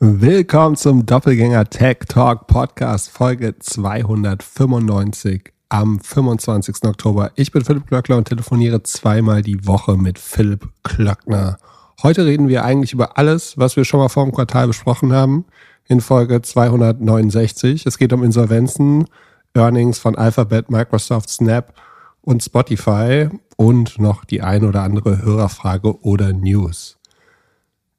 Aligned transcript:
Willkommen 0.00 0.76
zum 0.76 1.06
Doppelgänger 1.06 1.68
Tech 1.70 1.98
Talk 2.06 2.46
Podcast 2.46 3.10
Folge 3.10 3.58
295 3.58 5.52
am 5.70 5.98
25. 5.98 6.84
Oktober. 6.84 7.32
Ich 7.34 7.50
bin 7.50 7.64
Philipp 7.64 7.88
Klöckner 7.88 8.16
und 8.16 8.28
telefoniere 8.28 8.84
zweimal 8.84 9.42
die 9.42 9.66
Woche 9.66 9.96
mit 9.96 10.20
Philipp 10.20 10.68
Klöckner. 10.84 11.58
Heute 12.00 12.26
reden 12.26 12.46
wir 12.46 12.64
eigentlich 12.64 12.92
über 12.92 13.18
alles, 13.18 13.58
was 13.58 13.74
wir 13.74 13.84
schon 13.84 13.98
mal 13.98 14.08
vor 14.08 14.22
dem 14.22 14.32
Quartal 14.32 14.68
besprochen 14.68 15.12
haben 15.12 15.46
in 15.88 16.00
Folge 16.00 16.42
269. 16.42 17.84
Es 17.84 17.98
geht 17.98 18.12
um 18.12 18.22
Insolvenzen, 18.22 19.06
Earnings 19.52 19.98
von 19.98 20.14
Alphabet, 20.14 20.70
Microsoft, 20.70 21.28
Snap 21.28 21.74
und 22.20 22.44
Spotify 22.44 23.30
und 23.56 23.98
noch 23.98 24.24
die 24.24 24.42
ein 24.42 24.64
oder 24.64 24.84
andere 24.84 25.22
Hörerfrage 25.22 26.00
oder 26.02 26.32
News. 26.32 26.97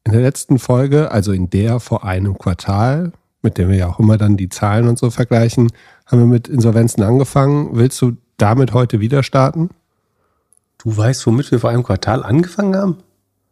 In 0.09 0.13
der 0.13 0.23
letzten 0.23 0.57
Folge, 0.57 1.11
also 1.11 1.31
in 1.33 1.51
der 1.51 1.79
vor 1.79 2.03
einem 2.03 2.35
Quartal, 2.35 3.11
mit 3.43 3.59
dem 3.59 3.69
wir 3.69 3.75
ja 3.75 3.87
auch 3.89 3.99
immer 3.99 4.17
dann 4.17 4.37
die 4.37 4.49
Zahlen 4.49 4.87
und 4.87 4.97
so 4.97 5.11
vergleichen, 5.11 5.71
haben 6.07 6.17
wir 6.17 6.25
mit 6.25 6.47
Insolvenzen 6.47 7.03
angefangen. 7.03 7.69
Willst 7.73 8.01
du 8.01 8.17
damit 8.37 8.73
heute 8.73 9.01
wieder 9.01 9.21
starten? 9.21 9.69
Du 10.79 10.97
weißt, 10.97 11.27
womit 11.27 11.51
wir 11.51 11.59
vor 11.59 11.69
einem 11.69 11.83
Quartal 11.83 12.23
angefangen 12.23 12.75
haben? 12.75 12.97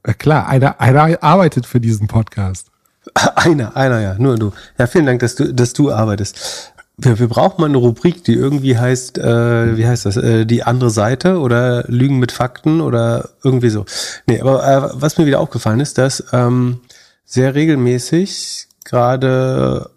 Ja, 0.03 0.13
klar, 0.13 0.47
einer, 0.47 0.81
einer 0.81 1.21
arbeitet 1.21 1.67
für 1.67 1.79
diesen 1.79 2.07
Podcast. 2.07 2.71
Einer, 3.35 3.77
einer, 3.77 4.01
ja, 4.01 4.15
nur 4.17 4.35
du. 4.37 4.51
Ja, 4.79 4.87
vielen 4.87 5.05
Dank, 5.05 5.19
dass 5.19 5.35
du, 5.35 5.53
dass 5.53 5.73
du 5.73 5.91
arbeitest 5.91 6.73
wir, 6.97 7.19
wir 7.19 7.27
brauchen 7.27 7.61
mal 7.61 7.67
eine 7.67 7.77
Rubrik, 7.77 8.23
die 8.23 8.33
irgendwie 8.33 8.77
heißt, 8.77 9.19
äh, 9.19 9.77
wie 9.77 9.87
heißt 9.87 10.05
das, 10.05 10.17
äh, 10.17 10.45
die 10.45 10.63
andere 10.63 10.89
Seite 10.89 11.39
oder 11.39 11.83
Lügen 11.87 12.17
mit 12.17 12.31
Fakten 12.31 12.81
oder 12.81 13.29
irgendwie 13.43 13.69
so. 13.69 13.85
Nee, 14.25 14.41
aber 14.41 14.67
äh, 14.67 14.89
was 14.93 15.17
mir 15.17 15.27
wieder 15.27 15.39
aufgefallen 15.39 15.79
ist, 15.79 15.97
dass 15.97 16.23
ähm, 16.33 16.81
sehr 17.23 17.53
regelmäßig 17.53 18.67
gerade 18.83 19.91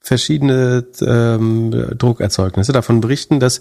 verschiedene 0.00 0.86
ähm, 1.02 1.70
Druckerzeugnisse 1.98 2.72
davon 2.72 3.00
berichten, 3.00 3.40
dass 3.40 3.60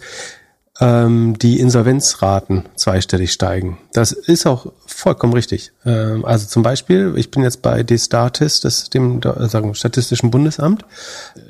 ähm, 0.80 1.38
die 1.40 1.60
Insolvenzraten 1.60 2.66
zweistellig 2.76 3.32
steigen. 3.32 3.78
Das 3.94 4.12
ist 4.12 4.46
auch 4.46 4.72
vollkommen 4.86 5.34
richtig. 5.34 5.72
Ähm, 5.86 6.26
also 6.26 6.48
zum 6.48 6.64
Beispiel, 6.64 7.14
ich 7.18 7.32
bin 7.32 7.44
jetzt 7.44 7.62
bei 7.62 7.84
Destatist, 7.84 8.66
das 8.66 8.90
dem 8.90 9.22
sagen, 9.22 9.74
Statistischen 9.74 10.32
Bundesamt. 10.32 10.86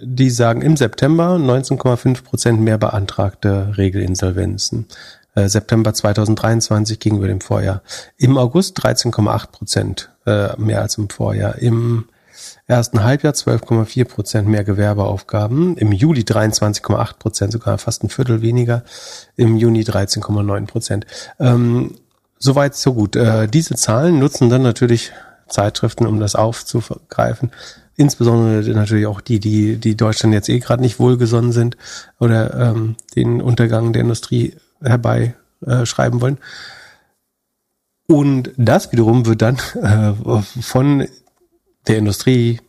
Die 0.01 0.29
sagen 0.29 0.61
im 0.61 0.77
September 0.77 1.35
19,5 1.35 2.23
Prozent 2.23 2.61
mehr 2.61 2.77
beantragte 2.77 3.73
Regelinsolvenzen. 3.77 4.85
Äh, 5.35 5.49
September 5.49 5.93
2023 5.93 6.99
gegenüber 6.99 7.27
dem 7.27 7.41
Vorjahr. 7.41 7.81
Im 8.17 8.37
August 8.37 8.79
13,8 8.79 9.47
Prozent 9.51 10.09
äh, 10.25 10.49
mehr 10.57 10.81
als 10.81 10.97
im 10.97 11.09
Vorjahr. 11.09 11.59
Im 11.59 12.05
ersten 12.67 13.03
Halbjahr 13.03 13.33
12,4 13.33 14.05
Prozent 14.05 14.47
mehr 14.47 14.63
Gewerbeaufgaben, 14.63 15.77
im 15.77 15.91
Juli 15.91 16.21
23,8 16.21 17.17
Prozent, 17.17 17.51
sogar 17.53 17.77
fast 17.77 18.03
ein 18.03 18.09
Viertel 18.09 18.41
weniger, 18.41 18.83
im 19.35 19.57
Juni 19.57 19.81
13,9 19.81 20.67
Prozent. 20.67 21.05
Ähm, 21.39 21.95
Soweit, 22.39 22.75
so 22.75 22.93
gut. 22.93 23.15
Äh, 23.15 23.47
diese 23.47 23.75
Zahlen 23.75 24.19
nutzen 24.19 24.49
dann 24.49 24.61
natürlich 24.61 25.11
Zeitschriften, 25.47 26.05
um 26.05 26.19
das 26.19 26.35
aufzugreifen. 26.35 27.51
Insbesondere 27.95 28.69
natürlich 28.73 29.07
auch 29.07 29.21
die, 29.21 29.39
die, 29.39 29.77
die 29.77 29.97
Deutschland 29.97 30.33
jetzt 30.33 30.49
eh 30.49 30.59
gerade 30.59 30.83
nicht 30.83 30.99
wohlgesonnen 30.99 31.51
sind 31.51 31.77
oder 32.19 32.53
ähm, 32.53 32.95
den 33.15 33.41
Untergang 33.41 33.91
der 33.91 34.03
Industrie 34.03 34.55
herbeischreiben 34.83 36.19
äh, 36.19 36.21
wollen. 36.21 36.37
Und 38.07 38.51
das 38.55 38.91
wiederum 38.91 39.25
wird 39.25 39.41
dann 39.41 39.57
äh, 39.81 40.13
von 40.61 41.07
der 41.87 41.97
Industrie, 41.97 42.59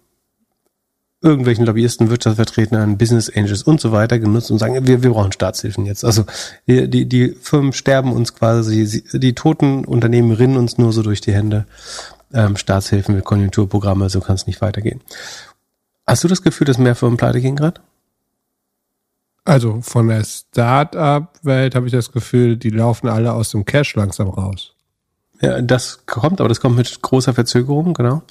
irgendwelchen 1.21 1.67
Lobbyisten, 1.67 2.11
Wirtschaftsvertretern, 2.11 2.97
Business 2.97 3.29
Angels 3.35 3.63
und 3.65 3.81
so 3.81 3.91
weiter 3.91 4.19
genutzt 4.19 4.51
und 4.51 4.59
sagen, 4.59 4.87
wir, 4.87 5.03
wir 5.03 5.11
brauchen 5.11 5.33
Staatshilfen 5.33 5.85
jetzt. 5.85 6.05
Also 6.05 6.25
die, 6.69 6.89
die, 6.89 7.07
die 7.07 7.31
Firmen 7.41 7.73
sterben 7.73 8.13
uns 8.13 8.35
quasi, 8.35 9.03
die 9.13 9.35
toten 9.35 9.85
Unternehmen 9.85 10.31
rinnen 10.33 10.57
uns 10.57 10.79
nur 10.79 10.93
so 10.93 11.03
durch 11.03 11.21
die 11.21 11.33
Hände. 11.33 11.67
Ähm, 12.33 12.57
Staatshilfen 12.57 13.15
mit 13.15 13.25
Konjunkturprogramme, 13.25 14.11
so 14.11 14.21
kann 14.21 14.37
es 14.37 14.47
nicht 14.47 14.61
weitergehen. 14.61 15.01
Hast 16.07 16.25
du 16.25 16.29
das 16.29 16.43
Gefühl, 16.43 16.67
dass 16.67 16.79
mehr 16.79 16.95
Firmen 16.95 17.17
pleite 17.17 17.41
gehen 17.41 17.57
gerade? 17.57 17.81
Also 19.45 19.81
von 19.81 20.09
der 20.09 20.25
Start-up-Welt 20.25 21.75
habe 21.75 21.87
ich 21.87 21.93
das 21.93 22.13
Gefühl, 22.13 22.59
die 22.59 22.71
laufen 22.71 23.09
alle 23.09 23.33
aus 23.33 23.51
dem 23.51 23.65
Cash 23.65 23.97
langsam 23.97 24.29
raus. 24.29 24.75
Ja, 25.41 25.63
das 25.63 26.05
kommt, 26.05 26.41
aber 26.41 26.49
das 26.49 26.61
kommt 26.61 26.77
mit 26.77 27.01
großer 27.01 27.33
Verzögerung, 27.33 27.95
genau. 27.95 28.23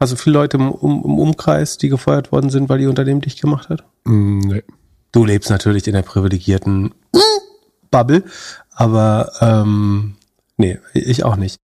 Also 0.00 0.16
viele 0.16 0.34
Leute 0.34 0.56
im, 0.56 0.72
um, 0.72 1.04
im 1.04 1.18
Umkreis, 1.18 1.76
die 1.76 1.90
gefeuert 1.90 2.32
worden 2.32 2.50
sind, 2.50 2.68
weil 2.68 2.80
ihr 2.80 2.88
Unternehmen 2.88 3.20
dich 3.20 3.40
gemacht 3.40 3.68
hat? 3.68 3.84
Mm, 4.04 4.38
nee. 4.38 4.64
Du 5.12 5.24
lebst 5.24 5.50
natürlich 5.50 5.86
in 5.86 5.92
der 5.92 6.02
privilegierten 6.02 6.94
Bubble, 7.90 8.24
aber 8.70 9.32
ähm, 9.40 10.14
nee, 10.56 10.78
ich 10.94 11.24
auch 11.24 11.36
nicht. 11.36 11.56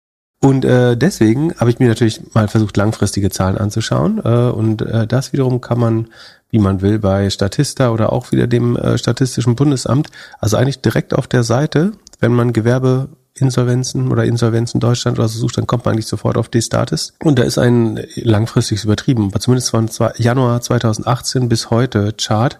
Und 0.41 0.65
äh, 0.65 0.97
deswegen 0.97 1.55
habe 1.55 1.69
ich 1.69 1.79
mir 1.79 1.87
natürlich 1.87 2.33
mal 2.33 2.47
versucht, 2.47 2.75
langfristige 2.75 3.29
Zahlen 3.29 3.57
anzuschauen. 3.57 4.19
Äh, 4.23 4.49
und 4.49 4.81
äh, 4.81 5.07
das 5.07 5.31
wiederum 5.31 5.61
kann 5.61 5.79
man, 5.79 6.07
wie 6.49 6.59
man 6.59 6.81
will, 6.81 6.99
bei 6.99 7.29
Statista 7.29 7.89
oder 7.89 8.11
auch 8.11 8.31
wieder 8.31 8.47
dem 8.47 8.75
äh, 8.75 8.97
Statistischen 8.97 9.55
Bundesamt, 9.55 10.09
also 10.39 10.57
eigentlich 10.57 10.81
direkt 10.81 11.13
auf 11.13 11.27
der 11.27 11.43
Seite, 11.43 11.93
wenn 12.19 12.33
man 12.33 12.51
Gewerbe 12.51 13.09
Insolvenzen 13.37 14.11
oder 14.11 14.23
Insolvenzen 14.23 14.79
Deutschland 14.79 15.19
oder 15.19 15.27
so 15.27 15.39
sucht, 15.39 15.57
dann 15.57 15.67
kommt 15.67 15.85
man 15.85 15.93
eigentlich 15.93 16.07
sofort 16.07 16.37
auf 16.37 16.47
D-Status. 16.49 17.13
Und 17.21 17.37
da 17.37 17.43
ist 17.43 17.57
ein 17.57 17.99
langfristiges 18.15 18.85
übertrieben, 18.85 19.27
aber 19.27 19.39
zumindest 19.39 19.71
von 19.71 19.89
Januar 20.17 20.61
2018 20.61 21.49
bis 21.49 21.69
heute 21.69 22.13
Chart. 22.13 22.59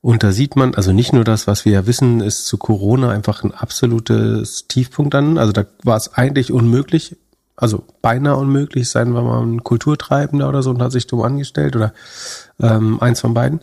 Und 0.00 0.22
da 0.22 0.32
sieht 0.32 0.56
man, 0.56 0.74
also 0.74 0.92
nicht 0.92 1.12
nur 1.12 1.24
das, 1.24 1.46
was 1.46 1.64
wir 1.64 1.72
ja 1.72 1.86
wissen, 1.86 2.20
ist 2.20 2.46
zu 2.46 2.56
Corona 2.56 3.10
einfach 3.10 3.44
ein 3.44 3.52
absolutes 3.52 4.66
Tiefpunkt 4.66 5.14
an. 5.14 5.36
Also 5.36 5.52
da 5.52 5.66
war 5.82 5.96
es 5.96 6.14
eigentlich 6.14 6.52
unmöglich, 6.52 7.16
also 7.56 7.84
beinahe 8.00 8.36
unmöglich, 8.36 8.88
sein 8.88 9.12
wir 9.12 9.22
mal 9.22 9.42
ein 9.42 9.62
Kulturtreibender 9.62 10.48
oder 10.48 10.62
so 10.62 10.70
und 10.70 10.80
hat 10.80 10.92
sich 10.92 11.06
dumm 11.06 11.22
angestellt 11.22 11.76
oder 11.76 11.92
ähm, 12.60 13.02
eins 13.02 13.20
von 13.20 13.34
beiden. 13.34 13.60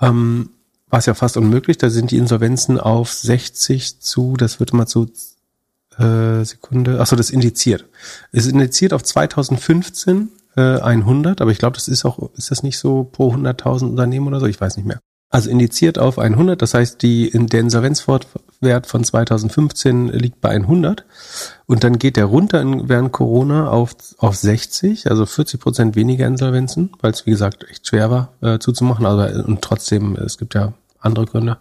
Ähm, 0.00 0.50
war 0.90 1.00
es 1.00 1.06
ja 1.06 1.14
fast 1.14 1.36
unmöglich. 1.36 1.78
Da 1.78 1.90
sind 1.90 2.10
die 2.10 2.18
Insolvenzen 2.18 2.78
auf 2.78 3.12
60 3.12 4.00
zu, 4.00 4.36
das 4.36 4.60
wird 4.60 4.72
mal 4.72 4.86
zu 4.86 5.10
äh, 5.98 6.44
Sekunde, 6.44 7.00
achso, 7.00 7.16
das 7.16 7.30
indiziert. 7.30 7.84
Es 8.32 8.46
indiziert 8.46 8.92
auf 8.92 9.02
2015 9.02 10.28
äh, 10.56 10.60
100, 10.60 11.40
aber 11.40 11.50
ich 11.50 11.58
glaube, 11.58 11.74
das 11.74 11.88
ist 11.88 12.04
auch, 12.04 12.30
ist 12.36 12.50
das 12.50 12.62
nicht 12.62 12.78
so 12.78 13.04
pro 13.04 13.32
100.000 13.32 13.90
Unternehmen 13.90 14.28
oder 14.28 14.40
so? 14.40 14.46
Ich 14.46 14.60
weiß 14.60 14.76
nicht 14.76 14.86
mehr. 14.86 15.00
Also 15.30 15.50
indiziert 15.50 15.98
auf 15.98 16.18
100, 16.18 16.62
das 16.62 16.72
heißt, 16.72 17.02
die, 17.02 17.30
der 17.30 17.60
Insolvenzwert 17.60 18.26
von 18.86 19.04
2015 19.04 20.08
liegt 20.08 20.40
bei 20.40 20.50
100 20.50 21.04
und 21.66 21.84
dann 21.84 21.98
geht 21.98 22.16
der 22.16 22.24
runter 22.24 22.62
in, 22.62 22.88
während 22.88 23.12
Corona 23.12 23.68
auf, 23.68 23.94
auf 24.16 24.36
60, 24.36 25.10
also 25.10 25.26
40 25.26 25.60
Prozent 25.60 25.96
weniger 25.96 26.26
Insolvenzen, 26.26 26.92
weil 27.02 27.10
es 27.12 27.26
wie 27.26 27.32
gesagt 27.32 27.66
echt 27.70 27.86
schwer 27.86 28.10
war 28.10 28.32
äh, 28.40 28.58
zuzumachen, 28.58 29.04
also 29.04 29.42
und 29.42 29.60
trotzdem, 29.60 30.16
es 30.16 30.38
gibt 30.38 30.54
ja 30.54 30.72
andere 30.98 31.26
Gründe. 31.26 31.58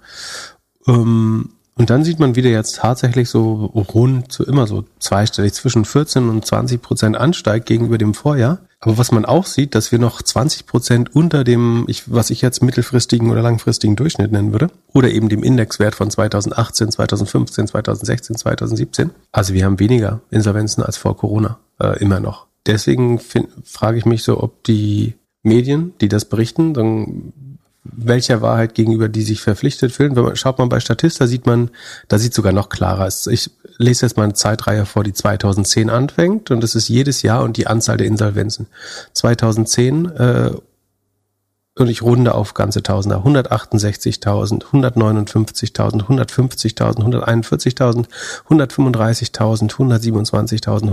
Ähm, 0.87 1.49
und 1.77 1.89
dann 1.91 2.03
sieht 2.03 2.19
man 2.19 2.35
wieder 2.35 2.49
jetzt 2.49 2.77
tatsächlich 2.77 3.29
so 3.29 3.65
rund 3.93 4.31
so 4.31 4.43
immer 4.43 4.65
so 4.65 4.85
zweistellig 4.99 5.53
zwischen 5.53 5.85
14 5.85 6.27
und 6.29 6.45
20 6.45 6.81
Prozent 6.81 7.17
ansteigt 7.17 7.67
gegenüber 7.67 7.97
dem 7.97 8.15
Vorjahr. 8.15 8.59
Aber 8.79 8.97
was 8.97 9.11
man 9.11 9.25
auch 9.25 9.45
sieht, 9.45 9.75
dass 9.75 9.91
wir 9.91 9.99
noch 9.99 10.21
20 10.21 10.65
Prozent 10.65 11.15
unter 11.15 11.43
dem, 11.43 11.85
ich, 11.87 12.11
was 12.11 12.29
ich 12.29 12.41
jetzt 12.41 12.61
mittelfristigen 12.61 13.29
oder 13.31 13.41
langfristigen 13.41 13.95
Durchschnitt 13.95 14.31
nennen 14.31 14.51
würde, 14.51 14.69
oder 14.93 15.09
eben 15.09 15.29
dem 15.29 15.43
Indexwert 15.43 15.95
von 15.95 16.09
2018, 16.09 16.91
2015, 16.91 17.67
2016, 17.67 18.35
2017. 18.37 19.09
Also 19.31 19.53
wir 19.53 19.65
haben 19.65 19.79
weniger 19.79 20.21
Insolvenzen 20.29 20.83
als 20.83 20.97
vor 20.97 21.17
Corona, 21.17 21.59
äh, 21.79 21.99
immer 21.99 22.19
noch. 22.19 22.47
Deswegen 22.65 23.19
frage 23.63 23.97
ich 23.97 24.05
mich 24.05 24.23
so, 24.23 24.43
ob 24.43 24.63
die 24.63 25.15
Medien, 25.41 25.93
die 26.01 26.09
das 26.09 26.25
berichten, 26.25 26.73
dann 26.73 27.33
welcher 27.95 28.41
Wahrheit 28.41 28.75
gegenüber 28.75 29.09
die 29.09 29.21
sich 29.21 29.41
verpflichtet 29.41 29.91
fühlen. 29.91 30.15
Wenn 30.15 30.23
man, 30.23 30.35
schaut 30.35 30.59
man 30.59 30.69
bei 30.69 30.79
Statista, 30.79 31.27
sieht 31.27 31.45
man, 31.45 31.69
da 32.07 32.17
sieht 32.17 32.33
sogar 32.33 32.53
noch 32.53 32.69
klarer. 32.69 33.07
Ich 33.29 33.51
lese 33.77 34.05
jetzt 34.05 34.17
mal 34.17 34.23
eine 34.23 34.33
Zeitreihe 34.33 34.85
vor, 34.85 35.03
die 35.03 35.13
2010 35.13 35.89
anfängt 35.89 36.51
und 36.51 36.61
das 36.61 36.75
ist 36.75 36.89
jedes 36.89 37.21
Jahr 37.21 37.43
und 37.43 37.57
die 37.57 37.67
Anzahl 37.67 37.97
der 37.97 38.07
Insolvenzen. 38.07 38.67
2010 39.13 40.05
äh, 40.05 40.51
und 41.77 41.89
ich 41.89 42.01
runde 42.01 42.33
auf 42.33 42.53
ganze 42.55 42.81
Tausender. 42.81 43.23
168.000, 43.23 44.65
159.000, 44.65 46.03
150.000, 46.05 47.03
141.000, 47.03 48.07
135.000, 48.49 49.71
127.000, 49.73 50.89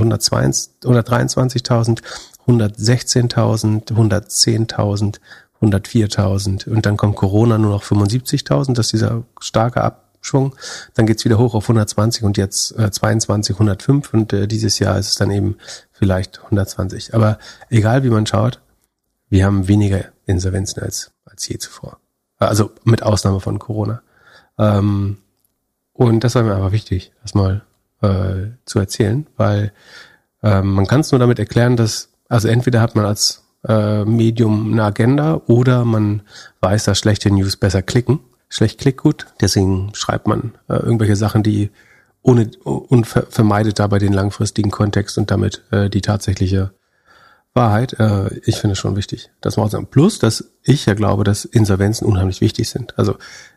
123.000, 0.82 2.02
116.000, 2.46 3.93
110.000, 3.94 5.20
104.000 5.62 6.68
und 6.68 6.86
dann 6.86 6.96
kommt 6.96 7.16
Corona 7.16 7.58
nur 7.58 7.70
noch 7.70 7.82
75.000, 7.82 8.74
das 8.74 8.86
ist 8.86 8.92
dieser 8.92 9.24
starke 9.40 9.82
Abschwung. 9.82 10.54
Dann 10.94 11.06
geht's 11.06 11.24
wieder 11.24 11.38
hoch 11.38 11.54
auf 11.54 11.64
120 11.64 12.22
und 12.24 12.36
jetzt 12.36 12.76
äh, 12.78 12.90
22, 12.90 13.56
105 13.56 14.12
und 14.12 14.32
äh, 14.32 14.46
dieses 14.46 14.78
Jahr 14.78 14.98
ist 14.98 15.08
es 15.10 15.14
dann 15.16 15.30
eben 15.30 15.56
vielleicht 15.92 16.42
120. 16.42 17.14
Aber 17.14 17.38
egal 17.70 18.04
wie 18.04 18.10
man 18.10 18.26
schaut, 18.26 18.60
wir 19.28 19.46
haben 19.46 19.68
weniger 19.68 20.04
Insolvenzen 20.26 20.82
als, 20.82 21.12
als 21.24 21.48
je 21.48 21.58
zuvor. 21.58 21.98
Also 22.38 22.72
mit 22.84 23.02
Ausnahme 23.02 23.40
von 23.40 23.58
Corona. 23.58 24.02
Ähm, 24.58 25.18
und 25.92 26.24
das 26.24 26.34
war 26.34 26.42
mir 26.42 26.56
einfach 26.56 26.72
wichtig, 26.72 27.12
das 27.22 27.34
mal 27.34 27.62
äh, 28.02 28.48
zu 28.64 28.78
erzählen, 28.78 29.26
weil 29.36 29.72
ähm, 30.42 30.72
man 30.72 30.86
kann 30.86 31.00
es 31.00 31.12
nur 31.12 31.18
damit 31.18 31.38
erklären, 31.38 31.76
dass, 31.76 32.10
also 32.28 32.48
entweder 32.48 32.80
hat 32.80 32.96
man 32.96 33.06
als 33.06 33.44
äh, 33.66 34.05
Medium 34.05 34.72
eine 34.72 34.84
Agenda 34.84 35.40
oder 35.46 35.84
man 35.84 36.22
weiß, 36.61 36.84
dass 36.84 36.99
schlechte 36.99 37.31
News 37.31 37.56
besser 37.56 37.82
klicken. 37.82 38.20
Schlecht 38.49 38.78
klickt 38.78 39.00
gut, 39.00 39.26
deswegen 39.40 39.90
schreibt 39.94 40.26
man 40.26 40.52
äh, 40.69 40.75
irgendwelche 40.75 41.16
Sachen, 41.16 41.43
die 41.43 41.70
ohne 42.22 42.50
und 42.64 43.06
ver 43.06 43.26
vermeidet 43.28 43.78
dabei 43.78 43.99
den 43.99 44.12
langfristigen 44.12 44.70
Kontext 44.70 45.19
und 45.19 45.31
damit 45.31 45.62
äh, 45.70 45.90
die 45.90 46.00
tatsächliche 46.00 46.72
Wahrheit. 47.52 47.94
Äh, 47.99 48.40
ich 48.44 48.56
finde 48.56 48.72
es 48.72 48.78
schon 48.78 48.96
wichtig, 48.96 49.31
das 49.40 49.56
mal 49.56 49.70
sagen. 49.70 49.87
Plus, 49.90 50.19
dass 50.19 50.52
ich 50.62 50.87
ja 50.87 50.94
glaube, 50.94 51.25
dass 51.25 51.44
Insolvenzen 51.44 52.06
unheimlich 52.06 52.40
wichtig 52.40 52.69
sind. 52.69 52.99
Also 52.99 53.17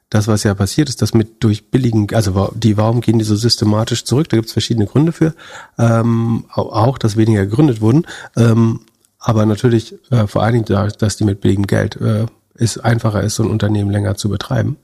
das, 0.10 0.28
was 0.28 0.44
ja 0.44 0.54
passiert 0.54 0.88
ist, 0.90 1.02
dass 1.02 1.14
mit 1.14 1.44
durch 1.44 1.70
billigen, 1.70 2.14
also 2.14 2.52
die, 2.56 2.78
warum 2.78 3.02
gehen 3.02 3.20
die 3.20 3.26
so 3.26 3.36
systematisch 3.36 4.06
zurück? 4.06 4.30
Da 4.30 4.38
gibt 4.38 4.48
es 4.48 4.54
verschiedene 4.54 4.86
Gründe 4.86 5.12
für. 5.12 5.34
Ähm, 5.78 6.46
auch, 6.54 6.98
dass 6.98 7.18
weniger 7.18 7.46
gegründet 7.46 7.82
wurden. 7.82 8.06
Ähm, 8.36 8.82
aber 9.28 9.46
natürlich 9.46 9.94
äh, 10.10 10.26
vor 10.26 10.42
allen 10.42 10.54
Dingen, 10.54 10.66
da, 10.66 10.88
dass 10.88 11.18
die 11.18 11.26
mit 11.26 11.42
billigem 11.42 11.68
Geld 11.68 11.98
äh, 11.98 12.28
ist 12.56 12.78
einfacher 12.78 13.22
ist, 13.24 13.36
so 13.36 13.44
ein 13.44 13.50
Unternehmen 13.50 13.92
länger 13.92 14.16
zu 14.16 14.30
betreiben. 14.30 14.78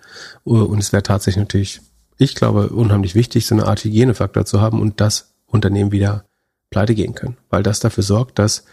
Und 0.43 0.79
es 0.79 0.91
wäre 0.91 1.01
tatsächlich 1.01 1.41
natürlich, 1.41 1.81
ich 2.17 2.35
glaube, 2.35 2.67
unheimlich 2.67 3.15
wichtig, 3.15 3.45
so 3.45 3.55
eine 3.55 3.67
Art 3.67 3.85
Hygienefaktor 3.85 4.43
zu 4.43 4.59
haben 4.59 4.81
und 4.81 4.99
das 4.99 5.33
Unternehmen 5.45 5.93
wieder 5.93 6.25
pleite 6.71 6.93
gehen 6.93 7.15
können. 7.15 7.37
Weil 7.49 7.63
das 7.63 7.79
dafür 7.79 8.03
sorgt, 8.03 8.37
dass 8.37 8.65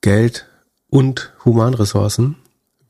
Geld 0.00 0.48
und 0.88 1.32
Humanressourcen 1.44 2.34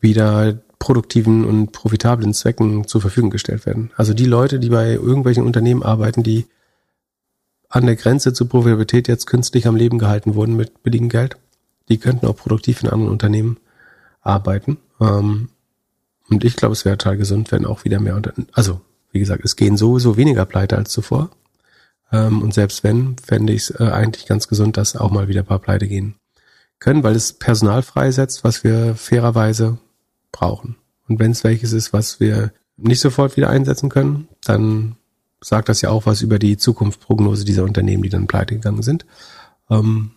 wieder 0.01 0.59
produktiven 0.79 1.45
und 1.45 1.73
profitablen 1.73 2.33
Zwecken 2.33 2.89
zur 2.89 3.03
Verfügung 3.03 3.29
gestellt 3.29 3.67
werden. 3.67 3.91
Also 3.97 4.15
die 4.15 4.25
Leute, 4.25 4.61
die 4.61 4.71
bei 4.71 4.93
irgendwelchen 4.93 5.45
Unternehmen 5.45 5.83
arbeiten, 5.83 6.23
die 6.23 6.47
an 7.69 7.85
der 7.85 7.97
Grenze 7.97 8.33
zur 8.33 8.49
Profitabilität 8.49 9.09
jetzt 9.09 9.27
künstlich 9.27 9.67
am 9.67 9.77
Leben 9.77 9.99
gehalten 9.99 10.37
wurden 10.37 10.57
mit 10.57 10.83
billigem 10.83 11.11
Geld, 11.11 11.37
die 11.89 11.99
könnten 11.99 12.27
auch 12.27 12.37
produktiv 12.37 12.83
in 12.83 12.89
anderen 12.89 13.13
Unternehmen 13.13 13.59
arbeiten. 14.21 14.79
Ähm, 15.01 15.51
und 16.29 16.45
ich 16.45 16.57
glaube, 16.57 16.73
es 16.73 16.85
wäre 16.85 16.99
total 16.99 17.17
gesund, 17.17 17.53
wenn 17.53 17.65
auch 17.65 17.85
wieder 17.85 18.01
mehr 18.01 18.17
Unternehmen, 18.17 18.49
also 18.53 18.81
wie 19.13 19.21
gesagt, 19.21 19.45
es 19.45 19.57
gehen 19.57 19.77
sowieso 19.77 20.17
weniger 20.17 20.45
pleite 20.45 20.77
als 20.77 20.91
zuvor. 20.91 21.31
Ähm, 22.13 22.43
und 22.43 22.55
selbst 22.55 22.85
wenn, 22.85 23.17
fände 23.19 23.53
ich 23.53 23.71
es 23.71 23.81
äh, 23.81 23.85
eigentlich 23.85 24.27
ganz 24.27 24.49
gesund, 24.49 24.77
dass 24.77 24.97
auch 24.97 25.11
mal 25.11 25.29
wieder 25.29 25.41
ein 25.41 25.47
paar 25.47 25.59
pleite 25.59 25.87
gehen 25.89 26.17
können, 26.79 27.03
weil 27.03 27.15
es 27.15 27.33
Personal 27.33 27.83
freisetzt, 27.83 28.45
was 28.45 28.65
wir 28.65 28.95
fairerweise 28.97 29.79
brauchen. 30.33 30.77
Und 31.09 31.19
wenn 31.19 31.31
es 31.31 31.45
welches 31.45 31.73
ist, 31.73 31.93
was 31.93 32.21
wir 32.21 32.53
nicht 32.77 33.01
sofort 33.01 33.37
wieder 33.37 33.49
einsetzen 33.49 33.89
können, 33.89 34.29
dann 34.45 34.97
sagt 35.41 35.69
das 35.69 35.81
ja 35.81 35.91
auch 35.91 36.07
was 36.07 36.23
über 36.23 36.39
die 36.39 36.57
Zukunftsprognose 36.57 37.45
dieser 37.45 37.65
Unternehmen, 37.65 38.03
die 38.03 38.09
dann 38.09 38.27
pleite 38.27 38.55
gegangen 38.55 38.83
sind. 38.83 39.07
Ähm, 39.71 40.13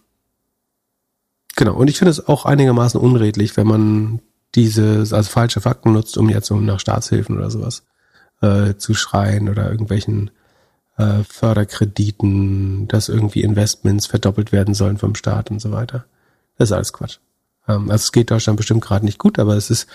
genau. 1.60 1.76
Und 1.76 1.90
ich 1.90 2.00
finde 2.00 2.12
es 2.12 2.28
auch 2.28 2.46
einigermaßen 2.46 3.00
unredlich, 3.00 3.56
wenn 3.58 3.68
man 3.68 4.22
diese 4.56 5.00
also 5.00 5.30
falsche 5.30 5.62
Fakten 5.62 5.92
nutzt, 5.92 6.18
um 6.18 6.30
jetzt 6.30 6.48
so 6.48 6.56
nach 6.56 6.80
Staatshilfen 6.80 7.38
oder 7.38 7.52
sowas 7.52 7.84
äh, 8.42 8.76
zu 8.76 8.96
schreien 8.96 9.50
oder 9.50 9.70
irgendwelchen 9.70 10.32
äh, 10.98 11.24
Förderkrediten, 11.24 12.88
dass 12.88 13.10
irgendwie 13.10 13.44
Investments 13.44 14.08
verdoppelt 14.08 14.52
werden 14.52 14.74
sollen 14.74 14.98
vom 14.98 15.14
Staat 15.14 15.52
und 15.52 15.62
so 15.62 15.72
weiter. 15.72 16.06
Das 16.58 16.70
ist 16.70 16.74
alles 16.74 16.94
Quatsch. 16.94 17.20
Ähm, 17.68 17.92
also 17.92 18.04
es 18.04 18.12
geht 18.12 18.32
Deutschland 18.32 18.58
bestimmt 18.58 18.82
gerade 18.82 19.06
nicht 19.06 19.20
gut, 19.20 19.38
aber 19.38 19.56
es 19.56 19.70
ist, 19.70 19.88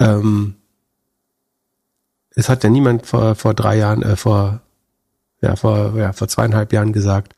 ähm, 0.00 0.56
es 2.30 2.48
hat 2.48 2.64
ja 2.64 2.70
niemand 2.70 3.06
vor, 3.06 3.34
vor 3.34 3.52
drei 3.52 3.76
Jahren, 3.76 4.02
äh, 4.02 4.16
vor, 4.16 4.62
ja, 5.42 5.56
vor, 5.56 5.96
ja, 5.96 6.14
vor 6.14 6.26
zweieinhalb 6.28 6.72
Jahren 6.72 6.94
gesagt, 6.94 7.35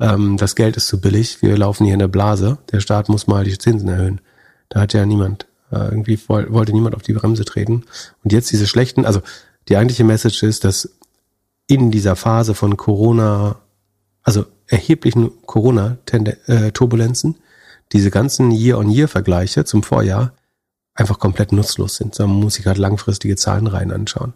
ähm, 0.00 0.36
das 0.36 0.54
Geld 0.56 0.76
ist 0.76 0.88
zu 0.88 1.00
billig, 1.00 1.42
wir 1.42 1.56
laufen 1.56 1.84
hier 1.84 1.94
in 1.94 2.00
der 2.00 2.08
Blase, 2.08 2.58
der 2.72 2.80
Staat 2.80 3.08
muss 3.08 3.26
mal 3.26 3.44
die 3.44 3.58
Zinsen 3.58 3.88
erhöhen. 3.88 4.20
Da 4.68 4.80
hat 4.80 4.92
ja 4.92 5.04
niemand, 5.04 5.46
äh, 5.70 5.76
irgendwie 5.76 6.18
wollte 6.28 6.72
niemand 6.72 6.94
auf 6.94 7.02
die 7.02 7.12
Bremse 7.12 7.44
treten. 7.44 7.84
Und 8.24 8.32
jetzt 8.32 8.50
diese 8.50 8.66
schlechten, 8.66 9.04
also 9.04 9.20
die 9.68 9.76
eigentliche 9.76 10.04
Message 10.04 10.42
ist, 10.42 10.64
dass 10.64 10.96
in 11.66 11.90
dieser 11.90 12.16
Phase 12.16 12.54
von 12.54 12.76
Corona, 12.76 13.60
also 14.22 14.46
erheblichen 14.66 15.30
Corona-Turbulenzen, 15.46 17.36
diese 17.92 18.10
ganzen 18.10 18.50
Year-on-Year-Vergleiche 18.50 19.64
zum 19.64 19.82
Vorjahr 19.82 20.32
einfach 20.94 21.18
komplett 21.18 21.52
nutzlos 21.52 21.96
sind. 21.96 22.18
Man 22.18 22.30
muss 22.30 22.54
sich 22.54 22.64
gerade 22.64 22.80
langfristige 22.80 23.36
Zahlen 23.36 23.66
rein 23.66 23.92
anschauen. 23.92 24.34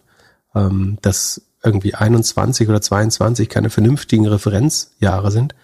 Ähm, 0.55 0.97
dass 1.01 1.41
irgendwie 1.63 1.95
21 1.95 2.69
oder 2.69 2.81
22 2.81 3.49
keine 3.49 3.69
vernünftigen 3.69 4.27
Referenzjahre 4.27 5.31
sind, 5.31 5.55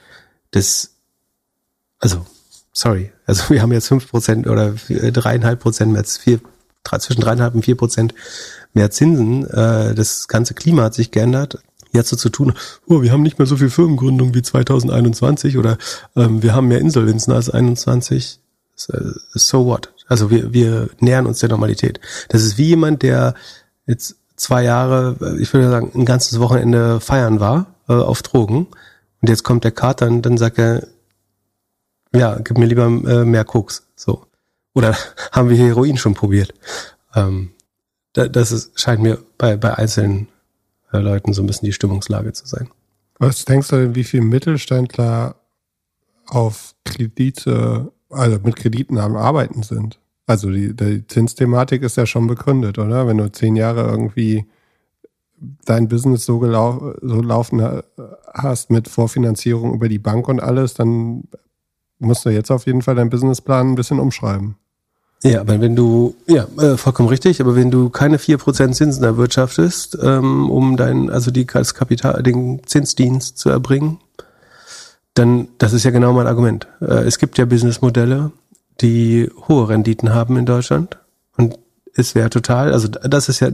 das, 0.52 0.92
also, 2.00 2.26
sorry, 2.74 3.12
also 3.26 3.50
wir 3.50 3.62
haben 3.62 3.72
jetzt 3.72 3.88
fünf 3.88 4.10
Prozent 4.10 4.48
oder 4.48 4.74
dreieinhalb 4.90 5.60
Prozent 5.60 5.94
mehr, 5.94 6.04
vier, 6.04 6.40
zwischen 7.00 7.22
dreieinhalb 7.22 7.56
und 7.56 7.64
vier 7.64 7.78
Prozent 7.78 8.14
mehr 8.74 8.92
Zinsen. 8.92 9.46
Äh, 9.50 9.96
das 9.96 10.28
ganze 10.28 10.54
Klima 10.54 10.84
hat 10.84 10.94
sich 10.96 11.12
geändert 11.12 11.60
jetzt 11.94 12.10
so 12.10 12.16
zu 12.16 12.30
tun, 12.30 12.54
oh, 12.88 13.02
wir 13.02 13.12
haben 13.12 13.22
nicht 13.22 13.38
mehr 13.38 13.46
so 13.46 13.58
viel 13.58 13.70
Firmengründung 13.70 14.34
wie 14.34 14.42
2021 14.42 15.58
oder 15.58 15.78
ähm, 16.16 16.42
wir 16.42 16.56
haben 16.56 16.68
mehr 16.68 16.80
Insolvenzen 16.80 17.34
als 17.34 17.50
21. 17.50 18.40
So 18.76 19.66
what? 19.66 19.94
Also 20.08 20.32
wir, 20.32 20.54
wir 20.54 20.90
nähern 21.00 21.28
uns 21.28 21.40
der 21.40 21.50
Normalität. 21.50 22.00
Das 22.30 22.44
ist 22.44 22.58
wie 22.58 22.68
jemand, 22.68 23.04
der 23.04 23.36
jetzt 23.86 24.16
zwei 24.42 24.64
Jahre, 24.64 25.38
ich 25.40 25.54
würde 25.54 25.70
sagen, 25.70 25.92
ein 25.94 26.06
ganzes 26.06 26.40
Wochenende 26.40 27.00
feiern 27.00 27.40
war 27.40 27.68
äh, 27.88 27.94
auf 27.94 28.24
Drogen 28.24 28.68
und 29.22 29.30
jetzt 29.30 29.44
kommt 29.44 29.64
der 29.64 29.72
Kater 29.72 30.08
und 30.08 30.24
dann 30.24 30.38
sagt 30.38 30.58
er, 30.58 30.88
ja, 32.14 32.40
gib 32.40 32.58
mir 32.58 32.66
lieber 32.66 32.86
äh, 32.86 33.24
mehr 33.24 33.46
Koks. 33.46 33.88
So. 33.96 34.26
Oder 34.74 34.98
haben 35.32 35.50
wir 35.50 35.58
Heroin 35.58 35.98
schon 35.98 36.16
probiert? 36.16 36.54
Ähm, 37.14 37.52
das 38.14 38.52
ist, 38.52 38.78
scheint 38.80 39.02
mir 39.02 39.20
bei, 39.38 39.56
bei 39.56 39.78
einzelnen 39.78 40.28
äh, 40.92 40.98
Leuten 40.98 41.34
so 41.34 41.44
ein 41.44 41.48
bisschen 41.48 41.68
die 41.68 41.74
Stimmungslage 41.74 42.34
zu 42.34 42.48
sein. 42.48 42.70
Was 43.20 43.46
denkst 43.46 43.68
du 43.70 43.76
denn, 43.78 43.96
wie 43.96 44.04
viele 44.04 44.24
Mittelständler 44.24 45.36
auf 46.26 46.74
Kredite, 46.84 47.92
also 48.10 48.40
mit 48.44 48.56
Krediten 48.56 48.98
am 48.98 49.16
Arbeiten 49.16 49.62
sind? 49.62 50.00
Also 50.32 50.50
die, 50.50 50.74
die 50.74 51.06
Zinsthematik 51.08 51.84
ist 51.84 51.98
ja 51.98 52.06
schon 52.06 52.26
begründet, 52.26 52.80
oder? 52.80 53.06
Wenn 53.06 53.18
du 53.18 53.30
zehn 53.30 53.58
Jahre 53.58 53.82
irgendwie 53.82 54.46
dein 55.66 55.90
Business 55.90 56.26
so, 56.26 56.40
gelau 56.40 56.94
so 57.02 57.22
laufen 57.22 57.82
hast 58.34 58.70
mit 58.70 58.88
Vorfinanzierung 58.88 59.74
über 59.74 59.90
die 59.90 60.00
Bank 60.00 60.30
und 60.30 60.42
alles, 60.42 60.74
dann 60.74 61.26
musst 62.00 62.24
du 62.24 62.30
jetzt 62.30 62.50
auf 62.50 62.66
jeden 62.66 62.82
Fall 62.82 62.96
deinen 62.96 63.10
Businessplan 63.10 63.72
ein 63.72 63.76
bisschen 63.76 64.00
umschreiben. 64.00 64.56
Ja, 65.22 65.42
aber 65.42 65.60
wenn 65.60 65.76
du, 65.76 66.16
ja, 66.28 66.48
äh, 66.58 66.78
vollkommen 66.78 67.10
richtig, 67.10 67.42
aber 67.42 67.58
wenn 67.58 67.70
du 67.70 67.90
keine 67.90 68.18
vier 68.18 68.38
Prozent 68.38 68.78
Zinsen 68.78 69.04
erwirtschaftest, 69.04 69.98
ähm, 70.02 70.50
um 70.50 70.78
dein, 70.78 71.10
also 71.10 71.30
die 71.30 71.46
als 71.52 71.74
Kapital, 71.74 72.24
den 72.24 72.62
Zinsdienst 72.66 73.38
zu 73.38 73.50
erbringen, 73.50 74.00
dann, 75.14 75.50
das 75.58 75.74
ist 75.74 75.84
ja 75.84 75.92
genau 75.92 76.14
mein 76.14 76.28
Argument. 76.28 76.70
Äh, 76.80 77.04
es 77.04 77.20
gibt 77.20 77.38
ja 77.38 77.44
Businessmodelle, 77.44 78.32
die 78.82 79.30
hohe 79.48 79.70
Renditen 79.70 80.14
haben 80.14 80.38
in 80.38 80.46
Deutschland. 80.46 80.98
Und 81.38 81.60
es 81.94 82.16
wäre 82.16 82.30
total, 82.30 82.74
also 82.74 82.88
das 82.88 83.30
ist 83.30 83.40
ja 83.40 83.50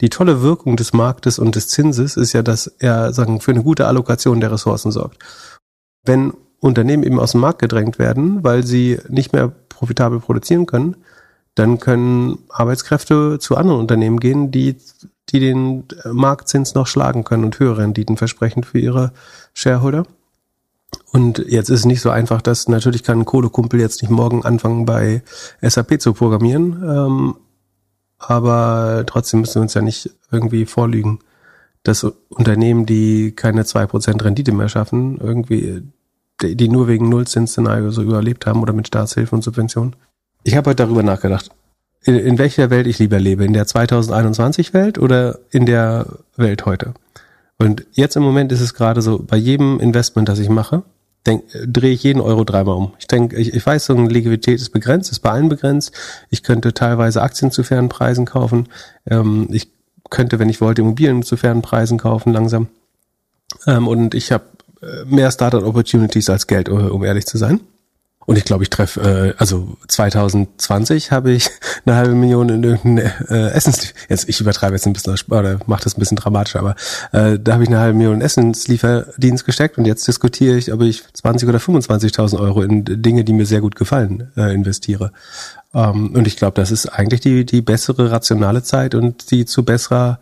die 0.00 0.10
tolle 0.10 0.42
Wirkung 0.42 0.76
des 0.76 0.92
Marktes 0.92 1.38
und 1.38 1.56
des 1.56 1.68
Zinses 1.68 2.16
ist 2.16 2.32
ja, 2.32 2.42
dass 2.42 2.66
er 2.78 3.12
sagen 3.12 3.40
für 3.40 3.50
eine 3.50 3.62
gute 3.62 3.86
Allokation 3.86 4.40
der 4.40 4.52
Ressourcen 4.52 4.92
sorgt. 4.92 5.18
Wenn 6.04 6.34
Unternehmen 6.60 7.02
eben 7.02 7.20
aus 7.20 7.32
dem 7.32 7.40
Markt 7.40 7.60
gedrängt 7.60 7.98
werden, 7.98 8.42
weil 8.44 8.64
sie 8.64 8.98
nicht 9.08 9.32
mehr 9.32 9.52
profitabel 9.68 10.20
produzieren 10.20 10.66
können, 10.66 10.96
dann 11.54 11.80
können 11.80 12.38
Arbeitskräfte 12.48 13.38
zu 13.38 13.56
anderen 13.56 13.80
Unternehmen 13.80 14.20
gehen, 14.20 14.50
die, 14.50 14.76
die 15.30 15.40
den 15.40 15.84
Marktzins 16.04 16.74
noch 16.74 16.86
schlagen 16.86 17.24
können 17.24 17.44
und 17.44 17.58
höhere 17.58 17.78
Renditen 17.78 18.16
versprechen 18.16 18.64
für 18.64 18.78
ihre 18.78 19.12
Shareholder. 19.54 20.04
Und 21.12 21.38
jetzt 21.46 21.70
ist 21.70 21.80
es 21.80 21.84
nicht 21.86 22.00
so 22.00 22.10
einfach, 22.10 22.42
dass 22.42 22.68
natürlich 22.68 23.02
kann 23.02 23.20
ein 23.20 23.24
Kohlekumpel 23.24 23.80
jetzt 23.80 24.02
nicht 24.02 24.10
morgen 24.10 24.44
anfangen 24.44 24.86
bei 24.86 25.22
SAP 25.60 26.00
zu 26.00 26.12
programmieren, 26.12 26.82
ähm, 26.82 27.36
aber 28.18 29.04
trotzdem 29.06 29.40
müssen 29.40 29.56
wir 29.56 29.62
uns 29.62 29.74
ja 29.74 29.82
nicht 29.82 30.10
irgendwie 30.30 30.66
vorlügen, 30.66 31.20
dass 31.82 32.04
Unternehmen, 32.28 32.84
die 32.84 33.32
keine 33.32 33.64
zwei 33.64 33.86
Prozent 33.86 34.24
Rendite 34.24 34.52
mehr 34.52 34.68
schaffen, 34.68 35.18
irgendwie, 35.18 35.82
die 36.42 36.68
nur 36.68 36.88
wegen 36.88 37.08
Nullzinsszenario 37.08 37.90
so 37.90 38.02
überlebt 38.02 38.46
haben 38.46 38.62
oder 38.62 38.72
mit 38.72 38.88
Staatshilfe 38.88 39.34
und 39.34 39.42
Subventionen, 39.42 39.96
ich 40.44 40.56
habe 40.56 40.70
heute 40.70 40.84
darüber 40.84 41.02
nachgedacht, 41.02 41.50
in, 42.02 42.14
in 42.14 42.38
welcher 42.38 42.70
Welt 42.70 42.86
ich 42.86 42.98
lieber 42.98 43.18
lebe. 43.18 43.44
In 43.44 43.52
der 43.52 43.66
2021-Welt 43.66 44.98
oder 44.98 45.38
in 45.50 45.66
der 45.66 46.06
Welt 46.36 46.64
heute? 46.64 46.94
Und 47.58 47.86
jetzt 47.92 48.16
im 48.16 48.22
Moment 48.22 48.52
ist 48.52 48.60
es 48.60 48.74
gerade 48.74 49.02
so, 49.02 49.18
bei 49.18 49.36
jedem 49.36 49.80
Investment, 49.80 50.28
das 50.28 50.38
ich 50.38 50.48
mache, 50.48 50.84
denk, 51.26 51.44
drehe 51.66 51.92
ich 51.92 52.02
jeden 52.04 52.20
Euro 52.20 52.44
dreimal 52.44 52.76
um. 52.76 52.92
Ich 52.98 53.06
denke, 53.06 53.36
ich, 53.36 53.52
ich 53.52 53.66
weiß, 53.66 53.86
so 53.86 53.94
eine 53.94 54.08
Liquidität 54.08 54.60
ist 54.60 54.70
begrenzt, 54.70 55.10
ist 55.10 55.20
bei 55.20 55.30
allen 55.30 55.48
begrenzt. 55.48 55.92
Ich 56.30 56.42
könnte 56.42 56.72
teilweise 56.72 57.22
Aktien 57.22 57.50
zu 57.50 57.64
fairen 57.64 57.88
Preisen 57.88 58.26
kaufen. 58.26 58.68
Ähm, 59.06 59.48
ich 59.50 59.70
könnte, 60.10 60.38
wenn 60.38 60.48
ich 60.48 60.60
wollte, 60.60 60.82
Immobilien 60.82 61.22
zu 61.22 61.36
fairen 61.36 61.62
Preisen 61.62 61.98
kaufen 61.98 62.32
langsam. 62.32 62.68
Ähm, 63.66 63.88
und 63.88 64.14
ich 64.14 64.30
habe 64.32 64.44
äh, 64.80 65.04
mehr 65.04 65.30
Startup 65.30 65.64
Opportunities 65.64 66.30
als 66.30 66.46
Geld, 66.46 66.68
um 66.68 67.04
ehrlich 67.04 67.26
zu 67.26 67.38
sein. 67.38 67.60
Und 68.28 68.36
ich 68.36 68.44
glaube, 68.44 68.62
ich 68.62 68.68
treffe, 68.68 69.00
äh, 69.00 69.34
also 69.38 69.78
2020 69.88 71.12
habe 71.12 71.32
ich 71.32 71.48
eine 71.86 71.96
halbe 71.96 72.14
Million 72.14 72.50
in 72.50 72.62
irgendein 72.62 73.10
äh, 73.30 73.52
Essens, 73.52 73.94
jetzt 74.10 74.28
ich 74.28 74.38
übertreibe 74.38 74.74
jetzt 74.74 74.86
ein 74.86 74.92
bisschen 74.92 75.16
oder 75.30 75.58
mache 75.64 75.84
das 75.84 75.96
ein 75.96 76.00
bisschen 76.00 76.18
dramatisch, 76.18 76.56
aber 76.56 76.76
äh, 77.12 77.38
da 77.38 77.54
habe 77.54 77.62
ich 77.62 77.70
eine 77.70 77.78
halbe 77.78 77.96
Million 77.96 78.20
Essenslieferdienst 78.20 79.46
gesteckt 79.46 79.78
und 79.78 79.86
jetzt 79.86 80.06
diskutiere 80.06 80.58
ich, 80.58 80.70
ob 80.74 80.82
ich 80.82 81.04
20 81.10 81.48
oder 81.48 81.56
25.000 81.56 82.38
Euro 82.38 82.60
in 82.60 82.84
Dinge, 82.84 83.24
die 83.24 83.32
mir 83.32 83.46
sehr 83.46 83.62
gut 83.62 83.76
gefallen, 83.76 84.30
äh, 84.36 84.52
investiere. 84.52 85.12
Ähm, 85.72 86.14
und 86.14 86.26
ich 86.26 86.36
glaube, 86.36 86.60
das 86.60 86.70
ist 86.70 86.84
eigentlich 86.84 87.22
die 87.22 87.46
die 87.46 87.62
bessere 87.62 88.10
rationale 88.10 88.62
Zeit 88.62 88.94
und 88.94 89.30
die 89.30 89.46
zu 89.46 89.64
besserer 89.64 90.20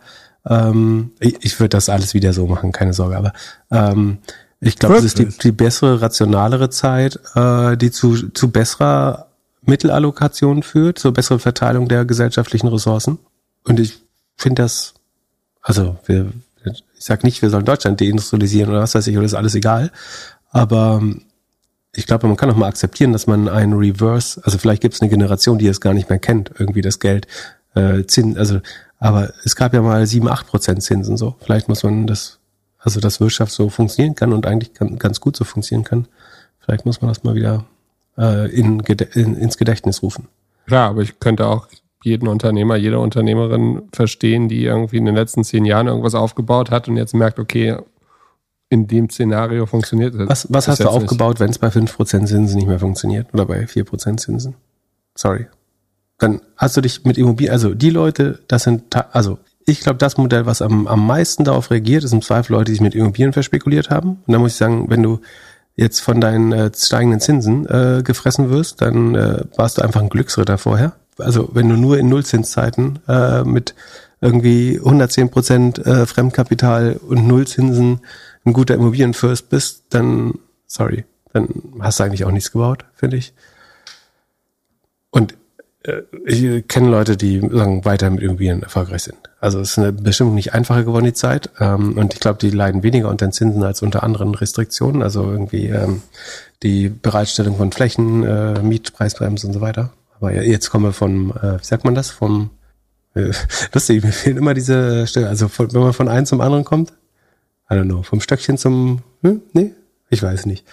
ähm, 0.49 1.11
ich, 1.19 1.35
ich 1.41 1.59
würde 1.59 1.75
das 1.75 1.89
alles 1.89 2.13
wieder 2.13 2.31
so 2.31 2.47
machen, 2.47 2.71
keine 2.71 2.93
Sorge, 2.93 3.17
aber 3.17 3.33
ähm, 3.69 4.19
ich 4.59 4.77
glaube, 4.77 4.95
das 4.95 5.03
ist 5.03 5.19
die, 5.19 5.25
die 5.25 5.51
bessere, 5.51 6.01
rationalere 6.01 6.69
Zeit, 6.69 7.19
äh, 7.35 7.77
die 7.77 7.91
zu, 7.91 8.29
zu 8.29 8.49
besserer 8.49 9.27
Mittelallokation 9.61 10.63
führt, 10.63 10.97
zur 10.97 11.13
besseren 11.13 11.39
Verteilung 11.39 11.87
der 11.87 12.05
gesellschaftlichen 12.05 12.67
Ressourcen. 12.67 13.19
Und 13.65 13.79
ich 13.79 13.99
finde 14.35 14.63
das, 14.63 14.93
also 15.61 15.97
wir, 16.05 16.31
ich 16.63 16.83
sag 16.97 17.23
nicht, 17.23 17.41
wir 17.41 17.49
sollen 17.49 17.65
Deutschland 17.65 18.01
deindustrialisieren 18.01 18.71
oder 18.71 18.81
was 18.81 18.95
weiß 18.95 19.07
ich, 19.07 19.17
oder 19.17 19.25
ist 19.25 19.33
alles 19.33 19.53
egal. 19.55 19.91
Aber 20.49 20.99
ähm, 21.01 21.23
ich 21.93 22.07
glaube, 22.07 22.27
man 22.27 22.37
kann 22.37 22.49
auch 22.49 22.55
mal 22.55 22.67
akzeptieren, 22.67 23.13
dass 23.13 23.27
man 23.27 23.49
ein 23.49 23.73
Reverse, 23.73 24.41
also 24.43 24.57
vielleicht 24.57 24.81
gibt 24.81 24.95
es 24.95 25.01
eine 25.01 25.09
Generation, 25.09 25.57
die 25.57 25.67
es 25.67 25.81
gar 25.81 25.93
nicht 25.93 26.09
mehr 26.09 26.19
kennt, 26.19 26.51
irgendwie 26.57 26.81
das 26.81 26.99
Geld, 26.99 27.27
äh, 27.75 28.05
Zins, 28.05 28.37
also, 28.37 28.61
aber 28.99 29.33
es 29.43 29.55
gab 29.55 29.73
ja 29.73 29.81
mal 29.81 30.05
sieben, 30.07 30.29
acht 30.29 30.47
Prozent 30.47 30.81
Zinsen 30.81 31.17
so. 31.17 31.35
Vielleicht 31.41 31.69
muss 31.69 31.83
man 31.83 32.07
das 32.07 32.36
also 32.87 33.01
dass 33.01 33.19
Wirtschaft 33.19 33.51
so 33.51 33.67
funktionieren 33.67 34.15
kann 34.15 34.31
und 34.31 34.45
eigentlich 34.45 34.71
ganz 34.73 35.19
gut 35.19 35.35
so 35.35 35.43
funktionieren 35.43 35.83
kann. 35.83 36.07
Vielleicht 36.59 36.85
muss 36.85 37.01
man 37.01 37.09
das 37.09 37.21
mal 37.25 37.35
wieder 37.35 37.65
äh, 38.17 38.49
in, 38.49 38.79
in, 38.79 39.35
ins 39.35 39.57
Gedächtnis 39.57 40.01
rufen. 40.01 40.29
Klar, 40.67 40.91
aber 40.91 41.01
ich 41.01 41.19
könnte 41.19 41.47
auch 41.47 41.67
jeden 42.01 42.29
Unternehmer, 42.29 42.77
jede 42.77 42.99
Unternehmerin 42.99 43.89
verstehen, 43.91 44.47
die 44.47 44.63
irgendwie 44.63 44.95
in 44.95 45.03
den 45.03 45.15
letzten 45.15 45.43
zehn 45.43 45.65
Jahren 45.65 45.87
irgendwas 45.87 46.15
aufgebaut 46.15 46.71
hat 46.71 46.87
und 46.87 46.95
jetzt 46.95 47.13
merkt, 47.13 47.39
okay, 47.39 47.77
in 48.69 48.87
dem 48.87 49.09
Szenario 49.09 49.65
funktioniert 49.65 50.15
das. 50.17 50.29
Was, 50.29 50.47
was 50.49 50.67
hast 50.69 50.79
du 50.79 50.87
aufgebaut, 50.87 51.41
wenn 51.41 51.49
es 51.49 51.59
bei 51.59 51.67
5% 51.67 52.05
Zinsen 52.05 52.55
nicht 52.55 52.67
mehr 52.67 52.79
funktioniert 52.79 53.33
oder 53.33 53.45
bei 53.45 53.65
4% 53.65 54.15
Zinsen? 54.15 54.55
Sorry. 55.13 55.47
Dann 56.19 56.39
hast 56.55 56.77
du 56.77 56.81
dich 56.81 57.03
mit 57.03 57.17
Immobilien, 57.17 57.51
also 57.51 57.73
die 57.73 57.89
Leute, 57.89 58.39
das 58.47 58.63
sind, 58.63 58.95
also 59.13 59.39
ich 59.69 59.81
glaube, 59.81 59.97
das 59.97 60.17
Modell, 60.17 60.45
was 60.45 60.61
am, 60.61 60.87
am 60.87 61.05
meisten 61.05 61.43
darauf 61.43 61.71
reagiert, 61.71 62.05
ist 62.05 62.13
im 62.13 62.21
Zweifel 62.21 62.53
Leute, 62.53 62.65
die 62.65 62.71
sich 62.71 62.81
mit 62.81 62.95
Immobilien 62.95 63.33
verspekuliert 63.33 63.89
haben. 63.89 64.23
Und 64.25 64.33
da 64.33 64.39
muss 64.39 64.53
ich 64.53 64.57
sagen, 64.57 64.89
wenn 64.89 65.03
du 65.03 65.19
jetzt 65.75 65.99
von 65.99 66.21
deinen 66.21 66.53
äh, 66.53 66.71
steigenden 66.73 67.19
Zinsen 67.19 67.65
äh, 67.67 68.01
gefressen 68.01 68.49
wirst, 68.49 68.81
dann 68.81 69.13
äh, 69.15 69.43
warst 69.57 69.77
du 69.77 69.81
einfach 69.81 70.01
ein 70.01 70.09
Glücksritter 70.09 70.57
vorher. 70.57 70.93
Also 71.17 71.49
wenn 71.51 71.67
du 71.67 71.75
nur 71.75 71.97
in 71.97 72.07
Nullzinszeiten 72.07 72.99
äh, 73.09 73.43
mit 73.43 73.75
irgendwie 74.21 74.77
110 74.77 75.29
Prozent 75.29 75.85
äh, 75.85 76.05
Fremdkapital 76.05 76.97
und 77.05 77.27
Nullzinsen 77.27 77.99
ein 78.45 78.53
guter 78.53 78.75
Immobilienfürst 78.75 79.49
bist, 79.49 79.83
dann, 79.89 80.35
sorry, 80.65 81.03
dann 81.33 81.49
hast 81.81 81.99
du 81.99 82.05
eigentlich 82.05 82.23
auch 82.23 82.31
nichts 82.31 82.53
gebaut, 82.53 82.85
finde 82.95 83.17
ich. 83.17 83.33
Und 85.11 85.35
ich 86.25 86.67
kenne 86.67 86.89
Leute, 86.89 87.17
die 87.17 87.39
sagen, 87.39 87.85
weiter 87.85 88.09
mit 88.09 88.21
Immobilien 88.21 88.63
erfolgreich 88.63 89.03
sind. 89.03 89.17
Also 89.39 89.59
es 89.59 89.71
ist 89.71 89.77
eine 89.77 89.93
bestimmt 89.93 90.33
nicht 90.33 90.53
einfacher 90.53 90.83
geworden, 90.83 91.05
die 91.05 91.13
Zeit. 91.13 91.49
Ähm, 91.59 91.97
und 91.97 92.13
ich 92.13 92.19
glaube, 92.19 92.39
die 92.39 92.49
leiden 92.49 92.83
weniger 92.83 93.09
unter 93.09 93.25
den 93.25 93.31
Zinsen 93.31 93.63
als 93.63 93.81
unter 93.81 94.03
anderen 94.03 94.35
Restriktionen. 94.35 95.01
Also 95.01 95.29
irgendwie 95.29 95.67
ähm, 95.67 96.01
die 96.63 96.89
Bereitstellung 96.89 97.57
von 97.57 97.71
Flächen, 97.71 98.23
äh, 98.23 98.61
Mietpreisbremse 98.61 99.47
und 99.47 99.53
so 99.53 99.61
weiter. 99.61 99.91
Aber 100.19 100.33
jetzt 100.33 100.69
kommen 100.69 100.85
wir 100.85 100.93
vom, 100.93 101.31
äh, 101.31 101.59
wie 101.59 101.65
sagt 101.65 101.85
man 101.85 101.95
das, 101.95 102.09
vom 102.09 102.49
äh, 103.13 103.31
lustig, 103.73 104.03
mir 104.03 104.11
fehlen 104.11 104.37
immer 104.37 104.53
diese 104.53 105.07
Stelle. 105.07 105.29
Also 105.29 105.47
von, 105.47 105.73
wenn 105.73 105.81
man 105.81 105.93
von 105.93 106.07
einem 106.07 106.25
zum 106.25 106.41
anderen 106.41 106.65
kommt, 106.65 106.91
I 107.69 107.75
don't 107.75 107.85
know, 107.85 108.03
vom 108.03 108.21
Stöckchen 108.21 108.57
zum, 108.57 109.03
hm, 109.21 109.41
nee, 109.53 109.73
ich 110.09 110.23
weiß 110.23 110.45
nicht. 110.45 110.65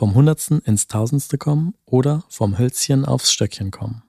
Vom 0.00 0.14
Hundertsten 0.14 0.60
ins 0.60 0.86
Tausendste 0.86 1.36
kommen 1.36 1.74
oder 1.84 2.24
vom 2.30 2.58
Hölzchen 2.58 3.04
aufs 3.04 3.30
Stöckchen 3.30 3.70
kommen. 3.70 4.02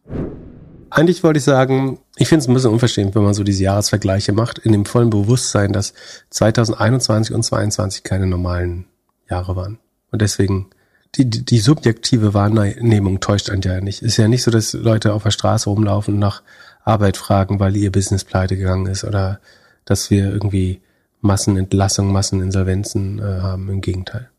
Eigentlich 0.89 1.21
wollte 1.21 1.39
ich 1.39 1.43
sagen, 1.43 1.99
ich 2.15 2.29
finde 2.29 2.43
es 2.43 2.47
ein 2.47 2.53
bisschen 2.53 2.71
unverschämt, 2.71 3.13
wenn 3.13 3.23
man 3.23 3.33
so 3.33 3.43
diese 3.43 3.63
Jahresvergleiche 3.63 4.31
macht, 4.31 4.57
in 4.59 4.71
dem 4.71 4.85
vollen 4.85 5.09
Bewusstsein, 5.09 5.73
dass 5.73 5.93
2021 6.29 7.35
und 7.35 7.43
2022 7.43 8.03
keine 8.03 8.25
normalen 8.25 8.85
Jahre 9.29 9.57
waren. 9.57 9.79
Und 10.11 10.21
deswegen, 10.21 10.69
die, 11.15 11.29
die, 11.29 11.43
die 11.43 11.59
subjektive 11.59 12.33
Wahrnehmung 12.33 13.19
täuscht 13.19 13.49
einen 13.49 13.61
ja 13.61 13.81
nicht. 13.81 14.01
Ist 14.01 14.15
ja 14.15 14.29
nicht 14.29 14.43
so, 14.43 14.51
dass 14.51 14.71
Leute 14.71 15.11
auf 15.11 15.23
der 15.23 15.31
Straße 15.31 15.69
rumlaufen 15.69 16.13
und 16.13 16.21
nach 16.21 16.41
Arbeit 16.85 17.17
fragen, 17.17 17.59
weil 17.59 17.75
ihr 17.75 17.91
Business 17.91 18.23
pleite 18.23 18.55
gegangen 18.55 18.85
ist 18.85 19.03
oder 19.03 19.41
dass 19.83 20.09
wir 20.09 20.31
irgendwie 20.31 20.79
Massenentlassungen, 21.19 22.13
Masseninsolvenzen 22.13 23.19
äh, 23.19 23.41
haben. 23.41 23.67
Im 23.67 23.81
Gegenteil. 23.81 24.29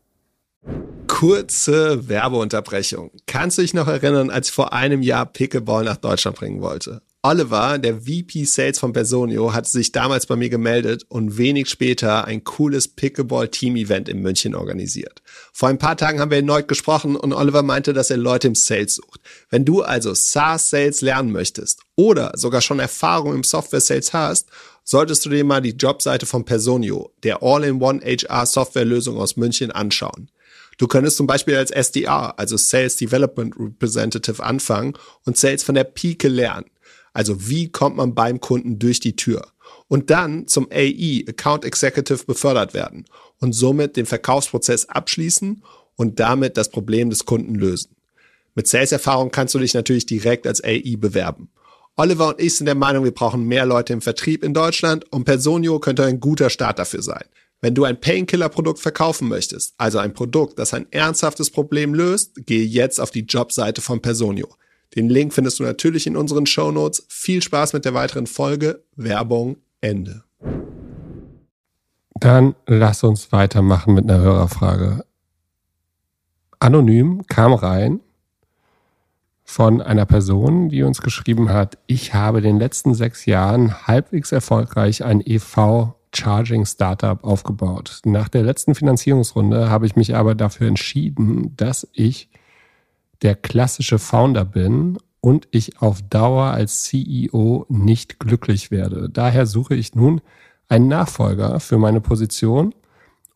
Kurze 1.13 2.09
Werbeunterbrechung. 2.09 3.11
Kannst 3.27 3.59
du 3.59 3.61
dich 3.61 3.75
noch 3.75 3.87
erinnern, 3.87 4.31
als 4.31 4.47
ich 4.47 4.53
vor 4.53 4.73
einem 4.73 5.03
Jahr 5.03 5.27
Pickleball 5.27 5.83
nach 5.83 5.97
Deutschland 5.97 6.35
bringen 6.35 6.63
wollte? 6.63 7.03
Oliver, 7.21 7.77
der 7.77 8.01
VP 8.01 8.45
Sales 8.45 8.79
von 8.79 8.93
Personio, 8.93 9.53
hatte 9.53 9.69
sich 9.69 9.91
damals 9.91 10.25
bei 10.25 10.35
mir 10.35 10.49
gemeldet 10.49 11.05
und 11.07 11.37
wenig 11.37 11.69
später 11.69 12.25
ein 12.25 12.43
cooles 12.43 12.87
Pickleball-Team-Event 12.87 14.09
in 14.09 14.23
München 14.23 14.55
organisiert. 14.55 15.21
Vor 15.53 15.69
ein 15.69 15.77
paar 15.77 15.97
Tagen 15.97 16.19
haben 16.19 16.31
wir 16.31 16.39
erneut 16.39 16.67
gesprochen 16.67 17.15
und 17.15 17.31
Oliver 17.31 17.61
meinte, 17.61 17.93
dass 17.93 18.09
er 18.09 18.17
Leute 18.17 18.47
im 18.47 18.55
Sales 18.55 18.95
sucht. 18.95 19.21
Wenn 19.51 19.65
du 19.65 19.83
also 19.83 20.15
SaaS-Sales 20.15 21.01
lernen 21.01 21.31
möchtest 21.31 21.81
oder 21.95 22.31
sogar 22.35 22.61
schon 22.61 22.79
Erfahrung 22.79 23.35
im 23.35 23.43
Software-Sales 23.43 24.13
hast, 24.13 24.49
solltest 24.83 25.23
du 25.25 25.29
dir 25.29 25.45
mal 25.45 25.61
die 25.61 25.77
Jobseite 25.77 26.25
von 26.25 26.43
Personio, 26.43 27.13
der 27.21 27.43
All-in-One 27.43 28.01
HR-Software-Lösung 28.03 29.17
aus 29.17 29.37
München, 29.37 29.71
anschauen. 29.71 30.31
Du 30.77 30.87
könntest 30.87 31.17
zum 31.17 31.27
Beispiel 31.27 31.55
als 31.55 31.71
SDR, 31.71 32.37
also 32.37 32.57
Sales 32.57 32.95
Development 32.95 33.55
Representative, 33.57 34.43
anfangen 34.43 34.93
und 35.25 35.37
Sales 35.37 35.63
von 35.63 35.75
der 35.75 35.83
Pike 35.83 36.27
lernen. 36.27 36.65
Also 37.13 37.47
wie 37.47 37.71
kommt 37.71 37.97
man 37.97 38.15
beim 38.15 38.39
Kunden 38.39 38.79
durch 38.79 38.99
die 38.99 39.15
Tür? 39.15 39.47
Und 39.87 40.09
dann 40.09 40.47
zum 40.47 40.67
AE, 40.71 41.25
Account 41.27 41.65
Executive, 41.65 42.25
befördert 42.25 42.73
werden 42.73 43.05
und 43.39 43.53
somit 43.53 43.95
den 43.95 44.05
Verkaufsprozess 44.05 44.89
abschließen 44.89 45.63
und 45.95 46.19
damit 46.19 46.57
das 46.57 46.69
Problem 46.69 47.09
des 47.09 47.25
Kunden 47.25 47.55
lösen. 47.55 47.95
Mit 48.55 48.67
Sales-Erfahrung 48.67 49.31
kannst 49.31 49.53
du 49.53 49.59
dich 49.59 49.73
natürlich 49.73 50.05
direkt 50.05 50.47
als 50.47 50.63
AE 50.63 50.97
bewerben. 50.97 51.49
Oliver 51.95 52.29
und 52.29 52.41
ich 52.41 52.55
sind 52.55 52.65
der 52.65 52.75
Meinung, 52.75 53.03
wir 53.03 53.13
brauchen 53.13 53.45
mehr 53.45 53.67
Leute 53.67 53.93
im 53.93 54.01
Vertrieb 54.01 54.43
in 54.43 54.53
Deutschland 54.53 55.11
und 55.11 55.25
Personio 55.25 55.79
könnte 55.79 56.03
ein 56.05 56.19
guter 56.19 56.49
Start 56.49 56.79
dafür 56.79 57.03
sein. 57.03 57.25
Wenn 57.63 57.75
du 57.75 57.85
ein 57.85 57.97
Painkiller-Produkt 57.97 58.79
verkaufen 58.79 59.29
möchtest, 59.29 59.73
also 59.77 59.97
ein 59.97 60.13
Produkt, 60.13 60.59
das 60.59 60.73
ein 60.73 60.85
ernsthaftes 60.91 61.49
Problem 61.49 61.93
löst, 61.93 62.45
gehe 62.45 62.65
jetzt 62.65 62.99
auf 62.99 63.09
die 63.09 63.21
Jobseite 63.21 63.79
von 63.79 64.01
Personio. 64.01 64.49
Den 64.97 65.07
Link 65.07 65.33
findest 65.33 65.59
du 65.59 65.63
natürlich 65.63 66.05
in 66.05 66.17
unseren 66.17 66.45
Show 66.45 66.73
Notes. 66.73 67.05
Viel 67.07 67.41
Spaß 67.41 67.71
mit 67.71 67.85
der 67.85 67.93
weiteren 67.93 68.27
Folge. 68.27 68.83
Werbung 68.97 69.55
Ende. 69.79 70.25
Dann 72.19 72.53
lass 72.67 73.01
uns 73.05 73.31
weitermachen 73.31 73.93
mit 73.93 74.09
einer 74.09 74.19
Hörerfrage. 74.19 75.05
Anonym 76.59 77.25
kam 77.27 77.53
rein 77.53 78.01
von 79.45 79.81
einer 79.81 80.05
Person, 80.05 80.67
die 80.67 80.83
uns 80.83 81.01
geschrieben 81.01 81.47
hat, 81.47 81.77
ich 81.87 82.13
habe 82.13 82.39
in 82.39 82.43
den 82.43 82.59
letzten 82.59 82.93
sechs 82.93 83.25
Jahren 83.25 83.87
halbwegs 83.87 84.33
erfolgreich 84.33 85.05
ein 85.05 85.21
EV 85.25 85.93
Charging 86.15 86.65
Startup 86.65 87.23
aufgebaut. 87.23 88.01
Nach 88.05 88.29
der 88.29 88.43
letzten 88.43 88.75
Finanzierungsrunde 88.75 89.69
habe 89.69 89.85
ich 89.85 89.95
mich 89.95 90.15
aber 90.15 90.35
dafür 90.35 90.67
entschieden, 90.67 91.55
dass 91.57 91.87
ich 91.93 92.29
der 93.21 93.35
klassische 93.35 93.99
Founder 93.99 94.45
bin 94.45 94.97
und 95.21 95.47
ich 95.51 95.81
auf 95.81 96.01
Dauer 96.01 96.47
als 96.47 96.83
CEO 96.83 97.65
nicht 97.69 98.19
glücklich 98.19 98.71
werde. 98.71 99.09
Daher 99.09 99.45
suche 99.45 99.75
ich 99.75 99.95
nun 99.95 100.21
einen 100.67 100.87
Nachfolger 100.87 101.59
für 101.59 101.77
meine 101.77 102.01
Position 102.01 102.73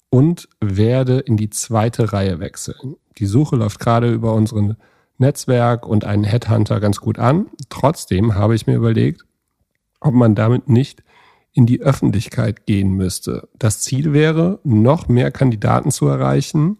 und 0.09 0.49
werde 0.59 1.19
in 1.19 1.37
die 1.37 1.49
zweite 1.49 2.11
Reihe 2.13 2.39
wechseln. 2.39 2.95
Die 3.17 3.25
Suche 3.25 3.55
läuft 3.55 3.79
gerade 3.79 4.11
über 4.11 4.33
unseren 4.33 4.75
Netzwerk 5.17 5.85
und 5.87 6.05
einen 6.05 6.23
Headhunter 6.23 6.79
ganz 6.79 6.99
gut 6.99 7.19
an. 7.19 7.47
Trotzdem 7.69 8.35
habe 8.35 8.55
ich 8.55 8.67
mir 8.67 8.75
überlegt, 8.75 9.25
ob 9.99 10.13
man 10.13 10.35
damit 10.35 10.69
nicht 10.69 11.03
in 11.57 11.65
die 11.65 11.81
Öffentlichkeit 11.81 12.67
gehen 12.67 12.91
müsste. 12.91 13.49
Das 13.57 13.81
Ziel 13.81 14.13
wäre, 14.13 14.59
noch 14.63 15.07
mehr 15.07 15.31
Kandidaten 15.31 15.89
zu 15.89 16.05
erreichen, 16.05 16.77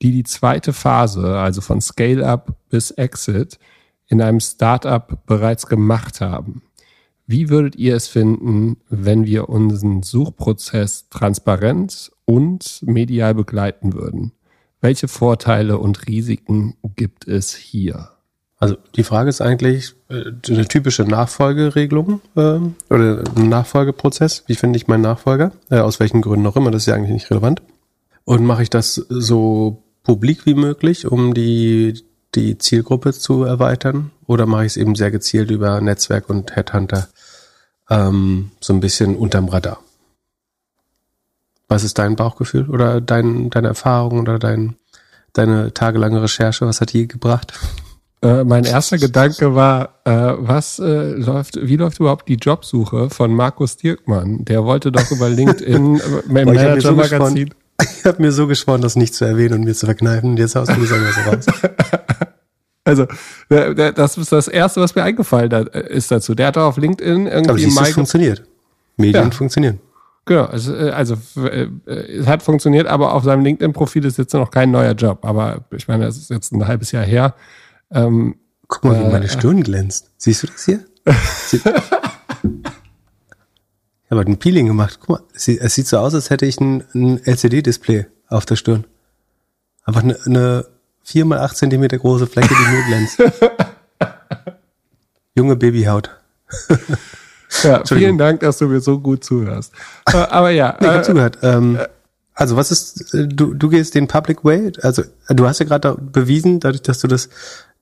die 0.00 0.12
die 0.12 0.24
zweite 0.24 0.72
Phase, 0.72 1.36
also 1.36 1.60
von 1.60 1.82
Scale-up 1.82 2.56
bis 2.70 2.90
Exit, 2.90 3.58
in 4.06 4.22
einem 4.22 4.40
Startup 4.40 5.26
bereits 5.26 5.66
gemacht 5.66 6.22
haben. 6.22 6.62
Wie 7.26 7.50
würdet 7.50 7.76
ihr 7.76 7.96
es 7.96 8.08
finden, 8.08 8.78
wenn 8.88 9.26
wir 9.26 9.50
unseren 9.50 10.02
Suchprozess 10.02 11.10
transparent 11.10 12.10
und 12.24 12.80
medial 12.80 13.34
begleiten 13.34 13.92
würden? 13.92 14.32
Welche 14.80 15.06
Vorteile 15.06 15.76
und 15.76 16.06
Risiken 16.06 16.78
gibt 16.96 17.28
es 17.28 17.54
hier? 17.54 18.13
Also 18.64 18.78
die 18.96 19.04
Frage 19.04 19.28
ist 19.28 19.42
eigentlich 19.42 19.94
äh, 20.08 20.32
eine 20.48 20.66
typische 20.66 21.02
Nachfolgeregelung 21.02 22.22
äh, 22.34 22.60
oder 22.88 23.22
ein 23.36 23.50
Nachfolgeprozess. 23.50 24.44
Wie 24.46 24.54
finde 24.54 24.78
ich 24.78 24.86
meinen 24.86 25.02
Nachfolger? 25.02 25.52
Äh, 25.68 25.80
aus 25.80 26.00
welchen 26.00 26.22
Gründen 26.22 26.46
auch 26.46 26.56
immer, 26.56 26.70
das 26.70 26.84
ist 26.84 26.86
ja 26.86 26.94
eigentlich 26.94 27.12
nicht 27.12 27.30
relevant. 27.30 27.60
Und 28.24 28.42
mache 28.46 28.62
ich 28.62 28.70
das 28.70 28.94
so 28.94 29.82
publik 30.02 30.46
wie 30.46 30.54
möglich, 30.54 31.06
um 31.06 31.34
die, 31.34 32.06
die 32.34 32.56
Zielgruppe 32.56 33.12
zu 33.12 33.44
erweitern? 33.44 34.12
Oder 34.26 34.46
mache 34.46 34.64
ich 34.64 34.72
es 34.72 34.76
eben 34.78 34.94
sehr 34.94 35.10
gezielt 35.10 35.50
über 35.50 35.82
Netzwerk 35.82 36.30
und 36.30 36.56
Headhunter 36.56 37.08
ähm, 37.90 38.50
so 38.60 38.72
ein 38.72 38.80
bisschen 38.80 39.14
unterm 39.14 39.48
Radar? 39.50 39.80
Was 41.68 41.84
ist 41.84 41.98
dein 41.98 42.16
Bauchgefühl 42.16 42.70
oder 42.70 43.02
dein, 43.02 43.50
deine 43.50 43.68
Erfahrung 43.68 44.20
oder 44.20 44.38
dein, 44.38 44.76
deine 45.34 45.74
tagelange 45.74 46.22
Recherche? 46.22 46.66
Was 46.66 46.80
hat 46.80 46.94
die 46.94 47.06
gebracht? 47.06 47.52
Äh, 48.24 48.42
mein 48.42 48.64
erster 48.64 48.96
Gedanke 48.96 49.54
war, 49.54 50.00
äh, 50.04 50.10
was 50.38 50.78
äh, 50.78 51.10
läuft, 51.12 51.58
wie 51.60 51.76
läuft 51.76 52.00
überhaupt 52.00 52.26
die 52.26 52.36
Jobsuche 52.36 53.10
von 53.10 53.34
Markus 53.34 53.76
Dirkmann? 53.76 54.46
Der 54.46 54.64
wollte 54.64 54.90
doch 54.90 55.10
über 55.10 55.28
LinkedIn 55.28 56.00
äh, 56.28 56.32
Manager 56.32 56.92
Magazin. 56.92 57.50
Ich 57.82 58.04
habe 58.06 58.22
mir 58.22 58.32
so 58.32 58.46
geschworen, 58.46 58.80
das 58.80 58.96
nicht 58.96 59.14
zu 59.14 59.26
erwähnen 59.26 59.56
und 59.56 59.64
mir 59.64 59.74
zu 59.74 59.84
verkneifen. 59.84 60.30
Und 60.30 60.38
jetzt 60.38 60.56
haust 60.56 60.70
du 60.74 60.80
das 60.80 60.88
so 60.88 61.30
raus. 61.30 61.46
Also, 62.86 63.06
das 63.48 64.18
ist 64.18 64.30
das 64.30 64.46
Erste, 64.46 64.82
was 64.82 64.94
mir 64.94 65.02
eingefallen 65.04 65.50
äh, 65.50 65.88
ist 65.88 66.10
dazu. 66.10 66.34
Der 66.34 66.48
hat 66.48 66.56
doch 66.56 66.66
auf 66.66 66.76
LinkedIn 66.76 67.26
irgendwie 67.26 67.48
Aber 67.48 67.58
siehst, 67.58 67.80
es 67.80 67.94
funktioniert. 67.94 68.42
Medien 68.98 69.24
ja. 69.24 69.30
funktionieren. 69.30 69.80
Genau, 70.26 70.44
also, 70.44 70.74
also 70.74 71.16
es 71.86 72.26
hat 72.26 72.42
funktioniert, 72.42 72.86
aber 72.86 73.14
auf 73.14 73.24
seinem 73.24 73.42
LinkedIn-Profil 73.42 74.04
ist 74.04 74.18
jetzt 74.18 74.34
noch 74.34 74.50
kein 74.50 74.70
neuer 74.70 74.92
Job. 74.92 75.24
Aber 75.24 75.64
ich 75.74 75.88
meine, 75.88 76.04
das 76.04 76.18
ist 76.18 76.28
jetzt 76.28 76.52
ein 76.52 76.68
halbes 76.68 76.92
Jahr 76.92 77.04
her. 77.04 77.34
Ähm, 77.94 78.36
Guck 78.68 78.84
mal, 78.84 78.98
wie 78.98 79.04
äh, 79.04 79.12
meine 79.12 79.28
Stirn 79.28 79.62
glänzt. 79.62 80.10
Siehst 80.16 80.42
du 80.42 80.46
das 80.48 80.64
hier? 80.64 80.80
ich 81.06 81.64
habe 81.64 81.82
halt 84.18 84.28
ein 84.28 84.38
Peeling 84.38 84.66
gemacht. 84.66 84.98
Guck 85.00 85.08
mal, 85.08 85.20
es 85.34 85.44
sieht, 85.44 85.60
es 85.60 85.74
sieht 85.74 85.86
so 85.86 85.98
aus, 85.98 86.14
als 86.14 86.30
hätte 86.30 86.46
ich 86.46 86.58
ein, 86.60 86.84
ein 86.94 87.22
LCD-Display 87.24 88.06
auf 88.28 88.46
der 88.46 88.56
Stirn. 88.56 88.84
Einfach 89.84 90.02
eine, 90.02 90.18
eine 90.24 90.66
4 91.04 91.26
mal 91.26 91.40
8 91.40 91.56
Zentimeter 91.56 91.98
große 91.98 92.26
Fläche, 92.26 92.48
die 92.48 92.74
nur 92.74 92.84
glänzt. 92.84 93.18
Junge 95.36 95.56
Babyhaut. 95.56 96.10
ja, 97.62 97.84
vielen 97.86 98.18
Dank, 98.18 98.40
dass 98.40 98.58
du 98.58 98.68
mir 98.68 98.80
so 98.80 98.98
gut 98.98 99.24
zuhörst. 99.24 99.72
Äh, 100.06 100.16
aber 100.16 100.50
ja. 100.50 100.76
Nee, 100.80 100.86
ich 100.86 100.92
hab 100.92 101.00
äh, 101.00 101.02
zugehört. 101.02 101.38
Ähm, 101.42 101.76
äh, 101.76 101.86
also 102.34 102.56
was 102.56 102.70
ist, 102.70 103.14
äh, 103.14 103.28
du, 103.28 103.52
du 103.52 103.68
gehst 103.68 103.94
den 103.94 104.08
Public 104.08 104.44
Way, 104.44 104.72
also 104.82 105.02
du 105.28 105.46
hast 105.46 105.60
ja 105.60 105.66
gerade 105.66 105.94
bewiesen, 105.94 106.60
dadurch, 106.60 106.82
dass 106.82 107.00
du 107.00 107.08
das 107.08 107.28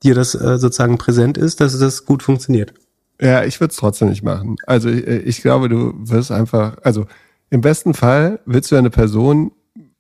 dir 0.03 0.15
das 0.15 0.35
äh, 0.35 0.59
sozusagen 0.59 0.99
präsent 0.99 1.39
ist, 1.39 1.61
dass 1.61 1.79
das 1.79 2.05
gut 2.05 2.23
funktioniert. 2.23 2.75
Ja, 3.21 3.45
ich 3.45 3.61
würde 3.61 3.71
es 3.71 3.77
trotzdem 3.77 4.09
nicht 4.09 4.23
machen. 4.23 4.57
Also 4.67 4.89
ich, 4.89 5.07
äh, 5.07 5.19
ich 5.19 5.43
glaube, 5.43 5.69
du 5.69 5.95
wirst 5.97 6.33
einfach, 6.33 6.77
also 6.83 7.07
im 7.51 7.61
besten 7.61 7.95
Fall 7.95 8.41
willst 8.47 8.73
du 8.73 8.77
eine 8.77 8.91
Person, 8.91 9.53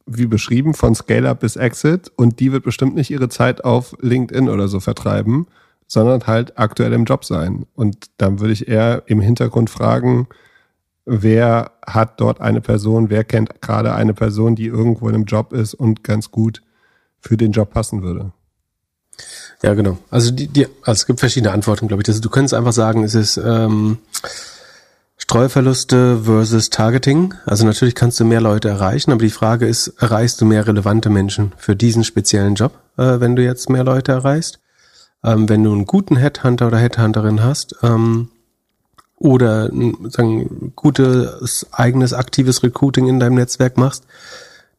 wie 0.06 0.26
beschrieben, 0.26 0.74
von 0.74 0.94
Scale-Up 0.94 1.40
bis 1.40 1.56
Exit 1.56 2.10
und 2.16 2.40
die 2.40 2.50
wird 2.50 2.64
bestimmt 2.64 2.94
nicht 2.94 3.10
ihre 3.10 3.28
Zeit 3.28 3.64
auf 3.64 3.94
LinkedIn 4.00 4.48
oder 4.48 4.66
so 4.68 4.80
vertreiben, 4.80 5.46
sondern 5.86 6.26
halt 6.26 6.58
aktuell 6.58 6.92
im 6.94 7.04
Job 7.04 7.24
sein. 7.24 7.66
Und 7.74 8.10
dann 8.18 8.40
würde 8.40 8.52
ich 8.52 8.66
eher 8.68 9.04
im 9.06 9.20
Hintergrund 9.20 9.70
fragen, 9.70 10.26
wer 11.04 11.72
hat 11.86 12.20
dort 12.20 12.40
eine 12.40 12.60
Person, 12.60 13.10
wer 13.10 13.24
kennt 13.24 13.60
gerade 13.60 13.94
eine 13.94 14.14
Person, 14.14 14.56
die 14.56 14.66
irgendwo 14.66 15.08
in 15.08 15.14
einem 15.14 15.24
Job 15.24 15.52
ist 15.52 15.74
und 15.74 16.02
ganz 16.02 16.30
gut 16.30 16.62
für 17.20 17.36
den 17.36 17.52
Job 17.52 17.70
passen 17.70 18.02
würde. 18.02 18.32
Ja, 19.62 19.74
genau. 19.74 19.98
Also 20.10 20.32
die, 20.32 20.48
die, 20.48 20.66
also 20.82 20.92
es 20.92 21.06
gibt 21.06 21.20
verschiedene 21.20 21.52
Antworten, 21.52 21.88
glaube 21.88 22.02
ich. 22.02 22.08
Also 22.08 22.20
du 22.20 22.28
könntest 22.28 22.54
einfach 22.54 22.72
sagen, 22.72 23.04
es 23.04 23.14
ist 23.14 23.36
ähm, 23.36 23.98
Streuverluste 25.16 26.22
versus 26.24 26.68
Targeting. 26.68 27.34
Also 27.46 27.64
natürlich 27.64 27.94
kannst 27.94 28.18
du 28.18 28.24
mehr 28.24 28.40
Leute 28.40 28.68
erreichen, 28.68 29.12
aber 29.12 29.22
die 29.22 29.30
Frage 29.30 29.68
ist, 29.68 29.88
erreichst 29.98 30.40
du 30.40 30.44
mehr 30.44 30.66
relevante 30.66 31.10
Menschen 31.10 31.52
für 31.56 31.76
diesen 31.76 32.02
speziellen 32.02 32.56
Job, 32.56 32.72
äh, 32.98 33.20
wenn 33.20 33.36
du 33.36 33.44
jetzt 33.44 33.70
mehr 33.70 33.84
Leute 33.84 34.10
erreichst? 34.10 34.58
Ähm, 35.24 35.48
wenn 35.48 35.62
du 35.62 35.72
einen 35.72 35.86
guten 35.86 36.16
Headhunter 36.16 36.66
oder 36.66 36.78
Headhunterin 36.78 37.44
hast 37.44 37.76
ähm, 37.84 38.30
oder 39.16 39.70
sagen 40.10 40.72
gutes 40.74 41.66
eigenes 41.70 42.12
aktives 42.12 42.64
Recruiting 42.64 43.06
in 43.06 43.20
deinem 43.20 43.36
Netzwerk 43.36 43.76
machst, 43.76 44.04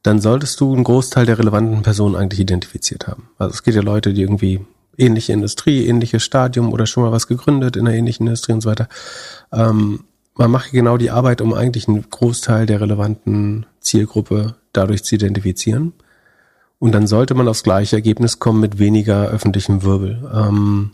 dann 0.04 0.20
solltest 0.20 0.60
du 0.60 0.74
einen 0.74 0.84
Großteil 0.84 1.26
der 1.26 1.40
relevanten 1.40 1.82
Personen 1.82 2.16
eigentlich 2.16 2.42
identifiziert 2.42 3.08
haben. 3.08 3.30
Also 3.38 3.54
es 3.54 3.64
geht 3.64 3.74
ja 3.76 3.82
Leute, 3.82 4.14
die 4.14 4.22
irgendwie 4.22 4.60
ähnliche 4.98 5.34
Industrie, 5.34 5.88
ähnliches 5.88 6.24
Stadium 6.24 6.72
oder 6.72 6.86
schon 6.86 7.04
mal 7.04 7.12
was 7.12 7.28
gegründet 7.28 7.78
in 7.78 7.88
einer 7.88 7.96
ähnlichen 7.96 8.28
Industrie 8.28 8.52
und 8.52 8.62
so 8.62 8.70
weiter. 8.70 8.90
Ähm, 9.52 10.04
man 10.36 10.52
macht 10.52 10.72
genau 10.72 10.98
die 10.98 11.10
Arbeit, 11.10 11.42
um 11.42 11.54
eigentlich 11.54 11.88
einen 11.88 12.10
Großteil 12.10 12.66
der 12.66 12.82
relevanten 12.82 13.66
Zielgruppe 13.80 14.56
dadurch 14.74 15.04
zu 15.04 15.16
identifizieren. 15.16 15.94
Und 16.80 16.92
dann 16.92 17.08
sollte 17.08 17.34
man 17.34 17.48
aufs 17.48 17.64
gleiche 17.64 17.96
Ergebnis 17.96 18.40
kommen 18.40 18.60
mit 18.60 18.80
weniger 18.80 19.28
öffentlichem 19.28 19.84
Wirbel. 19.84 20.30
Ähm, 20.34 20.92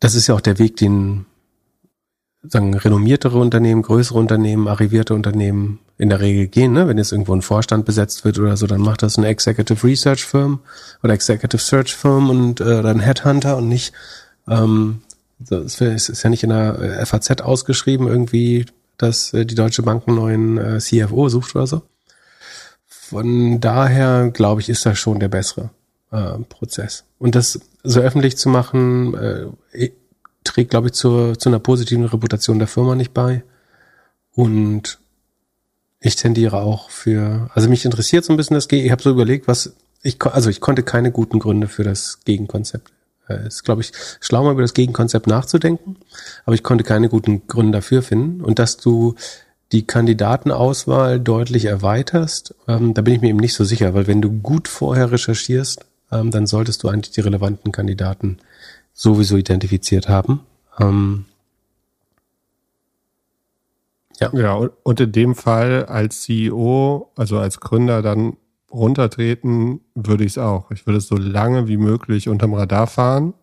das 0.00 0.14
ist 0.14 0.26
ja 0.26 0.34
auch 0.34 0.40
der 0.42 0.58
Weg, 0.58 0.76
den 0.76 1.24
sagen 2.42 2.74
renommiertere 2.74 3.38
Unternehmen, 3.38 3.82
größere 3.82 4.18
Unternehmen, 4.18 4.68
arrivierte 4.68 5.14
Unternehmen 5.14 5.78
in 5.98 6.10
der 6.10 6.20
Regel 6.20 6.46
gehen. 6.46 6.72
Ne? 6.72 6.88
Wenn 6.88 6.98
jetzt 6.98 7.12
irgendwo 7.12 7.34
ein 7.34 7.42
Vorstand 7.42 7.84
besetzt 7.84 8.24
wird 8.24 8.38
oder 8.38 8.56
so, 8.56 8.66
dann 8.66 8.80
macht 8.80 9.02
das 9.02 9.16
eine 9.18 9.28
Executive 9.28 9.86
Research 9.86 10.24
Firm 10.24 10.60
oder 11.02 11.14
Executive 11.14 11.62
Search 11.62 11.94
Firm 11.94 12.30
und 12.30 12.60
äh, 12.60 12.82
dann 12.82 13.00
Headhunter 13.00 13.56
und 13.56 13.68
nicht 13.68 13.92
ähm, 14.48 15.00
das 15.38 15.80
ist 15.80 16.22
ja 16.22 16.30
nicht 16.30 16.42
in 16.42 16.50
der 16.50 16.78
äh, 16.78 17.06
FAZ 17.06 17.42
ausgeschrieben 17.42 18.06
irgendwie, 18.06 18.66
dass 18.96 19.32
äh, 19.34 19.44
die 19.44 19.54
Deutsche 19.54 19.82
Bank 19.82 20.04
einen 20.06 20.16
neuen 20.16 20.58
äh, 20.58 20.78
CFO 20.78 21.28
sucht 21.28 21.54
oder 21.54 21.66
so. 21.66 21.82
Von 22.86 23.60
daher 23.60 24.30
glaube 24.30 24.60
ich, 24.60 24.68
ist 24.68 24.86
das 24.86 24.98
schon 24.98 25.20
der 25.20 25.28
bessere 25.28 25.70
äh, 26.10 26.38
Prozess. 26.48 27.04
Und 27.18 27.34
das 27.34 27.60
so 27.82 28.00
öffentlich 28.00 28.36
zu 28.36 28.48
machen, 28.48 29.14
äh, 29.14 29.90
trägt, 30.42 30.70
glaube 30.70 30.88
ich, 30.88 30.94
zur, 30.94 31.38
zu 31.38 31.48
einer 31.48 31.58
positiven 31.58 32.06
Reputation 32.06 32.58
der 32.58 32.68
Firma 32.68 32.94
nicht 32.94 33.12
bei. 33.12 33.44
Und 34.32 34.98
ich 36.00 36.16
tendiere 36.16 36.58
auch 36.58 36.90
für, 36.90 37.50
also 37.54 37.68
mich 37.68 37.84
interessiert 37.84 38.24
so 38.24 38.32
ein 38.32 38.36
bisschen 38.36 38.54
das 38.54 38.68
G. 38.68 38.84
Ich 38.84 38.90
habe 38.90 39.02
so 39.02 39.10
überlegt, 39.10 39.48
was 39.48 39.74
ich, 40.02 40.22
also 40.22 40.50
ich 40.50 40.60
konnte 40.60 40.82
keine 40.82 41.10
guten 41.10 41.38
Gründe 41.38 41.68
für 41.68 41.84
das 41.84 42.20
Gegenkonzept. 42.24 42.92
Es 43.28 43.36
äh, 43.36 43.46
ist, 43.46 43.64
glaube 43.64 43.80
ich, 43.80 43.92
schlau 44.20 44.44
mal 44.44 44.52
über 44.52 44.62
das 44.62 44.74
Gegenkonzept 44.74 45.26
nachzudenken, 45.26 45.96
aber 46.44 46.54
ich 46.54 46.62
konnte 46.62 46.84
keine 46.84 47.08
guten 47.08 47.46
Gründe 47.46 47.78
dafür 47.78 48.02
finden. 48.02 48.42
Und 48.42 48.58
dass 48.58 48.76
du 48.76 49.14
die 49.72 49.86
Kandidatenauswahl 49.86 51.18
deutlich 51.18 51.64
erweiterst, 51.64 52.54
ähm, 52.68 52.94
da 52.94 53.02
bin 53.02 53.14
ich 53.14 53.20
mir 53.20 53.30
eben 53.30 53.38
nicht 53.38 53.54
so 53.54 53.64
sicher, 53.64 53.94
weil 53.94 54.06
wenn 54.06 54.22
du 54.22 54.30
gut 54.30 54.68
vorher 54.68 55.10
recherchierst, 55.10 55.84
ähm, 56.12 56.30
dann 56.30 56.46
solltest 56.46 56.82
du 56.82 56.88
eigentlich 56.88 57.12
die 57.12 57.20
relevanten 57.20 57.72
Kandidaten 57.72 58.38
sowieso 58.92 59.36
identifiziert 59.36 60.08
haben. 60.08 60.40
Ähm, 60.78 61.24
ja. 64.20 64.30
ja, 64.32 64.68
und 64.82 65.00
in 65.00 65.12
dem 65.12 65.34
Fall 65.34 65.86
als 65.86 66.22
CEO, 66.22 67.10
also 67.16 67.38
als 67.38 67.60
Gründer 67.60 68.02
dann 68.02 68.36
runtertreten, 68.72 69.80
würde 69.94 70.24
ich 70.24 70.32
es 70.32 70.38
auch. 70.38 70.70
Ich 70.70 70.86
würde 70.86 70.98
es 70.98 71.08
so 71.08 71.16
lange 71.16 71.68
wie 71.68 71.76
möglich 71.76 72.28
unterm 72.28 72.54
Radar 72.54 72.86
fahren 72.86 73.34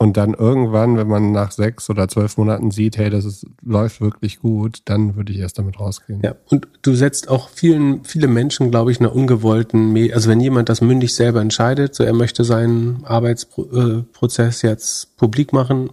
und 0.00 0.16
dann 0.16 0.34
irgendwann, 0.34 0.96
wenn 0.96 1.08
man 1.08 1.32
nach 1.32 1.50
sechs 1.50 1.90
oder 1.90 2.06
zwölf 2.08 2.36
Monaten 2.36 2.70
sieht, 2.70 2.96
hey, 2.96 3.10
das 3.10 3.24
ist, 3.24 3.46
läuft 3.62 4.00
wirklich 4.00 4.38
gut, 4.38 4.82
dann 4.84 5.16
würde 5.16 5.32
ich 5.32 5.40
erst 5.40 5.58
damit 5.58 5.80
rausgehen. 5.80 6.20
Ja, 6.22 6.36
und 6.48 6.68
du 6.82 6.94
setzt 6.94 7.28
auch 7.28 7.48
vielen, 7.48 8.04
viele 8.04 8.28
Menschen, 8.28 8.70
glaube 8.70 8.92
ich, 8.92 9.00
einer 9.00 9.12
ungewollten, 9.14 9.96
also 10.12 10.30
wenn 10.30 10.40
jemand 10.40 10.68
das 10.68 10.80
mündig 10.80 11.14
selber 11.14 11.40
entscheidet, 11.40 11.96
so 11.96 12.04
er 12.04 12.12
möchte 12.12 12.44
seinen 12.44 13.04
Arbeitsprozess 13.04 14.62
jetzt 14.62 15.16
publik 15.16 15.52
machen 15.52 15.90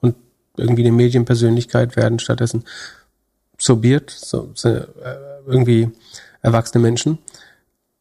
und 0.00 0.16
irgendwie 0.58 0.82
eine 0.82 0.92
Medienpersönlichkeit 0.92 1.96
werden, 1.96 2.18
stattdessen 2.18 2.64
so 3.58 3.82
wird, 3.82 4.10
so, 4.10 4.50
so 4.54 4.68
äh, 4.68 4.84
irgendwie 5.46 5.90
erwachsene 6.42 6.82
Menschen. 6.82 7.18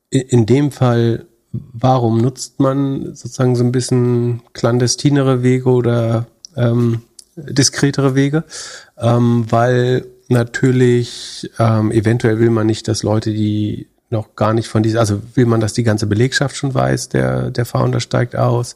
In, 0.10 0.22
in 0.22 0.46
dem 0.46 0.72
Fall 0.72 1.26
warum 1.74 2.20
nutzt 2.20 2.60
man 2.60 3.16
sozusagen 3.16 3.56
so 3.56 3.64
ein 3.64 3.72
bisschen 3.72 4.42
clandestinere 4.54 5.44
Wege 5.44 5.70
oder 5.70 6.28
ähm, 6.56 7.02
diskretere 7.36 8.16
Wege? 8.16 8.44
Ähm, 8.98 9.46
weil 9.50 10.06
natürlich 10.28 11.52
ähm, 11.60 11.92
eventuell 11.92 12.40
will 12.40 12.50
man 12.50 12.68
nicht, 12.68 12.88
dass 12.88 13.04
Leute, 13.04 13.32
die 13.32 13.88
noch 14.10 14.36
gar 14.36 14.54
nicht 14.54 14.68
von 14.68 14.84
dieser, 14.84 15.00
also 15.00 15.22
will 15.34 15.46
man, 15.46 15.60
dass 15.60 15.74
die 15.74 15.84
ganze 15.84 16.08
Belegschaft 16.08 16.56
schon 16.56 16.74
weiß, 16.74 17.10
der, 17.10 17.52
der 17.52 17.66
Founder 17.66 18.00
steigt 18.00 18.36
aus? 18.36 18.76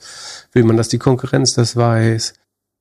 Will 0.54 0.64
man, 0.64 0.78
dass 0.78 0.90
die 0.90 0.98
Konkurrenz 0.98 1.54
das 1.54 1.76
weiß? 1.76 2.34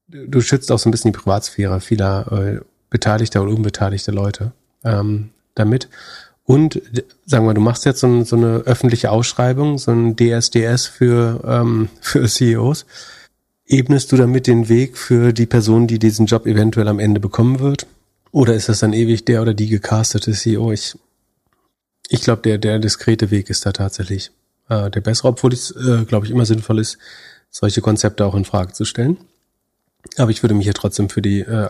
Du 0.08 0.40
schützt 0.40 0.72
auch 0.72 0.78
so 0.78 0.88
ein 0.88 0.92
bisschen 0.92 1.12
die 1.12 1.18
Privatsphäre 1.18 1.80
vieler 1.80 2.32
äh, 2.32 2.60
beteiligter 2.90 3.42
oder 3.42 3.52
unbeteiligter 3.52 4.12
Leute 4.12 4.52
ähm, 4.84 5.30
damit. 5.54 5.88
Und 6.44 6.80
sagen 7.26 7.46
wir, 7.46 7.52
du 7.52 7.60
machst 7.60 7.84
jetzt 7.84 8.00
so, 8.00 8.24
so, 8.24 8.36
eine 8.36 8.60
öffentliche 8.60 9.10
Ausschreibung, 9.10 9.76
so 9.76 9.90
ein 9.90 10.16
DSDS 10.16 10.86
für, 10.86 11.44
ähm, 11.46 11.90
für 12.00 12.26
CEOs. 12.26 12.86
Ebnest 13.66 14.10
du 14.12 14.16
damit 14.16 14.46
den 14.46 14.70
Weg 14.70 14.96
für 14.96 15.34
die 15.34 15.44
Person, 15.44 15.86
die 15.86 15.98
diesen 15.98 16.24
Job 16.24 16.46
eventuell 16.46 16.88
am 16.88 17.00
Ende 17.00 17.20
bekommen 17.20 17.60
wird? 17.60 17.86
Oder 18.30 18.54
ist 18.54 18.70
das 18.70 18.78
dann 18.78 18.94
ewig 18.94 19.26
der 19.26 19.42
oder 19.42 19.52
die 19.52 19.68
gecastete 19.68 20.32
CEO? 20.32 20.72
Ich, 20.72 20.96
ich 22.08 22.22
glaube, 22.22 22.40
der, 22.42 22.56
der 22.56 22.78
diskrete 22.78 23.30
Weg 23.30 23.50
ist 23.50 23.66
da 23.66 23.72
tatsächlich 23.72 24.30
äh, 24.70 24.90
der 24.90 25.02
bessere, 25.02 25.28
obwohl 25.28 25.52
es, 25.52 25.70
äh, 25.72 26.04
glaube 26.06 26.24
ich, 26.24 26.32
immer 26.32 26.46
sinnvoll 26.46 26.78
ist, 26.78 26.96
solche 27.50 27.82
Konzepte 27.82 28.24
auch 28.24 28.34
in 28.34 28.46
Frage 28.46 28.72
zu 28.72 28.86
stellen. 28.86 29.18
Aber 30.16 30.30
ich 30.30 30.42
würde 30.42 30.54
mich 30.54 30.64
hier 30.64 30.74
trotzdem 30.74 31.10
für 31.10 31.20
die 31.20 31.40
äh, 31.40 31.68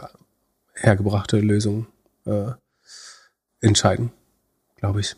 hergebrachte 0.81 1.41
Lösung 1.41 1.87
äh, 2.25 2.53
entscheiden 3.61 4.13
glaube 4.79 5.01
ich. 5.01 5.17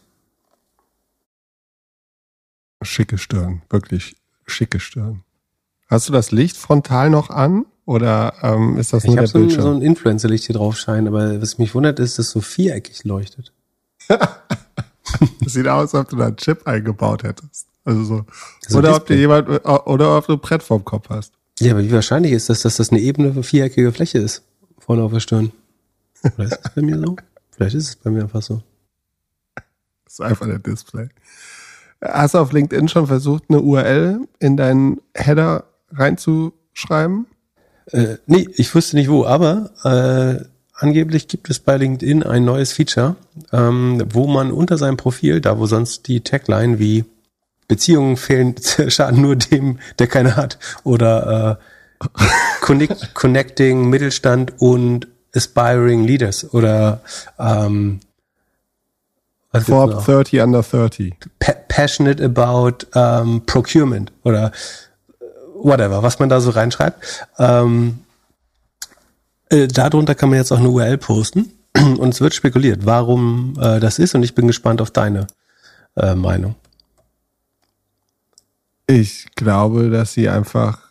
Schicke 2.83 3.19
Stirn, 3.19 3.63
wirklich 3.69 4.17
schicke 4.47 4.81
Stirn. 4.81 5.23
Hast 5.89 6.09
du 6.09 6.13
das 6.13 6.31
Licht 6.31 6.57
frontal 6.57 7.11
noch 7.11 7.31
an 7.31 7.67
oder 7.85 8.35
ähm, 8.43 8.79
ist 8.79 8.93
das 8.93 9.05
nur 9.05 9.15
ich 9.15 9.19
der 9.19 9.27
so 9.27 9.39
Bildschirm? 9.39 9.61
Ich 9.61 9.67
habe 9.67 9.75
so 9.75 9.81
ein 9.81 9.87
Influencer-Licht 9.87 10.47
hier 10.47 10.57
drauf 10.57 10.77
scheinen, 10.77 11.09
aber 11.09 11.43
was 11.43 11.59
mich 11.59 11.75
wundert, 11.75 11.99
ist, 11.99 12.19
dass 12.19 12.27
es 12.27 12.33
so 12.33 12.41
viereckig 12.41 13.05
leuchtet. 13.05 13.53
sieht 15.45 15.69
aus, 15.69 15.95
als 15.95 16.05
ob 16.07 16.09
du 16.09 16.17
da 16.17 16.29
einen 16.29 16.37
Chip 16.37 16.67
eingebaut 16.67 17.23
hättest. 17.23 17.67
Also 17.85 18.05
so. 18.05 18.25
So 18.67 18.79
oder 18.79 18.97
ob 18.97 19.07
dir 19.07 19.17
jemand 19.17 19.49
oder 19.49 20.17
ob 20.17 20.27
du 20.27 20.35
ein 20.35 20.41
Brett 20.41 20.63
vorm 20.63 20.85
Kopf 20.85 21.11
hast. 21.11 21.35
Ja, 21.59 21.73
aber 21.73 21.83
wie 21.83 21.93
wahrscheinlich 21.93 22.33
ist 22.33 22.49
das, 22.49 22.63
dass 22.63 22.77
das 22.77 22.91
eine 22.91 23.01
ebene 23.01 23.43
viereckige 23.43 23.93
Fläche 23.93 24.19
ist? 24.19 24.43
Vorne 24.81 25.03
auf 25.03 25.13
der 25.13 25.21
Stirn. 25.21 25.53
Oder 26.37 26.45
ist 26.45 26.59
das 26.63 26.75
bei 26.75 26.83
mir 26.83 26.99
so? 26.99 27.17
Vielleicht 27.53 27.77
ist 27.77 27.89
es 27.89 27.97
bei 27.97 28.11
mir 28.11 28.23
einfach 28.23 28.43
so. 28.43 28.63
Das 30.05 30.15
ist 30.15 30.21
einfach 30.21 30.47
der 30.47 30.59
Display. 30.59 31.09
Hast 32.03 32.35
du 32.35 32.39
auf 32.39 32.53
LinkedIn 32.53 32.89
schon 32.89 33.07
versucht, 33.07 33.45
eine 33.49 33.61
URL 33.61 34.21
in 34.39 34.57
deinen 34.57 35.01
Header 35.15 35.65
reinzuschreiben? 35.93 37.27
Äh, 37.87 38.17
nee, 38.27 38.49
ich 38.55 38.75
wusste 38.75 38.97
nicht 38.97 39.11
wo, 39.11 39.25
aber 39.25 39.71
äh, 39.85 40.45
angeblich 40.75 41.29
gibt 41.29 41.51
es 41.51 41.59
bei 41.59 41.77
LinkedIn 41.77 42.23
ein 42.23 42.45
neues 42.45 42.73
Feature, 42.73 43.17
ähm, 43.53 44.03
wo 44.11 44.27
man 44.27 44.51
unter 44.51 44.79
seinem 44.79 44.97
Profil, 44.97 45.41
da 45.41 45.59
wo 45.59 45.67
sonst 45.67 46.09
die 46.09 46.23
Tagline 46.23 46.79
wie 46.79 47.05
Beziehungen 47.69 48.17
fehlen, 48.17 48.55
schaden 48.89 49.21
nur 49.21 49.37
dem, 49.37 49.79
der 49.99 50.07
keine 50.07 50.37
hat, 50.37 50.59
oder 50.85 51.61
äh, 51.61 51.65
connect, 52.61 53.15
Connecting 53.15 53.89
Mittelstand 53.89 54.61
und 54.61 55.07
Aspiring 55.35 56.05
Leaders 56.05 56.53
oder 56.53 57.01
ähm, 57.39 58.01
was 59.53 59.65
For 59.65 59.89
30 59.89 60.41
under 60.41 60.63
30. 60.63 61.15
Pa 61.39 61.55
passionate 61.69 62.23
about 62.23 62.87
um, 62.95 63.45
procurement 63.47 64.13
oder 64.23 64.53
whatever, 65.55 66.03
was 66.03 66.19
man 66.19 66.29
da 66.29 66.41
so 66.41 66.51
reinschreibt. 66.51 67.27
Ähm, 67.39 68.01
äh, 69.49 69.67
darunter 69.67 70.15
kann 70.15 70.31
man 70.31 70.39
jetzt 70.39 70.53
auch 70.53 70.59
eine 70.59 70.69
URL 70.69 70.99
posten 70.99 71.53
und 71.75 72.15
es 72.15 72.21
wird 72.21 72.35
spekuliert, 72.35 72.87
warum 72.87 73.55
äh, 73.61 73.81
das 73.81 73.99
ist 73.99 74.15
und 74.15 74.23
ich 74.23 74.35
bin 74.35 74.47
gespannt 74.47 74.81
auf 74.81 74.91
deine 74.91 75.27
äh, 75.97 76.15
Meinung. 76.15 76.55
Ich 78.87 79.27
glaube, 79.37 79.91
dass 79.91 80.13
sie 80.13 80.29
einfach 80.29 80.90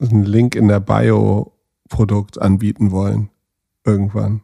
einen 0.00 0.24
Link 0.24 0.54
in 0.54 0.68
der 0.68 0.80
Bio 0.80 1.52
Produkt 1.88 2.40
anbieten 2.40 2.90
wollen. 2.90 3.30
Irgendwann. 3.84 4.40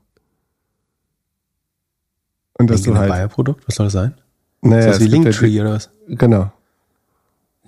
Und 2.54 2.70
dass 2.70 2.82
du 2.82 2.96
halt. 2.96 3.10
Bayer-Produkt, 3.10 3.66
was 3.66 3.74
soll 3.74 3.86
das 3.86 3.92
sein? 3.92 4.14
Naja, 4.60 4.90
ist 4.90 4.94
das 4.94 5.00
wie 5.00 5.08
Linktree 5.08 5.60
oder 5.60 5.72
was? 5.72 5.90
Genau. 6.06 6.52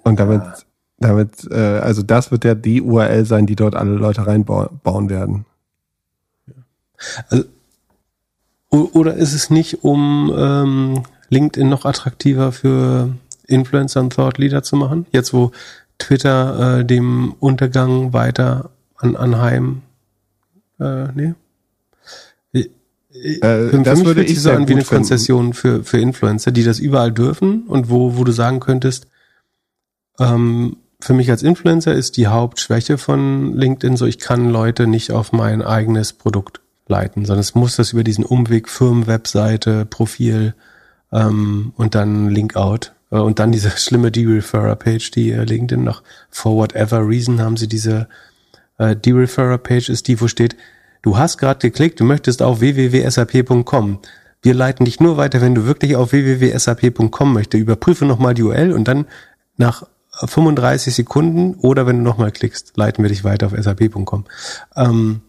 Und 0.04 0.20
damit, 0.20 0.42
ja. 0.42 0.54
damit, 0.98 1.48
äh, 1.50 1.78
also 1.78 2.02
das 2.02 2.30
wird 2.30 2.44
ja 2.44 2.54
die 2.54 2.80
URL 2.80 3.24
sein, 3.24 3.46
die 3.46 3.56
dort 3.56 3.74
alle 3.74 3.94
Leute 3.94 4.26
reinbauen 4.26 5.10
werden. 5.10 5.46
Also, 7.28 7.44
oder 8.70 9.14
ist 9.14 9.34
es 9.34 9.50
nicht, 9.50 9.82
um 9.84 10.32
ähm, 10.36 11.02
LinkedIn 11.28 11.68
noch 11.68 11.84
attraktiver 11.84 12.52
für 12.52 13.14
Influencer 13.46 14.00
und 14.00 14.12
Thought 14.12 14.38
Leader 14.38 14.62
zu 14.62 14.76
machen? 14.76 15.06
Jetzt, 15.10 15.32
wo 15.32 15.52
Twitter 15.98 16.80
äh, 16.80 16.84
dem 16.84 17.34
Untergang 17.38 18.12
weiter 18.12 18.70
an, 18.96 19.16
anheim, 19.16 19.82
äh, 20.80 21.08
nee? 21.14 21.34
Äh, 23.14 23.68
für, 23.68 23.82
das 23.84 24.00
für 24.00 24.06
würde 24.06 24.24
ich 24.24 24.40
so 24.42 24.50
an 24.50 24.68
wie 24.68 24.72
eine 24.72 24.84
Konzession 24.84 25.54
für, 25.54 25.84
für 25.84 25.98
Influencer, 25.98 26.50
die 26.50 26.64
das 26.64 26.80
überall 26.80 27.12
dürfen 27.12 27.62
und 27.68 27.88
wo, 27.88 28.16
wo 28.16 28.24
du 28.24 28.32
sagen 28.32 28.58
könntest, 28.60 29.06
ähm, 30.18 30.76
für 31.00 31.14
mich 31.14 31.30
als 31.30 31.42
Influencer 31.42 31.94
ist 31.94 32.16
die 32.16 32.26
Hauptschwäche 32.26 32.98
von 32.98 33.54
LinkedIn 33.54 33.96
so, 33.96 34.06
ich 34.06 34.18
kann 34.18 34.50
Leute 34.50 34.86
nicht 34.86 35.12
auf 35.12 35.32
mein 35.32 35.62
eigenes 35.62 36.12
Produkt 36.12 36.60
leiten, 36.88 37.24
sondern 37.24 37.40
es 37.40 37.54
muss 37.54 37.76
das 37.76 37.92
über 37.92 38.04
diesen 38.04 38.24
Umweg 38.24 38.68
Firmenwebseite, 38.68 39.86
Profil 39.86 40.54
ähm, 41.12 41.72
und 41.76 41.94
dann 41.94 42.30
Linkout 42.30 42.86
äh, 42.86 42.93
und 43.18 43.38
dann 43.38 43.52
diese 43.52 43.70
schlimme 43.70 44.10
De-Referrer-Page, 44.10 45.10
die 45.10 45.32
äh, 45.32 45.44
LinkedIn 45.44 45.82
noch 45.82 46.02
for 46.30 46.56
whatever 46.56 47.06
reason 47.06 47.40
haben 47.40 47.56
sie 47.56 47.68
diese 47.68 48.08
äh, 48.78 48.96
De-Referrer-Page 48.96 49.88
ist 49.88 50.08
die, 50.08 50.20
wo 50.20 50.28
steht, 50.28 50.56
Du 51.04 51.18
hast 51.18 51.36
gerade 51.36 51.58
geklickt, 51.58 52.00
du 52.00 52.04
möchtest 52.04 52.40
auf 52.40 52.60
www.sap.com. 52.60 53.98
Wir 54.40 54.54
leiten 54.54 54.86
dich 54.86 55.00
nur 55.00 55.18
weiter, 55.18 55.42
wenn 55.42 55.54
du 55.54 55.66
wirklich 55.66 55.96
auf 55.96 56.12
www.sap.com 56.12 57.30
möchtest. 57.30 57.60
Überprüfe 57.60 58.06
nochmal 58.06 58.32
die 58.32 58.42
URL 58.42 58.72
und 58.72 58.88
dann 58.88 59.04
nach 59.58 59.86
35 60.12 60.94
Sekunden 60.94 61.56
oder 61.56 61.86
wenn 61.86 61.98
du 61.98 62.02
nochmal 62.04 62.32
klickst, 62.32 62.78
leiten 62.78 63.04
wir 63.04 63.10
dich 63.10 63.22
weiter 63.22 63.48
auf 63.48 63.52
sap.com. 63.54 64.24
Ähm, 64.76 65.20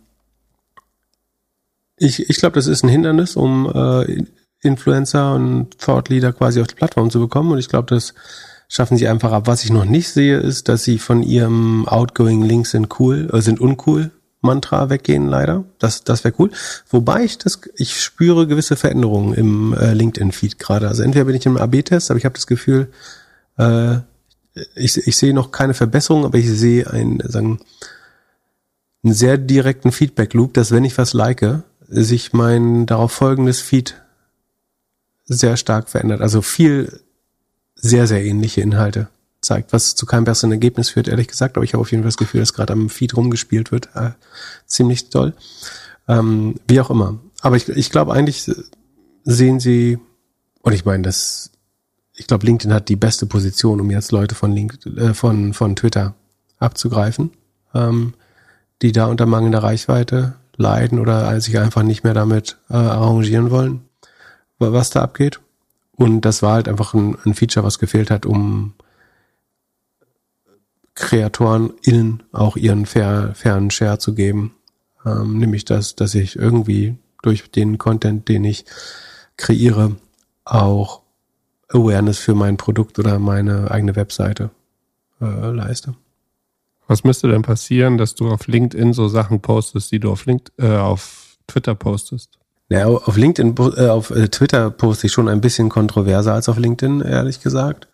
ich 1.97 2.29
ich 2.29 2.37
glaube, 2.37 2.55
das 2.55 2.67
ist 2.67 2.83
ein 2.83 2.89
Hindernis, 2.89 3.35
um 3.35 3.69
äh, 3.69 4.23
Influencer 4.65 5.34
und 5.34 5.78
Thought 5.80 6.10
Leader 6.10 6.34
quasi 6.34 6.62
auf 6.62 6.67
die 6.67 6.75
Plattform 6.75 7.10
zu 7.10 7.19
bekommen. 7.19 7.51
Und 7.51 7.60
ich 7.60 7.69
glaube, 7.69 7.93
das 7.93 8.13
schaffen 8.67 8.97
sie 8.97 9.08
einfach 9.08 9.32
ab. 9.32 9.47
Was 9.47 9.63
ich 9.63 9.71
noch 9.71 9.86
nicht 9.86 10.10
sehe, 10.10 10.38
ist, 10.38 10.69
dass 10.69 10.84
sie 10.84 10.97
von 10.97 11.23
ihrem 11.23 11.88
Outgoing 11.88 12.43
Links 12.43 12.71
sind 12.71 12.99
cool, 12.99 13.30
äh, 13.32 13.41
sind 13.41 13.60
uncool 13.60 14.12
Mantra 14.45 14.89
weggehen, 14.89 15.28
leider. 15.28 15.65
Das, 15.80 16.04
das 16.04 16.23
wäre 16.23 16.36
cool. 16.39 16.51
Wobei 16.89 17.23
ich 17.25 17.38
das, 17.38 17.60
ich 17.75 17.99
spüre 18.01 18.47
gewisse 18.47 18.75
Veränderungen 18.78 19.34
im 19.34 19.73
äh, 19.73 19.93
LinkedIn-Feed 19.93 20.60
gerade. 20.60 20.88
Also 20.88 21.04
entweder 21.04 21.25
bin 21.25 21.36
ich 21.36 21.45
im 21.45 21.58
AB-Test, 21.58 22.12
aber 22.12 22.17
ich 22.17 22.25
habe 22.25 22.36
das 22.36 22.47
Gefühl, 22.47 22.89
äh, 23.58 23.97
ich, 24.75 24.95
ich 24.95 25.17
sehe 25.17 25.34
noch 25.34 25.51
keine 25.51 25.73
Verbesserung, 25.73 26.23
aber 26.23 26.38
ich 26.38 26.49
sehe 26.49 26.89
einen, 26.89 27.19
sagen, 27.28 27.60
einen 29.04 29.13
sehr 29.13 29.38
direkten 29.38 29.91
Feedback-Loop, 29.91 30.54
dass 30.54 30.71
wenn 30.71 30.86
ich 30.86 30.97
was 30.97 31.13
like, 31.13 31.63
sich 31.88 32.34
mein 32.34 32.86
darauf 32.86 33.12
folgendes 33.12 33.62
Feed 33.62 34.01
sehr 35.25 35.57
stark 35.57 35.89
verändert. 35.89 36.21
Also 36.21 36.41
viel 36.41 37.01
sehr, 37.75 38.07
sehr 38.07 38.23
ähnliche 38.23 38.61
Inhalte 38.61 39.07
zeigt, 39.41 39.73
was 39.73 39.95
zu 39.95 40.05
keinem 40.05 40.25
besseren 40.25 40.51
Ergebnis 40.51 40.89
führt, 40.89 41.07
ehrlich 41.07 41.27
gesagt. 41.27 41.57
Aber 41.57 41.63
ich 41.63 41.73
habe 41.73 41.81
auf 41.81 41.91
jeden 41.91 42.03
Fall 42.03 42.09
das 42.09 42.17
Gefühl, 42.17 42.39
dass 42.39 42.53
gerade 42.53 42.73
am 42.73 42.89
Feed 42.89 43.15
rumgespielt 43.15 43.71
wird. 43.71 43.89
Äh, 43.95 44.11
ziemlich 44.65 45.09
toll. 45.09 45.33
Ähm, 46.07 46.55
wie 46.67 46.79
auch 46.79 46.89
immer. 46.89 47.19
Aber 47.41 47.55
ich, 47.55 47.69
ich 47.69 47.91
glaube 47.91 48.13
eigentlich 48.13 48.49
sehen 49.23 49.59
sie, 49.59 49.99
und 50.61 50.73
ich 50.73 50.85
meine, 50.85 51.03
das, 51.03 51.51
ich 52.15 52.27
glaube, 52.27 52.45
LinkedIn 52.45 52.73
hat 52.73 52.89
die 52.89 52.95
beste 52.95 53.25
Position, 53.25 53.81
um 53.81 53.91
jetzt 53.91 54.11
Leute 54.11 54.35
von 54.35 54.51
Link, 54.51 54.79
äh, 54.97 55.13
von, 55.13 55.53
von 55.53 55.75
Twitter 55.75 56.15
abzugreifen, 56.57 57.31
ähm, 57.73 58.13
die 58.81 58.91
da 58.91 59.05
unter 59.05 59.25
mangelnder 59.25 59.63
Reichweite 59.63 60.35
leiden 60.57 60.99
oder 60.99 61.39
sich 61.41 61.59
einfach 61.59 61.83
nicht 61.83 62.03
mehr 62.03 62.13
damit 62.13 62.57
äh, 62.69 62.75
arrangieren 62.75 63.51
wollen, 63.51 63.81
was 64.59 64.89
da 64.89 65.01
abgeht. 65.01 65.39
Und 65.93 66.21
das 66.21 66.41
war 66.41 66.53
halt 66.53 66.67
einfach 66.67 66.93
ein, 66.93 67.17
ein 67.25 67.33
Feature, 67.33 67.65
was 67.65 67.79
gefehlt 67.79 68.11
hat, 68.11 68.25
um 68.25 68.73
Kreatoren 70.93 71.73
innen 71.81 72.23
auch 72.31 72.55
ihren 72.55 72.85
fair, 72.85 73.33
fairen 73.35 73.71
Share 73.71 73.99
zu 73.99 74.13
geben. 74.13 74.55
Ähm, 75.05 75.37
nämlich 75.37 75.65
dass, 75.65 75.95
dass 75.95 76.15
ich 76.15 76.35
irgendwie 76.35 76.97
durch 77.21 77.49
den 77.51 77.77
Content, 77.77 78.27
den 78.27 78.43
ich 78.43 78.65
kreiere, 79.37 79.95
auch 80.45 81.01
Awareness 81.69 82.19
für 82.19 82.35
mein 82.35 82.57
Produkt 82.57 82.99
oder 82.99 83.19
meine 83.19 83.71
eigene 83.71 83.95
Webseite 83.95 84.51
äh, 85.19 85.51
leiste. 85.51 85.95
Was 86.87 87.03
müsste 87.03 87.27
denn 87.27 87.41
passieren, 87.41 87.97
dass 87.97 88.15
du 88.15 88.29
auf 88.29 88.47
LinkedIn 88.47 88.93
so 88.93 89.07
Sachen 89.07 89.41
postest, 89.41 89.91
die 89.91 89.99
du 89.99 90.11
auf, 90.11 90.25
LinkedIn, 90.25 90.65
äh, 90.65 90.77
auf 90.77 91.37
Twitter 91.47 91.73
postest? 91.73 92.37
Naja, 92.69 92.88
auf 92.88 93.15
LinkedIn, 93.15 93.56
äh, 93.78 93.88
auf 93.88 94.10
äh, 94.10 94.28
Twitter 94.28 94.71
poste 94.71 95.08
ich 95.08 95.13
schon 95.13 95.30
ein 95.30 95.41
bisschen 95.41 95.69
kontroverser 95.69 96.34
als 96.34 96.49
auf 96.49 96.58
LinkedIn, 96.58 97.01
ehrlich 97.01 97.41
gesagt. 97.41 97.88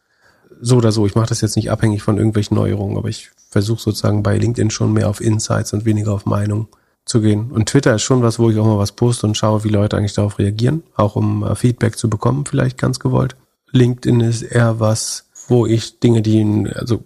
So 0.61 0.77
oder 0.77 0.91
so, 0.91 1.05
ich 1.05 1.15
mache 1.15 1.27
das 1.27 1.41
jetzt 1.41 1.55
nicht 1.55 1.71
abhängig 1.71 2.03
von 2.03 2.17
irgendwelchen 2.17 2.55
Neuerungen, 2.55 2.97
aber 2.97 3.09
ich 3.09 3.31
versuche 3.49 3.81
sozusagen 3.81 4.23
bei 4.23 4.37
LinkedIn 4.37 4.69
schon 4.69 4.93
mehr 4.93 5.09
auf 5.09 5.19
Insights 5.19 5.73
und 5.73 5.85
weniger 5.85 6.13
auf 6.13 6.25
Meinung 6.25 6.67
zu 7.05 7.19
gehen. 7.19 7.51
Und 7.51 7.67
Twitter 7.67 7.95
ist 7.95 8.03
schon 8.03 8.21
was, 8.21 8.39
wo 8.39 8.49
ich 8.49 8.57
auch 8.57 8.65
mal 8.65 8.77
was 8.77 8.93
poste 8.93 9.27
und 9.27 9.35
schaue, 9.35 9.63
wie 9.63 9.69
Leute 9.69 9.97
eigentlich 9.97 10.13
darauf 10.13 10.39
reagieren, 10.39 10.83
auch 10.95 11.15
um 11.15 11.43
äh, 11.43 11.55
Feedback 11.55 11.97
zu 11.97 12.09
bekommen, 12.09 12.45
vielleicht 12.45 12.77
ganz 12.77 12.99
gewollt. 12.99 13.35
LinkedIn 13.71 14.21
ist 14.21 14.43
eher 14.43 14.79
was, 14.79 15.29
wo 15.47 15.65
ich 15.65 15.99
Dinge, 15.99 16.21
die 16.21 16.67
also 16.73 17.03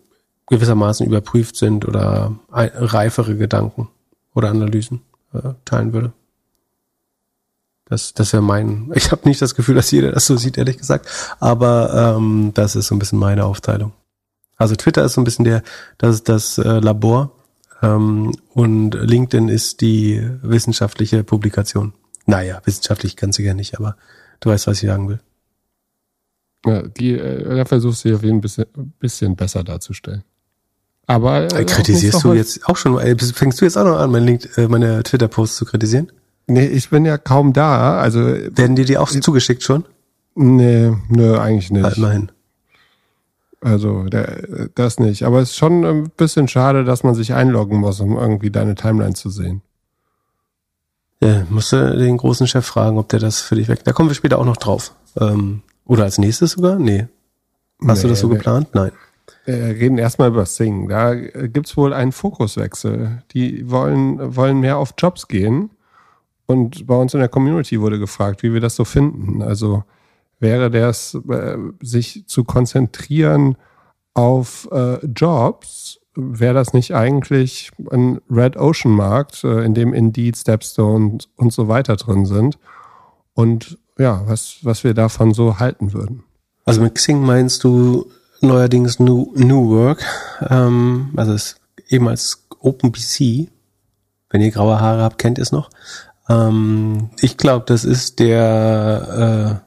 gewissermaßen 0.47 1.05
überprüft 1.05 1.55
sind 1.55 1.87
oder 1.87 2.37
reifere 2.51 3.35
Gedanken 3.35 3.89
oder 4.35 4.49
Analysen 4.49 5.01
äh, 5.33 5.53
teilen 5.63 5.93
würde. 5.93 6.13
Das, 7.85 8.13
das 8.13 8.33
wäre 8.33 8.43
mein. 8.43 8.91
Ich 8.95 9.11
habe 9.11 9.27
nicht 9.27 9.41
das 9.41 9.55
Gefühl, 9.55 9.75
dass 9.75 9.91
jeder 9.91 10.11
das 10.11 10.25
so 10.25 10.37
sieht, 10.37 10.57
ehrlich 10.57 10.77
gesagt. 10.77 11.07
Aber 11.39 12.15
ähm, 12.17 12.51
das 12.53 12.75
ist 12.75 12.87
so 12.87 12.95
ein 12.95 12.99
bisschen 12.99 13.19
meine 13.19 13.45
Aufteilung. 13.45 13.93
Also 14.57 14.75
Twitter 14.75 15.03
ist 15.03 15.13
so 15.13 15.21
ein 15.21 15.25
bisschen 15.25 15.45
der, 15.45 15.63
das 15.97 16.15
ist 16.15 16.29
das 16.29 16.57
äh, 16.57 16.79
Labor 16.79 17.31
ähm, 17.81 18.33
und 18.53 18.91
LinkedIn 18.91 19.49
ist 19.49 19.81
die 19.81 20.25
wissenschaftliche 20.41 21.23
Publikation. 21.23 21.93
Naja, 22.25 22.61
wissenschaftlich 22.65 23.17
ganz 23.17 23.35
sicher 23.35 23.53
nicht, 23.53 23.77
aber 23.77 23.97
du 24.39 24.49
weißt, 24.49 24.67
was 24.67 24.81
ich 24.81 24.87
sagen 24.87 25.09
will. 25.09 25.19
Ja, 26.65 26.81
die, 26.83 27.11
äh, 27.11 27.55
da 27.57 27.65
versuchst 27.65 28.05
du 28.05 28.15
auf 28.15 28.23
jeden 28.23 28.41
Fall 28.41 28.65
ein 28.75 28.93
bisschen 28.99 29.35
besser 29.35 29.63
darzustellen. 29.63 30.23
Aber 31.05 31.43
äh, 31.53 31.65
kritisierst 31.65 32.23
du 32.23 32.33
jetzt 32.33 32.67
auch 32.67 32.77
schon? 32.77 32.97
Äh, 32.97 33.15
fängst 33.17 33.61
du 33.61 33.65
jetzt 33.65 33.77
auch 33.77 33.83
noch 33.83 33.97
an, 33.97 34.09
mein 34.09 34.23
Link, 34.23 34.57
äh, 34.57 34.67
meine 34.67 35.03
Twitter-Posts 35.03 35.57
zu 35.57 35.65
kritisieren? 35.65 36.11
Nee, 36.47 36.67
ich 36.67 36.89
bin 36.89 37.05
ja 37.05 37.17
kaum 37.17 37.53
da. 37.53 37.97
Also 37.99 38.19
werden 38.19 38.75
dir 38.75 38.85
die 38.85 38.97
auch 38.97 39.09
zugeschickt 39.09 39.63
schon? 39.63 39.85
Nee, 40.35 40.91
nö, 41.09 41.37
eigentlich 41.37 41.71
nicht. 41.71 41.83
Halt 41.83 41.97
immerhin. 41.97 42.31
Also 43.61 44.03
der, 44.03 44.69
das 44.75 44.99
nicht. 44.99 45.23
Aber 45.23 45.39
es 45.39 45.51
ist 45.51 45.55
schon 45.55 45.85
ein 45.85 46.09
bisschen 46.09 46.47
schade, 46.47 46.83
dass 46.83 47.03
man 47.03 47.15
sich 47.15 47.33
einloggen 47.33 47.79
muss, 47.79 47.99
um 47.99 48.17
irgendwie 48.17 48.51
deine 48.51 48.75
Timeline 48.75 49.15
zu 49.15 49.29
sehen. 49.29 49.61
Ja, 51.21 51.45
musst 51.49 51.71
du 51.71 51.97
den 51.97 52.17
großen 52.17 52.45
Chef 52.45 52.65
fragen, 52.65 52.97
ob 52.99 53.09
der 53.09 53.19
das 53.19 53.41
für 53.41 53.55
dich 53.55 53.67
weg. 53.67 53.83
Da 53.83 53.93
kommen 53.93 54.09
wir 54.09 54.15
später 54.15 54.37
auch 54.37 54.45
noch 54.45 54.57
drauf. 54.57 54.93
Ähm, 55.19 55.61
oder 55.85 56.03
als 56.03 56.17
nächstes 56.17 56.51
sogar? 56.51 56.77
Nee. 56.77 57.07
Hast 57.87 57.99
nee, 57.99 58.03
du 58.03 58.07
das 58.09 58.19
so 58.19 58.29
geplant? 58.29 58.67
Nein. 58.73 58.91
Wir 59.45 59.55
reden 59.55 59.97
erstmal 59.97 60.29
über 60.29 60.45
Sing. 60.45 60.87
Da 60.89 61.15
gibt's 61.15 61.77
wohl 61.77 61.93
einen 61.93 62.11
Fokuswechsel. 62.11 63.23
Die 63.33 63.69
wollen, 63.69 64.35
wollen 64.35 64.59
mehr 64.59 64.77
auf 64.77 64.93
Jobs 64.97 65.27
gehen. 65.27 65.69
Und 66.47 66.85
bei 66.85 66.95
uns 66.95 67.13
in 67.13 67.19
der 67.19 67.29
Community 67.29 67.81
wurde 67.81 67.99
gefragt, 67.99 68.43
wie 68.43 68.53
wir 68.53 68.61
das 68.61 68.75
so 68.75 68.85
finden. 68.85 69.41
Also 69.41 69.83
wäre 70.39 70.69
das, 70.69 71.15
äh, 71.29 71.57
sich 71.81 72.25
zu 72.27 72.43
konzentrieren 72.43 73.57
auf 74.13 74.67
äh, 74.71 75.03
Jobs, 75.05 75.99
wäre 76.15 76.53
das 76.53 76.73
nicht 76.73 76.95
eigentlich 76.95 77.71
ein 77.91 78.21
Red 78.29 78.57
Ocean 78.57 78.93
Markt, 78.93 79.43
äh, 79.43 79.63
in 79.63 79.73
dem 79.73 79.93
Indeed, 79.93 80.37
Stepstone 80.37 81.17
und 81.35 81.51
so 81.51 81.67
weiter 81.67 81.95
drin 81.95 82.25
sind? 82.25 82.57
Und 83.33 83.77
ja, 83.97 84.23
was, 84.25 84.57
was 84.61 84.83
wir 84.83 84.93
davon 84.93 85.33
so 85.33 85.59
halten 85.59 85.93
würden. 85.93 86.23
Also 86.65 86.81
mit 86.81 86.95
Xing 86.95 87.21
meinst 87.21 87.63
du 87.63 88.09
neuerdings 88.41 88.99
New, 88.99 89.31
New 89.35 89.69
Work, 89.69 90.03
ähm, 90.49 91.11
also 91.15 91.33
es 91.33 91.57
eben 91.89 92.07
als 92.07 92.45
OpenBC, 92.59 93.49
wenn 94.29 94.41
ihr 94.41 94.51
graue 94.51 94.79
Haare 94.79 95.03
habt, 95.03 95.17
kennt 95.17 95.37
ihr 95.37 95.43
es 95.43 95.51
noch. 95.51 95.69
Ähm, 96.29 97.09
ich 97.19 97.37
glaube, 97.37 97.65
das 97.67 97.85
ist 97.85 98.19
der 98.19 99.61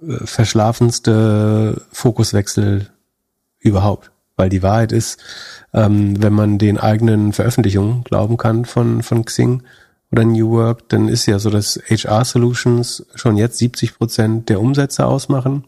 äh, 0.00 0.06
äh, 0.06 0.26
verschlafenste 0.26 1.82
Fokuswechsel 1.92 2.90
überhaupt. 3.58 4.10
Weil 4.36 4.48
die 4.48 4.62
Wahrheit 4.62 4.90
ist, 4.90 5.22
ähm, 5.72 6.20
wenn 6.20 6.32
man 6.32 6.58
den 6.58 6.78
eigenen 6.78 7.32
Veröffentlichungen 7.32 8.02
glauben 8.02 8.36
kann 8.36 8.64
von, 8.64 9.02
von 9.02 9.24
Xing 9.24 9.62
oder 10.10 10.24
New 10.24 10.50
Work, 10.50 10.88
dann 10.88 11.08
ist 11.08 11.26
ja 11.26 11.38
so, 11.38 11.50
dass 11.50 11.80
HR 11.88 12.24
Solutions 12.24 13.06
schon 13.14 13.36
jetzt 13.36 13.58
70 13.58 13.96
Prozent 13.96 14.48
der 14.48 14.60
Umsätze 14.60 15.06
ausmachen. 15.06 15.64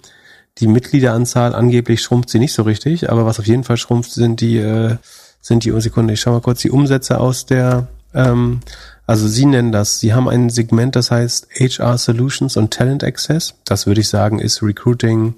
Die 0.58 0.66
Mitgliederanzahl 0.66 1.54
angeblich 1.54 2.02
schrumpft 2.02 2.30
sie 2.30 2.38
nicht 2.38 2.54
so 2.54 2.62
richtig, 2.62 3.10
aber 3.10 3.24
was 3.24 3.38
auf 3.38 3.46
jeden 3.46 3.64
Fall 3.64 3.76
schrumpft, 3.76 4.10
sind 4.12 4.40
die, 4.40 4.56
äh, 4.56 4.96
sind 5.40 5.64
die, 5.64 5.72
oh 5.72 5.80
Sekunde, 5.80 6.14
ich 6.14 6.20
schau 6.20 6.32
mal 6.32 6.40
kurz, 6.40 6.60
die 6.60 6.70
Umsätze 6.70 7.20
aus 7.20 7.46
der 7.46 7.86
ähm, 8.14 8.60
also 9.06 9.28
Sie 9.28 9.46
nennen 9.46 9.70
das, 9.70 10.00
Sie 10.00 10.14
haben 10.14 10.28
ein 10.28 10.50
Segment, 10.50 10.96
das 10.96 11.10
heißt 11.10 11.48
HR 11.54 11.96
Solutions 11.96 12.56
und 12.56 12.72
Talent 12.72 13.04
Access. 13.04 13.54
Das 13.64 13.86
würde 13.86 14.00
ich 14.00 14.08
sagen, 14.08 14.40
ist 14.40 14.62
Recruiting, 14.62 15.34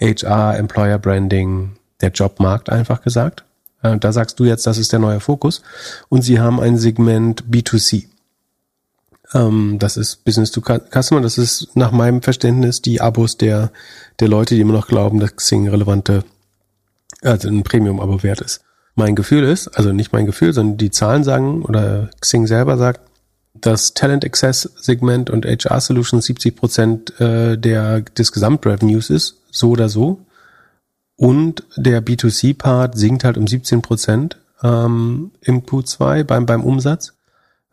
HR, 0.00 0.56
Employer 0.56 0.98
Branding, 0.98 1.76
der 2.00 2.10
Jobmarkt 2.10 2.70
einfach 2.70 3.02
gesagt. 3.02 3.44
Äh, 3.82 3.98
da 3.98 4.12
sagst 4.12 4.40
du 4.40 4.44
jetzt, 4.44 4.66
das 4.66 4.78
ist 4.78 4.92
der 4.92 4.98
neue 4.98 5.20
Fokus. 5.20 5.62
Und 6.08 6.22
Sie 6.22 6.40
haben 6.40 6.58
ein 6.60 6.78
Segment 6.78 7.44
B2C. 7.50 8.06
Ähm, 9.34 9.76
das 9.78 9.96
ist 9.96 10.24
Business 10.24 10.50
to 10.50 10.62
Customer. 10.62 11.20
Das 11.20 11.36
ist 11.36 11.68
nach 11.74 11.92
meinem 11.92 12.22
Verständnis 12.22 12.80
die 12.80 13.00
Abos 13.00 13.36
der, 13.36 13.72
der 14.20 14.28
Leute, 14.28 14.54
die 14.54 14.60
immer 14.60 14.72
noch 14.72 14.88
glauben, 14.88 15.20
dass 15.20 15.36
Xing 15.36 15.68
relevante, 15.68 16.24
also 17.22 17.48
ein 17.48 17.62
Premium-Abo 17.62 18.22
wert 18.22 18.40
ist. 18.40 18.62
Mein 18.94 19.14
Gefühl 19.14 19.44
ist, 19.44 19.68
also 19.68 19.92
nicht 19.92 20.12
mein 20.12 20.26
Gefühl, 20.26 20.52
sondern 20.52 20.76
die 20.76 20.90
Zahlen 20.90 21.24
sagen 21.24 21.62
oder 21.62 22.10
Xing 22.20 22.46
selber 22.46 22.76
sagt, 22.76 23.00
dass 23.54 23.94
Talent 23.94 24.24
Access 24.24 24.70
Segment 24.76 25.30
und 25.30 25.46
HR 25.46 25.80
Solutions 25.80 26.26
70 26.26 26.56
Prozent 26.56 27.20
äh, 27.20 27.56
der, 27.56 28.00
des 28.00 28.32
Gesamtrevenues 28.32 29.10
ist, 29.10 29.36
so 29.50 29.70
oder 29.70 29.88
so. 29.88 30.24
Und 31.16 31.64
der 31.76 32.04
B2C 32.04 32.56
Part 32.56 32.98
sinkt 32.98 33.24
halt 33.24 33.36
um 33.36 33.46
17 33.46 33.82
Prozent 33.82 34.38
ähm, 34.62 35.32
im 35.40 35.62
Q2 35.62 36.24
beim, 36.24 36.46
beim 36.46 36.64
Umsatz, 36.64 37.14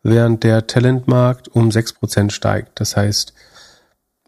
während 0.02 0.44
der 0.44 0.66
Talentmarkt 0.66 1.48
um 1.48 1.70
6 1.70 1.94
Prozent 1.94 2.32
steigt. 2.32 2.80
Das 2.80 2.96
heißt, 2.96 3.34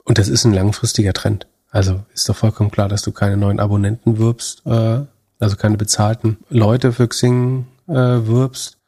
und 0.05 0.19
das 0.19 0.29
ist 0.29 0.45
ein 0.45 0.55
langfristiger 0.55 1.13
Trend. 1.13 1.47
Also 1.71 2.03
ist 2.13 2.29
doch 2.29 2.37
vollkommen 2.37 2.71
klar, 2.71 2.89
dass 2.89 3.03
du 3.03 3.13
keine 3.13 3.37
neuen 3.37 3.61
Abonnenten 3.61 4.19
wirbst, 4.19 4.63
äh, 4.67 5.01
also 5.43 5.57
keine 5.57 5.77
bezahlten 5.77 6.39
Leute 6.49 6.93
für 6.93 7.09
Xing 7.09 7.67
äh, 7.89 7.93
wirbst. 7.95 8.79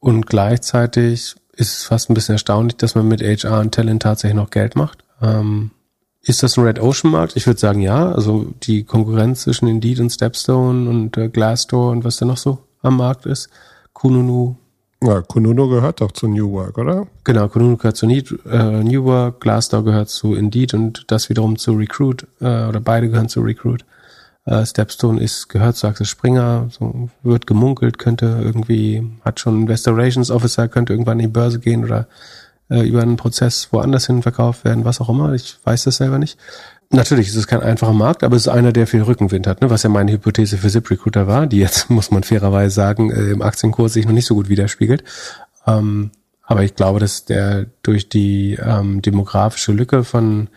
Und 0.00 0.26
gleichzeitig 0.26 1.36
ist 1.52 1.78
es 1.78 1.84
fast 1.84 2.10
ein 2.10 2.14
bisschen 2.14 2.34
erstaunlich, 2.34 2.76
dass 2.76 2.94
man 2.94 3.06
mit 3.06 3.22
HR 3.22 3.60
und 3.60 3.72
Talent 3.72 4.02
tatsächlich 4.02 4.36
noch 4.36 4.50
Geld 4.50 4.74
macht. 4.74 5.04
Ähm, 5.20 5.70
ist 6.22 6.42
das 6.42 6.56
ein 6.56 6.64
Red 6.64 6.80
Ocean 6.80 7.12
Markt? 7.12 7.36
Ich 7.36 7.46
würde 7.46 7.60
sagen 7.60 7.80
ja. 7.80 8.12
Also 8.12 8.52
die 8.62 8.84
Konkurrenz 8.84 9.42
zwischen 9.42 9.68
Indeed 9.68 10.00
und 10.00 10.10
Stepstone 10.10 10.88
und 10.88 11.16
äh, 11.16 11.28
Glassdoor 11.28 11.92
und 11.92 12.04
was 12.04 12.16
da 12.16 12.26
noch 12.26 12.36
so 12.36 12.58
am 12.82 12.96
Markt 12.96 13.26
ist. 13.26 13.48
Kununu. 13.92 14.56
Ja, 15.04 15.20
Kununu 15.20 15.68
gehört 15.68 16.00
doch 16.00 16.12
zu 16.12 16.28
New 16.28 16.52
Work, 16.52 16.78
oder? 16.78 17.08
Genau, 17.24 17.48
Kununu 17.48 17.76
gehört 17.76 17.96
zu 17.96 18.06
Need, 18.06 18.32
äh, 18.48 18.84
New 18.84 19.04
Work, 19.04 19.40
Glassdoor 19.40 19.84
gehört 19.84 20.08
zu 20.08 20.34
Indeed 20.34 20.74
und 20.74 21.04
das 21.08 21.28
wiederum 21.28 21.58
zu 21.58 21.72
Recruit 21.72 22.26
äh, 22.40 22.66
oder 22.66 22.80
beide 22.80 23.08
gehören 23.08 23.28
zu 23.28 23.40
Recruit. 23.40 23.84
Äh, 24.44 24.66
Stepstone 24.66 25.20
ist, 25.20 25.48
gehört 25.48 25.76
zu 25.76 25.86
Axel 25.86 26.06
Springer, 26.06 26.68
so 26.70 27.08
wird 27.22 27.46
gemunkelt, 27.46 27.98
könnte 27.98 28.40
irgendwie, 28.42 29.08
hat 29.24 29.38
schon 29.38 29.62
Investor 29.62 29.96
Relations 29.96 30.30
Officer, 30.30 30.68
könnte 30.68 30.92
irgendwann 30.92 31.20
in 31.20 31.26
die 31.26 31.32
Börse 31.32 31.60
gehen 31.60 31.84
oder 31.84 32.08
äh, 32.68 32.80
über 32.80 33.02
einen 33.02 33.16
Prozess 33.16 33.68
woanders 33.70 34.06
hin 34.06 34.22
verkauft 34.22 34.64
werden, 34.64 34.84
was 34.84 35.00
auch 35.00 35.08
immer. 35.08 35.32
Ich 35.32 35.58
weiß 35.62 35.84
das 35.84 35.98
selber 35.98 36.18
nicht. 36.18 36.38
Natürlich 36.90 37.28
ist 37.28 37.36
es 37.36 37.46
kein 37.46 37.62
einfacher 37.62 37.92
Markt, 37.92 38.24
aber 38.24 38.36
es 38.36 38.42
ist 38.42 38.52
einer, 38.52 38.72
der 38.72 38.86
viel 38.86 39.02
Rückenwind 39.02 39.46
hat, 39.46 39.62
ne? 39.62 39.70
was 39.70 39.82
ja 39.82 39.88
meine 39.88 40.12
Hypothese 40.12 40.58
für 40.58 40.68
ZipRecruiter 40.68 41.26
war, 41.26 41.46
die 41.46 41.58
jetzt, 41.58 41.88
muss 41.90 42.10
man 42.10 42.22
fairerweise 42.22 42.74
sagen, 42.74 43.10
äh, 43.10 43.30
im 43.30 43.42
Aktienkurs 43.42 43.92
sich 43.92 44.06
noch 44.06 44.12
nicht 44.12 44.26
so 44.26 44.34
gut 44.34 44.48
widerspiegelt. 44.48 45.04
Ähm, 45.66 46.10
aber 46.44 46.64
ich 46.64 46.74
glaube, 46.74 46.98
dass 46.98 47.24
der 47.24 47.66
durch 47.82 48.08
die 48.08 48.58
ähm, 48.60 49.00
demografische 49.00 49.72
Lücke 49.72 50.02
von 50.04 50.48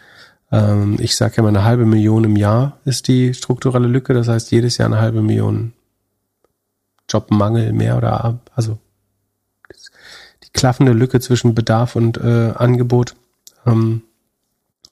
ähm, 0.52 0.98
ich 1.00 1.16
sage 1.16 1.42
mal, 1.42 1.50
eine 1.50 1.64
halbe 1.64 1.86
Million 1.86 2.24
im 2.24 2.36
Jahr 2.36 2.80
ist 2.86 3.08
die 3.08 3.34
strukturelle 3.34 3.88
Lücke. 3.88 4.14
Das 4.14 4.28
heißt, 4.28 4.52
jedes 4.52 4.78
Jahr 4.78 4.88
eine 4.88 5.00
halbe 5.00 5.22
Million 5.22 5.74
Jobmangel 7.10 7.74
mehr 7.74 7.98
oder 7.98 8.40
also 8.56 8.78
die 10.44 10.50
klaffende 10.54 10.94
Lücke 10.94 11.20
zwischen 11.20 11.56
Bedarf 11.56 11.96
und 11.96 12.18
äh, 12.18 12.54
Angebot 12.56 13.16
ähm, 13.66 14.04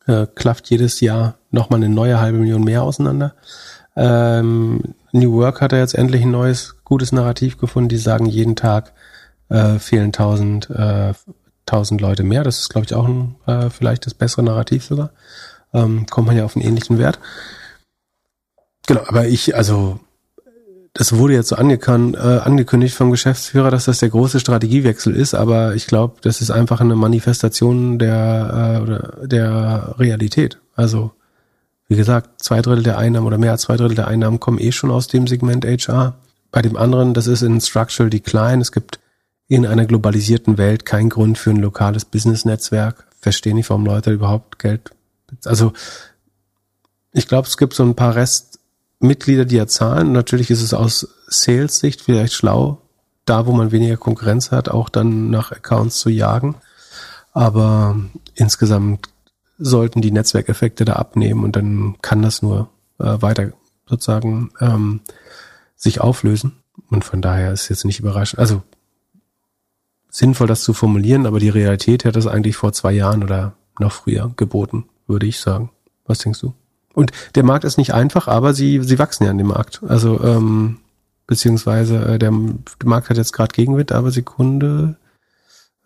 äh, 0.06 0.28
klafft 0.36 0.70
jedes 0.70 1.00
Jahr 1.00 1.36
nochmal 1.52 1.78
eine 1.78 1.89
neue 1.89 2.20
halbe 2.20 2.39
Million 2.39 2.63
mehr 2.63 2.84
auseinander. 2.84 3.36
Ähm, 3.96 4.96
New 5.12 5.34
Work 5.34 5.62
hat 5.62 5.72
er 5.72 5.80
jetzt 5.80 5.96
endlich 5.96 6.24
ein 6.24 6.32
neues, 6.32 6.76
gutes 6.84 7.12
Narrativ 7.12 7.58
gefunden. 7.58 7.89
Die 7.89 7.98
sagen, 7.98 8.26
jeden 8.26 8.56
Tag 8.56 8.94
äh, 9.50 9.78
fehlen 9.80 10.12
tausend, 10.12 10.70
äh, 10.70 11.13
tausend 11.73 12.01
Leute 12.01 12.23
mehr. 12.23 12.43
Das 12.43 12.59
ist, 12.59 12.69
glaube 12.69 12.86
ich, 12.86 12.93
auch 12.93 13.07
ein, 13.07 13.36
äh, 13.47 13.69
vielleicht 13.69 14.05
das 14.05 14.13
bessere 14.13 14.43
Narrativ 14.43 14.86
sogar 14.86 15.12
ähm, 15.73 16.05
kommt 16.09 16.27
man 16.27 16.38
ja 16.38 16.45
auf 16.45 16.55
einen 16.55 16.65
ähnlichen 16.65 16.97
Wert. 16.97 17.19
Genau, 18.88 19.01
aber 19.07 19.27
ich, 19.27 19.55
also 19.55 19.99
das 20.93 21.15
wurde 21.15 21.33
jetzt 21.33 21.49
so 21.49 21.55
äh, 21.55 21.59
angekündigt 21.59 22.95
vom 22.95 23.12
Geschäftsführer, 23.12 23.71
dass 23.71 23.86
das 23.86 23.99
der 23.99 24.09
große 24.09 24.39
Strategiewechsel 24.39 25.15
ist, 25.15 25.33
aber 25.33 25.73
ich 25.73 25.88
glaube, 25.88 26.17
das 26.21 26.41
ist 26.41 26.51
einfach 26.51 26.81
eine 26.81 26.95
Manifestation 26.95 27.97
der, 27.97 29.17
äh, 29.23 29.27
der 29.27 29.95
Realität. 29.97 30.59
Also, 30.75 31.12
wie 31.88 31.95
gesagt, 31.95 32.43
zwei 32.43 32.62
Drittel 32.62 32.83
der 32.83 32.97
Einnahmen 32.97 33.25
oder 33.25 33.38
mehr 33.38 33.51
als 33.51 33.63
zwei 33.63 33.77
Drittel 33.77 33.95
der 33.95 34.07
Einnahmen 34.07 34.39
kommen 34.39 34.59
eh 34.59 34.71
schon 34.71 34.91
aus 34.91 35.07
dem 35.07 35.27
Segment 35.27 35.65
HR. 35.65 36.15
Bei 36.51 36.62
dem 36.62 36.77
anderen, 36.77 37.15
das 37.15 37.25
ist 37.25 37.41
in 37.41 37.59
Structural 37.59 38.12
Decline. 38.12 38.62
Es 38.62 38.71
gibt 38.71 38.99
in 39.54 39.68
einer 39.68 39.86
globalisierten 39.86 40.58
Welt 40.58 40.84
keinen 40.84 41.10
Grund 41.10 41.38
für 41.38 41.52
ein 41.52 41.58
lokales 41.58 42.06
Business-Netzwerk. 42.06 43.06
Verstehe 43.22 43.54
nicht, 43.54 43.70
warum 43.70 43.86
Leute 43.86 44.12
überhaupt 44.12 44.58
Geld. 44.58 44.89
Also, 45.46 45.74
ich 47.12 47.28
glaube, 47.28 47.48
es 47.48 47.58
gibt 47.58 47.76
so 47.76 47.84
ein 47.84 47.94
paar 47.94 48.16
Rest 48.16 48.60
Mitglieder, 49.00 49.46
die 49.46 49.58
ja 49.58 49.68
zahlen. 49.68 50.12
Natürlich 50.12 50.50
ist 50.50 50.63
es 50.63 50.74
aus 50.74 51.08
Sales-Sicht 51.28 52.02
vielleicht 52.02 52.34
schlau, 52.34 52.82
da 53.26 53.46
wo 53.46 53.52
man 53.52 53.72
weniger 53.72 53.96
Konkurrenz 53.96 54.50
hat, 54.50 54.70
auch 54.70 54.89
dann 54.89 55.30
nach 55.30 55.52
Accounts 55.52 56.00
zu 56.00 56.10
jagen. 56.10 56.56
Aber 57.32 57.96
insgesamt 58.34 59.10
sollten 59.60 60.02
die 60.02 60.12
Netzwerkeffekte 60.12 60.84
da 60.84 60.94
abnehmen 60.94 61.44
und 61.44 61.56
dann 61.56 61.98
kann 62.02 62.24
das 62.24 62.42
nur 62.42 62.72
äh, 62.98 63.22
weiter 63.22 63.52
sozusagen 63.86 64.50
ähm, 64.60 65.02
sich 65.76 66.02
auflösen. 66.02 66.63
Und 66.89 67.06
von 67.06 67.22
daher 67.22 67.52
ist 67.52 67.70
jetzt 67.70 67.86
nicht 67.86 68.00
überraschend. 68.00 68.39
Also 68.39 68.63
sinnvoll, 70.13 70.47
das 70.47 70.63
zu 70.63 70.73
formulieren, 70.73 71.26
aber 71.26 71.39
die 71.39 71.49
Realität 71.49 72.06
hätte 72.06 72.19
es 72.19 72.28
eigentlich 72.28 72.56
vor 72.56 72.71
zwei 72.71 72.91
Jahren 72.93 73.23
oder 73.23 73.56
noch 73.80 73.91
früher 73.91 74.32
geboten, 74.38 74.86
würde 75.08 75.26
ich 75.26 75.39
sagen. 75.39 75.71
Was 76.06 76.19
denkst 76.19 76.39
du? 76.39 76.54
Und 76.93 77.12
der 77.34 77.43
Markt 77.43 77.65
ist 77.65 77.80
nicht 77.80 77.95
einfach, 77.95 78.28
aber 78.28 78.54
sie, 78.54 78.80
sie 78.84 78.99
wachsen 78.99 79.23
ja 79.23 79.32
an 79.32 79.39
dem 79.39 79.47
Markt. 79.47 79.82
Also, 79.88 80.23
ähm, 80.23 80.78
beziehungsweise 81.26 82.06
äh, 82.06 82.19
der, 82.19 82.32
Markt 82.84 83.10
hat 83.10 83.17
jetzt 83.17 83.34
gerade 83.34 83.54
Gegenwind, 83.54 83.91
aber 83.91 84.12
Sekunde, 84.12 84.97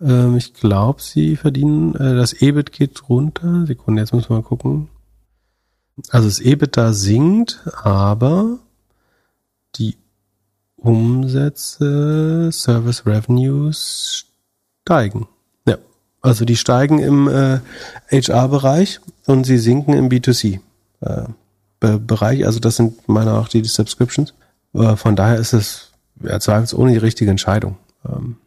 ähm, 0.01 0.35
ich 0.35 0.53
glaube, 0.53 1.01
sie 1.01 1.37
verdienen, 1.37 1.95
äh, 1.95 2.15
das 2.15 2.33
EBIT 2.33 2.73
geht 2.73 3.07
runter. 3.07 3.65
Sekunde, 3.65 4.01
jetzt 4.01 4.13
müssen 4.13 4.29
wir 4.29 4.37
mal 4.37 4.43
gucken. 4.43 4.89
Also 6.09 6.27
das 6.27 6.41
EBIT 6.41 6.75
da 6.75 6.91
sinkt, 6.91 7.61
aber 7.81 8.59
die 9.75 9.95
Umsätze, 10.77 12.49
Service 12.51 13.05
Revenues 13.05 14.25
steigen. 14.85 15.27
Ja, 15.67 15.77
also 16.21 16.45
die 16.45 16.55
steigen 16.55 16.99
im 16.99 17.27
äh, 17.27 17.59
HR-Bereich 18.11 18.99
und 19.25 19.45
sie 19.45 19.57
sinken 19.57 19.93
im 19.93 20.09
B2C 20.09 20.59
äh. 21.01 21.23
Also 21.79 22.59
das 22.59 22.75
sind 22.75 23.07
meiner 23.07 23.37
auch 23.37 23.47
die 23.47 23.63
Subscriptions. 23.63 24.33
Äh, 24.73 24.95
von 24.95 25.15
daher 25.15 25.37
ist 25.37 25.53
es 25.53 25.91
ja, 26.23 26.39
zweifelsohne 26.39 26.91
die 26.91 26.97
richtige 26.97 27.29
Entscheidung. 27.29 27.77
Ähm, 28.07 28.37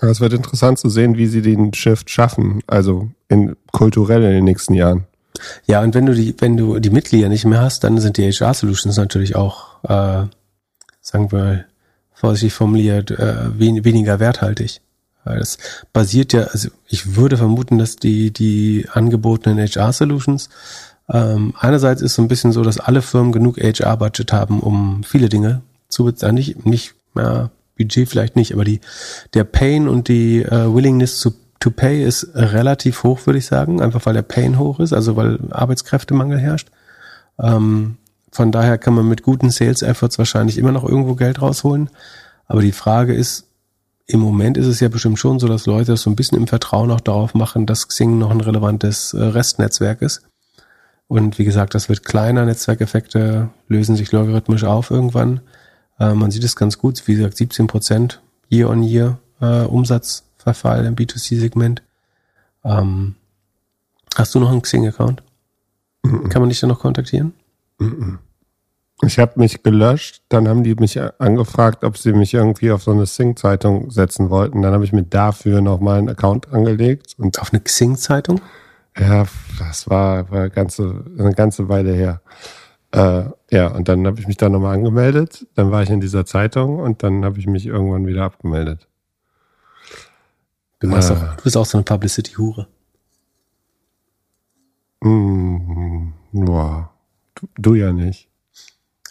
es 0.00 0.20
wird 0.20 0.32
interessant 0.32 0.78
zu 0.78 0.88
sehen, 0.88 1.16
wie 1.16 1.26
sie 1.26 1.42
den 1.42 1.72
Shift 1.72 2.10
schaffen, 2.10 2.62
also 2.66 3.08
in, 3.28 3.56
kulturell 3.72 4.22
in 4.22 4.30
den 4.30 4.44
nächsten 4.44 4.74
Jahren. 4.74 5.04
Ja, 5.66 5.82
und 5.82 5.94
wenn 5.94 6.06
du 6.06 6.14
die, 6.14 6.34
wenn 6.38 6.56
du 6.56 6.78
die 6.78 6.90
Mitglieder 6.90 7.28
nicht 7.28 7.44
mehr 7.44 7.60
hast, 7.60 7.84
dann 7.84 7.98
sind 7.98 8.16
die 8.16 8.30
HR 8.30 8.54
Solutions 8.54 8.96
natürlich 8.96 9.36
auch, 9.36 9.82
äh, 9.84 10.26
sagen 11.04 11.30
wir 11.30 11.66
vorsichtig 12.12 12.54
formuliert, 12.54 13.10
äh, 13.10 13.58
wen, 13.58 13.84
weniger 13.84 14.18
werthaltig. 14.18 14.80
Weil 15.24 15.38
das 15.38 15.58
basiert 15.92 16.32
ja, 16.32 16.44
also 16.44 16.68
ich 16.88 17.16
würde 17.16 17.36
vermuten, 17.36 17.78
dass 17.78 17.96
die, 17.96 18.30
die 18.32 18.86
angebotenen 18.92 19.58
HR 19.58 19.92
Solutions 19.92 20.48
ähm, 21.08 21.54
einerseits 21.58 22.00
ist 22.02 22.14
so 22.14 22.22
ein 22.22 22.28
bisschen 22.28 22.52
so, 22.52 22.62
dass 22.62 22.80
alle 22.80 23.02
Firmen 23.02 23.32
genug 23.32 23.58
HR-Budget 23.58 24.32
haben, 24.32 24.60
um 24.60 25.04
viele 25.04 25.28
Dinge 25.28 25.60
zu 25.88 26.04
bezahlen. 26.04 26.34
Nicht, 26.34 26.64
nicht 26.64 26.94
ja, 27.14 27.50
Budget 27.76 28.08
vielleicht 28.08 28.36
nicht, 28.36 28.54
aber 28.54 28.64
die, 28.64 28.80
der 29.34 29.44
Pain 29.44 29.88
und 29.88 30.08
die 30.08 30.42
äh, 30.42 30.72
Willingness 30.72 31.20
to, 31.20 31.32
to 31.60 31.70
pay 31.70 32.02
ist 32.02 32.28
relativ 32.34 33.02
hoch, 33.02 33.26
würde 33.26 33.38
ich 33.38 33.46
sagen. 33.46 33.82
Einfach 33.82 34.06
weil 34.06 34.14
der 34.14 34.22
Pain 34.22 34.58
hoch 34.58 34.80
ist, 34.80 34.94
also 34.94 35.16
weil 35.16 35.38
Arbeitskräftemangel 35.50 36.38
herrscht. 36.38 36.70
Ähm, 37.38 37.98
von 38.34 38.50
daher 38.50 38.78
kann 38.78 38.94
man 38.94 39.08
mit 39.08 39.22
guten 39.22 39.50
Sales 39.50 39.82
Efforts 39.82 40.18
wahrscheinlich 40.18 40.58
immer 40.58 40.72
noch 40.72 40.82
irgendwo 40.82 41.14
Geld 41.14 41.40
rausholen. 41.40 41.88
Aber 42.48 42.62
die 42.62 42.72
Frage 42.72 43.14
ist, 43.14 43.46
im 44.06 44.18
Moment 44.18 44.56
ist 44.56 44.66
es 44.66 44.80
ja 44.80 44.88
bestimmt 44.88 45.20
schon 45.20 45.38
so, 45.38 45.46
dass 45.46 45.66
Leute 45.66 45.92
das 45.92 46.02
so 46.02 46.10
ein 46.10 46.16
bisschen 46.16 46.38
im 46.38 46.48
Vertrauen 46.48 46.90
auch 46.90 47.00
darauf 47.00 47.34
machen, 47.34 47.64
dass 47.64 47.86
Xing 47.86 48.18
noch 48.18 48.32
ein 48.32 48.40
relevantes 48.40 49.14
äh, 49.14 49.22
Restnetzwerk 49.22 50.02
ist. 50.02 50.22
Und 51.06 51.38
wie 51.38 51.44
gesagt, 51.44 51.76
das 51.76 51.88
wird 51.88 52.04
kleiner. 52.04 52.44
Netzwerkeffekte 52.44 53.50
lösen 53.68 53.94
sich 53.94 54.10
logarithmisch 54.10 54.64
auf 54.64 54.90
irgendwann. 54.90 55.40
Äh, 56.00 56.14
man 56.14 56.32
sieht 56.32 56.42
es 56.42 56.56
ganz 56.56 56.76
gut. 56.76 57.06
Wie 57.06 57.14
gesagt, 57.14 57.36
17 57.36 57.68
Prozent 57.68 58.20
year 58.50 58.68
on 58.68 58.82
year 58.82 59.18
äh, 59.40 59.62
Umsatzverfall 59.62 60.84
im 60.86 60.96
B2C-Segment. 60.96 61.82
Ähm, 62.64 63.14
hast 64.16 64.34
du 64.34 64.40
noch 64.40 64.50
einen 64.50 64.62
Xing-Account? 64.62 65.22
Mhm. 66.02 66.28
Kann 66.30 66.42
man 66.42 66.48
dich 66.48 66.58
dann 66.58 66.70
noch 66.70 66.80
kontaktieren? 66.80 67.32
Ich 69.02 69.18
habe 69.18 69.38
mich 69.38 69.62
gelöscht, 69.62 70.22
dann 70.28 70.48
haben 70.48 70.62
die 70.62 70.74
mich 70.76 71.00
angefragt, 71.18 71.84
ob 71.84 71.98
sie 71.98 72.12
mich 72.12 72.32
irgendwie 72.32 72.70
auf 72.70 72.82
so 72.82 72.92
eine 72.92 73.04
Xing-Zeitung 73.04 73.90
setzen 73.90 74.30
wollten. 74.30 74.62
Dann 74.62 74.72
habe 74.72 74.84
ich 74.84 74.92
mir 74.92 75.02
dafür 75.02 75.60
nochmal 75.60 75.98
einen 75.98 76.08
Account 76.08 76.52
angelegt. 76.52 77.14
Und 77.18 77.40
auf 77.40 77.52
eine 77.52 77.60
Xing-Zeitung? 77.60 78.40
Ja, 78.98 79.26
das 79.58 79.90
war, 79.90 80.30
war 80.30 80.40
eine, 80.40 80.50
ganze, 80.50 81.04
eine 81.18 81.32
ganze 81.32 81.68
Weile 81.68 81.92
her. 81.92 82.20
Äh, 82.92 83.24
ja, 83.50 83.66
und 83.68 83.88
dann 83.88 84.06
habe 84.06 84.20
ich 84.20 84.28
mich 84.28 84.36
da 84.36 84.48
nochmal 84.48 84.74
angemeldet. 84.74 85.46
Dann 85.54 85.72
war 85.72 85.82
ich 85.82 85.90
in 85.90 86.00
dieser 86.00 86.24
Zeitung 86.24 86.78
und 86.78 87.02
dann 87.02 87.24
habe 87.24 87.40
ich 87.40 87.46
mich 87.46 87.66
irgendwann 87.66 88.06
wieder 88.06 88.22
abgemeldet. 88.22 88.86
Du, 90.78 90.88
äh, 90.88 90.94
auch, 90.94 91.36
du 91.36 91.42
bist 91.42 91.56
auch 91.56 91.66
so 91.66 91.78
eine 91.78 91.84
Publicity-Hure. 91.84 92.68
Mm, 95.00 96.12
boah, 96.32 96.93
du, 97.56 97.74
ja 97.74 97.92
nicht. 97.92 98.28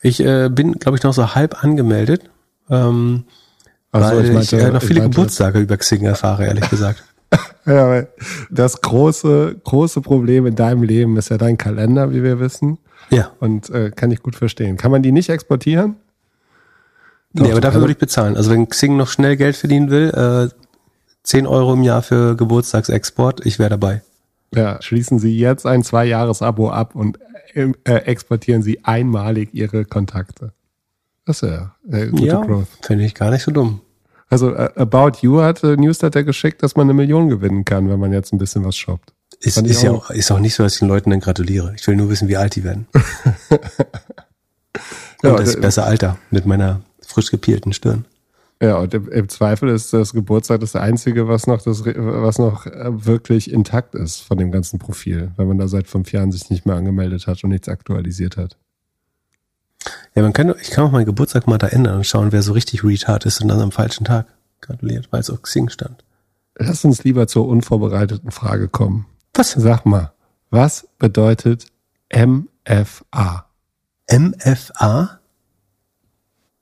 Ich 0.02 0.20
äh, 0.20 0.50
bin, 0.50 0.74
glaube 0.74 0.98
ich, 0.98 1.04
noch 1.04 1.14
so 1.14 1.36
halb 1.36 1.64
angemeldet, 1.64 2.30
ähm, 2.70 3.26
also, 3.92 4.18
weil 4.18 4.26
ich, 4.26 4.34
meinte, 4.34 4.58
ich 4.58 4.64
äh, 4.64 4.72
noch 4.72 4.82
viele 4.82 5.02
meinte, 5.02 5.16
Geburtstage 5.16 5.60
über 5.60 5.78
Xing 5.78 6.04
erfahre, 6.04 6.46
ehrlich 6.46 6.70
gesagt. 6.70 7.04
Ja, 7.66 7.88
weil 7.88 8.10
das 8.52 8.82
große, 8.82 9.56
große 9.64 10.02
Problem 10.02 10.46
in 10.46 10.56
deinem 10.56 10.84
Leben 10.84 11.18
ist 11.18 11.30
ja 11.30 11.38
dein 11.38 11.58
Kalender, 11.58 12.12
wie 12.12 12.22
wir 12.22 12.40
wissen. 12.40 12.78
Ja. 13.10 13.32
Und 13.40 13.70
äh, 13.70 13.90
kann 13.90 14.12
ich 14.12 14.22
gut 14.22 14.36
verstehen. 14.36 14.78
Kann 14.78 14.92
man 14.92 15.02
die 15.02 15.12
nicht 15.12 15.30
exportieren? 15.30 15.96
Doch, 17.34 17.46
nee, 17.46 17.52
aber 17.52 17.62
dafür 17.62 17.82
würde 17.82 17.94
ich 17.94 17.98
bezahlen. 17.98 18.38
Also 18.38 18.52
wenn 18.52 18.68
Xing 18.68 18.98
noch 18.98 19.08
schnell 19.08 19.38
Geld 19.38 19.56
verdienen 19.56 19.90
will, 19.90 20.10
äh, 20.10 20.54
10 21.24 21.48
Euro 21.48 21.74
im 21.74 21.84
Jahr 21.84 22.02
für 22.02 22.36
Geburtstagsexport, 22.36 23.46
ich 23.46 23.58
wäre 23.60 23.70
dabei. 23.70 24.02
Ja, 24.56 24.82
schließen 24.82 25.20
Sie 25.20 25.38
jetzt 25.38 25.66
ein 25.66 25.84
Zwei-Jahres-Abo 25.84 26.70
ab 26.70 26.96
und 26.96 27.20
äh, 27.54 27.72
exportieren 27.84 28.62
Sie 28.62 28.84
einmalig 28.84 29.54
Ihre 29.54 29.86
Kontakte. 29.86 30.54
Das 31.26 31.42
ist 31.42 31.50
ja 31.50 31.76
äh, 31.90 32.08
gute 32.08 32.26
ja, 32.26 32.42
Growth. 32.42 32.68
Finde 32.82 33.06
ich 33.06 33.16
gar 33.16 33.32
nicht 33.32 33.44
so 33.44 33.52
dumm. 33.52 33.82
Also 34.30 34.52
uh, 34.52 34.70
About 34.76 35.20
You 35.22 35.42
hat 35.42 35.64
äh, 35.64 35.78
Newsletter 35.78 36.24
geschickt, 36.24 36.64
dass 36.64 36.76
man 36.76 36.88
eine 36.88 36.94
Million 36.94 37.30
gewinnen 37.30 37.66
kann, 37.66 37.90
wenn 37.90 38.00
man 38.00 38.12
jetzt 38.12 38.34
ein 38.34 38.40
bisschen 38.40 38.66
was 38.66 38.76
shoppt. 38.76 39.14
Ist, 39.40 39.58
ist, 39.58 39.84
ja 39.84 39.92
auch, 39.92 40.10
ist 40.10 40.32
auch 40.32 40.40
nicht 40.40 40.56
so, 40.56 40.64
dass 40.64 40.74
ich 40.74 40.80
den 40.80 40.88
Leuten 40.88 41.10
dann 41.10 41.20
gratuliere. 41.20 41.74
Ich 41.76 41.86
will 41.88 41.96
nur 41.96 42.10
wissen, 42.10 42.28
wie 42.28 42.38
alt 42.38 42.56
die 42.56 42.64
werden. 42.64 42.88
und 43.50 43.60
ja, 45.24 45.36
das 45.36 45.60
besser 45.60 45.86
Alter 45.86 46.18
mit 46.32 46.46
meiner 46.46 46.82
frisch 47.06 47.30
gepielten 47.30 47.74
Stirn. 47.74 48.06
Ja, 48.64 48.78
und 48.78 48.94
im, 48.94 49.10
im, 49.10 49.28
Zweifel 49.28 49.68
ist 49.68 49.92
das 49.92 50.14
Geburtstag 50.14 50.62
das 50.62 50.78
Einzige, 50.78 51.28
was 51.28 51.48
noch, 51.48 51.62
das, 51.62 51.84
was 51.86 52.40
noch 52.40 52.66
äh, 52.66 53.06
wirklich 53.06 53.52
intakt 53.52 53.94
ist 53.94 54.22
von 54.22 54.38
dem 54.38 54.54
ganzen 54.54 54.80
Profil, 54.80 55.34
wenn 55.36 55.50
man 55.50 55.58
da 55.58 55.68
seit 55.68 55.90
fünf 55.90 56.14
Jahren 56.14 56.32
sich 56.32 56.50
nicht 56.50 56.66
mehr 56.66 56.78
angemeldet 56.78 57.28
hat 57.28 57.44
und 57.44 57.50
nichts 57.50 57.68
aktualisiert 57.68 58.38
hat. 58.38 58.56
Ja, 60.16 60.22
man 60.22 60.32
kann, 60.32 60.54
ich 60.62 60.70
kann 60.70 60.86
auch 60.86 60.92
meinen 60.92 61.04
Geburtstag 61.04 61.46
mal 61.46 61.58
da 61.58 61.68
ändern 61.68 61.98
und 61.98 62.08
schauen, 62.08 62.32
wer 62.32 62.42
so 62.42 62.54
richtig 62.54 62.86
retard 62.86 63.26
ist 63.26 63.42
und 63.42 63.50
dann 63.50 63.60
am 63.60 63.74
falschen 63.74 64.06
Tag 64.06 64.28
gratuliert, 64.62 65.10
weil 65.12 65.20
es 65.20 65.30
auf 65.30 65.42
Xing 65.42 65.68
stand. 65.68 66.06
Lass 66.56 66.86
uns 66.86 67.04
lieber 67.04 67.28
zur 67.28 67.50
unvorbereiteten 67.50 68.32
Frage 68.32 68.70
kommen. 68.70 69.08
Was? 69.34 69.52
Sag 69.52 69.86
mal, 69.86 70.14
was 70.52 70.88
bedeutet 71.00 71.66
MFA? 72.16 73.46
MFA? 74.10 75.20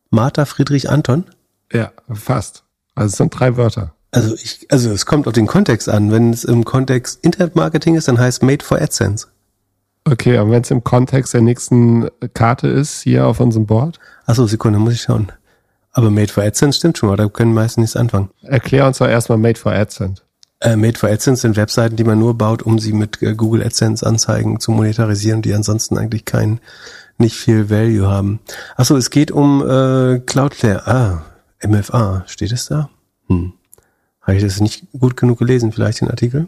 Martha 0.09 0.45
Friedrich 0.45 0.89
Anton? 0.89 1.25
Ja, 1.71 1.91
fast. 2.11 2.63
Also 2.95 3.07
es 3.07 3.17
sind 3.17 3.29
drei 3.37 3.57
Wörter. 3.57 3.93
Also 4.11 4.35
ich, 4.35 4.67
also 4.69 4.91
es 4.91 5.05
kommt 5.05 5.27
auf 5.27 5.33
den 5.33 5.47
Kontext 5.47 5.87
an. 5.87 6.11
Wenn 6.11 6.31
es 6.31 6.43
im 6.43 6.65
Kontext 6.65 7.19
Internetmarketing 7.23 7.95
ist, 7.95 8.07
dann 8.07 8.19
heißt 8.19 8.43
Made 8.43 8.63
for 8.63 8.81
AdSense. 8.81 9.27
Okay, 10.03 10.37
und 10.39 10.51
wenn 10.51 10.63
es 10.63 10.71
im 10.71 10.83
Kontext 10.83 11.33
der 11.33 11.41
nächsten 11.41 12.09
Karte 12.33 12.67
ist, 12.67 13.01
hier 13.01 13.27
auf 13.27 13.39
unserem 13.39 13.67
Board? 13.67 13.99
Achso, 14.25 14.47
Sekunde, 14.47 14.79
muss 14.79 14.93
ich 14.93 15.01
schauen. 15.01 15.31
Aber 15.93 16.09
Made 16.09 16.31
for 16.31 16.43
AdSense 16.43 16.79
stimmt 16.79 16.97
schon 16.97 17.09
mal, 17.09 17.17
da 17.17 17.27
können 17.27 17.53
meistens 17.53 17.81
nichts 17.81 17.95
anfangen. 17.95 18.29
Erklär 18.41 18.87
uns 18.87 18.97
doch 18.97 19.07
erstmal 19.07 19.37
Made 19.37 19.59
for 19.59 19.71
AdSense. 19.71 20.23
Äh, 20.59 20.75
Made 20.75 20.97
for 20.97 21.09
AdSense 21.09 21.41
sind 21.41 21.55
Webseiten, 21.55 21.95
die 21.95 22.03
man 22.03 22.19
nur 22.19 22.37
baut, 22.37 22.63
um 22.63 22.79
sie 22.79 22.93
mit 22.93 23.21
äh, 23.21 23.35
Google 23.35 23.63
AdSense 23.63 24.05
Anzeigen 24.05 24.59
zu 24.59 24.71
monetarisieren, 24.71 25.41
die 25.41 25.53
ansonsten 25.53 25.97
eigentlich 25.97 26.25
keinen 26.25 26.59
nicht 27.17 27.35
viel 27.35 27.69
Value 27.69 28.07
haben. 28.07 28.39
Achso, 28.75 28.95
es 28.95 29.09
geht 29.09 29.31
um 29.31 29.61
äh, 29.61 30.19
Cloudflare. 30.19 30.87
Ah, 30.87 31.21
MFA, 31.67 32.23
steht 32.27 32.51
es 32.51 32.65
da? 32.67 32.89
Hm. 33.27 33.53
Habe 34.21 34.35
ich 34.37 34.43
das 34.43 34.59
nicht 34.61 34.85
gut 34.97 35.17
genug 35.17 35.39
gelesen, 35.39 35.71
vielleicht 35.71 36.01
den 36.01 36.09
Artikel? 36.09 36.47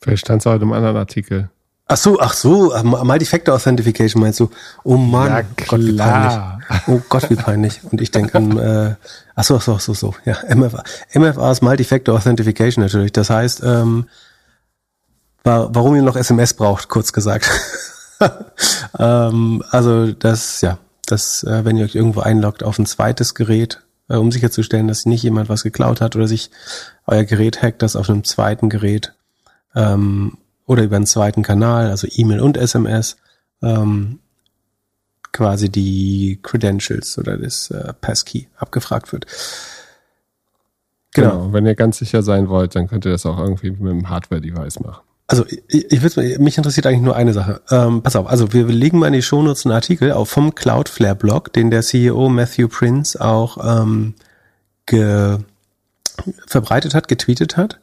Vielleicht 0.00 0.26
stand 0.26 0.42
es 0.42 0.46
auch 0.46 0.54
in 0.54 0.62
einem 0.62 0.72
anderen 0.72 0.96
Artikel. 0.96 1.50
Ach 1.86 1.96
so, 1.98 2.18
ach 2.18 2.32
so, 2.32 2.72
äh, 2.72 2.82
Multi-Factor 2.82 3.54
Authentification 3.54 4.22
meinst 4.22 4.40
du? 4.40 4.50
Oh 4.84 4.96
Mann, 4.96 5.28
Ja, 5.28 5.42
Gott, 5.66 5.80
wie 5.80 5.96
peinlich. 5.96 6.38
Oh 6.86 7.00
Gott, 7.10 7.28
wie 7.30 7.36
peinlich. 7.36 7.80
Und 7.90 8.00
ich 8.00 8.10
denke 8.10 8.34
an, 8.38 8.58
äh, 8.58 8.94
ach 9.34 9.44
so, 9.44 9.56
ach 9.56 9.62
so, 9.62 9.74
ach 9.74 9.80
so, 9.80 9.92
so, 9.92 10.14
ja, 10.24 10.36
MFA. 10.54 10.82
MFA 11.14 11.50
ist 11.52 11.62
Multi-Factor 11.62 12.14
Authentification 12.14 12.82
natürlich. 12.84 13.12
Das 13.12 13.28
heißt, 13.28 13.62
ähm, 13.64 14.06
wa- 15.44 15.68
warum 15.72 15.94
ihr 15.96 16.02
noch 16.02 16.16
SMS 16.16 16.54
braucht, 16.54 16.88
kurz 16.88 17.12
gesagt. 17.12 17.50
ähm, 18.98 19.62
also 19.70 20.12
das, 20.12 20.60
ja, 20.60 20.78
das, 21.06 21.42
äh, 21.44 21.64
wenn 21.64 21.76
ihr 21.76 21.84
euch 21.84 21.94
irgendwo 21.94 22.20
einloggt 22.20 22.62
auf 22.62 22.78
ein 22.78 22.86
zweites 22.86 23.34
Gerät, 23.34 23.82
äh, 24.08 24.16
um 24.16 24.32
sicherzustellen, 24.32 24.88
dass 24.88 25.06
nicht 25.06 25.22
jemand 25.22 25.48
was 25.48 25.62
geklaut 25.62 26.00
hat 26.00 26.16
oder 26.16 26.28
sich 26.28 26.50
euer 27.06 27.24
Gerät 27.24 27.62
hackt, 27.62 27.82
das 27.82 27.96
auf 27.96 28.08
einem 28.08 28.24
zweiten 28.24 28.68
Gerät 28.68 29.14
ähm, 29.74 30.38
oder 30.66 30.82
über 30.82 30.96
einen 30.96 31.06
zweiten 31.06 31.42
Kanal, 31.42 31.90
also 31.90 32.06
E-Mail 32.10 32.40
und 32.40 32.56
SMS, 32.56 33.16
ähm, 33.62 34.20
quasi 35.32 35.68
die 35.68 36.38
Credentials 36.42 37.18
oder 37.18 37.36
das 37.36 37.70
äh, 37.70 37.92
Passkey 38.00 38.48
abgefragt 38.56 39.12
wird. 39.12 39.26
Genau. 41.12 41.52
Wenn 41.52 41.66
ihr 41.66 41.74
ganz 41.74 41.98
sicher 41.98 42.22
sein 42.22 42.48
wollt, 42.48 42.74
dann 42.74 42.88
könnt 42.88 43.04
ihr 43.04 43.12
das 43.12 43.26
auch 43.26 43.38
irgendwie 43.38 43.70
mit 43.70 43.80
einem 43.80 44.08
Hardware-Device 44.08 44.80
machen. 44.80 45.03
Also 45.26 45.46
ich, 45.46 45.90
ich 45.90 46.02
würd, 46.02 46.38
mich 46.38 46.58
interessiert 46.58 46.86
eigentlich 46.86 47.00
nur 47.00 47.16
eine 47.16 47.32
Sache. 47.32 47.62
Ähm, 47.70 48.02
pass 48.02 48.16
auf, 48.16 48.26
also 48.26 48.52
wir 48.52 48.66
legen 48.66 48.98
mal 48.98 49.06
in 49.06 49.14
die 49.14 49.22
Shownotes 49.22 49.64
einen 49.64 49.74
Artikel 49.74 50.12
auf 50.12 50.28
vom 50.28 50.54
Cloudflare-Blog, 50.54 51.52
den 51.52 51.70
der 51.70 51.82
CEO 51.82 52.28
Matthew 52.28 52.68
Prince 52.68 53.18
auch 53.20 53.82
ähm, 53.82 54.14
ge, 54.86 55.38
verbreitet 56.46 56.94
hat, 56.94 57.08
getweetet 57.08 57.56
hat. 57.56 57.80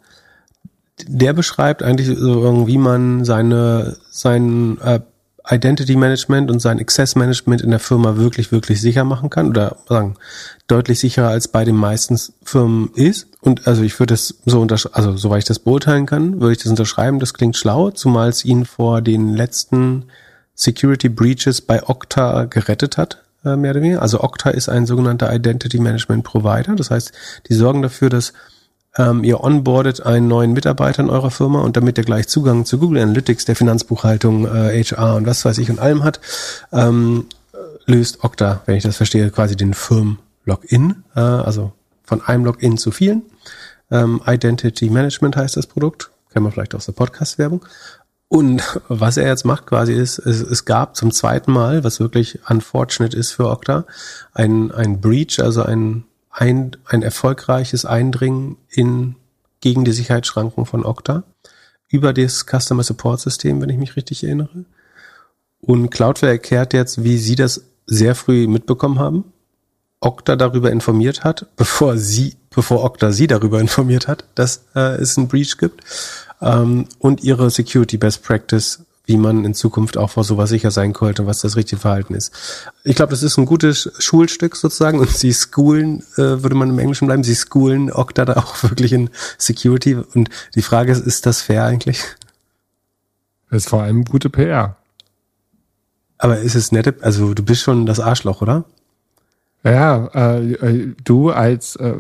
Der 1.08 1.34
beschreibt 1.34 1.82
eigentlich 1.82 2.08
so 2.16 2.42
irgendwie 2.44 2.78
man 2.78 3.26
seine 3.26 3.98
sein 4.12 4.78
äh, 4.82 5.00
Identity 5.50 5.96
Management 5.96 6.52
und 6.52 6.60
sein 6.60 6.80
Access 6.80 7.16
Management 7.16 7.64
in 7.64 7.72
der 7.72 7.80
Firma 7.80 8.18
wirklich 8.18 8.52
wirklich 8.52 8.80
sicher 8.80 9.04
machen 9.04 9.32
kann 9.32 9.50
oder 9.50 9.78
sagen 9.90 10.16
deutlich 10.72 11.00
sicherer 11.00 11.28
als 11.28 11.50
bei 11.50 11.66
den 11.66 11.76
meisten 11.76 12.18
Firmen 12.44 12.92
ist. 12.96 13.28
Und 13.42 13.68
also 13.68 13.84
ich 13.84 14.00
würde 14.00 14.14
das 14.14 14.36
so 14.46 14.62
untersch 14.62 14.88
also 14.94 15.18
soweit 15.18 15.40
ich 15.40 15.46
das 15.46 15.60
beurteilen 15.60 16.06
kann, 16.06 16.40
würde 16.40 16.54
ich 16.54 16.60
das 16.60 16.70
unterschreiben. 16.70 17.20
Das 17.20 17.34
klingt 17.34 17.58
schlau, 17.58 17.92
zumal 17.92 18.30
es 18.30 18.46
ihn 18.46 18.66
vor 18.66 19.02
den 19.02 19.36
letzten 19.36 20.06
Security 20.56 21.10
Breaches 21.10 21.62
bei 21.62 21.88
Okta 21.88 22.46
gerettet 22.46 22.98
hat, 22.98 23.24
äh, 23.44 23.56
mehr 23.56 23.72
oder 23.72 23.82
weniger. 23.82 24.02
Also 24.02 24.22
Okta 24.22 24.52
ist 24.52 24.70
ein 24.70 24.86
sogenannter 24.86 25.34
Identity 25.34 25.80
Management 25.80 26.24
Provider. 26.24 26.76
Das 26.76 26.92
heißt, 26.92 27.12
die 27.50 27.54
sorgen 27.54 27.82
dafür, 27.82 28.10
dass 28.10 28.34
ähm, 28.98 29.24
ihr 29.24 29.42
onboardet 29.42 30.06
einen 30.06 30.28
neuen 30.28 30.54
Mitarbeiter 30.54 31.02
in 31.02 31.10
eurer 31.10 31.32
Firma 31.32 31.62
und 31.62 31.78
damit 31.78 31.98
er 31.98 32.04
gleich 32.04 32.28
Zugang 32.28 32.66
zu 32.66 32.78
Google 32.78 33.02
Analytics, 33.02 33.46
der 33.46 33.56
Finanzbuchhaltung, 33.56 34.46
äh, 34.46 34.84
HR 34.84 35.16
und 35.16 35.26
was 35.26 35.44
weiß 35.44 35.58
ich 35.58 35.70
und 35.70 35.80
allem 35.80 36.04
hat, 36.04 36.20
ähm, 36.72 37.26
löst 37.86 38.24
Okta, 38.24 38.62
wenn 38.66 38.76
ich 38.76 38.84
das 38.84 38.98
verstehe, 38.98 39.30
quasi 39.32 39.56
den 39.56 39.74
Firmen-Login, 40.46 41.04
äh, 41.16 41.20
also 41.20 41.74
von 42.04 42.22
einem 42.22 42.46
Login 42.46 42.78
zu 42.78 42.92
vielen. 42.92 43.24
Ähm, 43.90 44.22
Identity 44.26 44.90
Management 44.90 45.36
heißt 45.36 45.58
das 45.58 45.68
Produkt, 45.68 46.12
kennen 46.32 46.46
wir 46.46 46.52
vielleicht 46.52 46.76
aus 46.76 46.86
der 46.86 46.94
Podcast-Werbung. 46.94 47.66
Und 48.28 48.62
was 48.88 49.18
er 49.18 49.28
jetzt 49.28 49.46
macht 49.46 49.66
quasi 49.68 49.94
ist, 49.94 50.20
es, 50.20 50.42
es 50.42 50.66
gab 50.66 50.96
zum 50.96 51.12
zweiten 51.12 51.52
Mal, 51.52 51.84
was 51.84 52.00
wirklich 52.00 52.40
unfortunate 52.50 53.16
ist 53.16 53.32
für 53.32 53.50
Okta, 53.50 53.86
ein, 54.34 54.72
ein 54.72 55.02
Breach, 55.02 55.40
also 55.42 55.64
ein, 55.64 56.06
ein, 56.30 56.78
ein 56.86 57.02
erfolgreiches 57.02 57.86
Eindringen 57.86 58.58
in, 58.70 59.16
gegen 59.60 59.86
die 59.86 59.92
Sicherheitsschranken 59.92 60.66
von 60.66 60.86
Okta 60.86 61.24
über 61.90 62.14
das 62.14 62.46
Customer 62.46 62.84
Support 62.84 63.20
System, 63.20 63.62
wenn 63.62 63.70
ich 63.70 63.78
mich 63.78 63.98
richtig 63.98 64.24
erinnere. 64.24 64.66
Und 65.60 65.90
Cloudflare 65.90 66.34
erklärt 66.34 66.74
jetzt, 66.74 67.04
wie 67.04 67.18
sie 67.18 67.36
das 67.36 67.66
sehr 67.86 68.16
früh 68.16 68.48
mitbekommen 68.48 68.98
haben, 68.98 69.31
Okta 70.02 70.36
darüber 70.36 70.72
informiert 70.72 71.24
hat, 71.24 71.46
bevor 71.56 71.98
sie, 71.98 72.36
bevor 72.50 72.84
Okta 72.84 73.12
sie 73.12 73.28
darüber 73.28 73.60
informiert 73.62 74.08
hat, 74.08 74.26
dass 74.36 74.66
äh, 74.76 74.96
es 74.96 75.18
einen 75.18 75.28
Breach 75.28 75.58
gibt 75.58 75.82
ähm, 76.42 76.88
und 77.00 77.24
ihre 77.24 77.50
Security 77.50 77.98
Best 77.98 78.24
Practice, 78.24 78.84
wie 79.06 79.18
man 79.18 79.46
in 79.46 79.54
Zukunft 79.54 79.98
auch 79.98 80.10
vor 80.10 80.24
sowas 80.24 80.50
sicher 80.50 80.72
sein 80.72 80.94
könnte, 80.94 81.28
was 81.28 81.42
das 81.42 81.56
richtige 81.56 81.82
Verhalten 81.82 82.16
ist. 82.16 82.32
Ich 82.84 82.96
glaube, 82.96 83.12
das 83.12 83.24
ist 83.24 83.38
ein 83.38 83.46
gutes 83.46 83.92
Schulstück 84.00 84.56
sozusagen 84.56 85.00
und 85.00 85.10
sie 85.10 85.34
schoolen, 85.34 86.04
äh, 86.16 86.44
würde 86.44 86.56
man 86.56 86.70
im 86.70 86.80
Englischen 86.80 87.08
bleiben, 87.08 87.24
sie 87.24 87.36
schoolen 87.36 87.92
Okta 87.92 88.26
da 88.26 88.34
auch 88.34 88.62
wirklich 88.64 88.94
in 88.94 89.10
Security 89.38 89.96
und 89.96 90.30
die 90.56 90.62
Frage 90.62 90.92
ist, 90.92 91.06
ist 91.06 91.26
das 91.26 91.42
fair 91.42 91.66
eigentlich? 91.66 92.04
Das 93.52 93.64
ist 93.64 93.70
vor 93.70 93.84
allem 93.84 94.06
gute 94.06 94.30
PR. 94.30 94.78
Aber 96.18 96.40
ist 96.40 96.56
es 96.56 96.72
nette, 96.72 96.96
also 97.02 97.34
du 97.34 97.44
bist 97.44 97.62
schon 97.62 97.86
das 97.86 98.00
Arschloch, 98.00 98.42
oder? 98.42 98.66
Ja, 99.64 100.08
äh, 100.16 100.54
äh, 100.54 100.96
du 101.04 101.30
als 101.30 101.76
äh, 101.76 101.94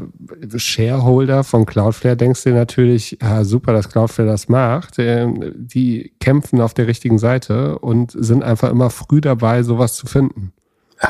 Shareholder 0.55 1.43
von 1.43 1.68
Cloudflare 1.68 2.18
denkst 2.18 2.43
dir 2.43 2.53
natürlich, 2.53 3.20
ja, 3.22 3.43
super, 3.43 3.72
dass 3.74 3.89
Cloudflare 3.89 4.28
das 4.30 4.49
macht. 4.49 4.95
Ähm, 4.97 5.53
die 5.55 6.12
kämpfen 6.20 6.59
auf 6.59 6.74
der 6.74 6.88
richtigen 6.88 7.20
Seite 7.20 7.78
und 7.78 8.16
sind 8.18 8.43
einfach 8.43 8.72
immer 8.72 8.89
früh 8.89 9.22
dabei, 9.22 9.62
sowas 9.62 9.93
zu 9.95 10.07
finden. 10.07 10.53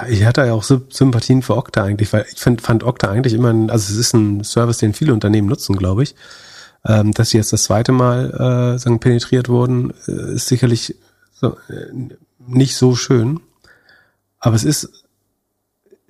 Ich 0.10 0.26
hatte 0.26 0.46
ja 0.46 0.54
auch 0.54 0.64
Sy- 0.64 0.82
Sympathien 0.90 1.42
für 1.42 1.56
Okta 1.56 1.84
eigentlich, 1.84 2.12
weil 2.12 2.26
ich 2.30 2.40
find, 2.40 2.62
fand 2.62 2.84
Okta 2.84 3.10
eigentlich 3.10 3.34
immer, 3.34 3.50
ein, 3.52 3.70
also 3.70 3.92
es 3.94 3.98
ist 3.98 4.14
ein 4.14 4.44
Service, 4.44 4.78
den 4.78 4.94
viele 4.94 5.14
Unternehmen 5.14 5.48
nutzen, 5.48 5.78
glaube 5.78 6.04
ich. 6.04 6.16
Ähm, 6.86 7.12
dass 7.14 7.30
sie 7.30 7.38
jetzt 7.38 7.54
das 7.54 7.64
zweite 7.64 7.92
Mal 7.92 8.32
äh, 8.76 8.80
sagen, 8.80 9.00
penetriert 9.00 9.48
wurden, 9.48 9.94
äh, 10.08 10.34
ist 10.36 10.48
sicherlich 10.48 10.96
so, 11.32 11.58
äh, 11.70 11.94
nicht 12.46 12.76
so 12.76 12.96
schön. 12.96 13.40
Aber 14.40 14.56
es 14.56 14.64
ist, 14.64 15.01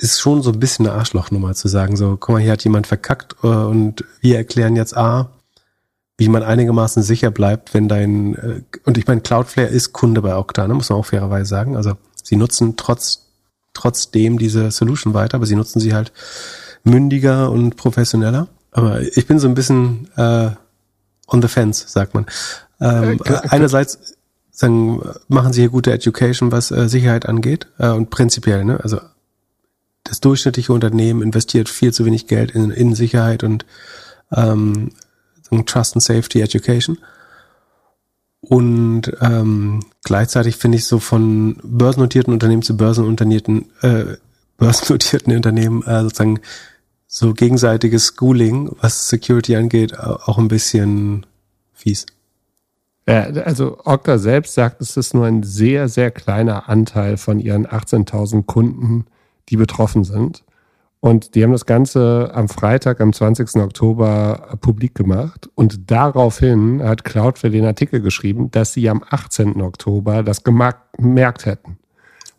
ist 0.02 0.20
schon 0.20 0.42
so 0.42 0.52
ein 0.52 0.60
bisschen 0.60 0.88
eine 0.88 0.96
Arschlochnummer 0.96 1.54
zu 1.54 1.68
sagen, 1.68 1.96
so, 1.96 2.18
guck 2.20 2.30
mal, 2.30 2.42
hier 2.42 2.52
hat 2.52 2.64
jemand 2.64 2.88
verkackt 2.88 3.36
äh, 3.44 3.48
und 3.48 4.04
wir 4.20 4.38
erklären 4.38 4.76
jetzt 4.76 4.98
A, 4.98 5.30
wie 6.18 6.28
man 6.28 6.44
einigermaßen 6.44 7.04
sicher 7.04 7.32
bleibt, 7.32 7.74
wenn 7.74 7.88
dein, 7.88 8.36
äh, 8.36 8.62
und 8.86 8.98
ich 8.98 9.08
meine, 9.08 9.22
Cloudflare 9.22 9.70
ist 9.70 9.94
Kunde 9.94 10.22
bei 10.22 10.36
Okta, 10.36 10.68
ne, 10.68 10.74
muss 10.74 10.90
man 10.90 11.00
auch 11.00 11.06
fairerweise 11.06 11.50
sagen. 11.50 11.78
Also 11.78 11.94
sie 12.24 12.36
nutzen 12.36 12.76
trotz, 12.78 13.28
trotzdem 13.74 14.40
diese 14.40 14.72
Solution 14.72 15.14
weiter, 15.14 15.36
aber 15.36 15.46
sie 15.46 15.56
nutzen 15.56 15.80
sie 15.80 15.94
halt 15.94 16.12
mündiger 16.84 17.52
und 17.52 17.76
professioneller. 17.76 18.48
Aber 18.72 19.02
ich 19.02 19.28
bin 19.28 19.38
so 19.38 19.48
ein 19.48 19.54
bisschen 19.54 20.10
äh, 20.16 20.50
on 21.28 21.42
the 21.42 21.48
fence, 21.48 21.86
sagt 21.88 22.16
man. 22.16 22.26
Ähm, 22.80 23.20
Äh, 23.24 23.36
einerseits 23.50 24.16
sagen, 24.50 25.02
machen 25.28 25.54
sie 25.54 25.62
hier 25.62 25.70
gute 25.70 25.92
Education, 25.92 26.52
was 26.52 26.72
äh, 26.72 26.90
Sicherheit 26.90 27.28
angeht 27.28 27.68
äh, 27.78 27.90
und 27.90 28.10
prinzipiell, 28.10 28.66
ne? 28.66 28.80
Also 28.82 29.00
das 30.12 30.20
durchschnittliche 30.20 30.74
Unternehmen 30.74 31.22
investiert 31.22 31.70
viel 31.70 31.94
zu 31.94 32.04
wenig 32.04 32.28
Geld 32.28 32.52
in, 32.52 32.70
in 32.70 32.96
Sicherheit 32.96 33.46
und 33.46 33.66
ähm, 34.36 34.92
Trust 35.66 35.96
and 35.96 36.04
Safety 36.04 36.42
Education. 36.42 36.98
Und 38.42 39.04
ähm, 39.22 39.80
gleichzeitig 40.04 40.58
finde 40.58 40.78
ich 40.80 40.86
so 40.86 41.00
von 41.00 41.58
börsennotierten 41.64 42.34
Unternehmen 42.34 42.62
zu 42.62 42.76
börsennotierten, 42.76 43.70
äh, 43.82 44.18
börsennotierten 44.58 45.34
Unternehmen 45.34 45.82
äh, 45.84 46.02
sozusagen 46.02 46.42
so 47.08 47.34
gegenseitiges 47.34 48.14
Schooling, 48.18 48.70
was 48.82 49.08
Security 49.08 49.56
angeht, 49.56 49.98
au- 49.98 50.20
auch 50.26 50.38
ein 50.38 50.50
bisschen 50.50 51.26
fies. 51.74 52.06
Ja, 53.08 53.22
also 53.24 53.80
Okta 53.86 54.18
selbst 54.18 54.56
sagt, 54.56 54.82
es 54.82 54.98
ist 54.98 55.14
nur 55.14 55.26
ein 55.26 55.44
sehr, 55.44 55.88
sehr 55.88 56.12
kleiner 56.12 56.68
Anteil 56.68 57.16
von 57.18 57.40
ihren 57.40 57.66
18.000 57.66 58.44
Kunden, 58.46 59.06
die 59.52 59.58
betroffen 59.58 60.04
sind. 60.04 60.44
Und 61.02 61.34
die 61.36 61.44
haben 61.44 61.52
das 61.52 61.66
Ganze 61.66 62.32
am 62.34 62.48
Freitag, 62.48 63.02
am 63.02 63.12
20. 63.12 63.56
Oktober 63.56 64.50
äh, 64.52 64.58
publik 64.58 64.94
gemacht. 64.96 65.50
Und 65.56 65.90
daraufhin 65.92 66.82
hat 66.84 67.04
Cloudflare 67.04 67.52
den 67.52 67.66
Artikel 67.66 68.02
geschrieben, 68.02 68.52
dass 68.52 68.74
sie 68.74 68.88
am 68.90 69.04
18. 69.10 69.62
Oktober 69.62 70.22
das 70.24 70.44
gemerkt 70.44 71.46
hätten. 71.46 71.78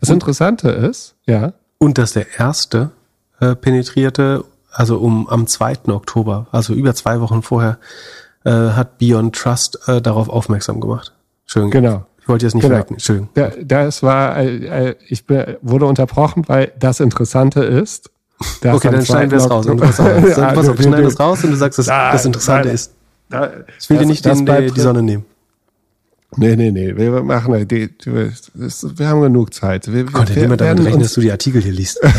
Das 0.01 0.09
Und- 0.11 0.15
Interessante 0.17 0.71
ist, 0.71 1.17
ja, 1.27 1.53
Und 1.79 1.99
dass 1.99 2.13
der 2.13 2.27
erste 2.39 2.91
äh, 3.41 3.57
penetrierte, 3.57 4.45
also 4.71 4.99
um 4.99 5.29
am 5.29 5.49
2. 5.49 5.89
Oktober, 5.89 6.47
also 6.53 6.73
über 6.73 6.95
zwei 6.95 7.21
Wochen 7.21 7.43
vorher, 7.43 7.79
äh, 8.45 8.51
hat 8.51 8.99
Beyond 8.99 9.35
Trust 9.35 9.81
äh, 9.89 10.01
darauf 10.01 10.29
aufmerksam 10.29 10.81
gemacht. 10.81 11.13
Entschuldigung. 11.45 11.83
genau. 11.83 12.07
Ich 12.23 12.29
wollte 12.29 12.47
jetzt 12.47 12.55
nicht 12.55 12.63
Genau. 12.63 12.75
verwechseln. 12.77 12.95
Entschuldigung. 12.95 13.29
Ja, 13.37 13.51
das 13.65 14.03
war, 14.03 14.37
äh, 14.39 14.89
äh, 14.91 14.95
ich 15.09 15.25
wurde 15.29 15.87
unterbrochen, 15.87 16.45
weil 16.47 16.73
das 16.79 17.01
Interessante 17.01 17.63
ist. 17.65 18.11
dass 18.61 18.75
Okay, 18.77 18.91
dann 18.91 19.05
schneiden 19.07 19.31
wir 19.31 19.39
es 19.39 19.45
2. 19.45 19.55
raus. 19.55 19.67
Du, 19.67 19.73
Oktober- 19.73 19.87
pass 19.87 20.01
auf, 20.01 20.07
Ja, 20.07 20.53
pass 20.53 20.57
auf, 20.59 20.65
wir 20.65 20.79
wir- 20.79 20.83
schneiden 20.83 20.97
wir- 21.05 21.11
das 21.11 21.21
raus 21.21 21.45
und 21.45 21.51
du 21.51 21.57
sagst, 21.57 21.79
dass 21.79 21.87
Ja, 21.87 22.11
das 22.13 22.25
Interessante 22.25 22.67
nein. 22.69 22.75
ist. 22.75 22.93
Da- 23.31 23.51
Ich 23.81 23.89
will 23.91 23.97
dir 23.99 24.03
das- 24.03 24.09
nicht 24.09 24.27
das 24.27 24.39
den, 24.39 24.45
bleibt 24.45 24.71
die, 24.71 24.75
die 24.75 24.81
Sonne 24.81 25.03
nehmen. 25.03 25.25
Nee, 26.37 26.57
nee, 26.57 26.71
nee. 26.71 26.97
Wir 26.97 27.23
machen 27.23 27.69
die, 27.69 27.89
die, 27.89 28.13
wir 28.13 29.07
haben 29.09 29.21
genug 29.21 29.53
Zeit. 29.53 29.93
Wir, 29.93 30.05
Gott, 30.05 30.35
wir, 30.35 30.45
immer 30.45 30.57
damit 30.57 30.85
rechnen, 30.87 31.03
dass 31.03 31.13
du 31.13 31.21
die 31.21 31.31
Artikel 31.31 31.61
hier 31.63 31.73
liest. 31.73 32.01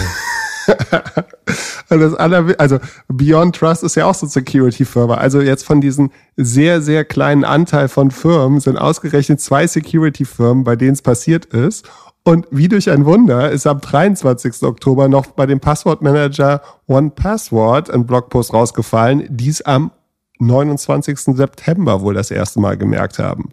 das 1.97 2.13
aller, 2.15 2.55
also 2.57 2.79
Beyond 3.07 3.55
Trust 3.55 3.83
ist 3.83 3.95
ja 3.95 4.05
auch 4.05 4.15
so 4.15 4.27
Security-Firma. 4.27 5.15
Also 5.15 5.41
jetzt 5.41 5.65
von 5.65 5.81
diesen 5.81 6.11
sehr, 6.35 6.81
sehr 6.81 7.05
kleinen 7.05 7.43
Anteil 7.43 7.87
von 7.87 8.11
Firmen 8.11 8.59
sind 8.59 8.77
ausgerechnet 8.77 9.41
zwei 9.41 9.67
Security-Firmen, 9.67 10.63
bei 10.63 10.75
denen 10.75 10.93
es 10.93 11.01
passiert 11.01 11.45
ist. 11.45 11.85
Und 12.25 12.47
wie 12.51 12.69
durch 12.69 12.89
ein 12.89 13.05
Wunder 13.05 13.51
ist 13.51 13.67
am 13.67 13.81
23. 13.81 14.63
Oktober 14.63 15.09
noch 15.09 15.27
bei 15.27 15.45
dem 15.45 15.59
Passwortmanager 15.59 16.61
One 16.87 17.09
Password 17.09 17.91
ein 17.91 18.05
Blogpost 18.05 18.53
rausgefallen, 18.53 19.27
die 19.29 19.49
es 19.49 19.61
am 19.61 19.91
29. 20.39 21.35
September 21.35 22.01
wohl 22.01 22.13
das 22.13 22.31
erste 22.31 22.59
Mal 22.59 22.77
gemerkt 22.77 23.19
haben. 23.19 23.51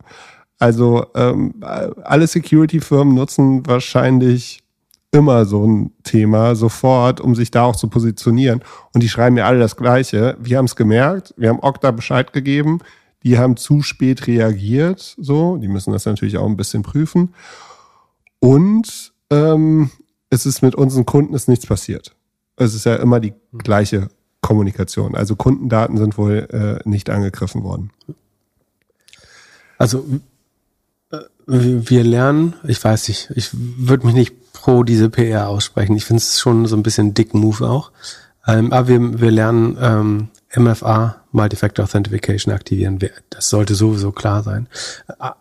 Also 0.59 1.07
ähm, 1.15 1.55
alle 2.05 2.27
Security-Firmen 2.27 3.15
nutzen 3.15 3.67
wahrscheinlich 3.67 4.63
immer 5.13 5.45
so 5.45 5.67
ein 5.67 5.93
Thema 6.05 6.55
sofort, 6.55 7.21
um 7.21 7.35
sich 7.35 7.51
da 7.51 7.65
auch 7.65 7.77
zu 7.77 7.89
positionieren. 7.89 8.63
Und 8.95 9.03
die 9.03 9.09
schreiben 9.09 9.35
mir 9.35 9.47
alle 9.47 9.59
das 9.59 9.77
Gleiche. 9.77 10.37
Wir 10.41 10.59
haben 10.59 10.67
es 10.67 10.77
gemerkt, 10.77 11.35
wir 11.37 11.49
haben 11.49 11.61
Okta 11.61 11.91
Bescheid 11.91 12.33
gegeben, 12.33 12.79
die 13.23 13.39
haben 13.39 13.57
zu 13.57 13.83
spät 13.83 14.27
reagiert, 14.27 15.17
so, 15.19 15.57
die 15.57 15.69
müssen 15.69 15.93
das 15.93 16.07
natürlich 16.07 16.39
auch 16.39 16.47
ein 16.47 16.57
bisschen 16.57 16.83
prüfen. 16.83 17.35
Und 18.39 19.13
ähm, 19.31 19.91
es 20.31 20.47
ist 20.47 20.63
mit 20.63 20.75
unseren 20.75 21.05
Kunden 21.05 21.35
ist 21.35 21.49
nichts 21.49 21.67
passiert. 21.67 22.15
Es 22.57 22.75
ist 22.75 22.87
ja 22.87 22.97
immer 22.97 23.21
die 23.21 23.35
gleiche 23.53 24.09
Kommunikation. 24.41 25.15
Also 25.15 25.37
Kundendaten 25.37 25.99
sind 25.99 26.17
wohl 26.17 26.49
äh, 26.51 26.89
nicht 26.89 27.11
angegriffen 27.11 27.63
worden. 27.63 27.91
Also 29.77 30.05
wir 31.47 32.05
lernen, 32.05 32.55
ich 32.65 32.83
weiß 32.83 33.09
nicht, 33.09 33.31
ich 33.35 33.51
würde 33.53 34.07
mich 34.07 34.15
nicht 34.15 34.53
pro 34.53 34.85
diese 34.85 35.11
PR 35.11 35.49
aussprechen. 35.49 35.97
Ich 35.97 36.05
finde 36.05 36.19
es 36.19 36.39
schon 36.39 36.67
so 36.67 36.77
ein 36.77 36.83
bisschen 36.83 37.15
dick 37.15 37.35
Move 37.35 37.69
auch. 37.69 37.91
Ähm, 38.47 38.73
aber 38.73 38.89
wir, 38.89 39.21
wir 39.21 39.31
lernen 39.31 39.77
ähm, 39.81 40.29
MFA, 40.55 41.23
Multifactor 41.33 41.85
Authentication 41.85 42.53
aktivieren. 42.53 42.99
Das 43.31 43.49
sollte 43.49 43.75
sowieso 43.75 44.13
klar 44.13 44.43
sein. 44.43 44.69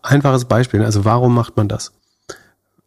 Einfaches 0.02 0.46
Beispiel, 0.46 0.84
also 0.84 1.06
warum 1.06 1.34
macht 1.34 1.58
man 1.58 1.68
das? 1.68 1.92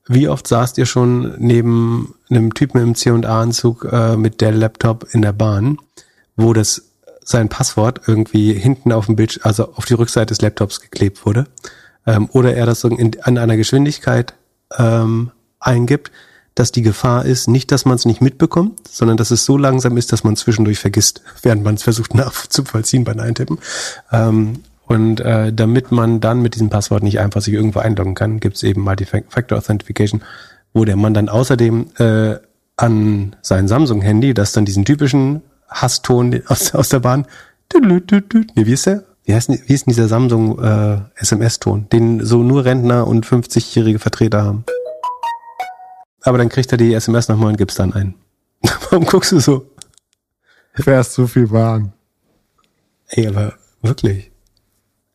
Wie 0.07 0.28
oft 0.28 0.47
saßt 0.49 0.78
ihr 0.78 0.87
schon 0.87 1.35
neben 1.39 2.14
einem 2.28 2.55
Typen 2.55 2.80
im 2.80 2.95
C&A-Anzug 2.95 3.89
äh, 3.91 4.16
mit 4.16 4.41
der 4.41 4.53
Laptop 4.53 5.07
in 5.12 5.22
der 5.22 5.33
Bahn, 5.33 5.78
wo 6.37 6.53
das 6.53 6.83
sein 7.24 7.49
Passwort 7.49 8.01
irgendwie 8.07 8.53
hinten 8.53 8.93
auf 8.93 9.07
dem 9.07 9.16
Bildschirm, 9.16 9.43
also 9.45 9.72
auf 9.74 9.85
die 9.85 9.95
Rückseite 9.95 10.26
des 10.26 10.41
Laptops 10.41 10.80
geklebt 10.80 11.24
wurde, 11.24 11.47
ähm, 12.07 12.28
oder 12.32 12.55
er 12.55 12.66
das 12.66 12.80
so 12.80 12.88
in, 12.88 13.12
an 13.22 13.38
einer 13.38 13.57
Geschwindigkeit 13.57 14.34
ähm, 14.78 15.30
eingibt, 15.61 16.11
dass 16.55 16.72
die 16.72 16.82
Gefahr 16.82 17.24
ist, 17.24 17.48
nicht, 17.48 17.72
dass 17.72 17.84
man 17.84 17.96
es 17.96 18.05
nicht 18.05 18.20
mitbekommt, 18.20 18.86
sondern 18.88 19.16
dass 19.16 19.30
es 19.30 19.44
so 19.44 19.57
langsam 19.57 19.96
ist, 19.96 20.12
dass 20.12 20.24
man 20.24 20.36
zwischendurch 20.36 20.78
vergisst, 20.78 21.22
während 21.42 21.64
man 21.64 21.76
es 21.76 21.82
versucht 21.82 22.14
nachzuvollziehen 22.14 23.05
beim 23.05 23.20
Eintippen. 23.20 23.59
Ähm, 24.11 24.61
und 24.86 25.20
äh, 25.20 25.53
damit 25.53 25.92
man 25.92 26.20
dann 26.20 26.42
mit 26.42 26.55
diesem 26.55 26.68
Passwort 26.68 27.03
nicht 27.03 27.20
einfach 27.20 27.40
sich 27.40 27.55
irgendwo 27.55 27.78
einloggen 27.78 28.14
kann, 28.14 28.40
gibt 28.40 28.57
es 28.57 28.62
eben 28.62 28.82
Multi-Factor 28.82 29.57
Authentication, 29.57 30.22
wo 30.74 30.84
der 30.84 30.96
Mann 30.96 31.14
dann 31.14 31.28
außerdem 31.28 31.86
äh, 31.98 32.36
an 32.76 33.36
sein 33.40 33.68
Samsung-Handy, 33.68 34.34
das 34.34 34.53
dann 34.53 34.64
diesen 34.64 34.84
typischen 34.84 35.42
Hasston 35.68 36.42
aus, 36.46 36.74
aus 36.74 36.88
der 36.90 37.00
Bahn, 37.00 37.26
nee, 37.80 38.66
wie 38.66 38.72
ist 38.72 38.86
der? 38.86 39.05
Wie 39.25 39.35
heißt, 39.35 39.51
wie 39.51 39.73
ist 39.73 39.87
denn 39.87 39.93
dieser 39.93 40.09
Samsung 40.09 40.59
äh, 40.59 41.01
SMS-Ton, 41.16 41.89
den 41.91 42.25
so 42.25 42.43
nur 42.43 42.64
Rentner 42.64 43.07
und 43.07 43.25
50-jährige 43.25 43.99
Vertreter 43.99 44.43
haben? 44.45 44.64
Aber 46.23 46.39
dann 46.39 46.49
kriegt 46.49 46.70
er 46.73 46.79
die 46.79 46.93
SMS 46.95 47.29
nochmal 47.29 47.51
und 47.51 47.57
gibt's 47.57 47.77
dann 47.77 47.93
ein. 47.93 48.14
Warum 48.91 49.05
guckst 49.07 49.33
du 49.33 49.41
so? 49.41 49.66
Fährst 50.75 51.12
zu 51.12 51.27
viel 51.27 51.49
Bahn. 51.49 51.93
Ey, 53.09 53.29
aber 53.29 53.55
wirklich. 53.83 54.33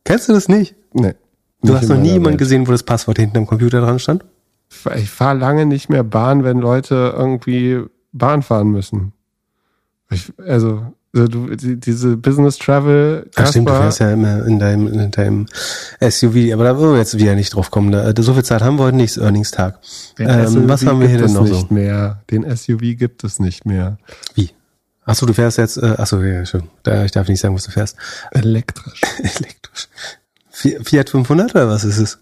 Kennst 0.04 0.30
du 0.30 0.34
das 0.34 0.48
nicht? 0.48 0.76
Nee. 0.94 1.16
Du 1.64 1.76
hast 1.76 1.90
noch 1.90 1.98
nie 1.98 2.12
jemanden 2.12 2.38
gesehen, 2.38 2.68
wo 2.68 2.72
das 2.72 2.84
Passwort 2.84 3.18
hinten 3.18 3.38
am 3.38 3.48
Computer 3.48 3.82
dran 3.82 4.00
stand? 4.00 4.24
Ich 4.96 5.10
fahre 5.10 5.38
lange 5.38 5.66
nicht 5.66 5.90
mehr 5.90 6.04
Bahn, 6.04 6.44
wenn 6.44 6.60
Leute 6.60 7.14
irgendwie 7.18 7.84
Bahn 8.12 8.44
fahren 8.44 8.70
müssen. 8.70 9.14
Ich, 10.10 10.32
also, 10.38 10.94
du, 11.14 11.56
diese 11.56 12.18
Business 12.18 12.58
Travel. 12.58 13.30
Ach 13.36 13.48
stimmt, 13.48 13.70
du 13.70 13.74
fährst 13.74 14.00
ja 14.00 14.12
immer 14.12 14.46
in 14.46 14.60
deinem, 14.60 14.88
in 14.88 15.12
deinem 15.12 15.46
SUV, 16.02 16.54
aber 16.54 16.64
da 16.64 16.78
wollen 16.78 16.94
wir 16.94 17.00
jetzt 17.00 17.18
wieder 17.18 17.36
nicht 17.36 17.56
drauf 17.56 17.72
kommen. 17.72 17.92
Da, 17.92 18.14
so 18.22 18.34
viel 18.34 18.44
Zeit 18.44 18.62
haben 18.62 18.78
wir 18.78 18.86
heute 18.86 18.98
nicht, 18.98 19.18
Earnings-Tag. 19.18 19.80
Ähm, 20.20 20.68
was 20.68 20.86
haben 20.86 21.00
wir 21.00 21.08
hier 21.08 21.20
denn 21.20 21.34
noch 21.34 21.44
nicht 21.44 21.70
so? 21.70 21.74
mehr. 21.74 22.24
Den 22.30 22.44
SUV 22.56 22.98
gibt 22.98 23.24
es 23.24 23.40
nicht 23.40 23.66
mehr. 23.66 23.98
Wie? 24.36 24.52
Achso, 25.06 25.26
du 25.26 25.34
fährst 25.34 25.58
jetzt, 25.58 25.78
äh, 25.78 25.96
achso, 25.98 26.22
ja, 26.22 26.46
schon. 26.46 26.64
Da, 26.84 27.06
ich 27.06 27.12
darf 27.12 27.28
nicht 27.28 27.40
sagen, 27.40 27.56
was 27.56 27.64
du 27.64 27.72
fährst. 27.72 27.96
Elektrisch. 28.32 29.02
Elektrisch. 29.20 29.88
Fiat 30.52 31.10
500 31.10 31.56
oder 31.56 31.70
was 31.70 31.84
ist 31.84 31.98
es? 31.98 32.20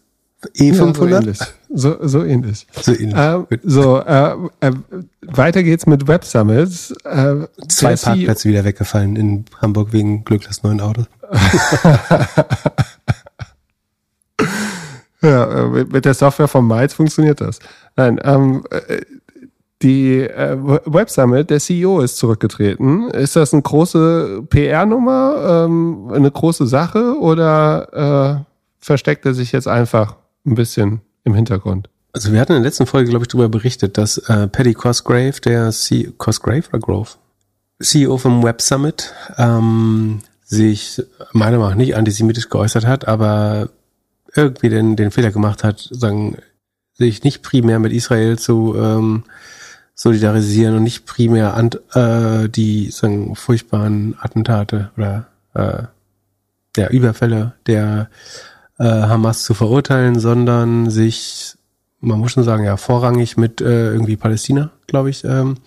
E500? 0.53 1.39
Ja, 1.39 1.45
so, 1.73 1.97
so 2.01 2.23
ähnlich. 2.23 2.67
So 2.81 2.93
ähnlich. 2.93 3.15
Ähm, 3.17 3.47
so, 3.63 3.99
äh, 3.99 4.35
äh, 4.61 4.71
weiter 5.21 5.63
geht's 5.63 5.85
mit 5.85 6.07
Web 6.07 6.23
Summits. 6.23 6.91
Äh, 7.03 7.47
Zwei 7.67 7.95
Parkplätze 7.95 8.49
wieder 8.49 8.63
weggefallen 8.63 9.15
in 9.15 9.45
Hamburg 9.61 9.91
wegen 9.93 10.23
glücklos 10.23 10.63
neuen 10.63 10.81
Autos. 10.81 11.05
ja, 15.21 15.65
äh, 15.65 15.85
mit 15.85 16.05
der 16.05 16.13
Software 16.13 16.47
von 16.47 16.67
Miles 16.67 16.93
funktioniert 16.93 17.41
das. 17.41 17.59
Nein, 17.95 18.19
ähm, 18.23 18.63
äh, 18.69 19.01
die 19.81 20.21
äh, 20.21 20.57
Web 20.85 21.09
Summit, 21.09 21.49
der 21.49 21.59
CEO 21.59 21.99
ist 21.99 22.17
zurückgetreten. 22.17 23.09
Ist 23.11 23.35
das 23.35 23.53
eine 23.53 23.61
große 23.61 24.43
PR-Nummer, 24.49 25.65
ähm, 25.65 26.11
eine 26.13 26.31
große 26.31 26.65
Sache 26.65 27.19
oder 27.19 28.39
äh, 28.39 28.53
versteckt 28.79 29.25
er 29.25 29.33
sich 29.33 29.51
jetzt 29.51 29.67
einfach 29.67 30.15
ein 30.45 30.55
bisschen 30.55 31.01
im 31.23 31.33
Hintergrund? 31.33 31.89
Also 32.13 32.31
wir 32.31 32.39
hatten 32.39 32.53
in 32.53 32.61
der 32.61 32.69
letzten 32.69 32.85
Folge, 32.85 33.09
glaube 33.09 33.23
ich, 33.23 33.27
darüber 33.27 33.49
berichtet, 33.49 33.97
dass 33.97 34.17
äh, 34.17 34.47
Paddy 34.47 34.73
Cosgrave, 34.73 35.41
der 35.43 35.71
C 35.71 36.13
Cosgrave 36.17 36.63
oder 36.69 36.79
Grove? 36.79 37.09
CEO 37.81 38.17
vom 38.17 38.41
Web 38.43 38.61
Summit, 38.61 39.13
ähm, 39.37 40.21
sich 40.43 41.03
meiner 41.33 41.57
Meinung 41.57 41.71
nach 41.71 41.75
nicht 41.75 41.95
antisemitisch 41.97 42.49
geäußert 42.49 42.85
hat, 42.85 43.07
aber 43.07 43.69
irgendwie 44.33 44.69
den, 44.69 44.95
den 44.95 45.11
Fehler 45.11 45.31
gemacht 45.31 45.63
hat, 45.63 45.89
sagen, 45.91 46.37
sich 46.93 47.23
nicht 47.23 47.41
primär 47.41 47.79
mit 47.79 47.91
Israel 47.91 48.39
zu 48.39 48.75
ähm, 48.77 49.23
solidarisieren 49.93 50.75
und 50.75 50.83
nicht 50.83 51.05
primär 51.05 51.55
an, 51.55 51.71
äh, 51.93 52.49
die 52.49 52.91
sagen, 52.91 53.35
furchtbaren 53.35 54.15
Attentate 54.19 54.91
oder 54.97 55.27
äh, 55.53 55.83
ja, 56.77 56.89
Überfälle 56.89 57.53
der 57.67 58.09
äh, 58.79 58.83
Hamas 58.83 59.43
zu 59.43 59.53
verurteilen, 59.53 60.19
sondern 60.19 60.89
sich, 60.89 61.55
man 61.99 62.19
muss 62.19 62.31
schon 62.31 62.43
sagen, 62.43 62.63
ja, 62.63 62.77
vorrangig 62.77 63.37
mit 63.37 63.61
äh, 63.61 63.91
irgendwie 63.91 64.17
Palästina, 64.17 64.71
glaube 64.87 65.09
ich, 65.09 65.23
ähm, 65.23 65.57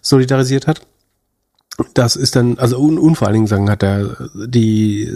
solidarisiert 0.00 0.66
hat. 0.66 0.82
Das 1.94 2.16
ist 2.16 2.36
dann, 2.36 2.58
also 2.58 2.78
und, 2.78 2.98
und 2.98 3.16
vor 3.16 3.26
allen 3.26 3.34
Dingen 3.34 3.46
sagen, 3.46 3.68
hat 3.68 3.82
er 3.82 4.16
die 4.34 5.12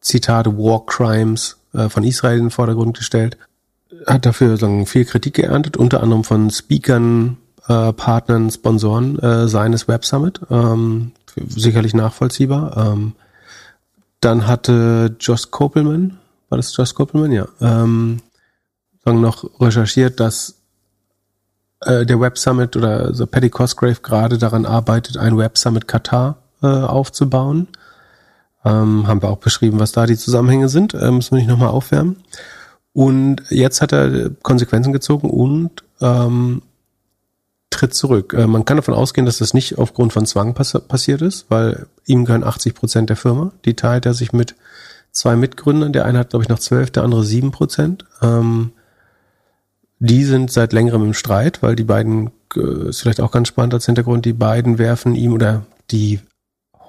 Zitate 0.00 0.56
War 0.56 0.86
Crimes 0.86 1.56
äh, 1.72 1.88
von 1.88 2.04
Israel 2.04 2.38
in 2.38 2.44
den 2.44 2.50
Vordergrund 2.50 2.96
gestellt, 2.96 3.36
hat 4.06 4.26
dafür 4.26 4.56
sagen, 4.56 4.86
viel 4.86 5.04
Kritik 5.04 5.34
geerntet, 5.34 5.76
unter 5.76 6.02
anderem 6.02 6.24
von 6.24 6.50
Speakern 6.50 7.38
äh, 7.68 7.92
Partnern, 7.92 8.50
Sponsoren 8.50 9.18
äh, 9.18 9.48
seines 9.48 9.88
Web 9.88 10.04
Summit. 10.04 10.40
Ähm, 10.50 11.12
sicherlich 11.48 11.94
nachvollziehbar. 11.94 12.76
Ähm, 12.76 13.12
dann 14.20 14.46
hatte 14.46 15.16
Josh 15.20 15.50
Kopelman, 15.50 16.18
war 16.48 16.56
das 16.56 16.76
Josh 16.76 16.94
Kopelman? 16.94 17.32
Ja. 17.32 17.46
Ähm, 17.60 18.20
sagen 19.04 19.20
noch 19.20 19.48
recherchiert, 19.60 20.20
dass 20.20 20.56
äh, 21.80 22.06
der 22.06 22.20
Web 22.20 22.38
Summit 22.38 22.76
oder 22.76 23.14
so 23.14 23.26
Paddy 23.26 23.50
Cosgrave 23.50 24.00
gerade 24.02 24.38
daran 24.38 24.66
arbeitet, 24.66 25.16
ein 25.16 25.36
Web 25.36 25.58
Summit 25.58 25.88
Katar 25.88 26.38
äh, 26.62 26.66
aufzubauen. 26.66 27.68
Ähm, 28.64 29.06
haben 29.06 29.22
wir 29.22 29.28
auch 29.28 29.38
beschrieben, 29.38 29.78
was 29.78 29.92
da 29.92 30.06
die 30.06 30.16
Zusammenhänge 30.16 30.68
sind. 30.68 30.94
Ähm, 30.94 31.16
müssen 31.16 31.32
wir 31.32 31.38
nicht 31.38 31.48
nochmal 31.48 31.68
aufwärmen. 31.68 32.16
Und 32.94 33.42
jetzt 33.50 33.82
hat 33.82 33.92
er 33.92 34.30
Konsequenzen 34.42 34.92
gezogen 34.92 35.28
und 35.28 35.84
ähm, 36.00 36.62
Tritt 37.70 37.92
zurück. 37.92 38.34
Äh, 38.34 38.46
man 38.46 38.64
kann 38.64 38.76
davon 38.76 38.94
ausgehen, 38.94 39.26
dass 39.26 39.38
das 39.38 39.52
nicht 39.52 39.78
aufgrund 39.78 40.12
von 40.12 40.26
Zwang 40.26 40.54
pass 40.54 40.72
passiert 40.88 41.20
ist, 41.20 41.46
weil 41.50 41.86
ihm 42.06 42.24
gehören 42.24 42.44
80 42.44 42.74
Prozent 42.74 43.10
der 43.10 43.16
Firma. 43.16 43.52
Die 43.64 43.74
teilt 43.74 44.06
er 44.06 44.14
sich 44.14 44.32
mit 44.32 44.54
zwei 45.14 45.36
Mitgründern. 45.36 45.94
Der 45.94 46.04
eine 46.04 46.18
hat, 46.18 46.28
glaube 46.30 46.42
ich, 46.42 46.48
noch 46.50 46.58
zwölf, 46.58 46.90
der 46.90 47.04
andere 47.04 47.24
sieben 47.24 47.52
Prozent. 47.52 48.04
Ähm, 48.20 48.72
die 49.98 50.24
sind 50.24 50.50
seit 50.50 50.74
längerem 50.74 51.04
im 51.04 51.14
Streit, 51.14 51.62
weil 51.62 51.76
die 51.76 51.84
beiden, 51.84 52.32
äh, 52.56 52.90
ist 52.90 53.00
vielleicht 53.00 53.22
auch 53.22 53.30
ganz 53.30 53.48
spannend 53.48 53.72
als 53.72 53.86
Hintergrund, 53.86 54.26
die 54.26 54.34
beiden 54.34 54.76
werfen 54.78 55.14
ihm 55.14 55.32
oder 55.32 55.64
die 55.90 56.20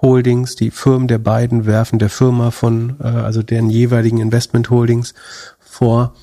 Holdings, 0.01 0.57
die 0.57 0.71
Firmen 0.71 1.07
der 1.07 1.19
beiden 1.19 1.65
werfen 1.65 1.99
der 1.99 2.09
Firma 2.09 2.51
von, 2.51 2.97
äh, 2.99 3.07
also 3.07 3.41
deren 3.41 3.69
jeweiligen 3.69 4.19
Investment 4.19 4.69
Holdings 4.69 5.13
vor, 5.59 6.13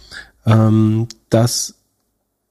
ähm, 0.45 1.09
dass 1.31 1.77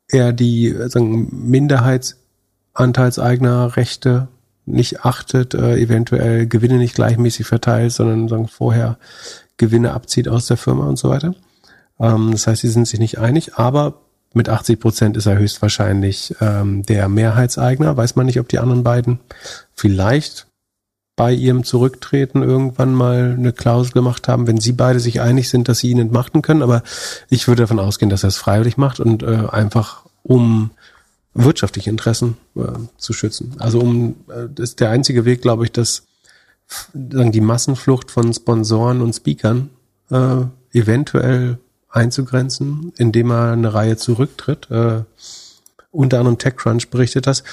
er 0.08 0.34
die 0.34 0.76
sagen, 0.88 1.28
Minderheitsanteilseignerrechte 1.32 4.30
nicht 4.66 5.06
achtet, 5.06 5.54
äh, 5.54 5.78
eventuell 5.78 6.48
Gewinne 6.48 6.78
nicht 6.78 6.96
gleichmäßig 6.96 7.46
verteilt, 7.46 7.92
sondern 7.92 8.28
sagen, 8.28 8.48
vorher 8.48 8.98
Gewinne 9.58 9.94
abzieht 9.94 10.28
aus 10.28 10.46
der 10.46 10.58
Firma 10.58 10.88
und 10.88 10.98
so 10.98 11.10
weiter. 11.10 11.36
Ähm, 12.00 12.32
das 12.32 12.48
heißt, 12.48 12.62
sie 12.62 12.70
sind 12.70 12.88
sich 12.88 13.00
nicht 13.00 13.18
einig, 13.20 13.56
aber 13.56 14.02
mit 14.34 14.50
80 14.50 14.80
Prozent 14.80 15.18
ist 15.18 15.26
er 15.26 15.38
höchstwahrscheinlich 15.38 16.36
ähm, 16.40 16.84
der 16.84 17.10
Mehrheitseigner. 17.10 17.98
Weiß 17.98 18.16
man 18.16 18.26
nicht, 18.26 18.40
ob 18.40 18.48
die 18.48 18.60
anderen 18.60 18.84
beiden 18.84 19.20
vielleicht 19.74 20.48
bei 21.18 21.34
ihrem 21.34 21.64
Zurücktreten 21.64 22.42
irgendwann 22.42 22.94
mal 22.94 23.36
eine 23.38 23.52
Klausel 23.52 23.92
gemacht 23.92 24.28
haben, 24.28 24.48
wenn 24.48 24.60
sie 24.60 24.72
beide 24.72 25.00
sich 25.00 25.22
einig 25.22 25.50
sind, 25.50 25.68
dass 25.68 25.80
sie 25.80 25.92
ihn 25.92 26.00
entmachten 26.00 26.42
können. 26.42 26.64
Aber 26.64 26.82
ich 27.30 27.48
würde 27.48 27.64
davon 27.64 27.80
ausgehen, 27.80 28.10
dass 28.10 28.24
er 28.24 28.30
es 28.30 28.38
freiwillig 28.38 28.78
macht 28.78 29.00
und 29.00 29.22
äh, 29.22 29.48
einfach 29.52 30.06
um 30.24 30.72
wirtschaftliche 31.34 31.90
Interessen 31.90 32.38
äh, 32.56 32.62
zu 32.98 33.14
schützen. 33.14 33.56
Also 33.60 33.80
um 33.80 34.16
äh, 34.28 34.48
das 34.54 34.72
ist 34.72 34.80
der 34.80 34.90
einzige 34.90 35.26
Weg, 35.26 35.42
glaube 35.42 35.66
ich, 35.66 35.72
dass 35.72 36.04
sagen 36.94 37.32
die 37.32 37.42
Massenflucht 37.42 38.12
von 38.12 38.34
Sponsoren 38.34 39.02
und 39.02 39.14
Speakern 39.14 39.70
äh, 40.10 40.46
eventuell 40.72 41.58
einzugrenzen, 41.90 42.94
indem 42.98 43.32
er 43.32 43.52
eine 43.52 43.74
Reihe 43.74 43.98
zurücktritt. 43.98 44.70
Äh, 44.72 45.04
unter 45.92 46.20
anderem 46.20 46.38
TechCrunch 46.38 46.90
berichtet 46.90 47.28
das. 47.28 47.44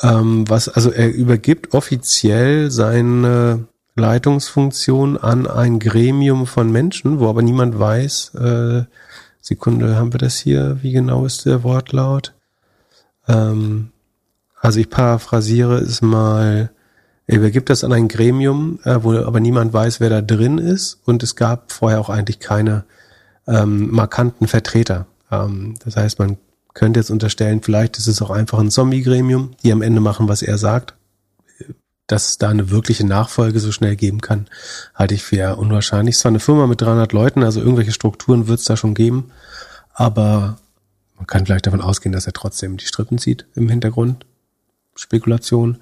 Ähm, 0.00 0.48
was, 0.48 0.68
also 0.68 0.90
er 0.90 1.12
übergibt 1.12 1.74
offiziell 1.74 2.70
seine 2.70 3.66
Leitungsfunktion 3.94 5.18
an 5.18 5.46
ein 5.46 5.78
Gremium 5.78 6.46
von 6.46 6.72
Menschen, 6.72 7.20
wo 7.20 7.28
aber 7.28 7.42
niemand 7.42 7.78
weiß, 7.78 8.34
äh, 8.36 8.84
Sekunde, 9.42 9.96
haben 9.96 10.14
wir 10.14 10.18
das 10.18 10.38
hier? 10.38 10.78
Wie 10.82 10.92
genau 10.92 11.26
ist 11.26 11.44
der 11.44 11.62
Wortlaut? 11.62 12.32
Ähm, 13.28 13.90
also 14.60 14.78
ich 14.78 14.90
paraphrasiere 14.90 15.78
es 15.78 16.02
mal, 16.02 16.70
er 17.26 17.36
übergibt 17.36 17.70
das 17.70 17.84
an 17.84 17.92
ein 17.92 18.08
Gremium, 18.08 18.78
äh, 18.84 18.98
wo 19.02 19.12
aber 19.14 19.40
niemand 19.40 19.72
weiß, 19.72 20.00
wer 20.00 20.10
da 20.10 20.20
drin 20.22 20.58
ist 20.58 21.00
und 21.04 21.22
es 21.22 21.36
gab 21.36 21.72
vorher 21.72 22.00
auch 22.00 22.08
eigentlich 22.08 22.38
keine 22.38 22.84
ähm, 23.46 23.90
markanten 23.90 24.46
Vertreter. 24.46 25.06
Ähm, 25.30 25.74
das 25.84 25.96
heißt, 25.96 26.18
man 26.18 26.38
könnte 26.74 27.00
jetzt 27.00 27.10
unterstellen, 27.10 27.62
vielleicht 27.62 27.98
ist 27.98 28.06
es 28.06 28.22
auch 28.22 28.30
einfach 28.30 28.58
ein 28.58 28.70
Zombie-Gremium, 28.70 29.52
die 29.62 29.72
am 29.72 29.82
Ende 29.82 30.00
machen, 30.00 30.28
was 30.28 30.42
er 30.42 30.58
sagt. 30.58 30.94
Dass 32.06 32.30
es 32.30 32.38
da 32.38 32.48
eine 32.48 32.70
wirkliche 32.70 33.06
Nachfolge 33.06 33.60
so 33.60 33.72
schnell 33.72 33.96
geben 33.96 34.20
kann, 34.20 34.48
halte 34.94 35.14
ich 35.14 35.22
für 35.22 35.56
unwahrscheinlich. 35.56 36.16
Es 36.16 36.24
war 36.24 36.30
eine 36.30 36.40
Firma 36.40 36.66
mit 36.66 36.80
300 36.80 37.12
Leuten, 37.12 37.42
also 37.42 37.60
irgendwelche 37.60 37.92
Strukturen 37.92 38.48
wird 38.48 38.60
es 38.60 38.66
da 38.66 38.76
schon 38.76 38.94
geben. 38.94 39.30
Aber 39.94 40.58
man 41.22 41.28
kann 41.28 41.46
vielleicht 41.46 41.68
davon 41.68 41.80
ausgehen, 41.80 42.12
dass 42.12 42.26
er 42.26 42.32
trotzdem 42.32 42.78
die 42.78 42.84
Strippen 42.84 43.16
zieht 43.16 43.46
im 43.54 43.68
Hintergrund. 43.68 44.26
Spekulation. 44.96 45.78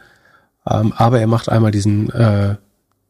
Ähm, 0.69 0.93
aber 0.93 1.19
er 1.19 1.27
macht 1.27 1.49
einmal 1.49 1.71
diesen 1.71 2.11
äh, 2.11 2.57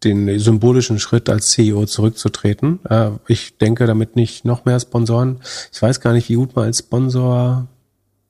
den 0.05 0.39
symbolischen 0.39 1.01
Schritt 1.01 1.29
als 1.29 1.51
CEO 1.51 1.87
zurückzutreten. 1.87 2.79
Äh, 2.89 3.11
ich 3.27 3.59
denke 3.59 3.87
damit 3.87 4.15
nicht 4.15 4.45
noch 4.45 4.65
mehr 4.65 4.79
Sponsoren. 4.79 5.41
Ich 5.73 5.83
weiß 5.83 6.01
gar 6.01 6.13
nicht, 6.13 6.29
wie 6.29 6.37
gut 6.37 6.55
man 6.55 6.67
als 6.67 6.79
Sponsor 6.79 7.67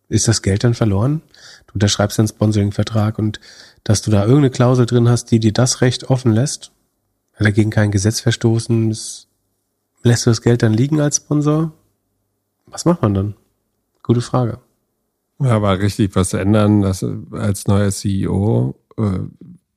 ist 0.09 0.29
das 0.29 0.41
Geld 0.41 0.65
dann 0.65 0.73
verloren. 0.73 1.21
Du 1.67 1.75
unterschreibst 1.75 2.19
einen 2.19 2.29
Sponsoring-Vertrag 2.29 3.19
und 3.19 3.39
dass 3.85 4.01
du 4.01 4.11
da 4.11 4.23
irgendeine 4.23 4.51
Klausel 4.51 4.87
drin 4.87 5.11
hast, 5.11 5.27
die 5.27 5.41
dir 5.41 5.53
das 5.53 5.83
Recht 5.83 6.09
offen 6.09 6.33
lässt, 6.33 6.73
dagegen 7.39 7.71
kein 7.71 7.91
Gesetz 7.91 8.21
verstoßen, 8.21 8.97
lässt 10.03 10.25
du 10.25 10.31
das 10.31 10.41
Geld 10.41 10.63
dann 10.63 10.73
liegen 10.73 11.03
als 11.03 11.17
Sponsor? 11.17 11.73
Was 12.65 12.87
macht 12.87 13.03
man 13.03 13.13
dann? 13.13 13.35
Gute 14.11 14.23
Frage. 14.23 14.59
Ja, 15.39 15.51
aber 15.51 15.79
richtig 15.79 16.17
was 16.17 16.35
ändern, 16.35 16.83
dass 16.83 17.07
als 17.31 17.69
neuer 17.69 17.93
CEO 17.93 18.75
äh, 18.99 19.21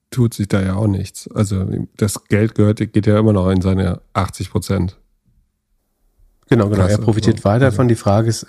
tut 0.10 0.34
sich 0.34 0.48
da 0.48 0.60
ja 0.60 0.74
auch 0.74 0.88
nichts. 0.88 1.30
Also 1.36 1.64
das 1.98 2.24
Geld 2.30 2.56
gehört, 2.56 2.80
geht 2.80 3.06
ja 3.06 3.20
immer 3.20 3.32
noch 3.32 3.48
in 3.52 3.62
seine 3.62 4.02
80 4.14 4.50
Prozent. 4.50 4.98
Genau, 6.50 6.68
genau. 6.70 6.88
er 6.88 6.98
profitiert 6.98 7.42
so. 7.42 7.44
weiter 7.44 7.72
von. 7.72 7.88
Die 7.88 7.94
Frage 7.94 8.30
ist, 8.30 8.48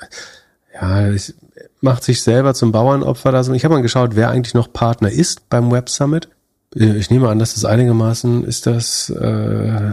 ja, 0.72 1.06
es 1.08 1.34
macht 1.82 2.02
sich 2.02 2.22
selber 2.22 2.54
zum 2.54 2.72
Bauernopfer 2.72 3.30
da 3.30 3.44
so. 3.44 3.52
Ich 3.52 3.66
habe 3.66 3.74
mal 3.74 3.82
geschaut, 3.82 4.16
wer 4.16 4.30
eigentlich 4.30 4.54
noch 4.54 4.72
Partner 4.72 5.10
ist 5.10 5.50
beim 5.50 5.70
Web 5.70 5.90
Summit. 5.90 6.30
Äh, 6.74 6.96
ich 6.96 7.10
nehme 7.10 7.28
an, 7.28 7.38
dass 7.38 7.52
das 7.52 7.66
einigermaßen 7.66 8.42
ist 8.44 8.66
das 8.66 9.10
äh, 9.10 9.92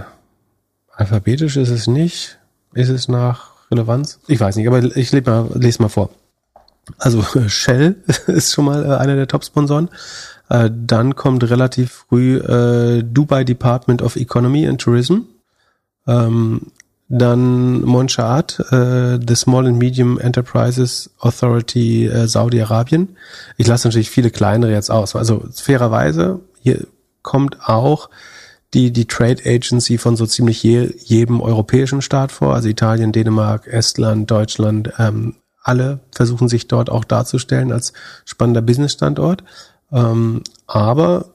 alphabetisch 0.89 1.57
ist 1.57 1.69
es 1.69 1.87
nicht. 1.87 2.39
Ist 2.73 2.87
es 2.87 3.09
nach 3.09 3.50
Relevanz? 3.71 4.19
Ich 4.27 4.39
weiß 4.39 4.55
nicht, 4.55 4.67
aber 4.67 4.83
ich 4.83 5.11
lese 5.11 5.29
mal, 5.29 5.49
lese 5.55 5.81
mal 5.81 5.89
vor. 5.89 6.09
Also 6.97 7.23
Shell 7.47 7.95
ist 8.27 8.53
schon 8.53 8.65
mal 8.65 8.85
äh, 8.85 8.95
einer 8.97 9.15
der 9.15 9.27
Top-Sponsoren. 9.27 9.89
Äh, 10.49 10.69
dann 10.73 11.15
kommt 11.15 11.49
relativ 11.49 12.05
früh 12.09 12.37
äh, 12.37 13.03
Dubai 13.03 13.43
Department 13.43 14.01
of 14.01 14.15
Economy 14.15 14.67
and 14.67 14.81
Tourism. 14.81 15.19
Ähm, 16.07 16.67
dann 17.07 17.83
Monsha'at, 17.83 18.59
äh, 18.71 19.19
The 19.25 19.35
Small 19.35 19.67
and 19.67 19.77
Medium 19.77 20.17
Enterprises 20.17 21.09
Authority 21.19 22.09
Saudi-Arabien. 22.25 23.17
Ich 23.57 23.67
lasse 23.67 23.89
natürlich 23.89 24.09
viele 24.09 24.31
kleinere 24.31 24.71
jetzt 24.71 24.89
aus. 24.89 25.17
Also 25.17 25.43
fairerweise, 25.53 26.39
hier 26.61 26.87
kommt 27.21 27.67
auch 27.67 28.09
die, 28.73 28.91
die 28.91 29.05
Trade 29.05 29.41
Agency 29.45 29.97
von 29.97 30.15
so 30.15 30.25
ziemlich 30.25 30.63
je, 30.63 30.93
jedem 30.97 31.41
europäischen 31.41 32.01
Staat 32.01 32.31
vor, 32.31 32.53
also 32.53 32.69
Italien, 32.69 33.11
Dänemark, 33.11 33.67
Estland, 33.67 34.29
Deutschland, 34.31 34.93
ähm, 34.97 35.35
alle 35.63 35.99
versuchen 36.11 36.47
sich 36.49 36.67
dort 36.67 36.89
auch 36.89 37.03
darzustellen 37.03 37.71
als 37.71 37.93
spannender 38.25 38.61
Businessstandort. 38.61 39.43
Ähm, 39.91 40.41
aber 40.67 41.25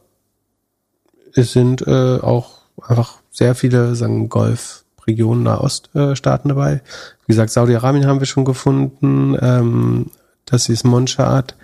es 1.34 1.53
sind 1.53 1.87
äh, 1.87 2.18
auch 2.18 2.62
einfach 2.82 3.20
sehr 3.30 3.55
viele, 3.55 3.95
sagen 3.95 4.28
Golfregionen, 4.28 5.45
Nahoststaaten 5.45 6.51
äh, 6.51 6.55
dabei. 6.55 6.82
Wie 7.26 7.32
gesagt, 7.32 7.51
Saudi-Arabien 7.51 8.07
haben 8.07 8.20
wir 8.20 8.26
schon 8.26 8.45
gefunden. 8.45 9.37
Ähm, 9.41 10.07
das 10.47 10.68
ist 10.68 10.84
Monshad. 10.84 11.55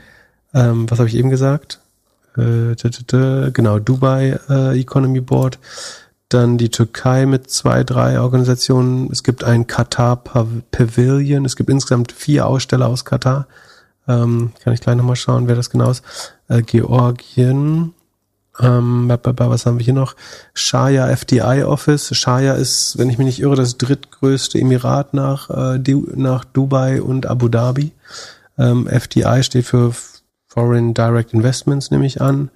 Ähm, 0.55 0.89
was 0.91 0.99
habe 0.99 1.09
ich 1.09 1.17
eben 1.17 1.31
gesagt? 1.31 1.81
Äh, 2.37 2.75
genau, 3.53 3.79
Dubai 3.79 4.39
äh, 4.49 4.79
Economy 4.79 5.21
Board. 5.21 5.59
Dann 6.29 6.57
die 6.57 6.71
Türkei 6.71 7.27
mit 7.27 7.51
zwei, 7.51 7.85
drei 7.85 8.19
Organisationen. 8.19 9.11
Es 9.13 9.23
gibt 9.23 9.45
ein 9.45 9.67
Katar 9.67 10.17
Pavilion. 10.17 11.45
Es 11.45 11.57
gibt 11.57 11.69
insgesamt 11.69 12.13
vier 12.13 12.47
Aussteller 12.47 12.89
aus 12.89 13.05
Katar. 13.05 13.47
Ähm, 14.09 14.53
kann 14.63 14.73
ich 14.73 14.81
gleich 14.81 14.97
nochmal 14.97 15.17
schauen, 15.17 15.47
wer 15.47 15.57
das 15.57 15.71
genau 15.71 15.91
ist. 15.91 16.03
Äh, 16.49 16.63
Georgien. 16.63 17.95
Ähm, 18.61 19.09
was 19.09 19.67
haben 19.67 19.79
wir 19.79 19.85
hier 19.85 19.95
noch? 19.95 20.15
Shaya 20.55 21.09
FDI 21.09 21.65
Office. 21.65 22.15
Shaya 22.15 22.55
ist, 22.55 22.99
wenn 22.99 23.11
ich 23.11 23.19
mich 23.19 23.27
nicht 23.27 23.41
irre, 23.41 23.57
das 23.57 23.79
drittgrößte 23.79 24.59
Emirat 24.59 25.15
nach, 25.15 25.51
äh, 25.51 25.79
nach 26.15 26.45
Dubai 26.45 27.03
und 27.03 27.27
Abu 27.27 27.49
Dhabi. 27.49 27.93
Ähm, 28.59 28.87
FDI 28.87 29.43
steht 29.43 29.67
für 29.67 29.93
Foreign 30.53 30.93
Direct 30.93 31.33
Investments, 31.33 31.91
nehme 31.91 32.05
ich 32.05 32.21
an. 32.21 32.51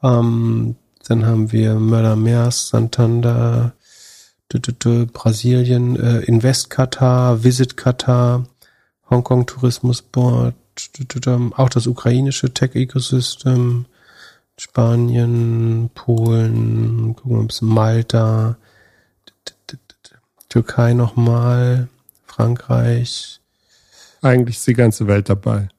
Ähm, 0.00 0.76
dann 1.08 1.26
haben 1.26 1.50
wir 1.50 1.74
Möller 1.74 2.14
Meers, 2.14 2.68
Santander, 2.68 3.72
Brasilien, 5.12 5.96
äh, 5.96 6.20
Invest 6.20 6.70
Qatar, 6.70 7.42
Visit 7.42 7.76
Qatar, 7.76 8.46
Hongkong 9.10 9.46
Tourismus 9.46 10.02
Board, 10.02 10.54
auch 11.56 11.68
das 11.68 11.88
ukrainische 11.88 12.54
Tech-Ecosystem, 12.54 13.86
Spanien, 14.56 15.90
Polen, 15.94 17.16
gucken 17.16 17.36
wir 17.36 17.40
ein 17.40 17.46
bisschen 17.48 17.68
Malta, 17.68 18.56
Türkei 20.48 20.94
nochmal, 20.94 21.88
Frankreich. 22.24 23.40
Eigentlich 24.20 24.58
ist 24.58 24.66
die 24.68 24.74
ganze 24.74 25.08
Welt 25.08 25.28
dabei. 25.28 25.70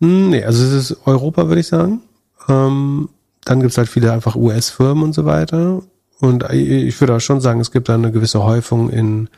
Hm, 0.00 0.30
nee, 0.30 0.44
also 0.44 0.64
es 0.64 0.90
ist 0.90 1.06
Europa, 1.06 1.48
würde 1.48 1.60
ich 1.60 1.68
sagen. 1.68 2.02
Ähm, 2.48 3.08
dann 3.44 3.60
gibt 3.60 3.72
es 3.72 3.78
halt 3.78 3.88
viele 3.88 4.12
einfach 4.12 4.36
US-Firmen 4.36 5.04
und 5.04 5.12
so 5.12 5.24
weiter. 5.24 5.82
Und 6.20 6.44
ich 6.52 7.00
würde 7.00 7.16
auch 7.16 7.20
schon 7.20 7.40
sagen, 7.40 7.60
es 7.60 7.70
gibt 7.70 7.88
da 7.88 7.94
eine 7.94 8.12
gewisse 8.12 8.44
Häufung 8.44 8.90
in, 8.90 9.28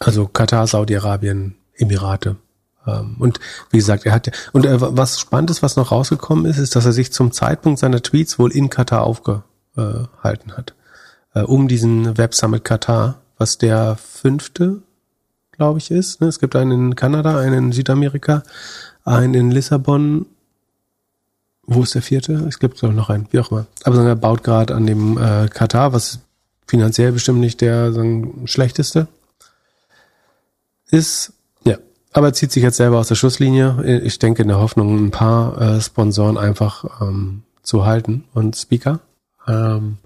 also 0.00 0.26
Katar, 0.26 0.66
Saudi-Arabien, 0.66 1.56
Emirate. 1.76 2.36
Ähm, 2.86 3.16
und 3.18 3.40
wie 3.70 3.78
gesagt, 3.78 4.06
er 4.06 4.12
hat 4.12 4.26
ja, 4.26 4.32
und 4.52 4.66
äh, 4.66 4.76
was 4.78 5.20
spannend 5.20 5.50
ist, 5.50 5.62
was 5.62 5.76
noch 5.76 5.92
rausgekommen 5.92 6.46
ist, 6.46 6.58
ist, 6.58 6.76
dass 6.76 6.86
er 6.86 6.92
sich 6.92 7.12
zum 7.12 7.32
Zeitpunkt 7.32 7.78
seiner 7.78 8.02
Tweets 8.02 8.38
wohl 8.38 8.52
in 8.52 8.70
Katar 8.70 9.02
aufgehalten 9.02 10.52
hat. 10.56 10.74
Äh, 11.34 11.42
um 11.42 11.68
diesen 11.68 12.16
Web 12.16 12.34
Summit 12.34 12.64
Katar, 12.64 13.20
was 13.36 13.58
der 13.58 13.96
fünfte, 13.96 14.82
glaube 15.52 15.78
ich, 15.78 15.90
ist. 15.90 16.20
Ne? 16.20 16.28
Es 16.28 16.38
gibt 16.38 16.56
einen 16.56 16.72
in 16.72 16.96
Kanada, 16.96 17.38
einen 17.38 17.66
in 17.66 17.72
Südamerika, 17.72 18.42
einen 19.04 19.34
in 19.34 19.50
Lissabon 19.50 20.26
wo 21.66 21.82
ist 21.82 21.94
der 21.94 22.02
vierte? 22.02 22.34
Es 22.48 22.58
gibt 22.58 22.82
noch 22.82 23.10
einen, 23.10 23.26
wie 23.30 23.40
auch 23.40 23.50
immer. 23.50 23.66
Aber 23.84 24.02
er 24.04 24.16
baut 24.16 24.44
gerade 24.44 24.74
an 24.74 24.86
dem 24.86 25.16
äh, 25.18 25.48
Katar, 25.48 25.92
was 25.92 26.20
finanziell 26.66 27.12
bestimmt 27.12 27.40
nicht 27.40 27.60
der 27.60 27.92
sagen, 27.92 28.46
schlechteste 28.46 29.08
ist. 30.90 31.32
Ja, 31.64 31.78
aber 32.12 32.32
zieht 32.32 32.52
sich 32.52 32.62
jetzt 32.62 32.76
selber 32.76 32.98
aus 32.98 33.08
der 33.08 33.14
Schusslinie. 33.14 34.00
Ich 34.04 34.18
denke 34.18 34.42
in 34.42 34.48
der 34.48 34.58
Hoffnung, 34.58 35.06
ein 35.06 35.10
paar 35.10 35.60
äh, 35.60 35.80
Sponsoren 35.80 36.38
einfach 36.38 37.00
ähm, 37.00 37.42
zu 37.62 37.86
halten 37.86 38.24
und 38.34 38.56
Speaker. 38.56 39.00
Ähm, 39.46 39.98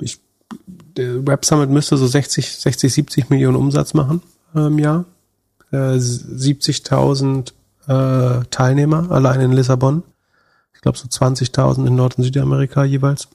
ich, 0.00 0.18
der 0.66 1.26
Web 1.26 1.44
Summit 1.44 1.70
müsste 1.70 1.96
so 1.96 2.06
60, 2.06 2.58
60, 2.58 2.92
70 2.92 3.30
Millionen 3.30 3.56
Umsatz 3.56 3.94
machen 3.94 4.22
im 4.54 4.78
Jahr. 4.78 5.04
Äh, 5.70 5.76
70.000 5.76 7.52
äh, 7.86 8.44
Teilnehmer 8.50 9.10
allein 9.10 9.40
in 9.40 9.52
Lissabon. 9.52 10.02
Ich 10.74 10.80
glaube 10.80 10.98
so 10.98 11.06
20.000 11.06 11.86
in 11.86 11.94
Nord- 11.94 12.18
und 12.18 12.24
Südamerika 12.24 12.84
jeweils. 12.84 13.28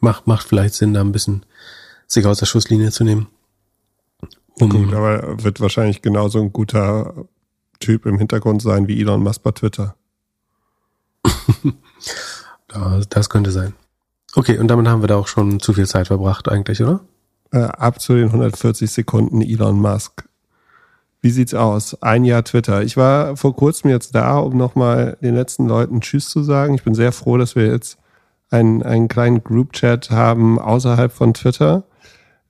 Macht, 0.00 0.26
macht 0.26 0.46
vielleicht 0.46 0.74
Sinn, 0.74 0.94
da 0.94 1.00
ein 1.00 1.12
bisschen 1.12 1.44
sich 2.06 2.26
aus 2.26 2.38
der 2.38 2.46
Schusslinie 2.46 2.90
zu 2.90 3.04
nehmen. 3.04 3.28
Um 4.60 4.70
Gut, 4.70 4.92
aber 4.92 5.42
wird 5.42 5.60
wahrscheinlich 5.60 6.02
genauso 6.02 6.40
ein 6.40 6.52
guter 6.52 7.26
Typ 7.80 8.06
im 8.06 8.18
Hintergrund 8.18 8.62
sein 8.62 8.86
wie 8.88 9.00
Elon 9.00 9.22
Musk 9.22 9.42
bei 9.42 9.50
Twitter. 9.52 9.94
das 13.08 13.30
könnte 13.30 13.50
sein. 13.50 13.74
Okay, 14.34 14.58
und 14.58 14.68
damit 14.68 14.88
haben 14.88 15.02
wir 15.02 15.08
da 15.08 15.16
auch 15.16 15.28
schon 15.28 15.60
zu 15.60 15.72
viel 15.72 15.86
Zeit 15.86 16.06
verbracht 16.06 16.48
eigentlich, 16.48 16.82
oder? 16.82 17.00
Äh, 17.50 17.58
ab 17.58 18.00
zu 18.00 18.14
den 18.14 18.28
140 18.28 18.90
Sekunden 18.90 19.42
Elon 19.42 19.78
Musk. 19.78 20.24
Wie 21.24 21.30
sieht's 21.30 21.54
aus? 21.54 22.02
Ein 22.02 22.24
Jahr 22.24 22.42
Twitter. 22.42 22.82
Ich 22.82 22.96
war 22.96 23.36
vor 23.36 23.54
kurzem 23.54 23.90
jetzt 23.90 24.12
da, 24.16 24.38
um 24.38 24.56
nochmal 24.56 25.16
den 25.22 25.36
letzten 25.36 25.68
Leuten 25.68 26.00
Tschüss 26.00 26.28
zu 26.28 26.42
sagen. 26.42 26.74
Ich 26.74 26.82
bin 26.82 26.94
sehr 26.94 27.12
froh, 27.12 27.36
dass 27.36 27.54
wir 27.54 27.66
jetzt 27.66 27.96
einen, 28.50 28.82
einen 28.82 29.06
kleinen 29.06 29.44
Group-Chat 29.44 30.10
haben 30.10 30.58
außerhalb 30.58 31.12
von 31.12 31.32
Twitter. 31.32 31.84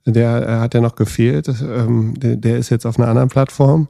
Der 0.07 0.59
hat 0.59 0.73
ja 0.73 0.81
noch 0.81 0.95
gefehlt. 0.95 1.47
Ähm, 1.49 2.15
der, 2.19 2.35
der 2.35 2.57
ist 2.57 2.71
jetzt 2.71 2.87
auf 2.87 2.97
einer 2.97 3.07
anderen 3.07 3.29
Plattform. 3.29 3.89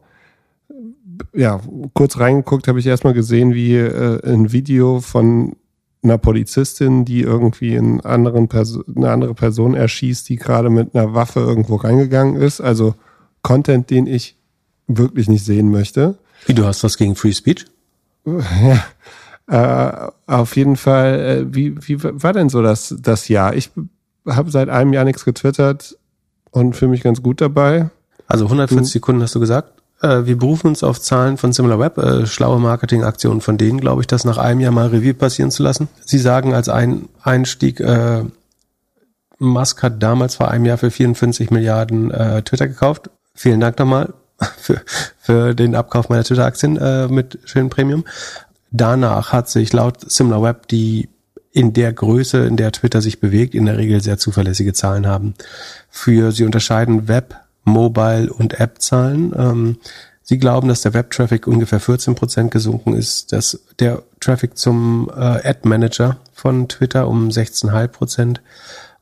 Ja, 1.33 1.61
kurz 1.93 2.19
reingeguckt 2.19 2.67
habe 2.67 2.79
ich 2.79 2.85
erstmal 2.85 3.13
gesehen, 3.13 3.53
wie 3.53 3.77
äh, 3.77 4.19
ein 4.29 4.51
Video 4.51 4.99
von 4.99 5.55
einer 6.03 6.17
Polizistin, 6.17 7.05
die 7.05 7.21
irgendwie 7.21 7.75
in 7.75 8.01
anderen 8.01 8.49
eine 8.51 9.09
andere 9.09 9.33
Person 9.33 9.75
erschießt, 9.75 10.27
die 10.27 10.35
gerade 10.35 10.69
mit 10.69 10.93
einer 10.93 11.13
Waffe 11.13 11.39
irgendwo 11.39 11.77
reingegangen 11.77 12.35
ist. 12.35 12.59
Also 12.59 12.95
Content, 13.41 13.89
den 13.89 14.07
ich 14.07 14.37
wirklich 14.97 15.27
nicht 15.29 15.45
sehen 15.45 15.71
möchte. 15.71 16.15
Wie, 16.45 16.53
du 16.53 16.65
hast 16.65 16.83
was 16.83 16.97
gegen 16.97 17.15
Free 17.15 17.33
Speech? 17.33 17.65
Ja. 18.61 18.83
Äh, 19.45 20.11
auf 20.25 20.55
jeden 20.55 20.77
Fall, 20.77 21.19
äh, 21.19 21.53
wie, 21.53 21.75
wie 21.85 22.01
war 22.01 22.31
denn 22.31 22.47
so 22.47 22.61
das, 22.61 22.95
das 22.97 23.27
Jahr? 23.27 23.53
Ich 23.55 23.71
habe 24.25 24.49
seit 24.51 24.69
einem 24.69 24.93
Jahr 24.93 25.03
nichts 25.03 25.25
getwittert 25.25 25.97
und 26.51 26.75
fühle 26.77 26.91
mich 26.91 27.03
ganz 27.03 27.21
gut 27.21 27.41
dabei. 27.41 27.89
Also 28.27 28.45
140 28.45 28.93
Sekunden 28.93 29.21
hast 29.21 29.35
du 29.35 29.41
gesagt. 29.41 29.81
Äh, 30.01 30.25
wir 30.25 30.37
berufen 30.37 30.67
uns 30.67 30.83
auf 30.83 31.01
Zahlen 31.01 31.37
von 31.37 31.51
SimilarWeb, 31.51 31.97
äh, 31.97 32.25
schlaue 32.25 32.59
Marketingaktionen 32.59 33.41
von 33.41 33.57
denen, 33.57 33.81
glaube 33.81 34.01
ich, 34.01 34.07
das 34.07 34.23
nach 34.23 34.37
einem 34.37 34.61
Jahr 34.61 34.71
mal 34.71 34.87
Revue 34.87 35.13
passieren 35.13 35.51
zu 35.51 35.61
lassen. 35.61 35.89
Sie 36.05 36.19
sagen 36.19 36.53
als 36.53 36.69
ein 36.69 37.09
Einstieg, 37.21 37.81
äh, 37.81 38.23
Musk 39.39 39.83
hat 39.83 40.01
damals 40.01 40.35
vor 40.35 40.49
einem 40.49 40.65
Jahr 40.65 40.77
für 40.77 40.89
54 40.89 41.51
Milliarden 41.51 42.11
äh, 42.11 42.41
Twitter 42.43 42.69
gekauft. 42.69 43.09
Vielen 43.35 43.59
Dank 43.59 43.77
nochmal 43.77 44.13
für, 44.57 44.81
für 45.19 45.53
den 45.53 45.75
Abkauf 45.75 46.09
meiner 46.09 46.23
Twitter-Aktien 46.23 46.77
äh, 46.77 47.07
mit 47.07 47.39
schönem 47.45 47.69
Premium. 47.69 48.05
Danach 48.71 49.31
hat 49.31 49.49
sich 49.49 49.71
laut 49.73 50.11
SimilarWeb 50.11 50.67
die 50.67 51.09
in 51.51 51.71
der 51.73 51.93
Größe, 51.93 52.45
in 52.45 52.57
der 52.57 52.71
Twitter 52.71 53.01
sich 53.01 53.19
bewegt, 53.19 53.53
in 53.53 53.67
der 53.67 53.77
Regel 53.77 54.01
sehr 54.01 54.17
zuverlässige 54.17 54.73
Zahlen 54.73 55.05
haben. 55.05 55.35
Für 55.89 56.31
sie 56.31 56.45
unterscheiden 56.45 57.07
Web, 57.07 57.35
Mobile 57.63 58.33
und 58.33 58.59
App-Zahlen. 58.59 59.33
Ähm, 59.37 59.77
sie 60.23 60.39
glauben, 60.39 60.67
dass 60.67 60.81
der 60.81 60.95
Web-Traffic 60.95 61.45
ungefähr 61.45 61.79
14 61.79 62.15
Prozent 62.15 62.51
gesunken 62.51 62.95
ist, 62.95 63.31
dass 63.31 63.59
der 63.79 64.01
Traffic 64.19 64.57
zum 64.57 65.11
äh, 65.15 65.47
Ad-Manager 65.47 66.17
von 66.33 66.67
Twitter 66.67 67.07
um 67.07 67.29
16,5 67.29 67.87
Prozent 67.87 68.41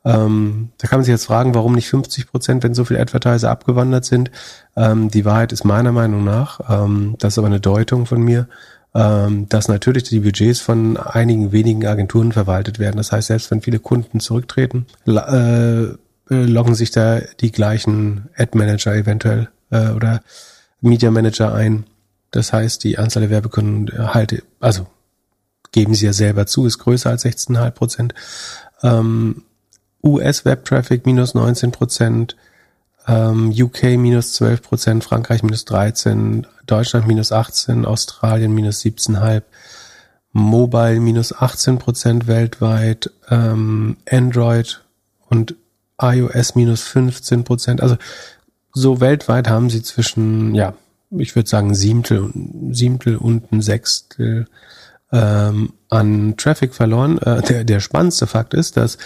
ähm, 0.03 0.69
da 0.77 0.87
kann 0.87 0.99
man 0.99 1.05
sich 1.05 1.11
jetzt 1.11 1.25
fragen, 1.25 1.53
warum 1.53 1.73
nicht 1.73 1.89
50 1.89 2.27
Prozent, 2.27 2.63
wenn 2.63 2.73
so 2.73 2.85
viele 2.85 2.99
Advertiser 2.99 3.51
abgewandert 3.51 4.05
sind. 4.05 4.31
Ähm, 4.75 5.11
die 5.11 5.25
Wahrheit 5.25 5.51
ist 5.51 5.63
meiner 5.63 5.91
Meinung 5.91 6.23
nach, 6.23 6.59
ähm, 6.69 7.15
das 7.19 7.33
ist 7.33 7.37
aber 7.37 7.47
eine 7.47 7.59
Deutung 7.59 8.05
von 8.05 8.21
mir, 8.21 8.47
ähm, 8.95 9.47
dass 9.47 9.67
natürlich 9.67 10.03
die 10.03 10.21
Budgets 10.21 10.59
von 10.59 10.97
einigen 10.97 11.51
wenigen 11.51 11.85
Agenturen 11.85 12.31
verwaltet 12.31 12.79
werden. 12.79 12.97
Das 12.97 13.11
heißt, 13.11 13.27
selbst 13.27 13.51
wenn 13.51 13.61
viele 13.61 13.79
Kunden 13.79 14.19
zurücktreten, 14.19 14.87
äh, 15.05 15.87
loggen 16.27 16.75
sich 16.75 16.91
da 16.91 17.19
die 17.39 17.51
gleichen 17.51 18.29
Ad-Manager 18.35 18.95
eventuell 18.95 19.49
äh, 19.69 19.89
oder 19.89 20.21
Media 20.81 21.11
Manager 21.11 21.53
ein. 21.53 21.85
Das 22.31 22.53
heißt, 22.53 22.83
die 22.83 22.97
Anzahl 22.97 23.21
der 23.21 23.29
Werbekunden 23.29 24.13
halt, 24.13 24.43
also 24.59 24.87
geben 25.71 25.93
sie 25.93 26.05
ja 26.05 26.13
selber 26.13 26.47
zu, 26.47 26.65
ist 26.65 26.79
größer 26.79 27.09
als 27.09 27.25
16,5 27.25 27.71
Prozent. 27.71 28.13
Ähm, 28.83 29.43
US-Web-Traffic 30.03 31.05
minus 31.05 31.33
19 31.33 31.71
Prozent, 31.71 32.35
ähm, 33.07 33.51
UK 33.51 33.97
minus 33.97 34.33
12 34.33 34.61
Prozent, 34.61 35.03
Frankreich 35.03 35.43
minus 35.43 35.65
13%, 35.65 36.45
Deutschland 36.65 37.07
minus 37.07 37.31
18, 37.31 37.85
Australien 37.85 38.53
minus 38.53 38.81
17,5%, 38.81 39.43
Mobile 40.33 40.99
minus 41.01 41.33
18 41.33 41.77
Prozent 41.77 42.27
weltweit, 42.27 43.11
ähm, 43.29 43.97
Android 44.09 44.81
und 45.27 45.55
iOS 46.01 46.55
minus 46.55 46.83
15 46.83 47.43
Prozent. 47.43 47.81
Also 47.81 47.97
so 48.73 49.01
weltweit 49.01 49.49
haben 49.49 49.69
sie 49.69 49.83
zwischen, 49.83 50.55
ja, 50.55 50.73
ich 51.11 51.35
würde 51.35 51.49
sagen 51.49 51.75
Siebtel, 51.75 52.31
Siebtel 52.71 53.17
und 53.17 53.51
ein 53.51 53.61
Sechstel 53.61 54.47
ähm, 55.11 55.73
an 55.89 56.35
Traffic 56.37 56.73
verloren. 56.73 57.17
Äh, 57.17 57.41
der, 57.41 57.63
der 57.65 57.79
spannendste 57.81 58.27
Fakt 58.27 58.53
ist, 58.53 58.77
dass 58.77 58.97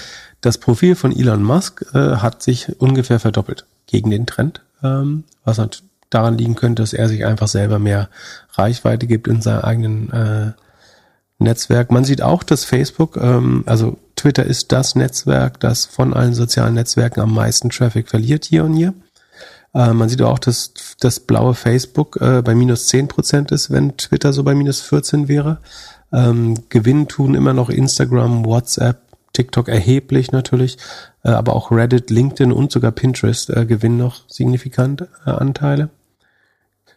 das 0.46 0.58
Profil 0.60 0.96
von 0.96 1.16
Elon 1.16 1.44
Musk 1.44 1.86
äh, 1.94 2.18
hat 2.18 2.44
sich 2.44 2.80
ungefähr 2.80 3.20
verdoppelt 3.20 3.66
gegen 3.88 4.12
den 4.12 4.26
Trend, 4.26 4.62
ähm, 4.84 5.24
was 5.44 5.58
halt 5.58 5.84
daran 6.10 6.38
liegen 6.38 6.56
könnte, 6.56 6.84
dass 6.84 6.94
er 6.94 7.10
sich 7.10 7.26
einfach 7.26 7.48
selber 7.48 7.80
mehr 7.80 8.10
Reichweite 8.54 9.08
gibt 9.08 9.28
in 9.28 9.42
seinem 9.42 9.62
eigenen 9.62 10.12
äh, 10.12 10.52
Netzwerk. 11.40 11.92
Man 11.92 12.06
sieht 12.06 12.22
auch, 12.22 12.44
dass 12.44 12.64
Facebook, 12.64 13.18
ähm, 13.18 13.64
also 13.66 13.98
Twitter 14.16 14.46
ist 14.46 14.72
das 14.72 14.96
Netzwerk, 14.96 15.60
das 15.60 15.86
von 15.86 16.14
allen 16.14 16.34
sozialen 16.34 16.76
Netzwerken 16.76 17.22
am 17.22 17.34
meisten 17.34 17.70
Traffic 17.70 18.08
verliert 18.08 18.46
hier 18.46 18.64
und 18.64 18.76
hier. 18.76 18.94
Äh, 19.74 19.94
man 19.94 20.10
sieht 20.10 20.22
auch, 20.22 20.40
dass 20.40 20.74
das 21.00 21.20
blaue 21.20 21.56
Facebook 21.56 22.18
äh, 22.22 22.42
bei 22.42 22.56
minus 22.56 22.88
zehn 22.88 23.08
Prozent 23.08 23.52
ist, 23.52 23.72
wenn 23.72 23.98
Twitter 23.98 24.32
so 24.32 24.44
bei 24.44 24.56
minus 24.56 24.82
14 24.82 25.28
wäre. 25.28 25.58
Ähm, 26.14 26.56
Gewinn 26.70 27.08
tun 27.08 27.36
immer 27.36 27.54
noch 27.54 27.70
Instagram, 27.70 28.46
WhatsApp, 28.46 29.02
TikTok 29.36 29.68
erheblich 29.68 30.32
natürlich, 30.32 30.78
äh, 31.24 31.30
aber 31.30 31.56
auch 31.56 31.72
Reddit, 31.72 32.10
LinkedIn 32.10 32.52
und 32.52 32.72
sogar 32.72 32.92
Pinterest 32.92 33.50
äh, 33.50 33.66
gewinnen 33.66 33.98
noch 33.98 34.28
signifikant 34.28 35.02
äh, 35.26 35.30
Anteile. 35.30 35.90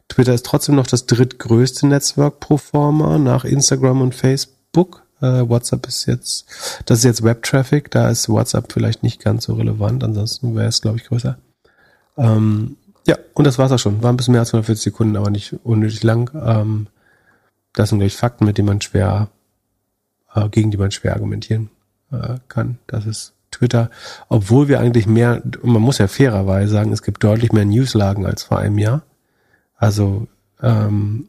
Twitter 0.08 0.32
ist 0.32 0.46
trotzdem 0.46 0.76
noch 0.76 0.86
das 0.86 1.04
drittgrößte 1.06 1.86
Netzwerk 1.86 2.40
pro 2.40 2.56
Forma 2.56 3.18
nach 3.18 3.44
Instagram 3.44 4.00
und 4.00 4.14
Facebook. 4.14 5.02
Äh, 5.20 5.48
WhatsApp 5.48 5.86
ist 5.86 6.06
jetzt, 6.06 6.46
das 6.86 6.98
ist 7.00 7.04
jetzt 7.04 7.24
Web-Traffic, 7.24 7.90
da 7.90 8.08
ist 8.08 8.28
WhatsApp 8.28 8.72
vielleicht 8.72 9.02
nicht 9.02 9.22
ganz 9.22 9.44
so 9.44 9.54
relevant, 9.54 10.04
ansonsten 10.04 10.54
wäre 10.54 10.68
es, 10.68 10.80
glaube 10.80 10.98
ich, 10.98 11.04
größer. 11.04 11.36
Ähm, 12.16 12.76
ja, 13.06 13.16
und 13.34 13.46
das 13.46 13.58
war's 13.58 13.72
auch 13.72 13.78
schon. 13.78 14.02
War 14.02 14.12
ein 14.12 14.16
bisschen 14.16 14.32
mehr 14.32 14.40
als 14.40 14.50
140 14.50 14.82
Sekunden, 14.82 15.16
aber 15.16 15.30
nicht 15.30 15.56
unnötig 15.64 16.04
lang. 16.04 16.30
Ähm, 16.34 16.86
das 17.74 17.88
sind, 17.88 17.98
glaube 17.98 18.16
Fakten, 18.16 18.44
mit 18.44 18.58
denen 18.58 18.68
man 18.68 18.80
schwer, 18.80 19.28
äh, 20.34 20.48
gegen 20.48 20.70
die 20.70 20.76
man 20.76 20.92
schwer 20.92 21.14
argumentieren 21.14 21.70
äh, 22.12 22.36
kann. 22.48 22.78
Das 22.86 23.06
ist 23.06 23.34
Twitter, 23.50 23.90
obwohl 24.28 24.68
wir 24.68 24.80
eigentlich 24.80 25.06
mehr, 25.06 25.42
man 25.62 25.82
muss 25.82 25.98
ja 25.98 26.06
fairerweise 26.06 26.72
sagen, 26.72 26.92
es 26.92 27.02
gibt 27.02 27.24
deutlich 27.24 27.52
mehr 27.52 27.64
Newslagen 27.64 28.26
als 28.26 28.42
vor 28.42 28.58
einem 28.58 28.78
Jahr. 28.78 29.02
Also 29.76 30.26
ähm, 30.62 31.28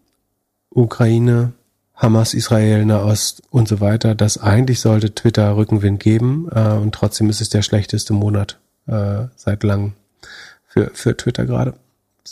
Ukraine, 0.69 1.53
Hamas, 1.95 2.33
Israel, 2.33 2.85
Nahost 2.85 3.43
und 3.49 3.67
so 3.67 3.79
weiter. 3.79 4.15
Das 4.15 4.37
eigentlich 4.37 4.79
sollte 4.79 5.13
Twitter 5.13 5.55
Rückenwind 5.55 5.99
geben 5.99 6.47
äh, 6.51 6.73
und 6.73 6.93
trotzdem 6.93 7.29
ist 7.29 7.41
es 7.41 7.49
der 7.49 7.61
schlechteste 7.61 8.13
Monat 8.13 8.57
äh, 8.87 9.25
seit 9.35 9.63
langem 9.63 9.93
für, 10.67 10.91
für 10.93 11.15
Twitter 11.15 11.45
gerade. 11.45 11.73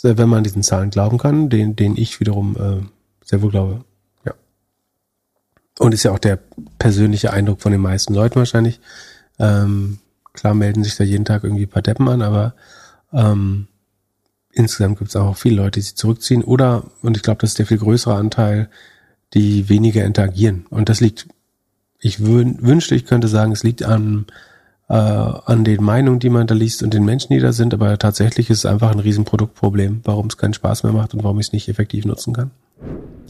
Wenn 0.04 0.30
man 0.30 0.44
diesen 0.44 0.64
Zahlen 0.64 0.92
glauben 0.92 1.18
kann, 1.18 1.50
den, 1.50 1.76
den 1.76 1.98
ich 1.98 2.20
wiederum 2.20 2.56
äh, 2.56 2.86
sehr 3.26 3.42
wohl 3.42 3.52
glaube. 3.52 3.84
Und 5.80 5.94
ist 5.94 6.04
ja 6.04 6.12
auch 6.12 6.20
der 6.20 6.40
persönliche 6.80 7.32
Eindruck 7.34 7.62
von 7.62 7.72
den 7.72 7.82
meisten 7.82 8.14
Leuten 8.14 8.36
wahrscheinlich. 8.36 8.80
Ähm, 9.40 10.00
klar 10.34 10.54
melden 10.54 10.84
sich 10.84 10.96
da 10.96 11.04
jeden 11.04 11.26
Tag 11.26 11.44
irgendwie 11.44 11.66
ein 11.66 11.70
paar 11.70 11.82
Deppen 11.82 12.08
an, 12.08 12.22
aber 12.22 12.56
ähm, 13.14 13.68
insgesamt 14.52 14.98
gibt 14.98 15.10
es 15.10 15.16
auch 15.16 15.38
viele 15.38 15.58
Leute, 15.58 15.80
die 15.80 15.86
sich 15.86 15.96
zurückziehen. 15.96 16.44
Oder, 16.44 16.84
und 17.02 17.16
ich 17.16 17.24
glaube, 17.24 17.42
das 17.42 17.52
ist 17.52 17.60
der 17.60 17.68
viel 17.68 17.78
größere 17.78 18.16
Anteil, 18.16 18.70
die 19.34 19.70
weniger 19.70 20.04
interagieren. 20.04 20.66
Und 20.70 20.90
das 20.90 21.00
liegt, 21.00 21.28
ich 22.00 22.24
wünschte, 22.24 22.96
ich 22.96 23.06
könnte 23.06 23.28
sagen, 23.28 23.52
es 23.52 23.64
liegt 23.64 23.84
an, 23.84 24.26
äh, 24.90 24.94
an 24.94 25.64
den 25.64 25.84
Meinungen, 25.84 26.20
die 26.20 26.30
man 26.30 26.48
da 26.48 26.56
liest 26.56 26.82
und 26.82 26.94
den 26.94 27.06
Menschen, 27.06 27.34
die 27.34 27.40
da 27.40 27.52
sind, 27.52 27.74
aber 27.74 27.98
tatsächlich 27.98 28.50
ist 28.50 28.60
es 28.60 28.66
einfach 28.66 28.92
ein 28.92 29.00
Riesenproduktproblem, 29.00 30.02
warum 30.04 30.28
es 30.28 30.38
keinen 30.38 30.54
Spaß 30.54 30.84
mehr 30.84 30.94
macht 30.94 31.14
und 31.14 31.24
warum 31.24 31.40
ich 31.40 31.48
es 31.48 31.54
nicht 31.54 31.70
effektiv 31.70 32.06
nutzen 32.06 32.34
kann. 32.34 32.52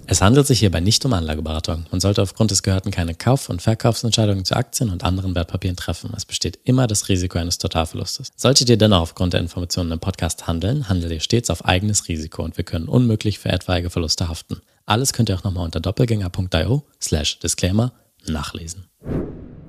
Es 0.10 0.22
handelt 0.22 0.48
sich 0.48 0.60
hierbei 0.60 0.80
nicht 0.80 1.04
um 1.04 1.12
Anlageberatung. 1.12 1.86
Man 1.92 2.00
sollte 2.00 2.22
aufgrund 2.22 2.52
des 2.52 2.64
Gehörten 2.64 2.92
keine 2.92 3.14
Kauf- 3.14 3.50
und 3.50 3.62
Verkaufsentscheidungen 3.62 4.46
zu 4.46 4.56
Aktien 4.56 4.90
und 4.90 5.04
anderen 5.04 5.36
Wertpapieren 5.36 5.76
treffen. 5.76 6.14
Es 6.16 6.24
besteht 6.24 6.60
immer 6.64 6.88
das 6.88 7.10
Risiko 7.10 7.38
eines 7.38 7.58
Totalverlustes. 7.58 8.32
Solltet 8.38 8.70
ihr 8.70 8.78
dennoch 8.78 9.02
aufgrund 9.02 9.34
der 9.34 9.42
Informationen 9.42 9.92
im 9.92 10.00
Podcast 10.00 10.48
handeln, 10.48 10.88
handelt 10.88 11.12
ihr 11.12 11.20
stets 11.20 11.50
auf 11.50 11.66
eigenes 11.66 12.08
Risiko 12.08 12.42
und 12.42 12.56
wir 12.56 12.64
können 12.64 12.88
unmöglich 12.88 13.40
für 13.40 13.50
etwaige 13.50 13.90
Verluste 13.90 14.30
haften. 14.30 14.62
Alles 14.86 15.12
könnt 15.12 15.28
ihr 15.28 15.36
auch 15.36 15.44
nochmal 15.44 15.66
unter 15.66 15.82
doppelgänger.io 15.82 16.84
slash 17.02 17.40
disclaimer 17.40 17.92
nachlesen. 18.26 18.86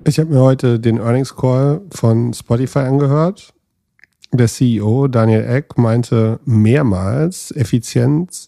Ich 0.07 0.21
habe 0.21 0.31
mir 0.31 0.41
heute 0.41 0.79
den 0.79 0.99
Earnings 0.99 1.35
Call 1.35 1.81
von 1.91 2.33
Spotify 2.33 2.81
angehört. 2.81 3.53
Der 4.31 4.47
CEO 4.47 5.09
Daniel 5.09 5.45
Eck 5.45 5.77
meinte 5.79 6.39
mehrmals, 6.45 7.51
Effizienz 7.51 8.48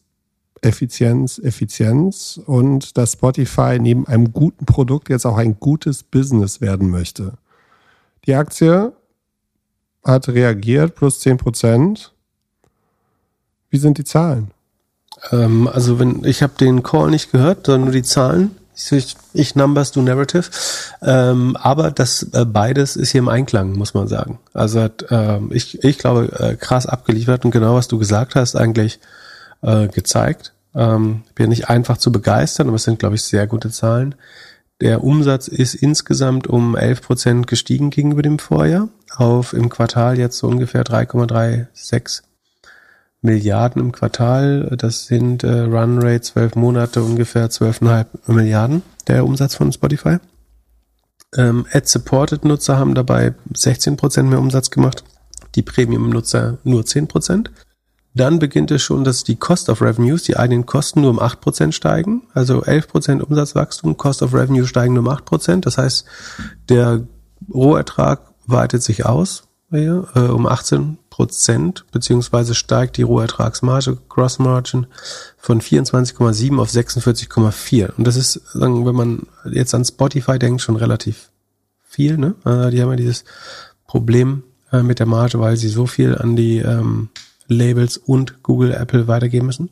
Effizienz, 0.63 1.39
Effizienz 1.39 2.41
und 2.45 2.97
dass 2.99 3.13
Spotify 3.13 3.79
neben 3.81 4.07
einem 4.07 4.33
guten 4.33 4.67
Produkt 4.67 5.09
jetzt 5.09 5.25
auch 5.25 5.37
ein 5.37 5.59
gutes 5.59 6.03
Business 6.03 6.61
werden 6.61 6.91
möchte. 6.91 7.35
Die 8.27 8.35
Aktie 8.35 8.93
hat 10.05 10.29
reagiert, 10.29 10.95
plus 10.95 11.21
10 11.21 11.39
Prozent. 11.39 12.13
Wie 13.71 13.79
sind 13.79 13.99
die 13.99 14.05
Zahlen? 14.05 14.51
Ähm, 15.31 15.69
also 15.69 15.99
wenn 15.99 16.25
ich 16.25 16.43
habe 16.43 16.53
den 16.59 16.83
Call 16.83 17.11
nicht 17.11 17.33
gehört, 17.33 17.67
sondern 17.67 17.85
nur 17.85 17.93
die 17.93 18.03
Zahlen. 18.03 18.57
Ich, 18.91 19.17
ich 19.35 19.55
Numbers, 19.57 19.93
du 19.93 20.01
Narrative. 20.01 20.49
Ähm, 21.03 21.57
aber 21.57 21.91
das 21.91 22.23
äh, 22.33 22.47
beides 22.47 22.97
ist 22.97 23.11
hier 23.11 23.19
im 23.19 23.29
Einklang, 23.29 23.73
muss 23.73 23.93
man 23.93 24.09
sagen. 24.09 24.39
Also 24.55 24.81
hat, 24.81 25.05
ähm, 25.11 25.51
ich, 25.53 25.85
ich 25.85 25.99
glaube, 25.99 26.33
äh, 26.39 26.57
krass 26.57 26.87
abgeliefert 26.87 27.45
und 27.45 27.51
genau 27.51 27.75
was 27.75 27.89
du 27.89 27.99
gesagt 27.99 28.35
hast, 28.37 28.57
eigentlich 28.57 28.99
äh, 29.63 29.89
gezeigt. 29.89 30.53
Ähm, 30.75 31.23
bin 31.35 31.49
nicht 31.49 31.69
einfach 31.69 31.99
zu 31.99 32.13
begeistern, 32.13 32.69
aber 32.69 32.77
es 32.77 32.85
sind, 32.85 32.99
glaube 32.99 33.17
ich, 33.17 33.23
sehr 33.23 33.47
gute 33.47 33.71
Zahlen. 33.71 34.15
Der 34.81 35.05
Umsatz 35.05 35.49
ist 35.49 35.75
insgesamt 35.75 36.47
um 36.47 36.77
11 36.77 37.03
Prozent 37.03 37.47
gestiegen 37.47 37.91
gegenüber 37.91 38.23
dem 38.23 38.39
Vorjahr 38.39 38.89
auf 39.15 39.53
im 39.53 39.69
Quartal 39.69 40.19
jetzt 40.19 40.39
so 40.39 40.49
ungefähr 40.49 40.85
3,36 40.85 42.23
Milliarden 43.23 43.83
im 43.83 43.93
Quartal. 43.93 44.75
Das 44.79 45.07
sind 45.07 45.45
äh, 45.45 45.61
Run 45.61 46.01
zwölf 46.23 46.55
Monate 46.55 47.03
ungefähr 47.03 47.51
12,5 47.51 48.07
Milliarden 48.33 48.83
der 49.07 49.27
Umsatz 49.27 49.55
von 49.55 49.71
Spotify. 49.73 50.17
Ähm, 51.37 51.67
Ad-Supported-Nutzer 51.71 52.79
haben 52.79 52.95
dabei 52.95 53.35
16 53.55 53.97
Prozent 53.97 54.31
mehr 54.31 54.41
Umsatz 54.41 54.71
gemacht. 54.71 55.05
Die 55.55 55.63
Premium-Nutzer 55.63 56.59
nur 56.65 56.87
10 56.87 57.09
Prozent. 57.09 57.51
Dann 58.15 58.39
beginnt 58.41 58.71
es 58.71 58.83
schon, 58.83 59.05
dass 59.05 59.23
die 59.23 59.37
Cost 59.37 59.69
of 59.69 59.83
Revenues, 59.83 60.25
die 60.25 60.37
eigenen 60.37 60.67
Kosten 60.67 61.03
nur 61.03 61.11
um 61.11 61.21
8% 61.21 61.73
steigen. 61.73 62.23
Also 62.35 62.63
11% 62.63 63.21
Umsatzwachstum, 63.21 63.97
Cost 63.97 64.23
of 64.23 64.35
Revenue 64.35 64.67
steigen 64.67 64.95
nur 64.95 65.05
um 65.05 65.09
8%. 65.09 65.61
Das 65.61 65.79
heißt, 65.79 66.05
der 66.69 67.07
Rohertrag 67.53 68.23
weitet 68.47 68.83
sich 68.83 69.07
aus 69.07 69.45
äh, 69.73 69.89
um 69.89 70.47
18% 70.47 71.83
beziehungsweise 71.93 72.55
steigt 72.55 72.97
die 72.97 73.03
Rohertragsmarge, 73.03 73.99
Gross 74.09 74.39
Margin, 74.39 74.87
von 75.37 75.61
24,7 75.61 76.59
auf 76.59 76.71
46,4. 76.71 77.93
Und 77.97 78.07
das 78.07 78.17
ist, 78.17 78.41
wenn 78.55 78.95
man 78.95 79.27
jetzt 79.51 79.75
an 79.75 79.85
Spotify 79.85 80.39
denkt, 80.39 80.63
schon 80.63 80.77
relativ 80.77 81.31
viel. 81.85 82.19
Ne? 82.19 82.35
Äh, 82.45 82.71
die 82.71 82.83
haben 82.83 82.91
ja 82.91 82.97
dieses 82.97 83.25
Problem 83.87 84.43
äh, 84.73 84.83
mit 84.83 84.99
der 84.99 85.07
Marge, 85.07 85.39
weil 85.41 85.57
sie 85.57 85.69
so 85.69 85.87
viel 85.87 86.17
an 86.17 86.37
die 86.37 86.59
ähm, 86.59 87.11
Labels 87.51 87.97
und 87.99 88.43
Google, 88.43 88.73
Apple 88.73 89.09
weitergeben 89.09 89.47
müssen. 89.47 89.71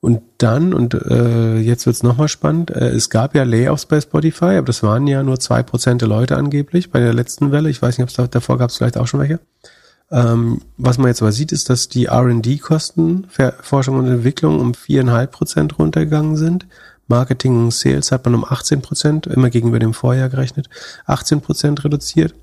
Und 0.00 0.22
dann, 0.38 0.72
und 0.72 0.94
äh, 0.94 1.56
jetzt 1.56 1.86
wird's 1.86 2.02
nochmal 2.02 2.28
spannend, 2.28 2.70
äh, 2.70 2.90
es 2.90 3.10
gab 3.10 3.34
ja 3.34 3.42
Layoffs 3.42 3.86
bei 3.86 4.00
Spotify, 4.00 4.56
aber 4.56 4.66
das 4.66 4.82
waren 4.82 5.06
ja 5.06 5.22
nur 5.22 5.40
zwei 5.40 5.62
Prozent 5.62 6.02
der 6.02 6.08
Leute 6.08 6.36
angeblich 6.36 6.90
bei 6.90 7.00
der 7.00 7.14
letzten 7.14 7.50
Welle. 7.50 7.70
Ich 7.70 7.82
weiß 7.82 7.98
nicht, 7.98 8.08
ob 8.08 8.14
da, 8.14 8.26
davor 8.28 8.58
gab 8.58 8.70
es 8.70 8.76
vielleicht 8.76 8.98
auch 8.98 9.08
schon 9.08 9.20
welche. 9.20 9.40
Ähm, 10.12 10.60
was 10.76 10.98
man 10.98 11.08
jetzt 11.08 11.22
aber 11.22 11.32
sieht, 11.32 11.50
ist, 11.50 11.70
dass 11.70 11.88
die 11.88 12.04
R&D-Kosten 12.04 13.26
für 13.28 13.54
Forschung 13.62 13.98
und 13.98 14.06
Entwicklung 14.06 14.60
um 14.60 14.74
viereinhalb 14.74 15.32
Prozent 15.32 15.78
runtergegangen 15.78 16.36
sind. 16.36 16.66
Marketing 17.08 17.58
und 17.58 17.72
Sales 17.72 18.12
hat 18.12 18.24
man 18.24 18.34
um 18.34 18.44
18 18.44 18.82
Prozent, 18.82 19.26
immer 19.26 19.50
gegenüber 19.50 19.78
dem 19.78 19.94
Vorjahr 19.94 20.28
gerechnet, 20.28 20.68
18 21.06 21.40
Prozent 21.40 21.84
reduziert 21.84 22.34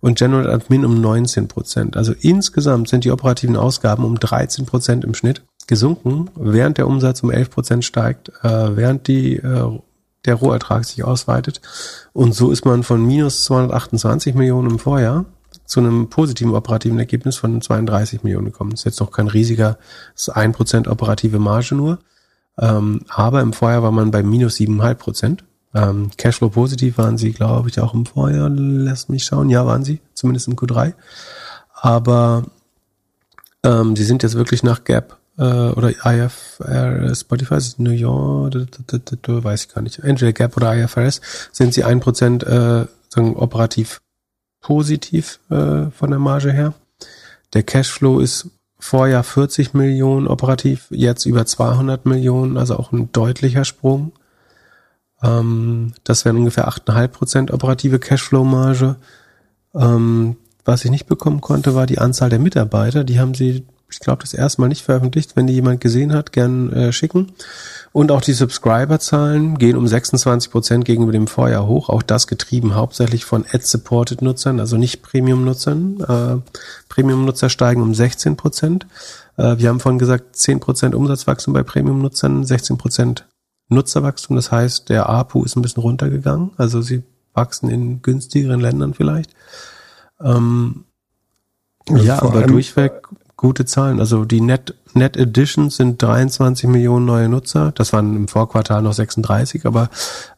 und 0.00 0.18
General 0.18 0.50
Admin 0.50 0.84
um 0.84 1.00
19 1.00 1.48
Prozent. 1.48 1.96
Also 1.96 2.14
insgesamt 2.20 2.88
sind 2.88 3.04
die 3.04 3.10
operativen 3.10 3.56
Ausgaben 3.56 4.04
um 4.04 4.18
13 4.18 4.66
Prozent 4.66 5.04
im 5.04 5.14
Schnitt 5.14 5.42
gesunken, 5.66 6.30
während 6.34 6.78
der 6.78 6.88
Umsatz 6.88 7.22
um 7.22 7.30
11 7.30 7.50
Prozent 7.50 7.84
steigt, 7.84 8.30
äh, 8.42 8.76
während 8.76 9.06
die, 9.06 9.36
äh, 9.36 9.78
der 10.24 10.34
Rohertrag 10.34 10.84
sich 10.84 11.04
ausweitet. 11.04 11.60
Und 12.12 12.34
so 12.34 12.50
ist 12.50 12.64
man 12.64 12.82
von 12.82 13.06
minus 13.06 13.44
228 13.44 14.34
Millionen 14.34 14.70
im 14.70 14.78
Vorjahr 14.78 15.26
zu 15.64 15.80
einem 15.80 16.08
positiven 16.08 16.54
operativen 16.54 16.98
Ergebnis 16.98 17.36
von 17.36 17.60
32 17.60 18.24
Millionen 18.24 18.46
gekommen. 18.46 18.70
Das 18.70 18.80
ist 18.80 18.84
jetzt 18.84 19.00
noch 19.00 19.12
kein 19.12 19.28
riesiger, 19.28 19.78
das 20.14 20.28
ist 20.28 20.30
ein 20.30 20.52
Prozent 20.52 20.88
operative 20.88 21.38
Marge 21.38 21.74
nur. 21.74 21.98
Ähm, 22.58 23.02
aber 23.08 23.40
im 23.40 23.52
Vorjahr 23.52 23.82
war 23.82 23.92
man 23.92 24.10
bei 24.10 24.22
minus 24.22 24.56
7,5 24.56 24.94
Prozent. 24.94 25.44
Ähm, 25.74 26.10
Cashflow 26.16 26.50
positiv 26.50 26.98
waren 26.98 27.16
sie, 27.16 27.32
glaube 27.32 27.68
ich, 27.68 27.80
auch 27.80 27.94
im 27.94 28.06
Vorjahr. 28.06 28.50
Lass 28.50 29.08
mich 29.08 29.24
schauen. 29.24 29.50
Ja, 29.50 29.66
waren 29.66 29.84
sie, 29.84 30.00
zumindest 30.14 30.48
im 30.48 30.56
Q3. 30.56 30.94
Aber 31.74 32.44
ähm, 33.62 33.96
sie 33.96 34.04
sind 34.04 34.22
jetzt 34.22 34.34
wirklich 34.34 34.62
nach 34.62 34.84
Gap 34.84 35.16
äh, 35.38 35.42
oder 35.42 35.90
IFRS, 36.04 37.20
Spotify 37.20 37.58
New 37.78 37.90
York, 37.90 38.54
weiß 39.26 39.64
ich 39.64 39.74
gar 39.74 39.82
nicht. 39.82 39.98
Entweder 40.00 40.32
Gap 40.32 40.56
oder 40.56 40.76
IFRS 40.76 41.20
sind 41.52 41.74
sie 41.74 41.84
ein 41.84 42.00
Prozent 42.00 42.42
äh, 42.42 42.86
sagen, 43.08 43.36
operativ 43.36 44.00
positiv 44.60 45.40
äh, 45.50 45.90
von 45.90 46.10
der 46.10 46.18
Marge 46.18 46.52
her. 46.52 46.74
Der 47.54 47.62
Cashflow 47.62 48.20
ist 48.20 48.48
Vorjahr 48.78 49.24
40 49.24 49.74
Millionen 49.74 50.26
operativ, 50.26 50.86
jetzt 50.90 51.26
über 51.26 51.44
200 51.44 52.06
Millionen, 52.06 52.56
also 52.56 52.76
auch 52.76 52.92
ein 52.92 53.12
deutlicher 53.12 53.64
Sprung. 53.64 54.12
Ähm, 55.22 55.92
das 56.04 56.24
wären 56.24 56.36
ungefähr 56.36 56.68
8,5 56.68 57.08
Prozent 57.08 57.50
operative 57.50 57.98
Cashflow-Marge. 57.98 58.96
Ähm, 59.74 60.36
was 60.64 60.84
ich 60.84 60.90
nicht 60.90 61.06
bekommen 61.06 61.40
konnte, 61.40 61.74
war 61.74 61.86
die 61.86 61.98
Anzahl 61.98 62.30
der 62.30 62.38
Mitarbeiter. 62.38 63.04
Die 63.04 63.18
haben 63.18 63.34
sie, 63.34 63.66
ich 63.90 63.98
glaube, 63.98 64.22
das 64.22 64.34
erste 64.34 64.60
Mal 64.60 64.68
nicht 64.68 64.84
veröffentlicht. 64.84 65.36
Wenn 65.36 65.46
die 65.46 65.54
jemand 65.54 65.80
gesehen 65.80 66.12
hat, 66.12 66.32
gern 66.32 66.72
äh, 66.72 66.92
schicken. 66.92 67.32
Und 67.92 68.12
auch 68.12 68.20
die 68.20 68.34
Subscriber-Zahlen 68.34 69.58
gehen 69.58 69.76
um 69.76 69.86
26 69.86 70.50
Prozent 70.50 70.84
gegenüber 70.84 71.12
dem 71.12 71.26
Vorjahr 71.26 71.66
hoch. 71.66 71.88
Auch 71.88 72.02
das 72.02 72.26
getrieben 72.26 72.74
hauptsächlich 72.74 73.24
von 73.24 73.44
Ad-Supported-Nutzern, 73.50 74.60
also 74.60 74.76
nicht 74.76 75.02
Premium-Nutzern. 75.02 76.00
Äh, 76.00 76.52
Premium-Nutzer 76.88 77.48
steigen 77.48 77.82
um 77.82 77.94
16 77.94 78.36
Prozent. 78.36 78.86
Äh, 79.36 79.58
wir 79.58 79.68
haben 79.68 79.80
vorhin 79.80 79.98
gesagt, 79.98 80.36
10 80.36 80.60
Prozent 80.60 80.94
Umsatzwachstum 80.94 81.54
bei 81.54 81.62
Premium-Nutzern, 81.62 82.44
16 82.44 82.78
Prozent 82.78 83.24
Nutzerwachstum. 83.70 84.36
Das 84.36 84.52
heißt, 84.52 84.88
der 84.88 85.08
APU 85.08 85.44
ist 85.44 85.56
ein 85.56 85.62
bisschen 85.62 85.82
runtergegangen. 85.82 86.50
Also 86.56 86.82
sie 86.82 87.02
wachsen 87.32 87.70
in 87.70 88.02
günstigeren 88.02 88.60
Ländern 88.60 88.94
vielleicht. 88.94 89.30
Ähm, 90.22 90.84
also 91.88 92.04
ja, 92.04 92.22
aber 92.22 92.42
durchweg 92.42 93.02
gute 93.40 93.64
Zahlen. 93.64 94.00
Also 94.00 94.26
die 94.26 94.42
Net, 94.42 94.74
Net 94.92 95.18
Additions 95.18 95.76
sind 95.76 96.02
23 96.02 96.68
Millionen 96.68 97.06
neue 97.06 97.28
Nutzer. 97.28 97.72
Das 97.74 97.92
waren 97.94 98.14
im 98.14 98.28
Vorquartal 98.28 98.82
noch 98.82 98.92
36, 98.92 99.64
aber 99.64 99.88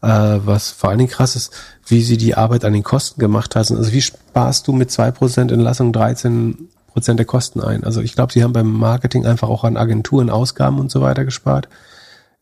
äh, 0.02 0.38
was 0.44 0.70
vor 0.70 0.90
allen 0.90 1.00
Dingen 1.00 1.10
krass 1.10 1.34
ist, 1.34 1.52
wie 1.86 2.02
sie 2.02 2.16
die 2.16 2.36
Arbeit 2.36 2.64
an 2.64 2.72
den 2.72 2.84
Kosten 2.84 3.18
gemacht 3.18 3.56
haben. 3.56 3.76
Also 3.76 3.92
wie 3.92 4.02
sparst 4.02 4.68
du 4.68 4.72
mit 4.72 4.90
2% 4.90 5.52
Entlassung 5.52 5.92
13 5.92 6.68
Prozent 6.92 7.18
der 7.18 7.26
Kosten 7.26 7.60
ein? 7.60 7.82
Also 7.82 8.00
ich 8.02 8.14
glaube, 8.14 8.32
sie 8.32 8.44
haben 8.44 8.52
beim 8.52 8.72
Marketing 8.72 9.26
einfach 9.26 9.48
auch 9.48 9.64
an 9.64 9.76
Agenturen, 9.76 10.30
Ausgaben 10.30 10.78
und 10.78 10.92
so 10.92 11.00
weiter 11.00 11.24
gespart. 11.24 11.68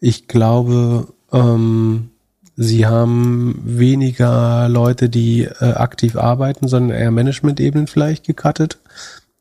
Ich 0.01 0.28
glaube, 0.28 1.09
ähm, 1.32 2.11
sie 2.57 2.86
haben 2.86 3.61
weniger 3.64 4.68
Leute, 4.68 5.09
die 5.09 5.44
äh, 5.44 5.72
aktiv 5.74 6.16
arbeiten, 6.16 6.68
sondern 6.68 6.98
eher 6.98 7.11
Management-Ebenen 7.11 7.86
vielleicht 7.86 8.26
gecuttet. 8.26 8.78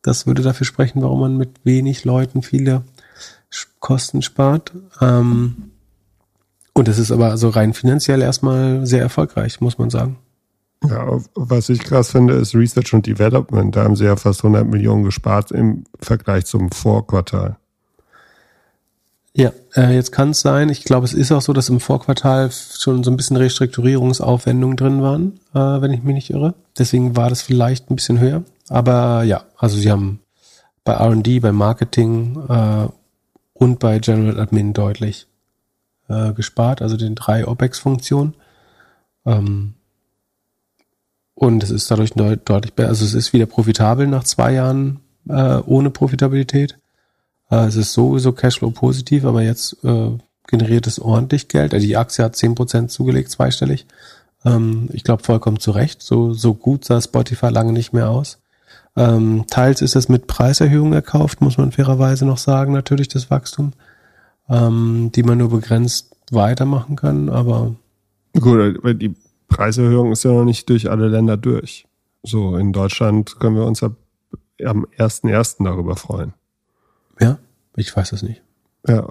Das 0.02 0.28
würde 0.28 0.42
dafür 0.42 0.66
sprechen, 0.66 1.02
warum 1.02 1.22
man 1.22 1.38
mit 1.38 1.62
wenig 1.64 2.06
Leuten 2.06 2.42
viele 2.42 2.84
Kosten 3.80 4.22
spart. 4.22 4.74
Ähm, 5.02 5.72
und 6.74 6.88
es 6.88 7.00
ist 7.00 7.12
aber 7.12 7.38
so 7.38 7.50
rein 7.50 7.74
finanziell 7.74 8.22
erstmal 8.22 8.86
sehr 8.86 9.02
erfolgreich, 9.02 9.60
muss 9.60 9.78
man 9.78 9.90
sagen. 9.90 10.18
Ja, 10.88 11.20
was 11.36 11.68
ich 11.70 11.80
krass 11.80 12.12
finde, 12.12 12.36
ist 12.36 12.56
Research 12.56 12.94
und 12.94 13.06
Development. 13.06 13.76
Da 13.76 13.84
haben 13.84 13.98
sie 13.98 14.06
ja 14.06 14.16
fast 14.16 14.46
100 14.46 14.66
Millionen 14.66 15.04
gespart 15.04 15.52
im 15.52 15.84
Vergleich 16.00 16.46
zum 16.46 16.72
Vorquartal. 16.72 17.58
Ja, 19.40 19.54
äh, 19.74 19.96
jetzt 19.96 20.12
kann 20.12 20.32
es 20.32 20.42
sein. 20.42 20.68
Ich 20.68 20.84
glaube, 20.84 21.06
es 21.06 21.14
ist 21.14 21.32
auch 21.32 21.42
so, 21.42 21.54
dass 21.54 21.70
im 21.70 21.80
Vorquartal 21.80 22.52
schon 22.52 23.06
so 23.06 23.10
ein 23.10 23.16
bisschen 23.16 23.38
Restrukturierungsaufwendungen 23.38 24.76
drin 24.76 25.02
waren, 25.02 25.40
äh, 25.54 25.82
wenn 25.82 25.94
ich 25.94 26.04
mich 26.04 26.14
nicht 26.14 26.30
irre. 26.32 26.56
Deswegen 26.78 27.16
war 27.16 27.30
das 27.30 27.42
vielleicht 27.42 27.90
ein 27.90 27.96
bisschen 27.96 28.20
höher. 28.20 28.44
Aber 28.68 29.24
ja, 29.24 29.46
also 29.58 29.78
sie 29.78 29.90
haben 29.92 30.20
bei 30.84 30.92
R&D, 30.92 31.40
bei 31.40 31.54
Marketing 31.54 32.36
äh, 32.50 32.88
und 33.54 33.80
bei 33.80 34.00
General 34.00 34.42
Admin 34.42 34.74
deutlich 34.74 35.28
äh, 36.10 36.34
gespart, 36.34 36.82
also 36.82 36.98
den 36.98 37.16
drei 37.16 37.48
OPEX-Funktionen. 37.48 38.34
Ähm, 39.26 39.76
und 41.34 41.64
es 41.64 41.72
ist 41.72 41.90
dadurch 41.90 42.12
deutlich 42.12 42.74
besser, 42.74 42.90
also 42.90 43.06
es 43.06 43.14
ist 43.14 43.32
wieder 43.32 43.46
profitabel 43.46 44.06
nach 44.06 44.26
zwei 44.26 44.52
Jahren 44.52 45.00
äh, 45.30 45.60
ohne 45.66 45.92
Profitabilität. 45.92 46.78
Äh, 47.50 47.66
es 47.66 47.76
ist 47.76 47.94
sowieso 47.94 48.32
Cashflow 48.32 48.72
positiv, 48.72 49.26
aber 49.26 49.42
jetzt 49.42 49.78
äh, 49.84 50.12
generiert 50.48 50.88
es 50.88 51.00
ordentlich 51.00 51.48
Geld. 51.48 51.74
Also 51.74 51.86
die 51.86 51.98
Aktie 51.98 52.24
hat 52.24 52.36
zehn 52.36 52.56
Prozent 52.56 52.92
zugelegt, 52.92 53.32
zweistellig. 53.32 53.86
Ähm, 54.46 54.90
ich 54.94 55.04
glaube 55.04 55.24
vollkommen 55.24 55.60
zu 55.60 55.72
Recht. 55.72 56.02
So, 56.02 56.34
so 56.34 56.54
gut 56.54 56.86
sah 56.86 57.02
Spotify 57.02 57.50
lange 57.50 57.74
nicht 57.74 57.94
mehr 57.94 58.10
aus. 58.10 58.40
Ähm, 58.96 59.46
teils 59.48 59.82
ist 59.82 59.96
es 59.96 60.10
mit 60.10 60.28
Preiserhöhungen 60.28 60.94
erkauft, 60.94 61.42
muss 61.42 61.58
man 61.58 61.72
fairerweise 61.72 62.26
noch 62.26 62.38
sagen, 62.38 62.74
natürlich 62.74 63.08
das 63.08 63.30
Wachstum, 63.30 63.74
ähm, 64.50 65.12
die 65.14 65.24
man 65.24 65.38
nur 65.38 65.50
begrenzt 65.50 66.16
weitermachen 66.32 66.96
kann, 66.96 67.30
aber. 67.30 67.76
Gut, 68.34 68.84
weil 68.84 68.96
die 68.96 69.16
Preiserhöhung 69.48 70.12
ist 70.12 70.24
ja 70.24 70.32
noch 70.32 70.44
nicht 70.44 70.70
durch 70.70 70.90
alle 70.90 71.08
Länder 71.08 71.38
durch. 71.38 71.88
So, 72.24 72.58
in 72.58 72.74
Deutschland 72.74 73.40
können 73.40 73.56
wir 73.56 73.66
uns 73.66 73.82
ab, 73.84 73.94
am 74.64 74.86
1.1. 74.98 75.64
darüber 75.64 75.96
freuen. 75.96 76.34
Ja, 77.20 77.40
ich 77.76 77.96
weiß 77.96 78.12
das 78.12 78.24
nicht. 78.24 78.42
Ja, 78.88 79.06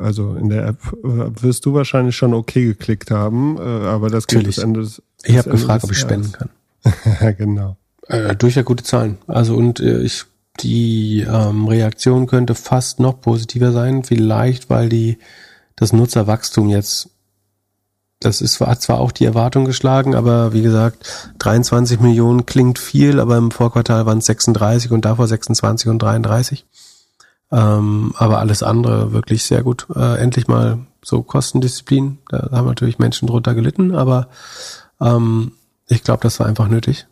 also 0.00 0.34
in 0.34 0.48
der 0.48 0.66
App 0.66 0.78
äh, 1.04 1.42
wirst 1.42 1.66
du 1.66 1.74
wahrscheinlich 1.74 2.16
schon 2.16 2.34
okay 2.34 2.64
geklickt 2.64 3.12
haben, 3.12 3.56
äh, 3.58 3.60
aber 3.60 4.10
das 4.10 4.26
geht 4.26 4.42
bis 4.44 4.58
Ende 4.58 4.80
des 4.80 5.02
Ich 5.22 5.38
habe 5.38 5.50
gefragt, 5.50 5.84
ob 5.84 5.92
ich 5.92 5.98
spenden 5.98 6.32
kann. 6.32 6.50
genau. 7.38 7.76
Äh, 8.08 8.34
durchaus 8.34 8.64
gute 8.64 8.82
Zahlen. 8.82 9.18
Also 9.28 9.54
und 9.54 9.78
äh, 9.78 10.00
ich 10.00 10.24
die 10.60 11.20
ähm, 11.28 11.66
Reaktion 11.66 12.26
könnte 12.26 12.54
fast 12.54 13.00
noch 13.00 13.20
positiver 13.20 13.72
sein, 13.72 14.04
vielleicht 14.04 14.70
weil 14.70 14.88
die 14.88 15.18
das 15.76 15.92
Nutzerwachstum 15.92 16.68
jetzt 16.68 17.10
das 18.20 18.40
ist 18.40 18.60
hat 18.60 18.80
zwar 18.80 19.00
auch 19.00 19.12
die 19.12 19.26
Erwartung 19.26 19.64
geschlagen, 19.64 20.14
aber 20.14 20.52
wie 20.52 20.62
gesagt, 20.62 21.32
23 21.38 22.00
Millionen 22.00 22.46
klingt 22.46 22.78
viel, 22.78 23.20
aber 23.20 23.36
im 23.36 23.50
Vorquartal 23.50 24.06
waren 24.06 24.18
es 24.18 24.26
36 24.26 24.92
und 24.92 25.04
davor 25.04 25.26
26 25.26 25.88
und 25.88 25.98
33. 26.00 26.64
Ähm, 27.54 28.12
aber 28.18 28.40
alles 28.40 28.64
andere 28.64 29.12
wirklich 29.12 29.44
sehr 29.44 29.62
gut. 29.62 29.86
Äh, 29.94 30.18
endlich 30.18 30.48
mal 30.48 30.78
so 31.02 31.22
Kostendisziplin. 31.22 32.18
Da 32.28 32.50
haben 32.50 32.66
natürlich 32.66 32.98
Menschen 32.98 33.28
drunter 33.28 33.54
gelitten, 33.54 33.94
aber 33.94 34.28
ähm, 35.00 35.52
ich 35.86 36.02
glaube, 36.02 36.22
das 36.24 36.40
war 36.40 36.48
einfach 36.48 36.66
nötig. 36.66 37.06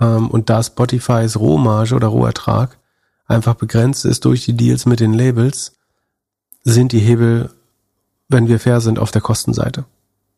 Ähm, 0.00 0.28
und 0.28 0.50
da 0.50 0.62
Spotifys 0.62 1.36
Rohmarge 1.36 1.96
oder 1.96 2.06
Rohertrag 2.06 2.78
einfach 3.26 3.54
begrenzt 3.54 4.04
ist 4.04 4.24
durch 4.24 4.44
die 4.44 4.52
Deals 4.52 4.86
mit 4.86 5.00
den 5.00 5.14
Labels, 5.14 5.72
sind 6.62 6.92
die 6.92 7.00
Hebel, 7.00 7.50
wenn 8.28 8.46
wir 8.46 8.60
fair 8.60 8.80
sind, 8.80 9.00
auf 9.00 9.10
der 9.10 9.22
Kostenseite. 9.22 9.84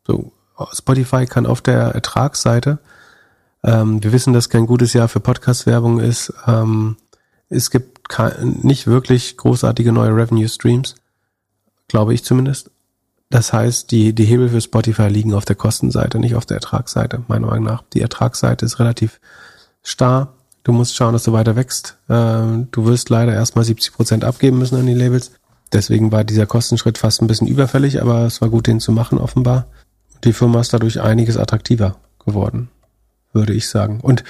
So, 0.07 0.31
Spotify 0.73 1.27
kann 1.27 1.45
auf 1.45 1.61
der 1.61 1.93
Ertragsseite, 1.93 2.79
ähm, 3.63 4.03
wir 4.03 4.11
wissen, 4.11 4.33
dass 4.33 4.49
kein 4.49 4.65
gutes 4.65 4.93
Jahr 4.93 5.07
für 5.07 5.19
Podcast-Werbung 5.19 5.99
ist, 5.99 6.33
ähm, 6.47 6.97
es 7.49 7.69
gibt 7.69 7.99
nicht 8.41 8.87
wirklich 8.87 9.37
großartige 9.37 9.91
neue 9.91 10.15
Revenue 10.15 10.47
Streams, 10.47 10.95
glaube 11.87 12.13
ich 12.13 12.23
zumindest. 12.23 12.71
Das 13.29 13.53
heißt, 13.53 13.91
die, 13.91 14.13
die 14.13 14.25
Hebel 14.25 14.49
für 14.49 14.61
Spotify 14.61 15.07
liegen 15.07 15.33
auf 15.33 15.45
der 15.45 15.55
Kostenseite, 15.55 16.19
nicht 16.19 16.35
auf 16.35 16.45
der 16.45 16.57
Ertragsseite, 16.57 17.23
meiner 17.27 17.47
Meinung 17.47 17.65
nach. 17.65 17.83
Die 17.93 18.01
Ertragsseite 18.01 18.65
ist 18.65 18.79
relativ 18.79 19.19
starr. 19.83 20.33
Du 20.63 20.71
musst 20.71 20.95
schauen, 20.95 21.13
dass 21.13 21.23
du 21.23 21.31
weiter 21.31 21.55
wächst. 21.55 21.97
Äh, 22.07 22.65
du 22.71 22.85
wirst 22.85 23.09
leider 23.09 23.33
erstmal 23.33 23.65
70 23.65 23.93
Prozent 23.93 24.23
abgeben 24.23 24.57
müssen 24.57 24.77
an 24.77 24.87
die 24.87 24.93
Labels. 24.93 25.31
Deswegen 25.71 26.11
war 26.11 26.23
dieser 26.23 26.47
Kostenschritt 26.47 26.97
fast 26.97 27.21
ein 27.21 27.27
bisschen 27.27 27.47
überfällig, 27.47 28.01
aber 28.01 28.25
es 28.25 28.41
war 28.41 28.49
gut, 28.49 28.65
den 28.65 28.79
zu 28.79 28.91
machen, 28.91 29.19
offenbar. 29.19 29.67
Die 30.23 30.33
Firma 30.33 30.61
ist 30.61 30.73
dadurch 30.73 30.99
einiges 30.99 31.37
attraktiver 31.37 31.97
geworden, 32.25 32.69
würde 33.31 33.53
ich 33.53 33.69
sagen. 33.69 33.99
Und 34.01 34.23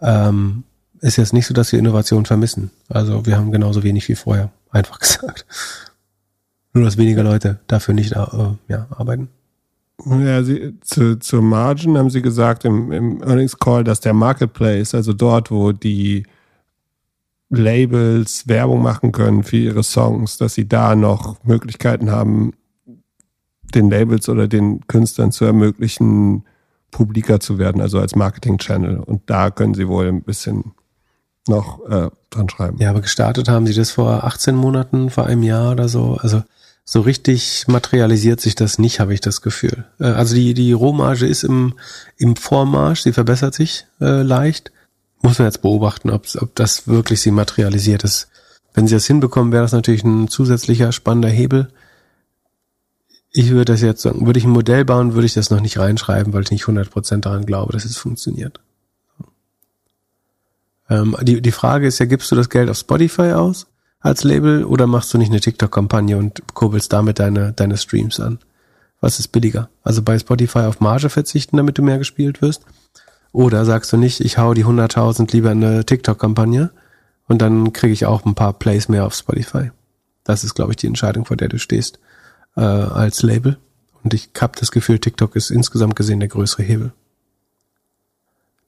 ähm, 0.00 0.64
ist 1.00 1.16
jetzt 1.16 1.32
nicht 1.32 1.46
so, 1.46 1.54
dass 1.54 1.72
wir 1.72 1.78
Innovation 1.78 2.26
vermissen. 2.26 2.70
Also 2.88 3.24
wir 3.26 3.36
haben 3.36 3.52
genauso 3.52 3.82
wenig 3.82 4.08
wie 4.08 4.14
vorher, 4.14 4.50
einfach 4.70 4.98
gesagt. 4.98 5.46
Nur, 6.72 6.84
dass 6.84 6.96
weniger 6.96 7.22
Leute 7.22 7.58
dafür 7.66 7.94
nicht 7.94 8.12
äh, 8.12 8.16
ja, 8.68 8.86
arbeiten. 8.90 9.28
Ja, 10.04 10.44
sie, 10.44 10.78
zu, 10.80 11.18
zur 11.18 11.42
Margin 11.42 11.98
haben 11.98 12.10
sie 12.10 12.22
gesagt 12.22 12.64
im, 12.64 12.92
im 12.92 13.22
Earnings 13.22 13.58
Call, 13.58 13.82
dass 13.82 14.00
der 14.00 14.12
Marketplace, 14.12 14.94
also 14.94 15.12
dort, 15.12 15.50
wo 15.50 15.72
die 15.72 16.24
Labels 17.50 18.46
Werbung 18.46 18.82
machen 18.82 19.10
können 19.10 19.42
für 19.42 19.56
ihre 19.56 19.82
Songs, 19.82 20.36
dass 20.36 20.54
sie 20.54 20.68
da 20.68 20.94
noch 20.94 21.42
Möglichkeiten 21.44 22.10
haben, 22.10 22.52
den 23.74 23.90
Labels 23.90 24.28
oder 24.28 24.46
den 24.46 24.86
Künstlern 24.86 25.32
zu 25.32 25.44
ermöglichen, 25.44 26.44
publiker 26.90 27.40
zu 27.40 27.58
werden, 27.58 27.80
also 27.80 27.98
als 27.98 28.14
Marketing-Channel. 28.14 29.00
Und 29.00 29.22
da 29.26 29.50
können 29.50 29.74
sie 29.74 29.88
wohl 29.88 30.06
ein 30.06 30.22
bisschen 30.22 30.72
noch 31.48 31.84
äh, 31.88 32.10
dran 32.30 32.48
schreiben. 32.48 32.78
Ja, 32.78 32.90
aber 32.90 33.00
gestartet 33.00 33.48
haben 33.48 33.66
sie 33.66 33.74
das 33.74 33.90
vor 33.90 34.24
18 34.24 34.54
Monaten, 34.54 35.10
vor 35.10 35.26
einem 35.26 35.42
Jahr 35.42 35.72
oder 35.72 35.88
so. 35.88 36.18
Also 36.20 36.42
so 36.84 37.02
richtig 37.02 37.66
materialisiert 37.68 38.40
sich 38.40 38.54
das 38.54 38.78
nicht, 38.78 38.98
habe 38.98 39.12
ich 39.12 39.20
das 39.20 39.42
Gefühl. 39.42 39.84
Äh, 40.00 40.04
also 40.04 40.34
die, 40.34 40.54
die 40.54 40.72
Rohmarge 40.72 41.26
ist 41.26 41.44
im, 41.44 41.74
im 42.16 42.36
Vormarsch, 42.36 43.02
sie 43.02 43.12
verbessert 43.12 43.54
sich 43.54 43.86
äh, 44.00 44.22
leicht. 44.22 44.72
Muss 45.20 45.38
man 45.38 45.48
jetzt 45.48 45.62
beobachten, 45.62 46.10
ob, 46.10 46.26
ob 46.40 46.54
das 46.54 46.88
wirklich 46.88 47.20
sie 47.20 47.30
materialisiert 47.30 48.04
ist. 48.04 48.28
Wenn 48.72 48.86
sie 48.86 48.94
das 48.94 49.06
hinbekommen, 49.06 49.52
wäre 49.52 49.64
das 49.64 49.72
natürlich 49.72 50.04
ein 50.04 50.28
zusätzlicher 50.28 50.92
spannender 50.92 51.28
Hebel. 51.28 51.68
Ich 53.32 53.50
würde 53.50 53.72
das 53.72 53.82
jetzt 53.82 54.02
sagen, 54.02 54.24
würde 54.24 54.38
ich 54.38 54.46
ein 54.46 54.50
Modell 54.50 54.84
bauen, 54.84 55.14
würde 55.14 55.26
ich 55.26 55.34
das 55.34 55.50
noch 55.50 55.60
nicht 55.60 55.78
reinschreiben, 55.78 56.32
weil 56.32 56.44
ich 56.44 56.50
nicht 56.50 56.64
100% 56.64 57.20
daran 57.20 57.44
glaube, 57.44 57.72
dass 57.72 57.84
es 57.84 57.96
funktioniert. 57.96 58.60
Ähm, 60.88 61.16
die, 61.22 61.40
die 61.40 61.52
Frage 61.52 61.86
ist 61.86 61.98
ja, 61.98 62.06
gibst 62.06 62.30
du 62.30 62.36
das 62.36 62.48
Geld 62.48 62.70
auf 62.70 62.78
Spotify 62.78 63.32
aus 63.32 63.66
als 64.00 64.24
Label 64.24 64.64
oder 64.64 64.86
machst 64.86 65.12
du 65.12 65.18
nicht 65.18 65.30
eine 65.30 65.40
TikTok-Kampagne 65.40 66.16
und 66.16 66.42
kurbelst 66.54 66.92
damit 66.92 67.18
deine, 67.18 67.52
deine 67.52 67.76
Streams 67.76 68.20
an? 68.20 68.38
Was 69.00 69.18
ist 69.18 69.28
billiger? 69.28 69.68
Also 69.82 70.02
bei 70.02 70.18
Spotify 70.18 70.60
auf 70.60 70.80
Marge 70.80 71.08
verzichten, 71.08 71.56
damit 71.56 71.78
du 71.78 71.82
mehr 71.82 71.98
gespielt 71.98 72.42
wirst? 72.42 72.62
Oder 73.32 73.64
sagst 73.64 73.92
du 73.92 73.96
nicht, 73.96 74.20
ich 74.20 74.38
hau 74.38 74.54
die 74.54 74.64
100.000 74.64 75.32
lieber 75.32 75.52
in 75.52 75.62
eine 75.62 75.84
TikTok-Kampagne 75.84 76.70
und 77.26 77.42
dann 77.42 77.72
kriege 77.72 77.92
ich 77.92 78.06
auch 78.06 78.24
ein 78.24 78.34
paar 78.34 78.54
Plays 78.54 78.88
mehr 78.88 79.04
auf 79.04 79.14
Spotify? 79.14 79.70
Das 80.24 80.44
ist, 80.44 80.54
glaube 80.54 80.72
ich, 80.72 80.76
die 80.76 80.86
Entscheidung, 80.86 81.24
vor 81.24 81.36
der 81.36 81.48
du 81.48 81.58
stehst 81.58 81.98
äh, 82.56 82.60
als 82.60 83.22
Label. 83.22 83.58
Und 84.02 84.14
ich 84.14 84.30
habe 84.40 84.58
das 84.58 84.70
Gefühl, 84.70 84.98
TikTok 84.98 85.36
ist 85.36 85.50
insgesamt 85.50 85.96
gesehen 85.96 86.20
der 86.20 86.28
größere 86.28 86.62
Hebel. 86.62 86.92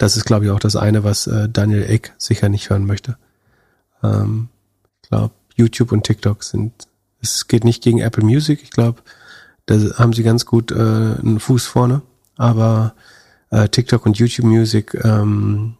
Das 0.01 0.16
ist, 0.16 0.24
glaube 0.24 0.46
ich, 0.46 0.51
auch 0.51 0.59
das 0.59 0.76
eine, 0.76 1.05
was 1.05 1.26
äh, 1.26 1.46
Daniel 1.51 1.82
Eck 1.82 2.14
sicher 2.16 2.48
nicht 2.48 2.70
hören 2.70 2.86
möchte. 2.86 3.18
Ähm, 4.03 4.48
ich 5.03 5.11
glaube, 5.11 5.34
YouTube 5.57 5.92
und 5.92 6.05
TikTok 6.05 6.42
sind, 6.42 6.72
es 7.20 7.48
geht 7.48 7.64
nicht 7.64 7.82
gegen 7.82 7.98
Apple 7.98 8.24
Music. 8.24 8.62
Ich 8.62 8.70
glaube, 8.70 9.03
da 9.66 9.74
haben 9.98 10.14
sie 10.14 10.22
ganz 10.22 10.46
gut 10.46 10.72
äh, 10.72 10.74
einen 10.74 11.38
Fuß 11.38 11.66
vorne. 11.66 12.01
Aber 12.38 12.94
äh, 13.51 13.68
TikTok 13.68 14.07
und 14.07 14.16
YouTube 14.16 14.46
Music 14.46 14.98
ähm, 15.05 15.76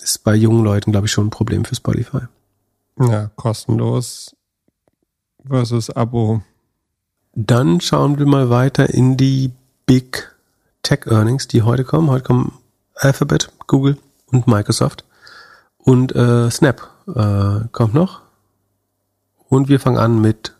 ist 0.00 0.22
bei 0.22 0.36
jungen 0.36 0.62
Leuten, 0.62 0.92
glaube 0.92 1.08
ich, 1.08 1.12
schon 1.12 1.26
ein 1.26 1.30
Problem 1.30 1.64
für 1.64 1.74
Spotify. 1.74 2.20
Ja, 3.00 3.32
kostenlos 3.34 4.36
versus 5.44 5.90
Abo. 5.90 6.40
Dann 7.34 7.80
schauen 7.80 8.20
wir 8.20 8.26
mal 8.26 8.48
weiter 8.48 8.90
in 8.90 9.16
die 9.16 9.50
Big 9.86 10.36
Tech 10.84 11.06
Earnings, 11.06 11.48
die 11.48 11.62
heute 11.62 11.82
kommen. 11.82 12.10
Heute 12.10 12.22
kommen 12.22 12.52
Alphabet, 12.96 13.50
Google 13.66 13.98
und 14.26 14.46
Microsoft. 14.46 15.04
Und 15.78 16.14
äh, 16.14 16.50
Snap 16.50 16.88
äh, 17.14 17.68
kommt 17.72 17.94
noch. 17.94 18.22
Und 19.48 19.68
wir 19.68 19.78
fangen 19.78 19.98
an 19.98 20.20
mit 20.20 20.54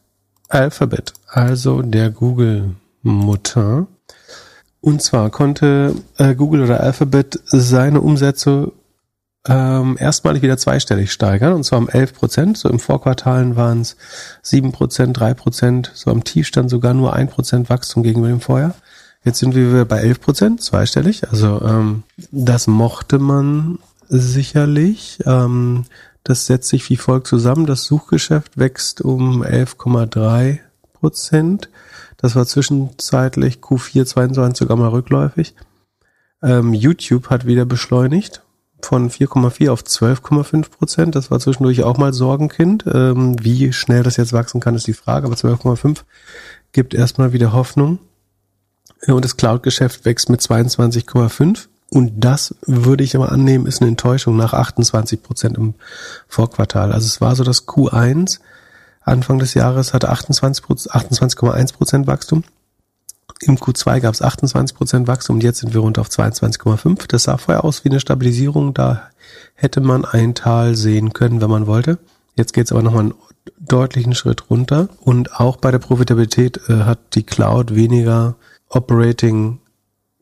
Alphabet, 0.48 1.14
also 1.26 1.82
der 1.82 2.10
Google-Mutter. 2.10 3.86
Und 4.80 5.02
zwar 5.02 5.30
konnte 5.30 5.96
äh, 6.18 6.36
Google 6.36 6.62
oder 6.62 6.80
Alphabet 6.80 7.40
seine 7.46 8.00
Umsätze 8.00 8.72
ähm, 9.48 9.96
erstmalig 9.98 10.42
wieder 10.42 10.58
zweistellig 10.58 11.12
steigern, 11.12 11.52
und 11.52 11.64
zwar 11.64 11.78
um 11.78 11.88
11 11.88 12.14
Prozent. 12.14 12.58
So 12.58 12.68
im 12.68 12.78
Vorquartalen 12.78 13.56
waren 13.56 13.80
es 13.80 13.96
7 14.42 14.72
Prozent, 14.72 15.18
3 15.18 15.34
Prozent, 15.34 15.90
so 15.94 16.10
am 16.10 16.24
Tiefstand 16.24 16.70
sogar 16.70 16.94
nur 16.94 17.14
1 17.14 17.32
Prozent 17.32 17.70
Wachstum 17.70 18.02
gegenüber 18.02 18.28
dem 18.28 18.40
Vorjahr. 18.40 18.74
Jetzt 19.26 19.40
sind 19.40 19.56
wir 19.56 19.84
bei 19.86 19.98
11 19.98 20.20
Prozent, 20.20 20.62
zweistellig. 20.62 21.28
Also 21.28 21.60
ähm, 21.60 22.04
das 22.30 22.68
mochte 22.68 23.18
man 23.18 23.80
sicherlich. 24.08 25.18
Ähm, 25.26 25.84
das 26.22 26.46
setzt 26.46 26.68
sich 26.68 26.88
wie 26.90 26.96
folgt 26.96 27.26
zusammen. 27.26 27.66
Das 27.66 27.82
Suchgeschäft 27.82 28.56
wächst 28.56 29.00
um 29.00 29.42
11,3 29.42 30.60
Prozent. 30.92 31.70
Das 32.18 32.36
war 32.36 32.46
zwischenzeitlich 32.46 33.56
Q4 33.56 34.06
22 34.06 34.58
sogar 34.58 34.76
mal 34.76 34.90
rückläufig. 34.90 35.56
Ähm, 36.40 36.72
YouTube 36.72 37.28
hat 37.28 37.46
wieder 37.46 37.64
beschleunigt 37.64 38.42
von 38.80 39.10
4,4 39.10 39.70
auf 39.70 39.82
12,5 39.82 40.70
Prozent. 40.70 41.16
Das 41.16 41.32
war 41.32 41.40
zwischendurch 41.40 41.82
auch 41.82 41.98
mal 41.98 42.12
Sorgenkind. 42.12 42.84
Ähm, 42.94 43.34
wie 43.42 43.72
schnell 43.72 44.04
das 44.04 44.18
jetzt 44.18 44.32
wachsen 44.32 44.60
kann, 44.60 44.76
ist 44.76 44.86
die 44.86 44.92
Frage. 44.92 45.26
Aber 45.26 45.34
12,5 45.34 46.02
gibt 46.70 46.94
erstmal 46.94 47.32
wieder 47.32 47.52
Hoffnung. 47.52 47.98
Und 49.06 49.24
das 49.24 49.36
Cloud-Geschäft 49.36 50.04
wächst 50.04 50.30
mit 50.30 50.40
22,5. 50.40 51.66
Und 51.90 52.12
das 52.16 52.54
würde 52.66 53.04
ich 53.04 53.14
aber 53.14 53.30
annehmen, 53.30 53.66
ist 53.66 53.80
eine 53.80 53.88
Enttäuschung 53.88 54.36
nach 54.36 54.52
28 54.52 55.22
Prozent 55.22 55.56
im 55.56 55.74
Vorquartal. 56.28 56.92
Also 56.92 57.06
es 57.06 57.20
war 57.20 57.36
so, 57.36 57.44
dass 57.44 57.66
Q1 57.68 58.40
Anfang 59.02 59.38
des 59.38 59.54
Jahres 59.54 59.94
hatte 59.94 60.10
28,1 60.10 60.90
28, 60.90 61.76
Prozent 61.76 62.06
Wachstum. 62.08 62.42
Im 63.42 63.56
Q2 63.56 64.00
gab 64.00 64.14
es 64.14 64.22
28 64.22 64.76
Prozent 64.76 65.06
Wachstum 65.06 65.36
und 65.36 65.44
jetzt 65.44 65.60
sind 65.60 65.74
wir 65.74 65.80
runter 65.80 66.00
auf 66.00 66.08
22,5. 66.08 67.06
Das 67.06 67.24
sah 67.24 67.36
vorher 67.36 67.64
aus 67.64 67.84
wie 67.84 67.90
eine 67.90 68.00
Stabilisierung. 68.00 68.74
Da 68.74 69.10
hätte 69.54 69.80
man 69.80 70.04
ein 70.04 70.34
Tal 70.34 70.74
sehen 70.74 71.12
können, 71.12 71.40
wenn 71.40 71.50
man 71.50 71.68
wollte. 71.68 71.98
Jetzt 72.34 72.52
geht 72.52 72.66
es 72.66 72.72
aber 72.72 72.82
nochmal 72.82 73.02
einen 73.02 73.14
deutlichen 73.60 74.14
Schritt 74.14 74.50
runter. 74.50 74.88
Und 75.00 75.38
auch 75.38 75.56
bei 75.56 75.70
der 75.70 75.78
Profitabilität 75.78 76.60
äh, 76.68 76.82
hat 76.82 76.98
die 77.14 77.22
Cloud 77.22 77.74
weniger 77.76 78.34
Operating 78.68 79.58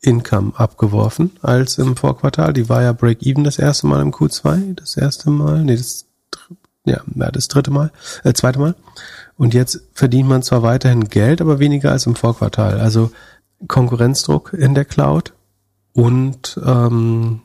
Income 0.00 0.52
abgeworfen 0.56 1.32
als 1.40 1.78
im 1.78 1.96
Vorquartal. 1.96 2.52
Die 2.52 2.68
war 2.68 2.82
ja 2.82 2.92
Break-Even 2.92 3.44
das 3.44 3.58
erste 3.58 3.86
Mal 3.86 4.02
im 4.02 4.12
Q2, 4.12 4.74
das 4.74 4.96
erste 4.96 5.30
Mal, 5.30 5.64
nee, 5.64 5.76
das, 5.76 6.06
ja, 6.84 7.00
das 7.14 7.48
dritte 7.48 7.70
Mal, 7.70 7.90
äh, 8.22 8.34
zweite 8.34 8.58
Mal. 8.58 8.74
Und 9.36 9.54
jetzt 9.54 9.80
verdient 9.94 10.28
man 10.28 10.42
zwar 10.42 10.62
weiterhin 10.62 11.08
Geld, 11.08 11.40
aber 11.40 11.58
weniger 11.58 11.90
als 11.90 12.06
im 12.06 12.14
Vorquartal. 12.14 12.80
Also 12.80 13.10
Konkurrenzdruck 13.66 14.52
in 14.52 14.74
der 14.74 14.84
Cloud 14.84 15.32
und 15.92 16.60
ähm, 16.64 17.40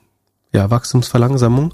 ja, 0.51 0.69
Wachstumsverlangsamung 0.69 1.73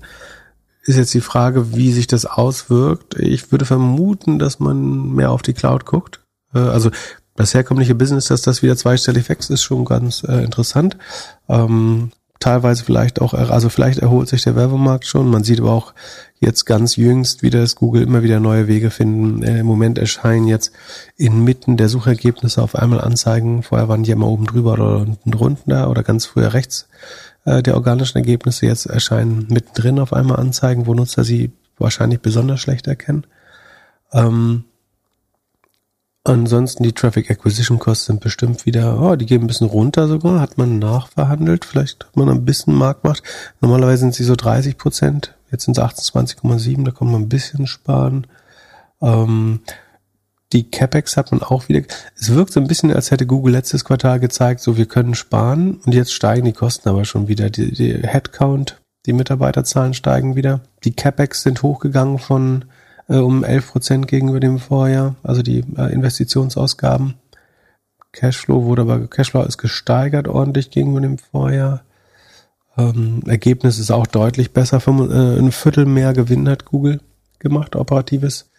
ist 0.83 0.97
jetzt 0.97 1.13
die 1.13 1.21
Frage, 1.21 1.75
wie 1.75 1.91
sich 1.91 2.05
das 2.05 2.25
auswirkt. 2.25 3.15
Ich 3.15 3.51
würde 3.51 3.65
vermuten, 3.65 4.37
dass 4.37 4.59
man 4.59 5.13
mehr 5.13 5.31
auf 5.31 5.41
die 5.41 5.53
Cloud 5.53 5.85
guckt. 5.85 6.19
Äh, 6.53 6.59
also 6.59 6.91
das 7.35 7.53
herkömmliche 7.53 7.95
Business, 7.95 8.27
dass 8.27 8.41
das 8.41 8.63
wieder 8.63 8.77
zweistellig 8.77 9.29
wächst, 9.29 9.49
ist 9.51 9.63
schon 9.63 9.85
ganz 9.85 10.23
äh, 10.23 10.43
interessant. 10.43 10.97
Ähm, 11.49 12.11
teilweise 12.39 12.83
vielleicht 12.83 13.21
auch, 13.21 13.33
also 13.33 13.69
vielleicht 13.69 13.99
erholt 13.99 14.29
sich 14.29 14.43
der 14.43 14.55
Werbemarkt 14.55 15.05
schon. 15.05 15.29
Man 15.29 15.43
sieht 15.43 15.59
aber 15.59 15.71
auch 15.71 15.93
jetzt 16.39 16.65
ganz 16.65 16.95
jüngst 16.95 17.43
wieder, 17.43 17.59
dass 17.59 17.75
Google 17.75 18.03
immer 18.03 18.23
wieder 18.23 18.39
neue 18.39 18.67
Wege 18.67 18.89
finden. 18.89 19.43
Äh, 19.43 19.59
Im 19.59 19.65
Moment 19.65 19.97
erscheinen 19.97 20.47
jetzt 20.47 20.71
inmitten 21.17 21.75
der 21.75 21.89
Suchergebnisse 21.89 22.61
auf 22.61 22.75
einmal 22.75 23.01
Anzeigen. 23.01 23.63
Vorher 23.63 23.89
waren 23.89 24.03
die 24.03 24.11
immer 24.11 24.27
oben 24.27 24.45
drüber 24.45 24.73
oder 24.73 24.97
unten 24.97 25.31
drunter 25.31 25.89
oder 25.89 26.03
ganz 26.03 26.25
früher 26.25 26.53
rechts 26.53 26.87
äh, 27.45 27.61
der 27.61 27.75
organischen 27.75 28.17
Ergebnisse. 28.17 28.65
Jetzt 28.65 28.85
erscheinen 28.85 29.47
mittendrin 29.49 29.99
auf 29.99 30.13
einmal 30.13 30.39
Anzeigen, 30.39 30.87
wo 30.87 30.93
Nutzer 30.93 31.23
sie 31.23 31.51
wahrscheinlich 31.77 32.21
besonders 32.21 32.61
schlecht 32.61 32.87
erkennen. 32.87 33.25
Ähm, 34.13 34.65
Ansonsten 36.27 36.81
die 36.81 36.91
Traffic 36.91 37.29
Acquisition 37.29 37.77
Costs 37.77 38.05
sind 38.05 38.19
bestimmt 38.19 38.65
wieder, 38.65 38.99
oh, 38.99 39.15
die 39.15 39.27
gehen 39.27 39.43
ein 39.43 39.47
bisschen 39.47 39.67
runter 39.67 40.07
sogar, 40.07 40.41
hat 40.41 40.57
man 40.57 40.79
nachverhandelt, 40.79 41.65
vielleicht 41.65 42.03
hat 42.03 42.17
man 42.17 42.29
ein 42.29 42.45
bisschen 42.45 42.73
Marktmacht. 42.73 43.21
Normalerweise 43.61 43.99
sind 43.99 44.15
sie 44.15 44.23
so 44.23 44.35
30 44.35 44.79
Prozent, 44.79 45.35
jetzt 45.51 45.65
sind 45.65 45.77
es 45.77 45.83
28,7, 45.83 46.83
da 46.83 46.89
kann 46.89 47.11
man 47.11 47.21
ein 47.21 47.29
bisschen 47.29 47.67
sparen. 47.67 48.25
Ähm, 49.03 49.59
die 50.51 50.63
CapEx 50.71 51.15
hat 51.15 51.31
man 51.31 51.43
auch 51.43 51.69
wieder, 51.69 51.83
es 52.19 52.33
wirkt 52.33 52.53
so 52.53 52.59
ein 52.59 52.67
bisschen, 52.67 52.91
als 52.91 53.11
hätte 53.11 53.27
Google 53.27 53.53
letztes 53.53 53.85
Quartal 53.85 54.19
gezeigt, 54.19 54.61
so 54.61 54.77
wir 54.77 54.87
können 54.87 55.13
sparen 55.13 55.75
und 55.85 55.93
jetzt 55.93 56.11
steigen 56.11 56.45
die 56.45 56.53
Kosten 56.53 56.89
aber 56.89 57.05
schon 57.05 57.27
wieder. 57.27 57.51
Die, 57.51 57.71
die 57.71 57.93
Headcount, 58.01 58.81
die 59.05 59.13
Mitarbeiterzahlen 59.13 59.93
steigen 59.93 60.35
wieder. 60.35 60.61
Die 60.85 60.95
CapEx 60.95 61.43
sind 61.43 61.61
hochgegangen 61.61 62.17
von 62.17 62.65
äh, 63.07 63.17
um 63.17 63.43
11 63.43 63.71
Prozent 63.71 64.07
gegenüber 64.07 64.39
dem 64.39 64.59
Vorjahr, 64.59 65.15
also 65.23 65.41
die 65.41 65.63
äh, 65.77 65.91
Investitionsausgaben. 65.93 67.15
Cashflow 68.11 68.63
wurde 68.63 68.83
aber, 68.83 69.07
Cashflow 69.07 69.43
ist 69.43 69.57
gesteigert 69.57 70.27
ordentlich 70.27 70.71
gegenüber 70.71 71.01
dem 71.01 71.17
Vorjahr. 71.17 71.81
Ähm, 72.77 73.23
Ergebnis 73.25 73.79
ist 73.79 73.91
auch 73.91 74.07
deutlich 74.07 74.53
besser. 74.53 74.77
äh, 74.77 75.39
ein 75.39 75.51
Viertel 75.51 75.85
mehr 75.85 76.13
Gewinn 76.13 76.47
hat 76.47 76.65
Google 76.65 77.01
gemacht, 77.39 77.75
operatives 77.75 78.49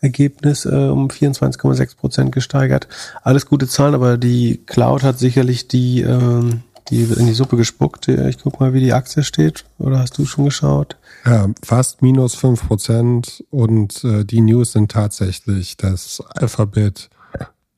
Ergebnis 0.00 0.64
äh, 0.64 0.68
um 0.68 1.08
24,6 1.08 1.96
Prozent 1.96 2.32
gesteigert. 2.32 2.86
Alles 3.22 3.46
gute 3.46 3.66
Zahlen, 3.66 3.94
aber 3.94 4.16
die 4.16 4.60
Cloud 4.66 5.02
hat 5.02 5.18
sicherlich 5.18 5.68
die 5.68 6.02
ähm, 6.02 6.62
die 6.90 7.02
in 7.02 7.26
die 7.26 7.34
Suppe 7.34 7.56
gespuckt. 7.56 8.08
Ich 8.08 8.38
guck 8.38 8.60
mal, 8.60 8.72
wie 8.72 8.80
die 8.80 8.92
Aktie 8.92 9.22
steht. 9.22 9.64
Oder 9.78 9.98
hast 9.98 10.16
du 10.18 10.24
schon 10.24 10.46
geschaut? 10.46 10.96
Ja, 11.24 11.48
fast 11.64 12.02
minus 12.02 12.34
fünf 12.34 12.66
Prozent 12.66 13.44
und 13.50 14.04
äh, 14.04 14.24
die 14.24 14.40
News 14.40 14.72
sind 14.72 14.90
tatsächlich 14.90 15.76
das 15.76 16.22
Alphabet 16.34 17.10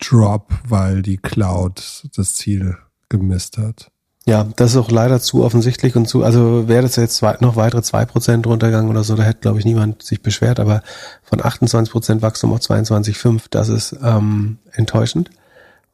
Drop, 0.01 0.53
weil 0.66 1.03
die 1.03 1.18
Cloud 1.18 2.09
das 2.16 2.34
Ziel 2.34 2.76
gemisst 3.09 3.59
hat. 3.59 3.91
Ja, 4.26 4.47
das 4.57 4.72
ist 4.72 4.76
auch 4.76 4.91
leider 4.91 5.20
zu 5.20 5.45
offensichtlich 5.45 5.97
und 5.97 6.07
zu, 6.07 6.22
also 6.22 6.68
wäre 6.68 6.82
das 6.82 6.97
jetzt 6.97 7.16
zwei, 7.16 7.36
noch 7.41 7.57
weitere 7.57 7.82
zwei 7.82 8.05
Prozent 8.05 8.47
runtergegangen 8.47 8.91
oder 8.91 9.03
so, 9.03 9.16
da 9.16 9.22
hätte, 9.22 9.41
glaube 9.41 9.59
ich, 9.59 9.64
niemand 9.64 10.03
sich 10.03 10.22
beschwert, 10.22 10.61
aber 10.61 10.82
von 11.22 11.45
28 11.45 11.91
Prozent 11.91 12.22
Wachstum 12.22 12.53
auf 12.53 12.61
22,5, 12.61 13.45
das 13.51 13.68
ist 13.68 13.97
ähm, 14.03 14.59
enttäuschend. 14.72 15.30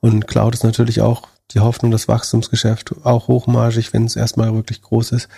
Und 0.00 0.26
Cloud 0.26 0.54
ist 0.54 0.64
natürlich 0.64 1.00
auch 1.00 1.28
die 1.52 1.60
Hoffnung, 1.60 1.92
das 1.92 2.08
Wachstumsgeschäft 2.08 2.94
auch 3.04 3.28
hochmargig, 3.28 3.92
wenn 3.92 4.04
es 4.04 4.16
erstmal 4.16 4.52
wirklich 4.54 4.82
groß 4.82 5.12
ist, 5.12 5.28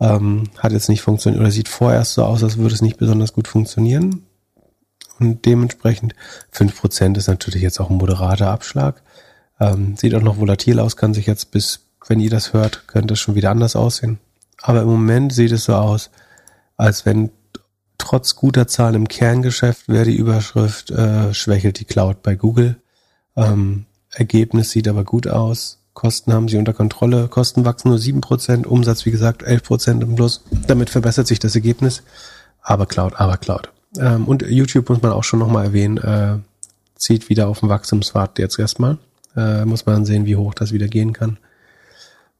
ähm, 0.00 0.44
hat 0.58 0.72
jetzt 0.72 0.88
nicht 0.88 1.02
funktioniert 1.02 1.40
oder 1.40 1.50
sieht 1.50 1.68
vorerst 1.68 2.14
so 2.14 2.24
aus, 2.24 2.42
als 2.42 2.56
würde 2.56 2.74
es 2.74 2.82
nicht 2.82 2.98
besonders 2.98 3.32
gut 3.32 3.48
funktionieren. 3.48 4.26
Und 5.18 5.44
dementsprechend 5.44 6.14
fünf 6.50 6.80
Prozent 6.80 7.16
ist 7.16 7.26
natürlich 7.26 7.62
jetzt 7.62 7.80
auch 7.80 7.90
ein 7.90 7.96
moderater 7.96 8.50
Abschlag. 8.50 9.02
Ähm, 9.60 9.96
sieht 9.96 10.14
auch 10.14 10.22
noch 10.22 10.38
volatil 10.38 10.78
aus, 10.78 10.96
kann 10.96 11.14
sich 11.14 11.26
jetzt 11.26 11.50
bis, 11.50 11.80
wenn 12.06 12.20
ihr 12.20 12.30
das 12.30 12.52
hört, 12.52 12.86
könnte 12.86 13.14
es 13.14 13.20
schon 13.20 13.34
wieder 13.34 13.50
anders 13.50 13.74
aussehen. 13.74 14.18
Aber 14.62 14.82
im 14.82 14.88
Moment 14.88 15.32
sieht 15.32 15.52
es 15.52 15.64
so 15.64 15.74
aus, 15.74 16.10
als 16.76 17.04
wenn 17.04 17.30
trotz 17.98 18.36
guter 18.36 18.68
Zahlen 18.68 18.94
im 18.94 19.08
Kerngeschäft 19.08 19.88
wäre 19.88 20.04
die 20.04 20.16
Überschrift, 20.16 20.90
äh, 20.90 21.34
schwächelt 21.34 21.80
die 21.80 21.84
Cloud 21.84 22.22
bei 22.22 22.36
Google. 22.36 22.80
Ähm, 23.36 23.86
Ergebnis 24.12 24.70
sieht 24.70 24.86
aber 24.88 25.04
gut 25.04 25.26
aus. 25.26 25.77
Kosten 25.98 26.32
haben 26.32 26.46
sie 26.46 26.58
unter 26.58 26.74
Kontrolle. 26.74 27.26
Kosten 27.26 27.64
wachsen 27.64 27.88
nur 27.88 27.98
sieben 27.98 28.20
Prozent, 28.20 28.68
Umsatz 28.68 29.04
wie 29.04 29.10
gesagt 29.10 29.42
elf 29.42 29.64
Prozent 29.64 30.00
im 30.00 30.14
Plus. 30.14 30.44
Damit 30.68 30.90
verbessert 30.90 31.26
sich 31.26 31.40
das 31.40 31.56
Ergebnis. 31.56 32.04
Aber 32.62 32.86
Cloud, 32.86 33.14
aber 33.16 33.36
Cloud. 33.36 33.72
Ähm, 33.98 34.28
und 34.28 34.42
YouTube 34.42 34.88
muss 34.88 35.02
man 35.02 35.10
auch 35.10 35.24
schon 35.24 35.40
nochmal 35.40 35.64
erwähnen, 35.64 35.96
äh, 35.98 36.38
zieht 36.94 37.28
wieder 37.28 37.48
auf 37.48 37.58
den 37.58 37.68
Wachstumspfad 37.68 38.38
jetzt 38.38 38.60
erstmal. 38.60 38.98
Äh, 39.34 39.64
muss 39.64 39.86
man 39.86 40.04
sehen, 40.04 40.24
wie 40.24 40.36
hoch 40.36 40.54
das 40.54 40.70
wieder 40.70 40.86
gehen 40.86 41.12
kann. 41.12 41.38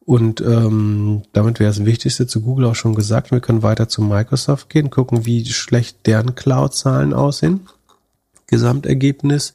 Und 0.05 0.41
ähm, 0.41 1.23
damit 1.33 1.59
wäre 1.59 1.71
das 1.71 1.85
Wichtigste 1.85 2.29
zu 2.29 2.43
Google 2.43 2.67
auch 2.67 2.77
schon 2.77 2.95
gesagt. 2.95 3.33
Wir 3.33 3.41
können 3.41 3.65
weiter 3.65 3.89
zu 3.89 4.03
Microsoft 4.03 4.71
gehen, 4.71 4.89
gucken, 4.89 5.27
wie 5.27 5.45
schlecht 5.47 6.07
deren 6.07 6.37
Cloud-Zahlen 6.37 7.13
aussehen. 7.13 7.67
Gesamtergebnis 8.47 9.55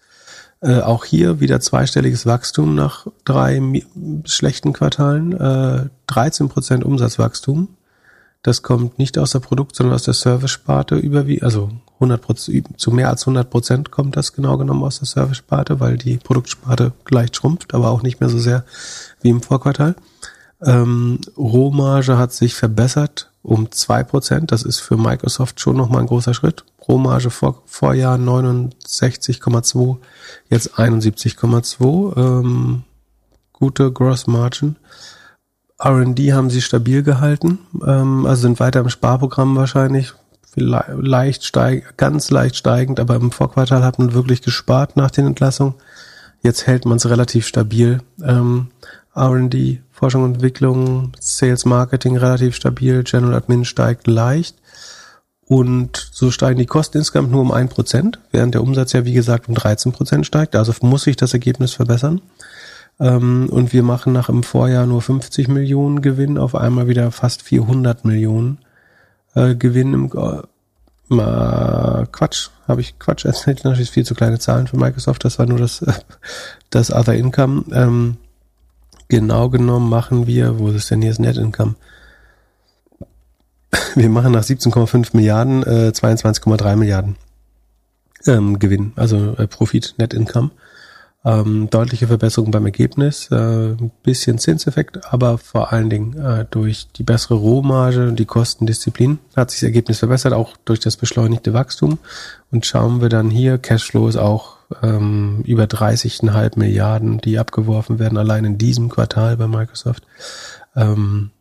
äh, 0.64 0.80
auch 0.80 1.03
hier 1.03 1.40
wieder 1.41 1.60
zweistelliges 1.60 2.26
Wachstum 2.26 2.73
nach 2.73 3.06
drei 3.26 3.61
schlechten 4.26 4.72
Quartalen, 4.72 5.34
äh, 5.34 5.90
13 6.07 6.48
Prozent 6.48 6.85
Umsatzwachstum. 6.85 7.68
Das 8.44 8.61
kommt 8.61 8.98
nicht 8.98 9.18
aus 9.18 9.31
der 9.31 9.40
Produkt, 9.40 9.76
sondern 9.76 9.95
aus 9.95 10.03
der 10.03 10.14
Service-Sparte 10.14 10.95
überwiegend, 10.95 11.44
also 11.44 11.69
100 11.95 12.40
zu 12.77 12.91
mehr 12.91 13.10
als 13.10 13.23
100 13.23 13.49
Prozent 13.49 13.91
kommt 13.91 14.15
das 14.15 14.34
genau 14.34 14.57
genommen 14.57 14.84
aus 14.84 14.99
der 14.99 15.07
Service-Sparte, 15.07 15.80
weil 15.80 15.98
die 15.98 16.18
Produktsparte 16.18 16.94
gleich 17.06 17.35
schrumpft, 17.35 17.73
aber 17.73 17.90
auch 17.90 18.02
nicht 18.02 18.19
mehr 18.19 18.30
so 18.30 18.40
sehr 18.40 18.64
wie 19.22 19.30
im 19.30 19.41
Vorquartal. 19.41 19.95
Ähm, 20.65 21.19
Rohmarge 21.38 22.18
hat 22.18 22.34
sich 22.34 22.56
verbessert 22.56 23.31
um 23.41 23.72
zwei 23.72 24.03
Prozent. 24.03 24.52
Das 24.52 24.64
ist 24.64 24.80
für 24.80 24.98
Microsoft 24.98 25.60
schon 25.60 25.76
nochmal 25.77 26.02
ein 26.02 26.07
großer 26.07 26.34
Schritt. 26.34 26.64
Rohmarge 26.88 27.30
vor, 27.30 27.61
Vorjahr 27.65 28.18
69,2, 28.18 29.98
jetzt 30.49 30.77
71,2. 30.80 32.18
Ähm, 32.18 32.84
gute 33.52 33.91
Gross 33.91 34.27
Margin. 34.27 34.77
R&D 35.80 36.34
haben 36.34 36.49
sie 36.49 36.61
stabil 36.61 37.03
gehalten, 37.03 37.60
ähm, 37.85 38.26
also 38.26 38.44
sind 38.44 38.60
weiter 38.60 38.80
im 38.81 38.90
Sparprogramm 38.90 39.56
wahrscheinlich, 39.56 40.14
leicht 40.56 41.44
steig, 41.44 41.98
ganz 41.98 42.30
leicht 42.30 42.56
steigend, 42.56 42.99
aber 42.99 43.15
im 43.15 43.31
Vorquartal 43.31 43.84
hat 43.84 43.99
man 43.99 44.14
wirklich 44.14 44.41
gespart 44.41 44.95
nach 44.95 45.11
den 45.11 45.26
Entlassungen. 45.26 45.73
Jetzt 46.41 46.68
hält 46.68 46.85
man 46.85 46.98
es 46.98 47.10
relativ 47.10 47.48
stabil. 47.48 48.02
Ähm, 48.23 48.68
R&D, 49.15 49.81
Forschung 49.91 50.23
und 50.23 50.35
Entwicklung, 50.35 51.11
Sales 51.19 51.65
Marketing 51.65 52.18
relativ 52.18 52.56
stabil, 52.56 53.03
General 53.03 53.35
Admin 53.35 53.65
steigt 53.65 54.07
leicht 54.07 54.56
Und 55.45 56.10
so 56.11 56.31
steigen 56.31 56.60
die 56.60 56.65
Kosten 56.65 56.98
insgesamt 56.98 57.31
nur 57.31 57.41
um 57.41 57.52
ein 57.52 57.69
Prozent, 57.69 58.19
während 58.31 58.53
der 58.53 58.64
Umsatz 58.64 58.94
ja 58.94 59.06
wie 59.06 59.14
gesagt 59.14 59.48
um 59.48 59.56
13 59.56 59.91
Prozent 59.91 60.26
steigt. 60.26 60.56
Also 60.56 60.73
muss 60.81 61.03
sich 61.03 61.15
das 61.15 61.34
Ergebnis 61.34 61.73
verbessern. 61.73 62.22
Ähm, 62.99 63.49
und 63.49 63.73
wir 63.73 63.84
machen 63.84 64.14
nach 64.14 64.30
im 64.30 64.44
Vorjahr 64.44 64.85
nur 64.85 65.02
50 65.02 65.48
Millionen 65.48 66.02
Gewinn, 66.02 66.38
auf 66.38 66.56
einmal 66.56 66.88
wieder 66.88 67.11
fast 67.11 67.41
400 67.41 68.06
Millionen 68.06 68.60
äh, 69.35 69.56
Gewinn 69.56 69.94
im 69.94 70.06
äh, 71.10 72.06
Quatsch, 72.11 72.49
habe 72.68 72.81
ich 72.81 72.98
Quatsch 72.99 73.26
erzählt, 73.26 73.64
natürlich 73.64 73.91
viel 73.91 74.06
zu 74.06 74.15
kleine 74.15 74.40
Zahlen 74.40 74.68
für 74.68 74.77
Microsoft, 74.77 75.26
das 75.26 75.38
war 75.40 75.45
nur 75.45 75.60
das, 75.60 75.84
das 76.69 76.91
Other 76.91 77.15
Income. 77.15 78.15
Genau 79.14 79.48
genommen 79.48 79.91
machen 79.91 80.26
wir, 80.26 80.57
wo 80.57 80.69
ist 80.69 80.90
denn 80.90 81.03
hier 81.03 81.11
das 81.11 81.19
Net 81.19 81.38
Income? 81.38 81.76
Wir 83.94 84.10
machen 84.10 84.31
nach 84.31 84.41
17,5 84.41 85.10
Milliarden 85.15 85.61
äh, 85.61 85.91
22,3 85.94 86.76
Milliarden 86.76 87.15
ähm, 88.26 88.57
Gewinn, 88.57 88.91
also 88.95 89.35
äh, 89.38 89.45
Profit, 89.45 89.94
Net 89.99 90.15
Income. 90.15 90.49
Ähm, 91.23 91.69
deutliche 91.69 92.07
Verbesserung 92.07 92.49
beim 92.49 92.65
Ergebnis, 92.65 93.30
äh, 93.30 93.76
bisschen 94.02 94.40
Zinseffekt, 94.40 95.14
aber 95.14 95.38
vor 95.38 95.72
allen 95.72 95.91
Dingen 95.91 96.18
äh, 96.18 96.45
durch 96.49 96.88
die 96.94 97.03
bessere 97.03 97.35
Rohmarge 97.35 98.07
und 98.07 98.18
die 98.18 98.26
Kostendisziplin 98.26 99.19
hat 99.35 99.52
sich 99.52 99.60
das 99.60 99.68
Ergebnis 99.68 99.99
verbessert, 99.99 100.34
auch 100.34 100.57
durch 100.65 100.80
das 100.80 100.98
beschleunigte 100.98 101.53
Wachstum. 101.53 101.99
Und 102.49 102.65
schauen 102.65 102.99
wir 102.99 103.10
dann 103.10 103.30
hier, 103.30 103.60
Cashflow 103.60 104.07
ist 104.07 104.18
auch 104.18 104.57
ähm, 104.82 105.44
über 105.45 105.64
30,5 105.64 106.58
Milliarden, 106.58 107.20
die 107.20 107.38
abgeworfen 107.40 108.00
werden, 108.00 108.18
allein 108.18 108.45
in 108.45 108.58
diesem 108.58 108.90
Quartal 108.90 109.38
bei 109.38 109.48
Microsoft. 109.48 110.04
Ähm, 110.76 111.32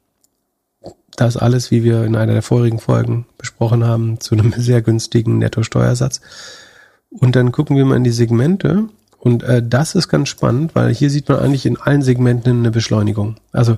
das 1.17 1.37
alles, 1.37 1.71
wie 1.71 1.85
wir 1.85 2.05
in 2.05 2.17
einer 2.17 2.33
der 2.33 2.43
vorigen 2.43 2.79
Folgen 2.79 3.27
besprochen 3.39 3.85
haben, 3.85 4.21
zu 4.21 4.35
einem 4.35 4.53
sehr 4.57 4.83
günstigen 4.83 5.39
Netto-Steuersatz. 5.39 6.21
Und 7.11 7.37
dann 7.37 7.53
gucken 7.53 7.77
wir 7.77 7.85
mal 7.85 7.97
in 7.97 8.05
die 8.05 8.11
Segmente 8.11 8.89
und 9.19 9.45
äh, 9.45 9.63
das 9.65 9.95
ist 9.95 10.09
ganz 10.09 10.29
spannend, 10.29 10.75
weil 10.75 10.93
hier 10.93 11.09
sieht 11.09 11.29
man 11.29 11.39
eigentlich 11.39 11.67
in 11.67 11.81
allen 11.81 12.03
Segmenten 12.03 12.59
eine 12.59 12.73
Beschleunigung. 12.73 13.37
Also 13.53 13.77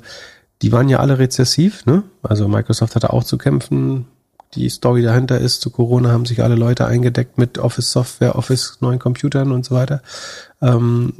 die 0.62 0.72
waren 0.72 0.88
ja 0.88 1.00
alle 1.00 1.18
rezessiv, 1.18 1.84
ne? 1.84 2.02
Also 2.22 2.48
Microsoft 2.48 2.94
hatte 2.94 3.12
auch 3.12 3.24
zu 3.24 3.36
kämpfen. 3.36 4.06
Die 4.54 4.68
Story 4.68 5.02
dahinter 5.02 5.38
ist, 5.38 5.60
zu 5.60 5.70
Corona 5.70 6.10
haben 6.10 6.26
sich 6.26 6.42
alle 6.42 6.54
Leute 6.54 6.86
eingedeckt 6.86 7.38
mit 7.38 7.58
Office 7.58 7.90
Software, 7.90 8.36
Office 8.36 8.78
neuen 8.80 8.98
Computern 8.98 9.52
und 9.52 9.64
so 9.64 9.74
weiter. 9.74 10.02
Ähm, 10.62 11.14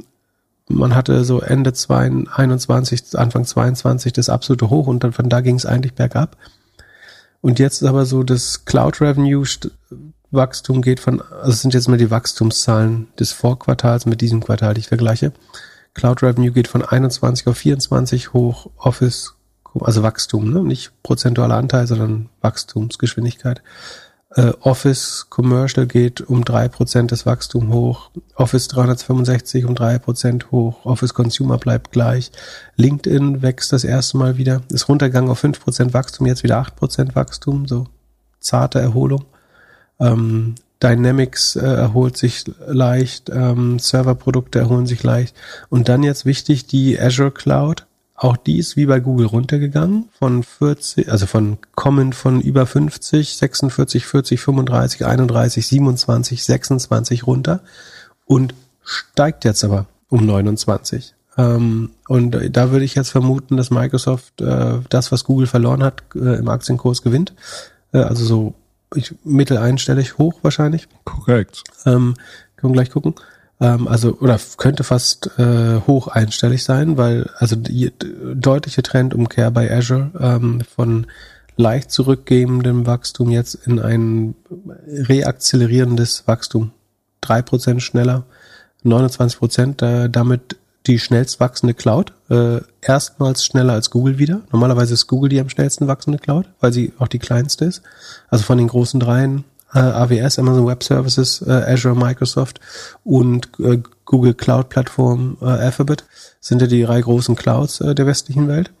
man 0.67 0.95
hatte 0.95 1.23
so 1.25 1.41
Ende 1.41 1.73
21, 1.73 3.17
Anfang 3.17 3.45
22 3.45 4.13
das 4.13 4.29
absolute 4.29 4.69
Hoch 4.69 4.87
und 4.87 5.03
dann 5.03 5.13
von 5.13 5.29
da 5.29 5.41
ging 5.41 5.55
es 5.55 5.65
eigentlich 5.65 5.93
bergab. 5.93 6.37
Und 7.41 7.59
jetzt 7.59 7.81
ist 7.81 7.87
aber 7.87 8.05
so 8.05 8.23
das 8.23 8.65
Cloud 8.65 9.01
Revenue 9.01 9.45
Wachstum 10.31 10.81
geht 10.81 10.99
von, 10.99 11.21
also 11.21 11.51
es 11.51 11.61
sind 11.61 11.73
jetzt 11.73 11.87
mal 11.87 11.97
die 11.97 12.09
Wachstumszahlen 12.09 13.07
des 13.19 13.31
Vorquartals 13.31 14.05
mit 14.05 14.21
diesem 14.21 14.43
Quartal, 14.43 14.73
die 14.73 14.81
ich 14.81 14.87
vergleiche. 14.87 15.31
Cloud 15.93 16.23
Revenue 16.23 16.51
geht 16.51 16.67
von 16.67 16.83
21 16.83 17.47
auf 17.47 17.57
24 17.57 18.33
hoch, 18.33 18.69
Office, 18.77 19.34
also 19.81 20.03
Wachstum, 20.03 20.51
ne? 20.51 20.63
nicht 20.63 20.91
prozentualer 21.03 21.55
Anteil, 21.55 21.87
sondern 21.87 22.29
Wachstumsgeschwindigkeit. 22.41 23.61
Äh, 24.31 24.51
Office 24.61 25.27
Commercial 25.29 25.87
geht 25.87 26.21
um 26.21 26.43
drei 26.43 26.67
Prozent 26.67 27.11
das 27.11 27.25
Wachstum 27.25 27.71
hoch, 27.71 28.11
Office 28.35 28.67
365 28.67 29.65
um 29.65 29.75
drei 29.75 29.97
Prozent 29.97 30.51
hoch, 30.51 30.85
Office 30.85 31.13
Consumer 31.13 31.57
bleibt 31.57 31.91
gleich, 31.91 32.31
LinkedIn 32.75 33.41
wächst 33.41 33.71
das 33.71 33.83
erste 33.83 34.17
Mal 34.17 34.37
wieder, 34.37 34.61
ist 34.69 34.89
runtergegangen 34.89 35.29
auf 35.29 35.39
fünf 35.39 35.61
Prozent 35.61 35.93
Wachstum, 35.93 36.27
jetzt 36.27 36.43
wieder 36.43 36.57
acht 36.57 36.75
Prozent 36.75 37.15
Wachstum, 37.15 37.65
so 37.67 37.87
zarte 38.39 38.79
Erholung. 38.79 39.25
Ähm, 39.99 40.55
Dynamics 40.83 41.55
äh, 41.55 41.65
erholt 41.65 42.17
sich 42.17 42.43
leicht, 42.67 43.29
ähm, 43.29 43.79
Serverprodukte 43.79 44.59
erholen 44.59 44.85
sich 44.85 45.01
leicht. 45.03 45.35
Und 45.69 45.87
dann 45.89 46.03
jetzt 46.03 46.25
wichtig, 46.25 46.67
die 46.67 46.99
Azure 46.99 47.31
Cloud. 47.31 47.87
Auch 48.15 48.37
die 48.37 48.59
ist 48.59 48.77
wie 48.77 48.85
bei 48.85 49.01
Google 49.01 49.27
runtergegangen 49.27 50.09
von 50.17 50.41
40, 50.41 51.11
also 51.11 51.25
von 51.25 51.57
kommen 51.75 52.13
von 52.13 52.39
über 52.39 52.65
50, 52.65 53.35
46, 53.35 54.05
40, 54.05 54.39
35, 54.39 55.05
31, 55.05 55.67
27, 55.67 56.43
26 56.43 57.27
runter 57.27 57.59
und 58.25 58.53
steigt 58.83 59.43
jetzt 59.43 59.65
aber 59.65 59.87
um 60.09 60.25
29. 60.25 61.13
Ähm, 61.37 61.91
und 62.07 62.37
da 62.51 62.71
würde 62.71 62.85
ich 62.85 62.95
jetzt 62.95 63.09
vermuten, 63.09 63.57
dass 63.57 63.69
Microsoft 63.69 64.39
äh, 64.39 64.79
das, 64.87 65.11
was 65.11 65.25
Google 65.25 65.47
verloren 65.47 65.83
hat, 65.83 66.03
äh, 66.15 66.35
im 66.37 66.47
Aktienkurs 66.47 67.01
gewinnt. 67.01 67.33
Äh, 67.91 67.97
also 67.97 68.23
so 68.23 68.53
ich, 68.95 69.13
mitteleinstellig 69.25 70.17
hoch 70.17 70.39
wahrscheinlich. 70.41 70.87
Korrekt. 71.03 71.63
Ähm, 71.85 72.15
können 72.55 72.73
wir 72.73 72.81
gleich 72.81 72.91
gucken. 72.91 73.15
Ähm, 73.59 73.87
also, 73.87 74.17
oder 74.19 74.39
könnte 74.57 74.83
fast 74.83 75.31
äh, 75.37 75.81
hoch 75.87 76.07
einstellig 76.07 76.63
sein, 76.63 76.97
weil 76.97 77.29
also 77.37 77.55
die 77.55 77.91
deutliche 78.33 78.83
Trendumkehr 78.83 79.51
bei 79.51 79.71
Azure 79.71 80.11
ähm, 80.19 80.61
von 80.61 81.07
leicht 81.57 81.91
zurückgehendem 81.91 82.85
Wachstum 82.85 83.31
jetzt 83.31 83.55
in 83.55 83.79
ein 83.79 84.35
reakzelerierendes 84.87 86.27
Wachstum. 86.27 86.71
drei 87.21 87.41
Prozent 87.41 87.81
schneller, 87.81 88.25
29 88.83 89.39
Prozent, 89.39 89.81
äh, 89.81 90.09
damit 90.09 90.57
die 90.85 90.99
schnellst 90.99 91.39
wachsende 91.39 91.73
Cloud. 91.73 92.13
Äh, 92.29 92.59
erstmals 92.81 93.43
schneller 93.43 93.73
als 93.73 93.89
Google 93.89 94.19
wieder. 94.19 94.41
Normalerweise 94.51 94.93
ist 94.93 95.07
Google 95.07 95.29
die 95.29 95.39
am 95.39 95.49
schnellsten 95.49 95.87
wachsende 95.87 96.19
Cloud, 96.19 96.47
weil 96.59 96.71
sie 96.71 96.93
auch 96.99 97.07
die 97.07 97.19
kleinste 97.19 97.65
ist. 97.65 97.81
Also 98.29 98.43
von 98.43 98.57
den 98.57 98.67
großen 98.67 98.99
dreien, 98.99 99.45
äh, 99.75 99.79
AWS, 99.79 100.39
Amazon 100.39 100.65
Web 100.65 100.83
Services, 100.83 101.43
äh, 101.45 101.51
Azure, 101.51 101.95
Microsoft 101.95 102.59
und 103.03 103.49
äh, 103.59 103.79
Google 104.05 104.33
Cloud 104.33 104.69
Plattform 104.69 105.37
äh, 105.41 105.45
Alphabet 105.45 106.05
sind 106.39 106.61
ja 106.61 106.67
die 106.67 106.83
drei 106.83 107.01
großen 107.01 107.35
Clouds 107.35 107.81
äh, 107.81 107.93
der 107.93 108.07
westlichen 108.07 108.47
Welt. 108.47 108.71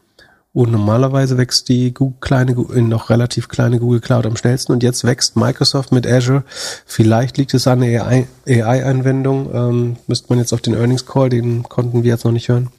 Und 0.53 0.71
normalerweise 0.71 1.37
wächst 1.37 1.67
die 1.67 1.93
Google, 1.93 2.15
kleine, 2.21 2.53
noch 2.53 3.09
relativ 3.09 3.49
kleine 3.49 3.77
Google 3.77 3.99
Cloud 3.99 4.25
am 4.25 4.37
schnellsten 4.37 4.71
und 4.71 4.83
jetzt 4.83 5.03
wächst 5.03 5.35
Microsoft 5.35 5.91
mit 5.91 6.07
Azure. 6.07 6.45
Vielleicht 6.85 7.37
liegt 7.37 7.53
es 7.53 7.67
an 7.67 7.81
der 7.81 8.05
AI-Anwendung. 8.47 9.53
ähm, 9.53 9.97
müsste 10.07 10.29
man 10.29 10.39
jetzt 10.39 10.53
auf 10.53 10.61
den 10.61 10.73
Earnings 10.73 11.05
Call, 11.05 11.27
den 11.27 11.63
konnten 11.63 12.03
wir 12.03 12.11
jetzt 12.11 12.23
noch 12.23 12.31
nicht 12.31 12.47
hören, 12.47 12.69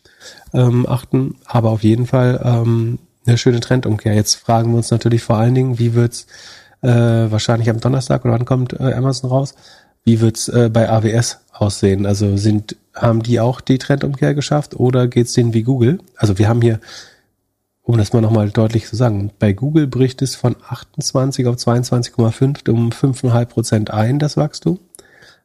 ähm, 0.55 0.87
achten. 0.89 1.35
Aber 1.45 1.69
auf 1.69 1.83
jeden 1.83 2.07
Fall 2.07 2.41
ähm, 2.43 2.99
eine 3.27 3.37
schöne 3.37 3.61
Trendumkehr. 3.61 4.15
Jetzt 4.15 4.37
fragen 4.37 4.71
wir 4.71 4.79
uns 4.79 4.91
natürlich 4.91 5.23
vor 5.23 5.37
allen 5.37 5.55
Dingen, 5.55 5.79
wie 5.79 5.93
wird's 5.93 6.27
äh, 6.87 7.31
wahrscheinlich 7.31 7.69
am 7.69 7.81
Donnerstag 7.81 8.25
oder 8.25 8.35
wann 8.35 8.45
kommt 8.45 8.73
äh, 8.75 8.93
Amazon 8.93 9.31
raus? 9.31 9.55
Wie 10.05 10.21
wird's 10.21 10.49
äh, 10.49 10.71
bei 10.73 10.89
AWS 10.89 11.41
aussehen? 11.53 12.07
Also 12.07 12.37
sind 12.37 12.77
haben 12.95 13.23
die 13.23 13.41
auch 13.41 13.61
die 13.61 13.79
Trendumkehr 13.79 14.35
geschafft 14.35 14.75
oder 14.77 15.09
geht's 15.09 15.33
denen 15.33 15.53
wie 15.53 15.63
Google? 15.63 15.99
Also 16.17 16.39
wir 16.39 16.49
haben 16.49 16.63
hier 16.63 16.81
um 17.87 17.97
das 17.99 18.13
mal 18.13 18.21
nochmal 18.21 18.51
deutlich 18.51 18.87
zu 18.87 18.97
sagen, 18.97 19.31
bei 19.39 19.53
Google 19.53 19.87
bricht 19.87 20.21
es 20.21 20.35
von 20.35 20.57
28 20.69 21.47
auf 21.47 21.55
22,5 21.55 22.69
um 22.69 22.91
5,5 22.91 23.45
Prozent 23.47 23.91
ein, 23.93 24.19
das 24.19 24.37
Wachstum. 24.37 24.81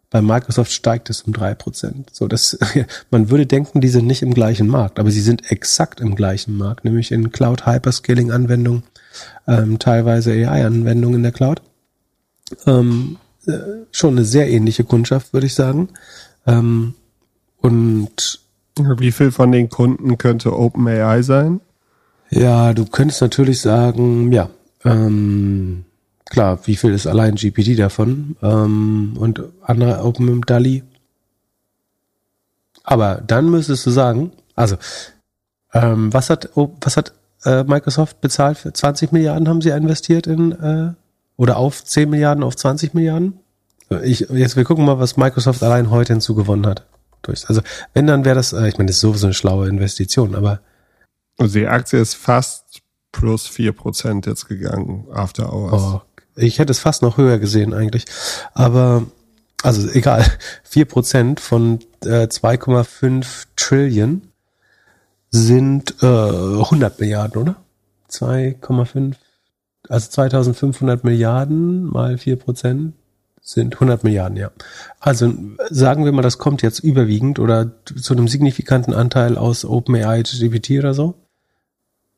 Bei 0.10 0.24
Microsoft 0.24 0.72
steigt 0.72 1.12
es 1.12 1.22
um 1.22 1.34
drei 1.34 1.54
Prozent. 1.54 2.10
So, 2.12 2.28
das, 2.28 2.58
man 3.12 3.30
würde 3.30 3.46
denken, 3.46 3.80
die 3.80 3.90
sind 3.90 4.08
nicht 4.08 4.24
im 4.24 4.34
gleichen 4.34 4.68
Markt, 4.68 5.00
aber 5.00 5.12
sie 5.12 5.22
sind 5.22 5.52
exakt 5.52 6.02
im 6.02 6.16
gleichen 6.16 6.58
Markt, 6.58 6.84
nämlich 6.84 7.12
in 7.12 7.32
Cloud 7.32 7.68
Hyperscaling 7.68 8.32
Anwendungen, 8.32 8.84
ähm, 9.48 9.80
teilweise 9.80 10.32
AI 10.32 10.66
Anwendungen 10.66 11.18
in 11.18 11.24
der 11.24 11.32
Cloud. 11.32 11.62
Ähm, 12.66 13.18
äh, 13.46 13.52
schon 13.92 14.16
eine 14.16 14.26
sehr 14.26 14.50
ähnliche 14.50 14.84
Kundschaft, 14.84 15.34
würde 15.34 15.48
ich 15.48 15.56
sagen. 15.56 15.90
Ähm, 16.46 16.94
und 17.58 18.40
wie 18.78 19.12
viel 19.12 19.32
von 19.32 19.52
den 19.52 19.70
Kunden 19.70 20.18
könnte 20.18 20.58
OpenAI 20.58 21.22
sein? 21.22 21.62
Ja, 22.30 22.74
du 22.74 22.86
könntest 22.86 23.22
natürlich 23.22 23.62
sagen, 23.62 24.32
ja, 24.32 24.50
ähm, 24.86 25.86
klar, 26.26 26.60
wie 26.66 26.76
viel 26.76 26.94
ist 26.94 27.08
allein 27.08 27.36
GPT 27.36 27.78
davon 27.78 28.38
ähm, 28.42 29.16
und 29.20 29.44
andere 29.62 30.04
Open 30.04 30.42
DALI? 30.42 30.84
Aber 32.84 33.22
dann 33.26 33.50
müsstest 33.50 33.86
du 33.86 33.92
sagen, 33.92 34.32
also 34.56 34.78
ähm, 35.74 36.12
was 36.14 36.30
hat 36.30 36.50
was 36.56 36.98
hat 36.98 37.14
äh, 37.46 37.64
Microsoft 37.64 38.22
bezahlt 38.22 38.58
für 38.58 38.74
20 38.74 39.12
Milliarden 39.12 39.48
haben 39.48 39.62
sie 39.62 39.70
investiert 39.70 40.28
in 40.28 40.52
äh, 40.52 40.94
oder 41.38 41.58
auf 41.58 41.84
10 41.84 42.10
Milliarden 42.10 42.44
auf 42.44 42.56
20 42.56 42.94
Milliarden? 42.94 43.40
Ich 44.04 44.22
jetzt 44.30 44.56
wir 44.56 44.64
gucken 44.64 44.86
mal, 44.86 45.00
was 45.00 45.18
Microsoft 45.18 45.64
allein 45.64 45.90
heute 45.90 46.14
hinzugewonnen 46.14 46.66
hat. 46.66 46.86
Also 47.48 47.62
wenn 47.94 48.08
dann 48.08 48.26
wäre 48.26 48.36
das, 48.36 48.54
äh, 48.54 48.68
ich 48.68 48.78
meine, 48.78 48.88
das 48.88 48.98
ist 48.98 49.02
sowieso 49.02 49.28
eine 49.28 49.34
schlaue 49.34 49.68
Investition, 49.68 50.36
aber 50.36 50.62
also 51.38 51.58
die 51.58 51.68
Aktie 51.68 52.00
ist 52.00 52.16
fast 52.16 52.82
plus 53.12 53.48
vier 53.48 53.74
Prozent 53.74 54.26
jetzt 54.26 54.48
gegangen, 54.48 55.08
after 55.12 55.52
hours. 55.52 55.82
Oh, 55.82 56.02
ich 56.36 56.60
hätte 56.60 56.72
es 56.72 56.80
fast 56.80 57.02
noch 57.02 57.18
höher 57.18 57.40
gesehen 57.40 57.74
eigentlich. 57.74 58.06
Aber, 58.54 59.04
also 59.64 59.90
egal, 59.90 60.26
vier 60.64 60.86
Prozent 60.86 61.40
von 61.40 61.80
äh, 62.04 62.28
2,5 62.28 63.46
Trillion 63.56 64.31
sind 65.32 65.96
äh, 66.02 66.06
100 66.06 67.00
Milliarden, 67.00 67.42
oder? 67.42 67.56
2,5 68.10 69.16
also 69.90 70.10
2500 70.10 71.04
Milliarden 71.04 71.86
mal 71.86 72.18
4 72.18 72.36
Prozent 72.38 72.94
sind 73.42 73.76
100 73.76 74.04
Milliarden, 74.04 74.38
ja. 74.38 74.52
Also 75.00 75.34
sagen 75.70 76.06
wir 76.06 76.12
mal, 76.12 76.22
das 76.22 76.38
kommt 76.38 76.62
jetzt 76.62 76.80
überwiegend 76.80 77.40
oder 77.40 77.72
zu 77.84 78.14
einem 78.14 78.28
signifikanten 78.28 78.94
Anteil 78.94 79.38
aus 79.38 79.66
OpenAI, 79.66 80.22
GPT 80.22 80.72
oder 80.78 80.94
so. 80.94 81.16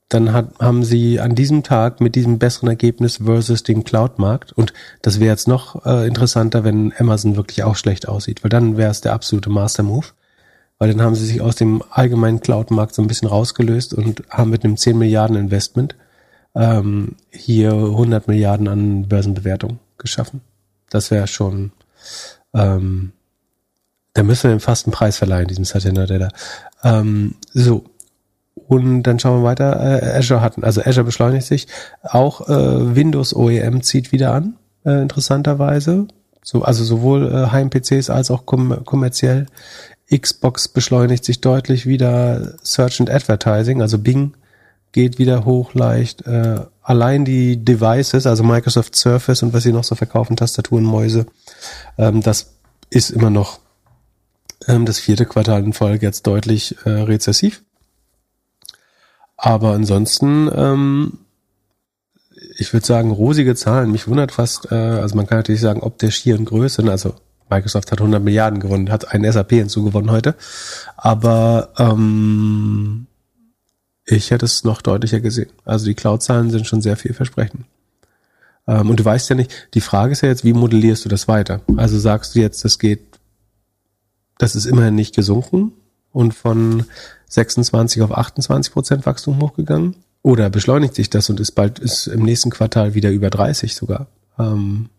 Dann 0.09 0.33
hat, 0.33 0.59
haben 0.59 0.83
sie 0.83 1.21
an 1.21 1.33
diesem 1.33 1.63
Tag 1.63 2.01
mit 2.01 2.15
diesem 2.15 2.37
besseren 2.37 2.69
Ergebnis 2.69 3.17
versus 3.23 3.63
dem 3.63 3.85
Cloud-Markt 3.85 4.51
und 4.51 4.73
das 5.01 5.19
wäre 5.19 5.31
jetzt 5.31 5.47
noch 5.47 5.85
äh, 5.85 6.05
interessanter, 6.05 6.63
wenn 6.65 6.93
Amazon 6.99 7.37
wirklich 7.37 7.63
auch 7.63 7.77
schlecht 7.77 8.07
aussieht, 8.07 8.43
weil 8.43 8.49
dann 8.49 8.75
wäre 8.77 8.91
es 8.91 9.01
der 9.01 9.13
absolute 9.13 9.49
Master-Move, 9.49 10.07
weil 10.79 10.91
dann 10.91 11.01
haben 11.01 11.15
sie 11.15 11.25
sich 11.25 11.41
aus 11.41 11.55
dem 11.55 11.83
allgemeinen 11.89 12.41
Cloud-Markt 12.41 12.93
so 12.93 13.01
ein 13.01 13.07
bisschen 13.07 13.27
rausgelöst 13.27 13.93
und 13.93 14.23
haben 14.29 14.49
mit 14.49 14.63
einem 14.63 14.77
10 14.77 14.97
Milliarden 14.97 15.35
Investment 15.35 15.95
ähm, 16.55 17.15
hier 17.31 17.71
100 17.73 18.27
Milliarden 18.27 18.67
an 18.67 19.07
Börsenbewertung 19.07 19.79
geschaffen. 19.97 20.41
Das 20.89 21.09
wäre 21.11 21.27
schon, 21.27 21.71
ähm, 22.53 23.13
da 24.13 24.23
müssen 24.23 24.43
wir 24.43 24.55
den 24.55 24.59
fasten 24.59 24.91
Preis 24.91 25.17
verleihen, 25.17 25.47
diesem 25.47 25.65
Satya 25.65 25.91
Nadella. 25.91 26.29
Ähm, 26.83 27.35
so. 27.53 27.85
Und 28.67 29.03
dann 29.03 29.19
schauen 29.19 29.41
wir 29.41 29.43
weiter. 29.43 30.01
Äh, 30.03 30.17
Azure 30.17 30.41
hatten, 30.41 30.63
also 30.63 30.81
Azure 30.81 31.05
beschleunigt 31.05 31.45
sich. 31.45 31.67
Auch 32.03 32.47
äh, 32.47 32.95
Windows 32.95 33.35
OEM 33.35 33.81
zieht 33.81 34.11
wieder 34.11 34.33
an, 34.33 34.55
äh, 34.85 35.01
interessanterweise. 35.01 36.07
So, 36.43 36.61
also 36.63 36.83
sowohl 36.83 37.31
äh, 37.31 37.47
Heim-PCs 37.47 38.09
als 38.09 38.29
auch 38.29 38.45
kom 38.45 38.83
kommerziell. 38.85 39.47
Xbox 40.17 40.67
beschleunigt 40.67 41.25
sich 41.25 41.41
deutlich 41.41 41.85
wieder. 41.85 42.55
Search 42.63 42.99
and 42.99 43.09
Advertising, 43.09 43.81
also 43.81 43.97
Bing 43.97 44.33
geht 44.91 45.17
wieder 45.17 45.43
hoch 45.45 45.73
leicht. 45.73 46.25
Äh, 46.27 46.61
allein 46.81 47.25
die 47.25 47.63
Devices, 47.63 48.25
also 48.27 48.43
Microsoft 48.43 48.95
Surface 48.95 49.43
und 49.43 49.53
was 49.53 49.63
sie 49.63 49.73
noch 49.73 49.83
so 49.83 49.95
verkaufen, 49.95 50.37
Tastaturen, 50.37 50.83
Mäuse, 50.83 51.25
ähm, 51.97 52.21
das 52.21 52.53
ist 52.89 53.09
immer 53.09 53.29
noch 53.29 53.59
ähm, 54.67 54.85
das 54.85 54.99
vierte 54.99 55.25
Quartal 55.25 55.63
in 55.63 55.73
Folge 55.73 56.05
jetzt 56.05 56.27
deutlich 56.27 56.77
äh, 56.85 56.89
rezessiv. 56.89 57.63
Aber 59.35 59.71
ansonsten, 59.71 60.49
ähm, 60.55 61.19
ich 62.57 62.71
würde 62.71 62.85
sagen, 62.85 63.11
rosige 63.11 63.55
Zahlen. 63.55 63.91
Mich 63.91 64.07
wundert 64.07 64.31
fast, 64.31 64.71
äh, 64.71 64.75
also 64.75 65.15
man 65.15 65.27
kann 65.27 65.39
natürlich 65.39 65.61
sagen, 65.61 65.81
ob 65.81 65.97
der 65.97 66.11
schieren 66.11 66.45
Größe, 66.45 66.83
also 66.89 67.15
Microsoft 67.49 67.91
hat 67.91 67.99
100 67.99 68.23
Milliarden 68.23 68.59
gewonnen, 68.59 68.91
hat 68.91 69.13
einen 69.13 69.31
SAP 69.31 69.51
hinzugewonnen 69.51 70.11
heute. 70.11 70.35
Aber 70.97 71.69
ähm, 71.77 73.07
ich 74.05 74.31
hätte 74.31 74.45
es 74.45 74.63
noch 74.63 74.81
deutlicher 74.81 75.19
gesehen. 75.19 75.49
Also 75.65 75.85
die 75.85 75.95
Cloud-Zahlen 75.95 76.51
sind 76.51 76.67
schon 76.67 76.81
sehr 76.81 76.97
vielversprechend. 76.97 77.65
Ähm, 78.67 78.89
und 78.89 78.99
du 78.99 79.05
weißt 79.05 79.29
ja 79.29 79.35
nicht, 79.35 79.51
die 79.73 79.81
Frage 79.81 80.11
ist 80.11 80.21
ja 80.21 80.29
jetzt, 80.29 80.43
wie 80.43 80.53
modellierst 80.53 81.05
du 81.05 81.09
das 81.09 81.27
weiter? 81.27 81.61
Also 81.77 81.99
sagst 81.99 82.35
du 82.35 82.39
jetzt, 82.39 82.63
das 82.65 82.79
geht, 82.79 83.01
das 84.37 84.55
ist 84.55 84.65
immerhin 84.65 84.95
nicht 84.95 85.15
gesunken 85.15 85.73
und 86.11 86.33
von 86.33 86.85
26 87.29 88.01
auf 88.01 88.15
28 88.15 88.73
Prozent 88.73 89.05
Wachstum 89.05 89.41
hochgegangen? 89.41 89.95
Oder 90.21 90.49
beschleunigt 90.49 90.95
sich 90.95 91.09
das 91.09 91.29
und 91.29 91.41
ist 91.41 91.51
bald, 91.51 91.79
ist 91.79 92.07
im 92.07 92.23
nächsten 92.23 92.49
Quartal 92.49 92.93
wieder 92.93 93.11
über 93.11 93.29
30 93.29 93.75
sogar? 93.75 94.07
Ähm, 94.39 94.89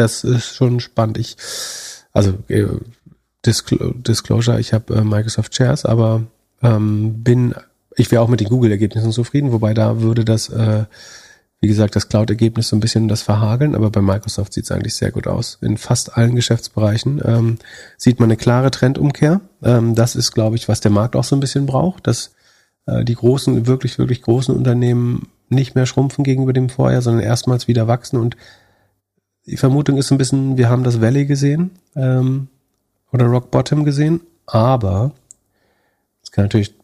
das 0.00 0.24
ist 0.24 0.54
schon 0.54 0.80
spannend. 0.80 1.18
Ich, 1.18 1.36
also 2.12 2.34
äh, 2.48 2.66
Disclosure, 3.44 4.58
ich 4.58 4.72
habe 4.72 4.94
äh, 4.94 5.02
Microsoft 5.02 5.54
Shares, 5.54 5.84
aber 5.84 6.24
ähm, 6.62 7.22
bin 7.22 7.54
ich 7.96 8.10
wäre 8.10 8.22
auch 8.22 8.28
mit 8.28 8.40
den 8.40 8.48
Google-Ergebnissen 8.48 9.12
zufrieden, 9.12 9.52
wobei 9.52 9.74
da 9.74 10.00
würde 10.00 10.24
das, 10.24 10.48
äh, 10.48 10.84
wie 11.60 11.68
gesagt, 11.68 11.96
das 11.96 12.08
Cloud-Ergebnis 12.08 12.68
so 12.68 12.76
ein 12.76 12.80
bisschen 12.80 13.08
das 13.08 13.22
verhageln, 13.22 13.74
aber 13.74 13.90
bei 13.90 14.00
Microsoft 14.00 14.54
sieht 14.54 14.64
es 14.64 14.70
eigentlich 14.70 14.94
sehr 14.94 15.10
gut 15.10 15.26
aus. 15.26 15.58
In 15.60 15.76
fast 15.76 16.16
allen 16.16 16.34
Geschäftsbereichen 16.34 17.20
ähm, 17.24 17.58
sieht 17.98 18.18
man 18.18 18.28
eine 18.28 18.36
klare 18.36 18.70
Trendumkehr. 18.70 19.40
Ähm, 19.62 19.94
das 19.94 20.16
ist, 20.16 20.32
glaube 20.32 20.56
ich, 20.56 20.68
was 20.68 20.80
der 20.80 20.90
Markt 20.90 21.16
auch 21.16 21.24
so 21.24 21.36
ein 21.36 21.40
bisschen 21.40 21.66
braucht, 21.66 22.06
dass 22.06 22.32
äh, 22.86 23.04
die 23.04 23.16
großen, 23.16 23.66
wirklich, 23.66 23.98
wirklich 23.98 24.22
großen 24.22 24.54
Unternehmen 24.54 25.28
nicht 25.48 25.74
mehr 25.74 25.86
schrumpfen 25.86 26.24
gegenüber 26.24 26.52
dem 26.52 26.70
Vorjahr, 26.70 27.02
sondern 27.02 27.24
erstmals 27.24 27.68
wieder 27.68 27.88
wachsen. 27.88 28.18
Und 28.18 28.36
die 29.50 29.56
Vermutung 29.56 29.98
ist 29.98 30.12
ein 30.12 30.18
bisschen, 30.18 30.56
wir 30.56 30.68
haben 30.68 30.84
das 30.84 31.00
Valley 31.00 31.26
gesehen 31.26 31.72
ähm, 31.96 32.48
oder 33.12 33.26
Rock 33.26 33.50
Bottom 33.50 33.84
gesehen, 33.84 34.20
aber 34.46 35.12
es 36.22 36.30
kann 36.30 36.44
natürlich 36.44 36.74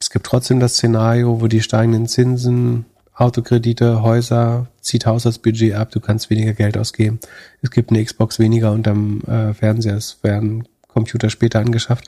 es 0.00 0.10
gibt 0.10 0.26
trotzdem 0.26 0.60
das 0.60 0.74
Szenario, 0.74 1.40
wo 1.40 1.46
die 1.46 1.62
steigenden 1.62 2.08
Zinsen, 2.08 2.84
Autokredite, 3.14 4.02
Häuser, 4.02 4.66
zieht 4.80 5.06
Haushaltsbudget 5.06 5.74
ab, 5.74 5.92
du 5.92 6.00
kannst 6.00 6.28
weniger 6.28 6.52
Geld 6.52 6.76
ausgeben. 6.76 7.20
Es 7.62 7.70
gibt 7.70 7.90
eine 7.90 8.04
Xbox 8.04 8.38
weniger 8.38 8.72
unterm 8.72 9.22
äh, 9.22 9.54
Fernseher, 9.54 9.96
es 9.96 10.18
werden 10.22 10.68
Computer 10.88 11.30
später 11.30 11.60
angeschafft. 11.60 12.04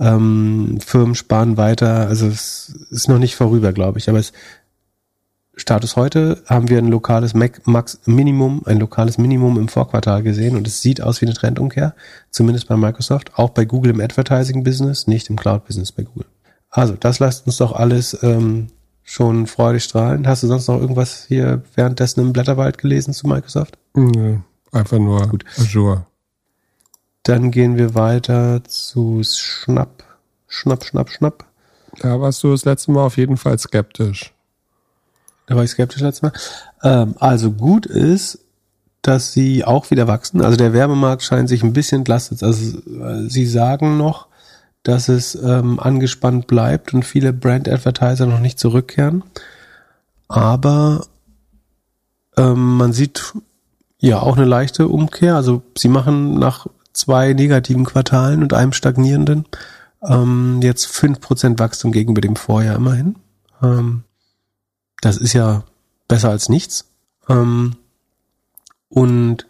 Ähm, 0.00 0.78
Firmen 0.80 1.14
sparen 1.14 1.56
weiter, 1.56 2.06
also 2.06 2.28
es 2.28 2.74
ist 2.90 3.08
noch 3.08 3.18
nicht 3.18 3.36
vorüber, 3.36 3.72
glaube 3.72 3.98
ich. 3.98 4.08
Aber 4.08 4.18
es 4.18 4.32
Status 5.56 5.94
heute 5.94 6.42
haben 6.46 6.68
wir 6.68 6.78
ein 6.78 6.88
lokales 6.88 7.32
Max 7.34 8.00
Minimum, 8.06 8.62
ein 8.66 8.80
lokales 8.80 9.18
Minimum 9.18 9.58
im 9.58 9.68
Vorquartal 9.68 10.22
gesehen 10.22 10.56
und 10.56 10.66
es 10.66 10.82
sieht 10.82 11.00
aus 11.00 11.20
wie 11.20 11.26
eine 11.26 11.34
Trendumkehr, 11.34 11.94
zumindest 12.30 12.66
bei 12.66 12.76
Microsoft, 12.76 13.32
auch 13.36 13.50
bei 13.50 13.64
Google 13.64 13.92
im 13.92 14.00
Advertising 14.00 14.64
Business, 14.64 15.06
nicht 15.06 15.30
im 15.30 15.36
Cloud 15.36 15.64
Business 15.64 15.92
bei 15.92 16.02
Google. 16.02 16.26
Also, 16.70 16.94
das 16.94 17.20
lässt 17.20 17.46
uns 17.46 17.58
doch 17.58 17.72
alles 17.72 18.18
ähm, 18.22 18.66
schon 19.04 19.46
freudig 19.46 19.84
strahlen. 19.84 20.26
Hast 20.26 20.42
du 20.42 20.48
sonst 20.48 20.66
noch 20.66 20.80
irgendwas 20.80 21.26
hier 21.28 21.62
währenddessen 21.76 22.20
im 22.20 22.32
Blätterwald 22.32 22.78
gelesen 22.78 23.14
zu 23.14 23.28
Microsoft? 23.28 23.78
Nö, 23.94 24.38
einfach 24.72 24.98
nur 24.98 25.28
Gut. 25.28 25.44
Azure. 25.56 26.06
Dann 27.22 27.52
gehen 27.52 27.78
wir 27.78 27.94
weiter 27.94 28.64
zu 28.64 29.22
Schnapp. 29.24 30.02
Schnapp, 30.48 30.84
Schnapp, 30.84 31.10
Schnapp. 31.10 31.44
Da 32.00 32.20
warst 32.20 32.42
du 32.42 32.50
das 32.50 32.64
letzte 32.64 32.90
Mal 32.90 33.06
auf 33.06 33.16
jeden 33.16 33.36
Fall 33.36 33.58
skeptisch. 33.58 34.34
Da 35.46 35.56
war 35.56 35.64
ich 35.64 35.70
skeptisch 35.70 36.00
letztes 36.00 36.22
Mal. 36.22 36.32
Ähm, 36.82 37.14
also 37.18 37.50
gut 37.52 37.86
ist, 37.86 38.38
dass 39.02 39.32
sie 39.32 39.64
auch 39.64 39.90
wieder 39.90 40.08
wachsen. 40.08 40.40
Also 40.40 40.56
der 40.56 40.72
Werbemarkt 40.72 41.22
scheint 41.22 41.48
sich 41.48 41.62
ein 41.62 41.74
bisschen 41.74 42.00
entlastet. 42.00 42.42
Also 42.42 42.78
äh, 42.78 43.28
sie 43.28 43.46
sagen 43.46 43.98
noch, 43.98 44.28
dass 44.82 45.08
es 45.08 45.34
ähm, 45.34 45.78
angespannt 45.78 46.46
bleibt 46.46 46.94
und 46.94 47.04
viele 47.04 47.32
Brand-Advertiser 47.32 48.26
noch 48.26 48.40
nicht 48.40 48.58
zurückkehren. 48.58 49.22
Aber 50.28 51.06
ähm, 52.36 52.76
man 52.76 52.92
sieht 52.92 53.34
ja 53.98 54.20
auch 54.20 54.36
eine 54.36 54.46
leichte 54.46 54.88
Umkehr. 54.88 55.36
Also 55.36 55.62
sie 55.76 55.88
machen 55.88 56.38
nach 56.38 56.66
zwei 56.92 57.32
negativen 57.32 57.84
Quartalen 57.84 58.42
und 58.42 58.54
einem 58.54 58.72
stagnierenden 58.72 59.44
ähm, 60.02 60.60
jetzt 60.62 60.86
fünf 60.86 61.20
Prozent 61.20 61.58
Wachstum 61.58 61.92
gegenüber 61.92 62.20
dem 62.20 62.36
Vorjahr 62.36 62.76
immerhin. 62.76 63.16
Ähm, 63.62 64.04
das 65.04 65.16
ist 65.16 65.32
ja 65.32 65.64
besser 66.08 66.30
als 66.30 66.48
nichts. 66.48 66.86
Ähm, 67.28 67.76
und 68.88 69.46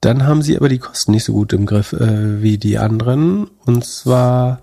dann 0.00 0.24
haben 0.24 0.42
sie 0.42 0.56
aber 0.56 0.68
die 0.68 0.78
Kosten 0.78 1.12
nicht 1.12 1.24
so 1.24 1.32
gut 1.32 1.52
im 1.52 1.66
Griff 1.66 1.92
äh, 1.92 2.42
wie 2.42 2.58
die 2.58 2.78
anderen. 2.78 3.48
Und 3.64 3.84
zwar 3.84 4.60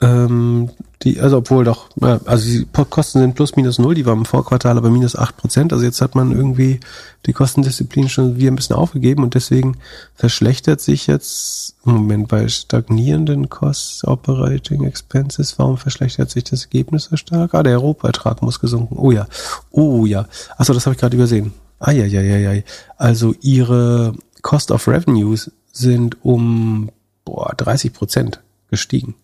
ähm, 0.00 0.70
die, 1.02 1.20
also 1.20 1.38
obwohl 1.38 1.64
doch, 1.64 1.88
ja, 2.00 2.20
also 2.26 2.44
die 2.46 2.66
Kosten 2.90 3.20
sind 3.20 3.34
plus 3.34 3.56
minus 3.56 3.78
null, 3.78 3.94
die 3.94 4.04
waren 4.04 4.18
im 4.18 4.24
Vorquartal 4.24 4.76
aber 4.76 4.90
minus 4.90 5.16
acht 5.16 5.36
Prozent. 5.36 5.72
Also 5.72 5.84
jetzt 5.84 6.00
hat 6.00 6.14
man 6.14 6.32
irgendwie 6.32 6.80
die 7.26 7.32
Kostendisziplin 7.32 8.08
schon 8.08 8.36
wieder 8.36 8.50
ein 8.50 8.56
bisschen 8.56 8.76
aufgegeben 8.76 9.22
und 9.22 9.34
deswegen 9.34 9.76
verschlechtert 10.14 10.80
sich 10.80 11.06
jetzt 11.06 11.76
Moment 11.84 12.28
bei 12.28 12.48
stagnierenden 12.48 13.48
Costs 13.48 14.04
Operating 14.04 14.84
Expenses. 14.84 15.58
Warum 15.58 15.78
verschlechtert 15.78 16.30
sich 16.30 16.44
das 16.44 16.64
Ergebnis 16.64 17.04
so 17.04 17.16
stark? 17.16 17.54
Ah, 17.54 17.62
der 17.62 17.74
Europaertrag 17.74 18.42
muss 18.42 18.60
gesunken. 18.60 18.96
Oh 18.98 19.12
ja, 19.12 19.26
oh 19.70 20.04
ja. 20.04 20.26
Achso, 20.56 20.74
das 20.74 20.86
habe 20.86 20.94
ich 20.94 21.00
gerade 21.00 21.16
übersehen. 21.16 21.52
Eieieiei. 21.78 22.64
Also 22.96 23.34
ihre 23.40 24.14
Cost 24.42 24.70
of 24.70 24.88
Revenues 24.88 25.50
sind 25.72 26.24
um 26.24 26.90
boah, 27.24 27.54
30 27.56 27.92
Prozent 27.92 28.40
gestiegen. 28.70 29.14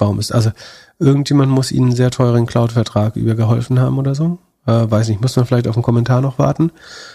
Warum 0.00 0.18
ist, 0.18 0.32
also 0.32 0.50
irgendjemand 0.98 1.52
muss 1.52 1.72
ihnen 1.72 1.88
einen 1.88 1.96
sehr 1.96 2.10
teuren 2.10 2.46
Cloud-Vertrag 2.46 3.16
übergeholfen 3.16 3.80
haben 3.80 3.98
oder 3.98 4.14
so? 4.14 4.38
Äh, 4.66 4.90
weiß 4.90 5.08
nicht, 5.08 5.20
muss 5.20 5.36
man 5.36 5.44
vielleicht 5.46 5.68
auf 5.68 5.76
einen 5.76 5.82
Kommentar 5.82 6.20
noch 6.20 6.38
warten. 6.38 6.72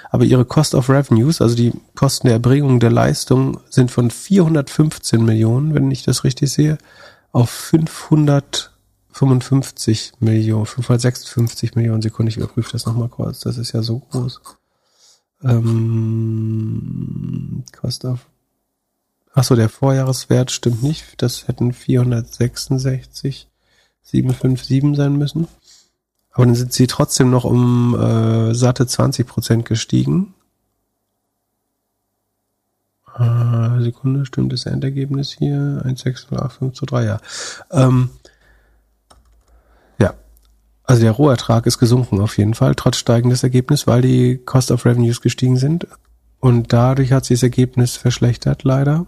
Aber 0.10 0.24
ihre 0.24 0.45
Cost 0.45 0.74
of 0.76 0.90
Revenues, 0.90 1.41
also 1.41 1.56
die 1.56 1.74
Kosten 1.95 2.28
der 2.28 2.36
Erbringung 2.36 2.80
der 2.80 2.91
Leistung, 2.91 3.60
sind 3.70 3.91
von 3.91 4.12
415 4.12 5.24
Millionen, 5.24 5.74
wenn 5.74 5.91
ich 5.91 6.03
das 6.03 6.24
richtig 6.24 6.52
sehe, 6.52 6.78
auf 7.32 7.49
555 7.49 10.14
Millionen, 10.20 10.66
556 10.66 11.76
Millionen 11.76 12.02
Sekunden. 12.02 12.30
Ich 12.30 12.38
überprüfe 12.38 12.72
das 12.72 12.86
nochmal 12.86 13.10
kurz. 13.10 13.41
Das 13.41 13.57
ist 13.57 13.74
ja 13.74 13.82
so 13.82 13.99
groß. 13.99 14.41
Ähm, 15.44 16.06
Cost 17.80 18.06
of. 18.06 18.26
Achso, 19.36 19.56
der 19.56 19.68
Vorjahreswert 19.68 20.49
stimmt 20.49 20.82
nicht. 20.82 21.22
Das 21.22 21.49
hätten 21.49 21.74
466, 21.74 23.49
757 24.02 24.95
sein 24.95 25.18
müssen. 25.18 25.49
Aber 26.32 26.45
dann 26.45 26.56
sind 26.56 26.72
sie 26.72 26.88
trotzdem 26.88 27.32
noch 27.32 27.44
um 27.44 27.95
äh, 27.95 28.56
satte 28.56 28.88
20 28.88 29.28
Prozent 29.28 29.66
gestiegen. 29.66 30.34
Äh, 33.18 33.82
Sekunde, 33.82 34.26
stimmt 34.26 34.53
das 34.53 34.66
Endergebnis 34.66 35.34
hier? 35.34 35.82
1,608,5 35.86 36.74
zu 36.74 36.86
3, 36.86 37.03
ja. 37.03 37.20
Ähm, 37.72 38.10
ja. 39.99 40.14
Also 40.86 41.02
der 41.02 41.12
Rohertrag 41.12 41.66
ist 41.66 41.78
gesunken 41.78 42.22
auf 42.22 42.38
jeden 42.38 42.53
Fall, 42.53 42.74
trotz 42.76 42.98
steigendes 42.98 43.44
Ergebnis, 43.44 43.86
weil 43.86 44.02
die 44.02 44.38
Cost 44.38 44.72
of 44.72 44.86
Revenues 44.86 45.20
gestiegen 45.20 45.57
sind. 45.57 45.88
Und 46.40 46.72
dadurch 46.72 47.12
hat 47.12 47.26
sich 47.26 47.40
das 47.40 47.44
Ergebnis 47.44 47.98
verschlechtert, 47.98 48.64
leider. 48.64 49.07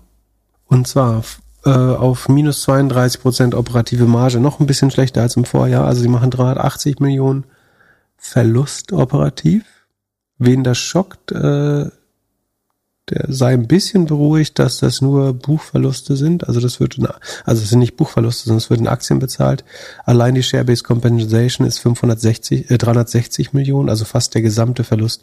Und 0.67 0.87
zwar 0.87 1.23
äh, 1.65 1.69
auf 1.69 2.29
minus 2.29 2.61
32 2.61 3.21
Prozent 3.21 3.55
operative 3.55 4.05
Marge, 4.05 4.39
noch 4.39 4.59
ein 4.59 4.67
bisschen 4.67 4.91
schlechter 4.91 5.21
als 5.21 5.35
im 5.35 5.45
Vorjahr. 5.45 5.85
Also 5.85 6.01
sie 6.01 6.07
machen 6.07 6.31
380 6.31 6.99
Millionen 6.99 7.45
Verlust 8.17 8.93
operativ. 8.93 9.63
Wen 10.37 10.63
das 10.63 10.77
schockt, 10.77 11.31
äh, 11.31 11.89
der 13.09 13.25
sei 13.29 13.53
ein 13.53 13.67
bisschen 13.67 14.05
beruhigt, 14.05 14.59
dass 14.59 14.79
das 14.79 15.01
nur 15.01 15.33
Buchverluste 15.33 16.17
sind. 16.17 16.47
Also 16.47 16.59
das 16.59 16.79
wird, 16.79 16.97
in, 16.97 17.07
also 17.45 17.63
es 17.63 17.69
sind 17.69 17.79
nicht 17.79 17.95
Buchverluste, 17.95 18.45
sondern 18.45 18.57
es 18.57 18.69
wird 18.69 18.81
in 18.81 18.87
Aktien 18.87 19.19
bezahlt. 19.19 19.63
Allein 20.03 20.35
die 20.35 20.43
Share-Based 20.43 20.83
Compensation 20.83 21.65
ist 21.65 21.79
560, 21.79 22.69
äh, 22.69 22.77
360 22.77 23.53
Millionen, 23.53 23.89
also 23.89 24.03
fast 24.03 24.35
der 24.35 24.41
gesamte 24.41 24.83
Verlust. 24.83 25.21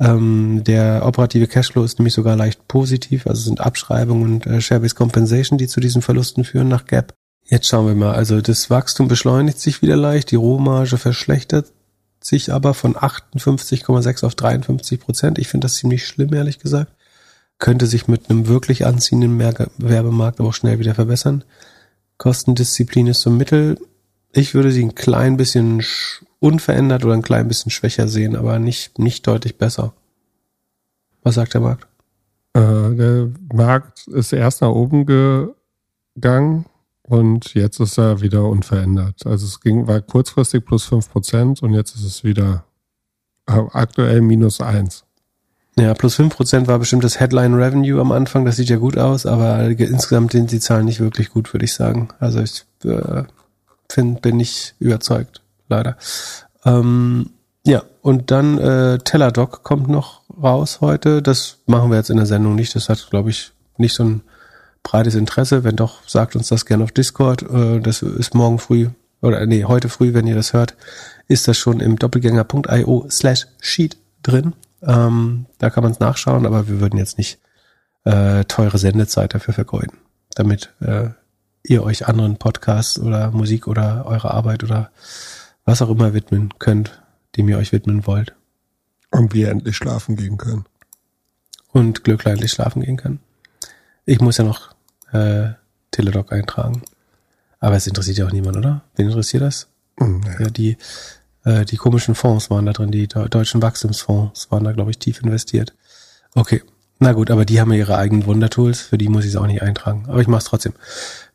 Ähm, 0.00 0.62
der 0.64 1.04
operative 1.04 1.48
Cashflow 1.48 1.84
ist 1.84 1.98
nämlich 1.98 2.14
sogar 2.14 2.34
leicht 2.34 2.66
positiv, 2.66 3.26
also 3.26 3.42
sind 3.42 3.60
Abschreibungen 3.60 4.24
und 4.24 4.46
äh, 4.46 4.60
Share-Based 4.60 4.96
Compensation, 4.96 5.58
die 5.58 5.68
zu 5.68 5.80
diesen 5.80 6.00
Verlusten 6.00 6.44
führen 6.44 6.68
nach 6.68 6.86
Gap. 6.86 7.12
Jetzt 7.44 7.68
schauen 7.68 7.86
wir 7.86 7.94
mal, 7.94 8.14
also 8.14 8.40
das 8.40 8.70
Wachstum 8.70 9.08
beschleunigt 9.08 9.60
sich 9.60 9.82
wieder 9.82 9.96
leicht, 9.96 10.30
die 10.30 10.36
Rohmarge 10.36 10.96
verschlechtert 10.96 11.72
sich 12.20 12.52
aber 12.52 12.74
von 12.74 12.96
58,6 12.96 14.24
auf 14.24 14.34
53 14.34 14.98
Prozent. 14.98 15.38
Ich 15.38 15.46
finde 15.46 15.66
das 15.66 15.76
ziemlich 15.76 16.04
schlimm, 16.04 16.34
ehrlich 16.34 16.58
gesagt 16.58 16.92
könnte 17.58 17.86
sich 17.86 18.08
mit 18.08 18.30
einem 18.30 18.46
wirklich 18.46 18.86
anziehenden 18.86 19.38
Werbemarkt 19.38 20.40
aber 20.40 20.50
auch 20.50 20.54
schnell 20.54 20.78
wieder 20.78 20.94
verbessern. 20.94 21.44
Kostendisziplin 22.16 23.08
ist 23.08 23.20
so 23.20 23.30
Mittel. 23.30 23.78
Ich 24.32 24.54
würde 24.54 24.70
sie 24.70 24.84
ein 24.84 24.94
klein 24.94 25.36
bisschen 25.36 25.82
unverändert 26.40 27.04
oder 27.04 27.14
ein 27.14 27.22
klein 27.22 27.48
bisschen 27.48 27.70
schwächer 27.70 28.08
sehen, 28.08 28.36
aber 28.36 28.58
nicht, 28.58 28.98
nicht 28.98 29.26
deutlich 29.26 29.56
besser. 29.56 29.92
Was 31.22 31.34
sagt 31.34 31.54
der 31.54 31.60
Markt? 31.60 31.86
Äh, 32.54 32.94
der 32.94 33.30
Markt 33.52 34.06
ist 34.08 34.32
erst 34.32 34.62
nach 34.62 34.70
oben 34.70 35.04
gegangen 36.14 36.66
und 37.02 37.54
jetzt 37.54 37.80
ist 37.80 37.98
er 37.98 38.20
wieder 38.20 38.44
unverändert. 38.44 39.26
Also 39.26 39.46
es 39.46 39.60
ging, 39.60 39.86
war 39.86 40.00
kurzfristig 40.00 40.64
plus 40.64 40.90
5% 40.90 41.62
und 41.62 41.74
jetzt 41.74 41.94
ist 41.96 42.04
es 42.04 42.22
wieder 42.22 42.64
äh, 43.46 43.60
aktuell 43.72 44.20
minus 44.20 44.60
1. 44.60 45.04
Ja, 45.78 45.94
plus 45.94 46.18
5% 46.18 46.66
war 46.66 46.80
bestimmt 46.80 47.04
das 47.04 47.20
Headline 47.20 47.54
Revenue 47.54 48.00
am 48.00 48.10
Anfang, 48.10 48.44
das 48.44 48.56
sieht 48.56 48.68
ja 48.68 48.78
gut 48.78 48.98
aus, 48.98 49.26
aber 49.26 49.64
insgesamt 49.66 50.32
sind 50.32 50.50
die 50.50 50.58
Zahlen 50.58 50.86
nicht 50.86 50.98
wirklich 50.98 51.30
gut, 51.30 51.52
würde 51.54 51.64
ich 51.64 51.72
sagen. 51.72 52.08
Also 52.18 52.40
ich 52.40 52.64
äh, 52.84 53.22
find, 53.88 54.20
bin 54.20 54.38
nicht 54.38 54.74
überzeugt, 54.80 55.40
leider. 55.68 55.96
Ähm, 56.64 57.30
ja, 57.64 57.84
und 58.02 58.32
dann 58.32 58.58
äh, 58.58 58.98
Teladoc 58.98 59.62
kommt 59.62 59.88
noch 59.88 60.22
raus 60.42 60.80
heute. 60.80 61.22
Das 61.22 61.58
machen 61.66 61.90
wir 61.90 61.98
jetzt 61.98 62.10
in 62.10 62.16
der 62.16 62.26
Sendung 62.26 62.56
nicht. 62.56 62.74
Das 62.74 62.88
hat, 62.88 63.06
glaube 63.10 63.30
ich, 63.30 63.52
nicht 63.76 63.94
so 63.94 64.04
ein 64.04 64.22
breites 64.82 65.14
Interesse. 65.14 65.62
Wenn 65.62 65.76
doch, 65.76 66.00
sagt 66.08 66.34
uns 66.34 66.48
das 66.48 66.66
gerne 66.66 66.84
auf 66.84 66.92
Discord. 66.92 67.42
Äh, 67.42 67.80
das 67.80 68.02
ist 68.02 68.34
morgen 68.34 68.58
früh, 68.58 68.88
oder 69.22 69.46
nee, 69.46 69.64
heute 69.64 69.88
früh, 69.88 70.12
wenn 70.12 70.26
ihr 70.26 70.34
das 70.34 70.54
hört, 70.54 70.74
ist 71.28 71.46
das 71.46 71.56
schon 71.56 71.78
im 71.80 71.96
doppelgänger.io 71.96 73.06
slash 73.10 73.46
sheet 73.60 73.96
drin. 74.22 74.54
Ähm, 74.82 75.46
da 75.58 75.70
kann 75.70 75.82
man 75.82 75.92
es 75.92 76.00
nachschauen, 76.00 76.46
aber 76.46 76.68
wir 76.68 76.80
würden 76.80 76.98
jetzt 76.98 77.18
nicht 77.18 77.40
äh, 78.04 78.44
teure 78.44 78.78
Sendezeit 78.78 79.34
dafür 79.34 79.54
vergeuden, 79.54 79.98
damit 80.34 80.72
äh, 80.80 81.10
ihr 81.62 81.82
euch 81.82 82.06
anderen 82.06 82.36
Podcasts 82.36 82.98
oder 82.98 83.30
Musik 83.30 83.66
oder 83.66 84.06
eure 84.06 84.32
Arbeit 84.32 84.64
oder 84.64 84.90
was 85.64 85.82
auch 85.82 85.90
immer 85.90 86.14
widmen 86.14 86.54
könnt, 86.58 87.02
dem 87.36 87.48
ihr 87.48 87.58
euch 87.58 87.72
widmen 87.72 88.06
wollt. 88.06 88.34
Und 89.10 89.34
wir 89.34 89.50
endlich 89.50 89.76
schlafen 89.76 90.16
gehen 90.16 90.36
können. 90.36 90.66
Und 91.72 92.04
Glückler 92.04 92.32
endlich 92.32 92.52
schlafen 92.52 92.82
gehen 92.82 92.96
können. 92.96 93.20
Ich 94.04 94.20
muss 94.20 94.36
ja 94.36 94.44
noch 94.44 94.74
äh, 95.12 95.50
Teledoc 95.90 96.32
eintragen. 96.32 96.82
Aber 97.60 97.76
es 97.76 97.86
interessiert 97.86 98.18
ja 98.18 98.26
auch 98.26 98.32
niemand, 98.32 98.56
oder? 98.56 98.82
Wen 98.96 99.08
interessiert 99.08 99.42
das? 99.42 99.68
Hm, 99.98 100.20
naja. 100.20 100.40
Ja, 100.40 100.50
die 100.50 100.76
äh, 101.48 101.64
die 101.64 101.76
komischen 101.76 102.14
Fonds 102.14 102.50
waren 102.50 102.66
da 102.66 102.72
drin, 102.72 102.90
die 102.90 103.08
deutschen 103.08 103.62
Wachstumsfonds 103.62 104.50
waren 104.50 104.64
da, 104.64 104.72
glaube 104.72 104.90
ich, 104.90 104.98
tief 104.98 105.22
investiert. 105.22 105.72
Okay, 106.34 106.62
na 106.98 107.12
gut, 107.12 107.30
aber 107.30 107.44
die 107.44 107.60
haben 107.60 107.72
ja 107.72 107.78
ihre 107.78 107.96
eigenen 107.96 108.26
Wundertools, 108.26 108.80
für 108.80 108.98
die 108.98 109.08
muss 109.08 109.24
ich 109.24 109.30
es 109.30 109.36
auch 109.36 109.46
nicht 109.46 109.62
eintragen. 109.62 110.04
Aber 110.08 110.20
ich 110.20 110.28
mache 110.28 110.40
es 110.40 110.44
trotzdem. 110.44 110.74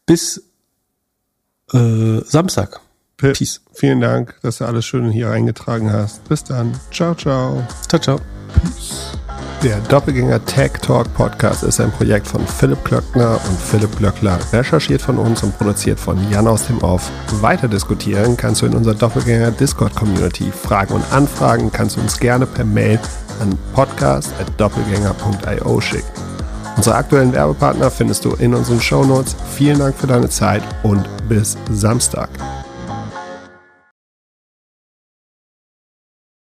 Bis 0.05 0.43
äh, 1.73 2.19
Samstag. 2.25 2.79
Peace. 3.17 3.61
Vielen 3.73 4.01
Dank, 4.01 4.35
dass 4.41 4.57
du 4.57 4.65
alles 4.65 4.85
schön 4.85 5.09
hier 5.09 5.31
eingetragen 5.31 5.91
hast. 5.91 6.27
Bis 6.27 6.43
dann. 6.43 6.77
Ciao, 6.91 7.15
ciao. 7.15 7.65
Ciao, 7.87 8.01
ciao. 8.01 8.19
Peace. 8.53 9.17
Der 9.63 9.79
Doppelgänger 9.87 10.43
Tech 10.45 10.73
Talk 10.81 11.13
Podcast 11.13 11.63
ist 11.63 11.79
ein 11.79 11.89
Projekt 11.91 12.27
von 12.27 12.45
Philipp 12.45 12.83
Klöckner 12.83 13.39
und 13.47 13.57
Philipp 13.57 13.97
Glöckler, 13.97 14.37
recherchiert 14.51 15.01
von 15.01 15.17
uns 15.17 15.41
und 15.41 15.57
produziert 15.57 15.97
von 15.99 16.19
Jan 16.29 16.47
aus 16.47 16.67
dem 16.67 16.83
Off. 16.83 17.09
Weiter 17.39 17.69
diskutieren 17.69 18.35
kannst 18.35 18.61
du 18.61 18.65
in 18.65 18.75
unserer 18.75 18.95
Doppelgänger 18.95 19.51
Discord 19.51 19.95
Community. 19.95 20.51
Fragen 20.51 20.95
und 20.95 21.13
Anfragen 21.13 21.71
kannst 21.71 21.95
du 21.95 22.01
uns 22.01 22.19
gerne 22.19 22.45
per 22.45 22.65
Mail 22.65 22.99
an 23.39 23.57
podcast.doppelgänger.io 23.73 25.79
schicken. 25.79 26.11
Unsere 26.75 26.95
aktuellen 26.95 27.31
Werbepartner 27.31 27.89
findest 27.89 28.25
du 28.25 28.33
in 28.33 28.53
unseren 28.53 28.81
Show 28.81 29.05
Notes. 29.05 29.37
Vielen 29.55 29.79
Dank 29.79 29.95
für 29.95 30.07
deine 30.07 30.27
Zeit 30.27 30.63
und 30.83 31.07
bis 31.29 31.55
Samstag. 31.71 32.27